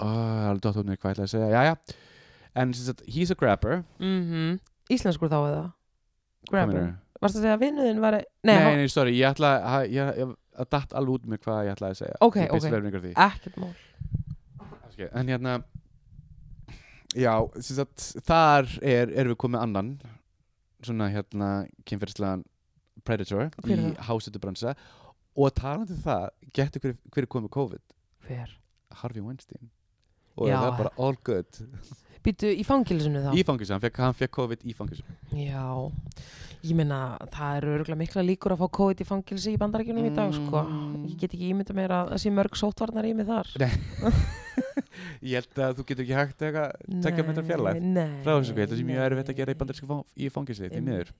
það 0.00 0.30
er 0.40 0.48
alveg 0.48 0.64
dótt 0.64 0.80
út 0.80 0.88
mér 0.88 0.98
hvað 0.98 1.10
ég 1.10 1.14
ætla 1.14 1.28
að 1.28 1.34
segja, 1.34 1.50
já 1.54 1.60
já 1.70 1.98
en 2.60 2.74
sem 2.74 2.88
sagt, 2.88 3.04
he's 3.06 3.30
a 3.30 3.34
grabber. 3.38 3.84
Mm 4.00 4.58
Íslenskur 4.90 5.30
þá 5.30 5.38
eða? 5.38 5.66
Grabber? 6.50 6.86
Varst 7.22 7.36
að 7.36 7.44
segja 7.44 7.54
að 7.54 7.60
vinnuðin 7.62 8.00
var 8.02 8.16
Nei, 8.42 8.56
nei, 8.56 8.76
nei, 8.80 8.88
sorry, 8.90 9.12
ég 9.14 9.28
ætla 9.30 9.52
að 9.62 9.92
ég, 9.94 10.32
datt 10.72 10.94
alveg 10.98 11.20
út 11.20 11.28
með 11.30 11.42
hvað 11.44 11.60
ég 11.68 11.76
ætlaði 11.76 11.94
að 11.94 12.00
segja. 12.00 12.16
Ok, 12.26 12.38
ok. 12.48 12.64
verður 12.64 12.88
ykkur 12.90 13.04
því. 13.04 13.12
Ekkert 13.26 13.60
mál. 13.60 13.74
En 15.12 15.30
hérna 15.30 15.52
Já, 17.18 17.34
sagt, 17.64 18.04
þar 18.26 18.68
er, 18.86 19.10
erum 19.18 19.32
við 19.34 19.40
komið 19.42 19.64
annan 19.64 19.88
svona 20.84 21.08
hérna 21.10 21.48
kynferðislegan 21.88 22.44
predator 23.04 23.48
í 23.66 23.74
það? 23.74 23.96
hásættubransa 24.06 24.74
og 25.40 25.52
talandi 25.56 25.96
um 25.96 26.04
það, 26.04 26.28
getur 26.56 26.84
hver, 26.84 26.96
hver 27.10 27.26
er 27.26 27.30
komið 27.34 27.52
COVID 27.56 27.96
Hver? 28.28 28.54
Harvey 29.00 29.24
Weinstein 29.24 29.70
og 30.38 30.48
Já. 30.48 30.56
það 30.60 30.68
er 30.70 30.78
bara 30.84 30.94
all 30.98 31.18
good 31.26 31.60
Býtu 32.20 32.50
í 32.52 32.64
fangilsinu 32.68 33.22
þá? 33.24 33.30
í 33.32 33.42
fangilsi, 33.48 33.72
hann 33.72 33.82
fekk, 33.82 34.00
hann 34.04 34.16
fekk 34.16 34.34
COVID 34.36 34.64
í 34.68 34.74
fangilsi 34.76 35.04
Já, 35.34 35.64
ég 36.62 36.76
meina 36.76 37.00
það 37.32 37.56
eru 37.60 37.74
örgulega 37.78 38.00
mikla 38.02 38.24
líkur 38.26 38.54
að 38.54 38.62
fá 38.62 38.68
COVID 38.78 39.00
í 39.02 39.08
fangilsi 39.08 39.54
í 39.56 39.60
bandarækjunum 39.60 40.08
í 40.10 40.12
dag 40.14 40.34
sko. 40.36 40.62
Mm. 40.68 41.06
Ég 41.08 41.16
get 41.22 41.32
ekki 41.32 41.48
ímynda 41.54 41.76
mér 41.76 41.94
að 41.96 42.12
það 42.12 42.22
sé 42.24 42.32
mörg 42.36 42.58
sótvarnar 42.60 43.08
í 43.08 43.14
mig 43.16 43.28
þar 43.30 43.48
Ég 45.22 45.34
held 45.40 45.60
að 45.66 45.76
þú 45.80 45.84
getur 45.90 46.04
ekki 46.06 46.16
hægt 46.18 46.42
eitthvað 46.46 47.02
tekja 47.04 47.26
metra 47.28 47.44
fjarlæð 47.50 47.80
Nei, 47.82 48.08
frá 48.24 48.32
þessu, 48.38 48.54
ég 48.54 48.60
held 48.60 48.70
að 48.70 48.74
það 48.74 48.80
sé 48.82 48.88
mjög 48.90 49.04
erfitt 49.10 49.30
að 49.34 49.38
gera 49.40 49.52
í 49.54 49.58
bandarísku 49.60 49.90
fang- 49.90 50.06
í 50.16 50.30
fangilsi, 50.34 50.70
því 50.70 50.82
miður. 50.86 51.12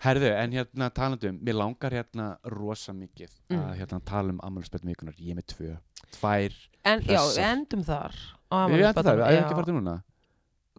Herðu, 0.00 0.30
en 0.32 0.54
hérna 0.56 0.86
talandum, 0.96 1.38
mér 1.44 1.56
langar 1.60 1.92
hérna 1.92 2.26
rosa 2.48 2.92
mikið 2.96 3.34
Mm. 3.50 3.58
að 3.60 3.74
hérna 3.82 3.98
tala 4.08 4.30
um 4.32 4.38
ammælisböttum 4.40 4.88
vikunar, 4.88 5.14
ég 5.20 5.30
er 5.34 5.36
með 5.36 5.46
tvö, 5.52 5.76
tvær, 6.16 6.54
en 6.88 7.00
já, 7.04 7.18
við 7.20 7.38
endum 7.44 7.82
þar 7.84 8.14
við 8.16 8.80
það, 8.80 8.96
afmælisbarninu, 8.96 9.20
við 9.20 9.36
erum 9.36 9.44
ekki 9.44 9.58
farið 9.60 9.76
núna, 9.76 10.02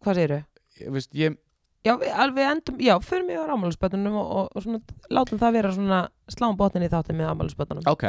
Hvað 0.01 0.17
ég, 0.17 0.91
veist, 0.91 1.13
ég, 1.13 1.38
Já, 1.84 1.95
við, 1.97 2.11
alveg 2.13 2.45
endum, 2.51 2.77
já, 2.82 2.95
förum 3.01 3.27
við 3.29 3.38
á 3.41 3.53
ámælisbötunum 3.53 4.15
og, 4.17 4.32
og, 4.38 4.49
og 4.55 4.61
svona, 4.63 4.82
látum 5.09 5.39
það 5.41 5.53
vera 5.53 5.71
svona 5.73 6.01
sláum 6.29 6.57
botnin 6.57 6.84
í 6.86 6.89
þáttin 6.89 7.17
með 7.17 7.32
ámælisbötunum 7.36 7.88
ok, 7.89 8.03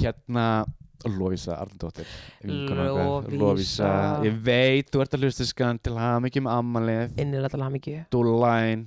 hérna, 0.00 0.44
Lovisa 1.08 1.56
Arndóttir. 1.58 2.06
Lovísa, 3.32 3.90
ég 4.26 4.36
veit, 4.44 4.88
þú 4.92 5.02
ert 5.04 5.14
að 5.16 5.24
hlusta 5.26 5.46
skan 5.48 5.78
til 5.82 5.94
hafa 5.98 6.20
mikið 6.24 6.42
um 6.44 6.48
ammælið, 6.52 7.14
Innilega 7.22 7.52
til 7.54 7.62
hann 7.64 7.76
ekki 7.78 7.94
Dúlæn, 8.12 8.84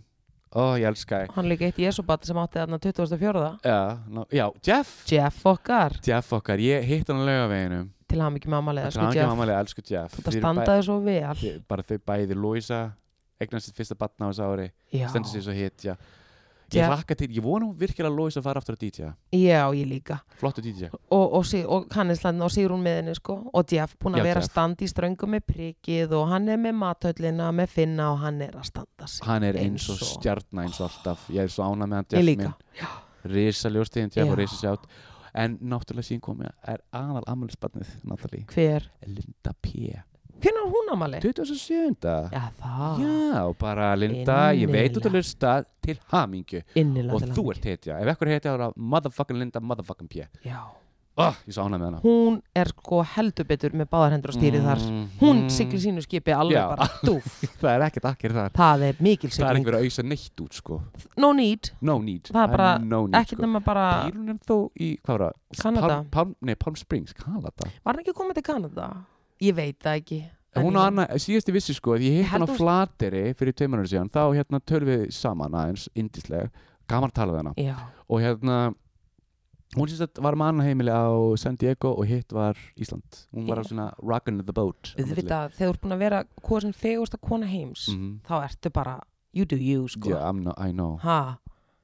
ó, 0.55 0.63
ég 0.80 0.88
elska 0.89 1.22
þig, 1.24 1.34
Hann 1.36 1.49
líka 1.51 1.68
eitt 1.70 1.80
Jesúbat 1.84 2.26
sem 2.28 2.39
átti 2.41 2.61
þarna 2.61 2.80
2004 2.84 3.45
já, 3.66 3.80
ná, 4.07 4.26
já, 4.32 4.45
Jeff, 4.66 4.93
Jeff 5.11 5.45
okkar. 5.51 5.97
Jeff 6.05 6.34
okkar, 6.38 6.61
ég 6.63 6.84
hitt 6.88 7.07
hann 7.11 7.24
á 7.24 7.26
laugaveginum, 7.30 7.89
til 8.07 8.22
hann 8.22 8.38
ekki 8.39 8.51
með 8.53 8.61
ámælið 8.63 8.89
til 8.91 9.01
hann 9.01 9.09
ekki 9.11 9.22
Jeff. 9.22 9.34
ammælið, 9.36 9.59
elsku 9.63 9.86
Jeff, 9.89 10.20
bæ- 10.22 10.38
standaði 10.39 10.86
svo 10.89 10.99
vel. 11.05 11.41
Bara 11.68 11.84
þau 11.89 11.97
bæði 12.11 12.38
Lovísa, 12.39 12.82
eignast 13.41 13.68
sitt 13.72 13.76
fyrsta 13.80 13.97
batna 13.99 14.30
á 14.30 14.32
þessu 14.32 14.45
ári, 14.51 14.70
Já, 14.93 15.07
stendur 15.11 15.34
sér 15.34 15.43
svo 15.49 15.55
hitja 15.57 15.97
ég 16.72 16.80
Jeff- 16.80 16.89
hlakka 16.91 17.16
til, 17.16 17.28
ég 17.36 17.43
hún 17.45 17.76
virkilega 17.78 18.09
að 18.11 18.18
Lois 18.18 18.38
að 18.38 18.43
fara 18.43 18.59
aftur 18.61 18.76
að 18.76 18.80
DJ 18.86 19.09
já, 19.32 19.61
ég 19.76 19.88
líka. 19.88 20.20
Flottu 20.39 20.61
DJ 20.61 20.89
og, 21.09 21.34
og, 21.34 21.45
og 21.70 21.88
kannislandin 21.89 22.41
og 22.45 22.51
Sigrún 22.51 22.82
með 22.84 22.97
henni 23.01 23.16
sko. 23.16 23.38
og 23.53 23.66
Jeff 23.72 23.95
búin 24.01 24.16
að 24.20 24.24
vera 24.30 24.41
að 24.41 24.49
standa 24.49 24.84
í 24.86 24.89
ströngum 24.89 25.30
með 25.36 25.45
prikið 25.51 26.11
og 26.18 26.28
hann 26.34 26.49
er 26.49 26.57
með 26.57 26.76
matöllina 26.82 27.51
með 27.53 27.68
finna 27.70 28.11
og 28.11 28.20
hann 28.26 28.41
er 28.41 28.55
að 28.57 28.66
standa 28.72 29.07
sig 29.07 29.26
hann 29.28 29.43
er 29.43 29.53
eins 29.61 29.89
og 29.89 29.99
og- 30.01 30.07
stjarnar 30.16 30.63
eins 30.66 30.80
og 30.82 30.89
alltaf. 30.89 31.28
Ég 31.30 31.43
er 31.43 31.47
svo 31.53 31.63
ánað 31.70 31.88
með 31.89 31.95
hann 31.95 32.05
Jeff 32.09 32.26
líka. 32.26 32.53
minn. 32.53 33.34
Risa 33.36 33.70
ljóstíðin 33.70 34.11
Jeff 34.16 34.30
og 34.32 34.38
risa 34.38 34.55
sjátt 34.55 34.84
en 35.36 35.57
náttúrulega 35.59 36.07
sín 36.07 36.22
komið 36.22 36.51
er 36.68 36.80
aðal 36.93 37.24
ammælisbarnið 37.28 37.88
Natalie. 38.07 38.45
Hver, 38.53 38.86
Linda 39.05 39.51
P 39.61 39.91
hvernig 40.41 40.61
er 40.61 40.71
hún 40.75 40.91
ámæli? 40.95 41.19
27. 41.21 41.95
já, 42.31 42.43
það, 42.61 43.03
Já, 43.05 43.41
og 43.47 43.57
bara 43.61 43.95
Linda, 43.95 44.39
ég 44.53 44.69
veit 44.69 44.91
út 44.97 45.01
að 45.05 45.09
Innilega. 45.09 45.19
hlusta 45.19 45.65
til 45.81 45.99
hamingju 46.11 46.61
innilega 46.75 47.13
og 47.15 47.21
til 47.21 47.29
þú 47.29 47.36
hamingju. 47.36 47.51
ert 47.57 47.69
hetja, 47.71 47.99
ef 48.01 48.13
ekkur 48.15 48.27
hetja 48.33 48.51
þá 48.51 48.55
er 48.59 48.65
það 48.67 48.73
motherfucking 48.95 49.39
Linda, 49.39 49.59
motherfucking 49.61 50.09
P 50.09 50.25
já, 50.45 50.59
oh, 51.17 51.36
ég 51.47 51.53
svo 51.55 51.63
ánað 51.65 51.79
með 51.79 51.86
hana 51.88 51.99
hún 52.03 52.41
er 52.55 52.67
sko 52.73 52.99
heldur 53.15 53.45
betur 53.47 53.71
með 53.79 53.88
báðar 53.93 54.11
hendur 54.17 54.33
á 54.33 54.36
stýrið 54.36 54.65
þar 54.67 54.81
hún 55.21 55.38
Mhm. 55.45 55.49
siglir 55.49 55.79
sínu 55.86 56.01
skipi 56.03 56.33
alveg 56.36 56.57
Já. 56.59 56.67
bara 56.75 56.89
dúf 57.07 57.23
það 57.61 57.71
er 57.71 57.86
ekkert 57.88 58.05
akkir 58.11 58.33
þar 58.36 58.51
það 58.51 58.83
er 58.89 58.95
mikil 58.99 59.29
það 59.29 59.39
er 59.39 59.47
sigling, 59.47 59.63
einhver 59.65 59.77
að 59.79 59.86
auðsa 59.88 60.03
neitt 60.03 60.41
út 60.43 60.53
sko 60.59 60.81
no 61.17 61.31
need 61.33 61.71
no 61.81 61.97
need 62.01 62.27
Það 62.33 62.43
er 62.43 62.57
bara 62.57 62.77
no 62.79 63.05
need, 63.07 63.15
ekkert 63.21 63.39
sko. 63.39 63.45
nema 63.47 63.63
bara, 63.63 63.88
Býr 64.09 64.19
hún 64.19 64.39
þó 64.43 64.57
í, 64.75 64.99
hvað 64.99 65.17
var 65.17 65.25
það? 65.31 65.61
Kanada. 65.63 65.88
Palm, 65.88 66.09
Palm, 66.11 66.36
nei, 66.41 66.55
Palm 66.55 66.75
Springs, 66.75 67.13
Kanada 67.13 67.51
var 67.86 67.93
hann 67.95 68.03
ekki 68.03 68.13
komið 68.13 68.33
til 68.41 68.43
Kanada? 68.51 68.89
Ég 69.41 69.55
veit 69.55 69.79
það 69.83 69.99
ekki 70.01 70.21
hún 70.55 70.77
og 70.79 70.86
Anna, 70.88 71.05
síðast 71.19 71.49
ég 71.51 71.53
vissi 71.57 71.73
sko 71.75 71.97
að 71.97 72.05
ég 72.07 72.21
hitt 72.21 72.29
hann 72.31 72.45
á 72.45 72.49
flateri 72.55 73.33
fyrir 73.36 73.53
tveimur 73.53 73.81
ára 73.83 73.89
síðan, 73.91 74.07
þá 74.13 74.21
hérna 74.38 74.61
tölum 74.63 74.88
við 74.88 75.01
saman 75.11 75.51
aðeins, 75.59 75.89
indislega, 75.99 76.47
gaman 76.88 77.11
að 77.11 77.17
tala 77.17 77.33
við 77.36 77.41
hana. 77.41 77.53
Já, 77.59 77.75
og 78.07 78.21
hérna 78.23 78.59
hún 79.75 79.89
síðast 79.91 80.15
að 80.15 80.23
var 80.23 80.38
með 80.39 80.47
Anna 80.53 80.63
heimili 80.69 80.93
á 80.95 81.11
San 81.41 81.57
Diego 81.59 81.91
og 81.99 82.07
hitt 82.07 82.31
var 82.31 82.55
Ísland. 82.79 83.25
Hún 83.36 83.49
var 83.49 83.59
á 83.59 83.63
Já. 83.65 83.71
svona 83.73 83.88
rockin' 83.99 84.39
the 84.45 84.53
boat 84.55 84.93
auðvitað, 84.95 85.51
þegar 85.57 85.59
þú 85.59 85.73
ert 85.73 85.81
búin 85.83 85.95
að 85.97 86.03
vera 86.05 86.23
hvað 86.39 86.61
sem 86.61 86.71
fegursta 86.86 87.19
kona 87.19 87.45
heims 87.51 87.89
Mhm. 87.91 88.21
þá 88.23 88.36
ertu 88.47 88.71
bara, 88.71 89.01
you 89.33 89.43
do 89.43 89.57
you 89.57 89.88
sko. 89.89 90.09
Já, 90.09 90.21
I'm 90.29 90.39
no, 90.43 90.53
I 90.57 90.71
know. 90.71 90.95
Ha, 91.03 91.38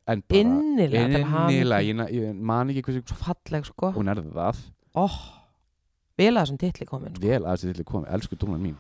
en 0.08 0.22
bara, 0.22 0.40
innilega 0.40 1.50
innilega, 1.50 1.84
ég, 1.84 2.24
ég 2.32 2.40
man 2.40 2.70
ekki 2.70 2.84
hversu 2.88 3.04
falleg 3.20 3.66
sko. 3.66 3.92
Hún 3.92 4.08
er 4.08 4.24
það, 4.24 4.56
oh, 4.96 5.41
vel 6.18 6.32
að 6.36 6.42
þessum 6.46 6.58
titli 6.62 6.86
komin 6.90 7.16
sko. 7.16 7.22
vel 7.28 7.44
að 7.46 7.52
þessi 7.62 7.76
til 7.76 7.86
komið, 7.86 8.10
elsku 8.18 8.36
dúlan 8.42 8.62
mín. 8.64 8.76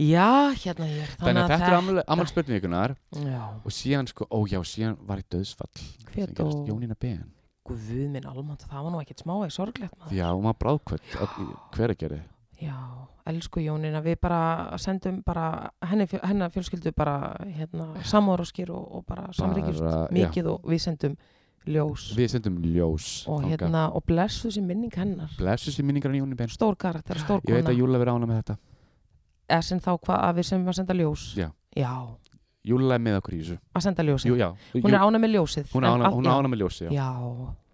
Já, 0.00 0.50
hérna 0.56 0.86
ég 0.88 1.02
er 1.04 1.10
þannig 1.20 1.42
að 1.42 1.52
þetta 1.52 1.68
er 1.68 2.04
ammál 2.08 2.26
spurningikunar 2.30 2.94
já, 3.12 3.42
og 3.64 3.70
síðan 3.76 4.08
sko, 4.08 4.26
ó 4.32 4.38
já, 4.48 4.58
síðan 4.64 4.96
var 5.06 5.20
í 5.20 5.24
döðsfall 5.30 5.68
Hver 6.08 6.26
sem 6.26 6.34
dó? 6.34 6.42
gerast, 6.42 6.68
Jónína 6.70 6.96
Ben. 6.98 7.24
Guð 7.68 7.90
minn 8.10 8.24
almátt 8.26 8.64
það 8.66 8.82
var 8.88 8.90
nú 8.94 9.00
ekkert 9.04 9.20
smá 9.22 9.34
ekki 9.44 9.54
sorglegt 9.54 9.94
maður. 10.00 10.16
Já, 10.16 10.26
hún 10.32 10.48
var 10.48 10.56
bráðkvöld 10.58 11.12
hver 11.76 11.92
að 11.94 11.98
gera 12.00 12.20
já, 12.62 12.74
elsku 13.26 13.60
Jónina 13.62 14.00
við 14.02 14.16
bara 14.22 14.78
sendum 14.78 15.20
bara 15.26 15.70
henni, 15.86 16.06
fjö- 16.06 16.22
hennar 16.24 16.50
fjölskyldu 16.54 16.92
bara 16.96 17.36
hérna, 17.44 17.92
samóðróskir 18.06 18.70
og, 18.70 18.84
og 18.96 19.04
bara 19.06 19.28
samryggjumst 19.34 19.80
Bara, 19.82 20.06
já. 20.08 20.12
mikið 20.18 20.46
og 20.56 20.66
við 20.72 20.80
sendum 20.88 21.16
ljós. 21.68 22.08
Við 22.18 22.32
sendum 22.34 22.58
ljós 22.64 23.08
og 23.30 23.46
hérna 23.46 23.84
og 23.94 24.04
blessu 24.08 24.48
þessi 24.48 24.64
minning 24.66 24.94
hennar. 24.96 25.30
Blessu 25.38 25.74
sér 25.74 25.86
minningar 25.88 26.12
á 26.12 26.16
Jónína 26.16 26.38
Ben. 26.38 26.50
Stór 26.52 26.76
karakter, 26.76 27.20
stór 27.22 27.42
ég 27.46 27.54
veit 27.54 27.64
kona. 27.64 27.74
Að 27.74 27.80
Júla 27.82 28.02
verið 28.02 28.16
ána 28.16 28.30
með 28.30 28.42
þetta. 28.42 28.58
Eða 29.52 29.68
sem 29.68 29.80
þá 29.82 29.92
hvað 29.98 30.18
að 30.18 30.34
við 30.40 30.48
sem 30.50 30.66
að 30.68 30.78
senda 30.80 30.98
ljós? 30.98 31.28
Já. 31.36 31.48
já, 31.76 31.92
Júla 32.64 32.98
er 32.98 33.06
með 33.06 33.20
okkur 33.20 33.36
í 33.36 33.40
þessu. 33.42 33.60
Að 33.74 33.86
senda 33.88 34.06
ljósið? 34.06 34.32
Jú, 34.32 34.52
hún 34.82 34.92
er 34.92 35.00
ána 35.02 35.22
með 35.22 35.34
ljósið 35.36 35.72
hún 35.74 35.86
er 35.86 35.96
ána, 35.96 36.12
ána 36.38 36.52
með 36.52 36.62
ljósi 36.64 36.88
já. 36.88 37.08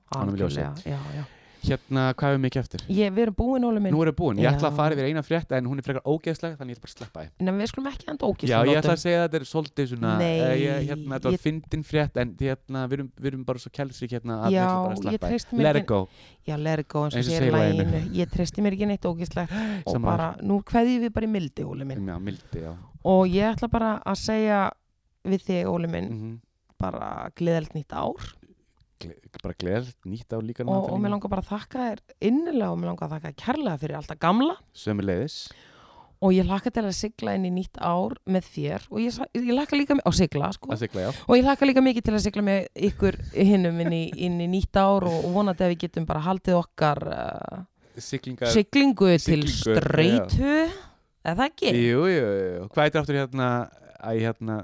Ánægð 0.09 0.33
með 0.33 0.41
ljósið. 0.43 0.87
já, 0.89 1.01
já. 1.17 1.25
Hérna, 1.65 2.05
hvað 2.19 2.33
hefur 2.33 2.41
mikið 2.45 2.61
eftir? 2.63 2.83
Ég, 2.93 3.13
við 3.15 3.25
erum 3.27 3.37
búin 3.39 3.67
Óli 3.69 3.83
minn. 3.83 3.95
Nú 3.95 4.03
er 4.03 4.11
það 4.11 4.17
búin, 4.19 4.41
ég 4.43 4.49
ætla 4.51 4.71
að 4.71 4.79
fara 4.79 4.97
yfir 4.97 5.09
eina 5.09 5.23
frétt 5.27 5.55
en 5.57 5.69
hún 5.71 5.81
er 5.81 5.87
frekar 5.87 6.07
ógeðsleg 6.09 6.57
þannig 6.59 6.75
ég 6.75 6.79
ætla 6.79 6.87
bara 6.87 6.93
að 6.93 6.97
sleppa 6.97 7.25
því. 7.25 7.31
En 7.43 7.61
við 7.61 7.71
skulum 7.73 7.91
ekki 7.91 8.09
enda 8.13 8.31
ógist 8.31 8.53
Já, 8.53 8.57
ég 8.69 8.81
ætla 8.81 8.95
að 8.95 9.03
segja 9.03 9.21
að 9.21 9.27
þetta 9.27 9.39
er 9.41 9.47
svolítið 9.53 9.91
svona 9.93 10.15
Nei, 10.23 10.39
eh, 10.39 10.55
ég, 10.63 10.89
hérna, 10.89 11.13
þetta 11.15 11.33
var 11.33 11.45
fyndin 11.45 11.85
frétt 11.89 12.19
en 12.23 12.35
hérna, 12.41 12.87
við 12.89 12.99
erum, 12.99 13.13
við 13.19 13.31
erum 13.33 13.45
bara 13.49 13.63
svo 13.65 13.73
kælsrik 13.79 14.17
hérna 14.17 14.41
að 14.41 14.57
við 14.57 14.61
ætlum 14.65 14.89
bara 14.89 15.03
sleppa 15.03 15.59
mér 15.59 15.69
Let 15.69 15.81
it 15.83 15.89
go, 15.89 16.01
já, 16.49 16.57
let 16.57 16.83
it 16.85 16.89
go 16.89 17.05
eins 17.07 17.19
og 17.19 17.29
sér 17.29 17.49
læginu 17.53 18.03
ég 18.19 18.33
treysti 18.33 18.65
mér 18.65 18.79
ekki 18.79 18.91
neitt 18.91 19.09
ógislegt 19.09 19.55
og 19.89 20.03
bara, 20.05 20.33
nú 20.43 20.61
kveðjum 20.67 21.07
við 21.07 21.15
bara 21.15 21.29
í 21.29 21.33
mildi 21.33 21.67
Óli 21.69 21.87
minn. 21.89 22.07
Já, 22.09 22.19
mildi, 22.23 22.65
já. 22.65 22.75
Og 23.09 23.25
ég 23.31 23.51
ætla 23.53 23.69
bara 23.73 23.95
að 24.07 24.21
segja 24.23 24.61
við 25.29 25.49
þig 25.49 25.73
Óli 25.73 25.91
minn 25.91 26.13
mm 26.13 26.37
bara 26.79 27.31
gleðelt 27.39 27.75
nýtt 27.77 27.95
ár 27.95 28.33
bara 29.43 29.57
gleð, 29.59 29.89
nýtt 30.09 30.35
á 30.35 30.39
líka 30.43 30.67
og, 30.67 30.91
og 30.91 31.01
mér 31.01 31.15
langar 31.15 31.33
bara 31.33 31.45
að 31.45 31.53
þakka 31.53 31.87
þér 31.87 32.05
innilega 32.31 32.71
og 32.73 32.79
mér 32.81 32.91
langar 32.93 33.07
að 33.09 33.15
þakka 33.17 33.31
þér 33.31 33.41
kærlega 33.45 33.81
fyrir 33.83 33.99
alltaf 34.01 34.21
gamla. 34.23 34.57
Sömuleiðis. 34.77 35.39
Og 36.19 36.35
ég 36.35 36.49
hlakka 36.51 36.73
til 36.75 36.83
að 36.83 36.97
sigla 36.99 37.37
inn 37.39 37.47
í 37.47 37.53
nýtt 37.55 37.79
ár 37.79 38.17
með 38.27 38.49
þér. 38.51 38.87
Og 38.91 39.03
ég, 39.05 39.19
ég 39.39 39.51
hlakka 39.55 39.79
líka 39.79 39.97
á 40.03 40.11
sigla 40.19 40.51
sko. 40.57 40.73
að 40.75 40.83
sigla, 40.83 41.13
og 41.15 41.39
ég 41.39 41.47
hlakka 41.47 41.69
líka 41.69 41.85
mikið 41.87 42.09
til 42.09 42.15
að 42.17 42.25
sigla 42.27 42.45
með 42.49 42.67
ykkur 42.91 43.19
hinnum 43.37 43.83
inn 43.85 43.95
í, 43.95 44.05
inn 44.27 44.41
í 44.43 44.49
nýtt 44.51 44.81
ár 44.83 45.07
og, 45.07 45.29
vonandi 45.31 45.67
að 45.67 45.77
við 45.77 45.85
getum 45.87 46.09
bara 46.09 46.25
haldið 46.27 46.59
okkar 46.59 47.05
uh, 47.07 47.63
siglingar 48.03 48.51
siglingu 48.51 49.15
til 49.23 49.47
streitu. 49.47 50.57
Eða 51.29 51.47
ekki? 51.53 51.71
Jú, 51.75 52.03
jú, 52.11 52.27
jú, 52.27 52.67
hvað 52.73 52.89
er 52.89 53.01
aftur 53.03 53.21
hérna 53.21 53.49
Æ, 53.99 54.11
hérna 54.23 54.61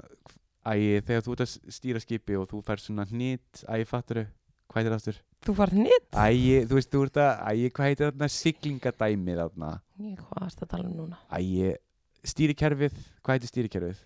Æ, 0.64 1.02
þegar 1.04 1.24
þú 1.26 1.34
ert 1.34 1.44
að 1.44 1.54
stýra 1.76 2.00
skipi 2.00 2.36
og 2.40 2.48
þú 2.48 2.62
fær 2.64 2.80
svona 2.80 3.04
hnýtt 3.10 3.64
Æ, 3.68 3.84
fattur 3.88 4.24
Hvað 4.72 4.88
er 4.88 4.94
aftur? 4.96 5.18
Þú 5.44 5.54
færð 5.58 5.76
nýtt? 5.84 6.08
Æ, 6.16 6.64
þú 6.64 6.78
veist, 6.78 6.90
þú 6.94 7.02
ert 7.04 7.20
að 7.20 7.42
Æ, 7.44 7.68
hvað 7.76 7.90
heitir 7.90 8.08
þarna 8.08 8.28
siglingadæmið 8.32 9.42
þarna? 9.42 9.70
Ég, 10.00 10.16
hvað 10.22 10.40
er 10.40 10.54
þetta 10.54 10.66
að 10.66 10.72
tala 10.72 10.88
um 10.88 10.96
núna? 11.02 11.20
Æ, 11.28 11.74
stýrikerfið 12.32 12.98
Hvað 13.20 13.36
heitir 13.36 13.52
stýrikerfið? 13.52 14.02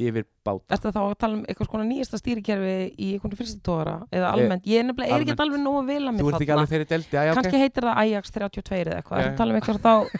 Yfir 0.00 0.26
báta 0.46 0.74
Ertu 0.74 0.90
þá 0.90 1.00
að 1.04 1.16
tala 1.20 1.36
um 1.38 1.42
eitthvað 1.44 1.70
svona 1.70 1.86
nýjasta 1.86 2.18
stýrikerfi 2.18 2.74
í 2.96 3.08
einhvern 3.14 3.38
fyrstatóra 3.38 3.96
eða 4.10 4.30
almennt? 4.34 4.66
Ég 4.66 4.80
er 4.82 4.86
nefnilega 4.88 5.12
er 5.14 5.24
ekki 5.26 5.34
almennt. 5.36 5.42
alveg 5.44 5.62
nógu 5.62 5.82
vel 5.90 6.00
að 6.00 6.06
Þú 6.10 6.24
mér 6.24 6.30
ert 6.32 6.44
ekki 6.46 6.54
alveg 6.56 6.72
þeirri 6.72 6.88
delti, 6.94 7.12
já, 7.12 7.20
já, 7.20 7.32
ok 7.34 7.38
Kannski 7.38 7.60
heitir 7.60 7.86
það 7.86 8.00
Ajax 8.02 8.32
32 8.38 8.80
eða 8.80 8.96
eitthvað 9.02 9.20
Já, 9.20 9.26
Ertu 9.28 9.34
að 9.36 9.82
tala 9.84 10.00
um 10.00 10.16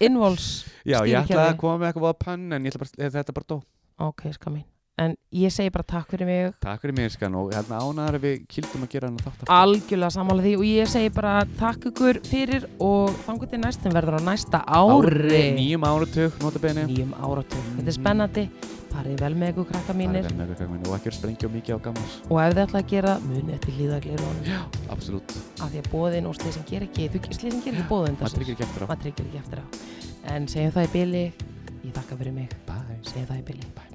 Invols 0.00 0.48
Já, 0.90 0.98
ég 1.06 1.14
ætlaði 1.14 1.28
stýrikerfi. 1.28 1.46
að 1.46 1.60
koma 1.62 1.78
með 1.78 1.92
eitthvað 1.92 2.10
á 2.10 2.22
pann 2.24 2.44
en 2.58 2.66
ég 2.66 2.74
ætla 2.74 2.82
bara, 2.82 3.10
þetta 3.14 3.32
er 3.32 3.38
bara 3.38 3.50
dó 3.54 3.58
Ok, 3.98 4.32
skal 4.34 4.52
mín. 4.52 4.64
En 4.94 5.16
ég 5.34 5.50
segi 5.50 5.72
bara 5.74 5.82
takk 5.82 6.12
fyrir 6.14 6.26
mig. 6.28 6.52
Takk 6.62 6.84
fyrir 6.84 6.94
mér 6.94 7.10
skan 7.10 7.34
og 7.34 7.48
hérna 7.50 7.80
ánæður 7.82 8.16
að 8.18 8.22
við 8.22 8.42
kildum 8.46 8.84
að 8.86 8.90
gera 8.92 9.08
hann 9.08 9.16
þátt 9.18 9.40
aftur. 9.40 9.50
algjörlega 9.50 10.10
sammála 10.14 10.42
því 10.44 10.52
og 10.54 10.66
ég 10.68 10.90
segi 10.92 11.08
bara 11.14 11.32
takk 11.58 11.86
ykkur 11.90 12.20
fyrir 12.28 12.66
og 12.78 13.10
þangur 13.26 13.50
til 13.50 13.58
næstum 13.58 13.96
verður 13.96 14.18
á 14.18 14.26
næsta 14.28 14.60
ári. 14.62 15.40
Nýjum 15.58 15.86
áratug, 15.88 16.36
notabene. 16.42 16.84
Nýjum 16.86 17.10
áratug. 17.18 17.64
Þetta 17.74 17.90
er 17.90 17.96
spennandi, 17.96 18.44
farið 18.92 19.24
vel 19.24 19.32
með 19.40 19.50
ykkur 19.50 19.66
krakka 19.72 19.96
mínir. 19.98 20.28
Og 20.30 20.94
ekki 20.94 21.10
að 21.10 21.16
sprengja 21.18 21.50
mikið 21.50 21.74
á 21.74 21.78
gammars 21.88 22.14
og 22.28 22.38
ef 22.44 22.54
þið 22.54 22.62
ætla 22.66 22.82
að 22.84 22.92
gera 22.92 23.16
munið 23.24 23.58
til 23.64 23.74
líðaglir 23.80 24.22
Absolutt, 24.94 25.34
af 25.58 25.72
því 25.72 25.82
að 25.82 25.90
bóðin 25.90 26.30
og 26.30 26.38
slísin 26.38 26.66
ger 26.70 26.86
ekki 26.86 27.08
þú 27.10 27.24
slísin 27.32 27.64
ger 27.66 27.74
ekki 27.74 27.88
bóðin 27.90 28.20
maður 28.20 28.38
tryggir 28.38 29.26
ekki 29.26 29.42
eftir 29.42 29.58
á. 29.58 29.66
En 30.30 30.46
segjum 30.46 30.70
það 30.76 30.86
í 30.86 30.92
byli 30.94 31.24
ég 31.84 31.92
þakka 31.98 32.20
fyrir 32.22 32.38
mig, 32.38 32.56
Bye. 32.68 33.02
Segjum 33.02 33.28
það 33.32 33.42
í 33.42 33.50
byli 33.50 33.74
Bye 33.74 33.93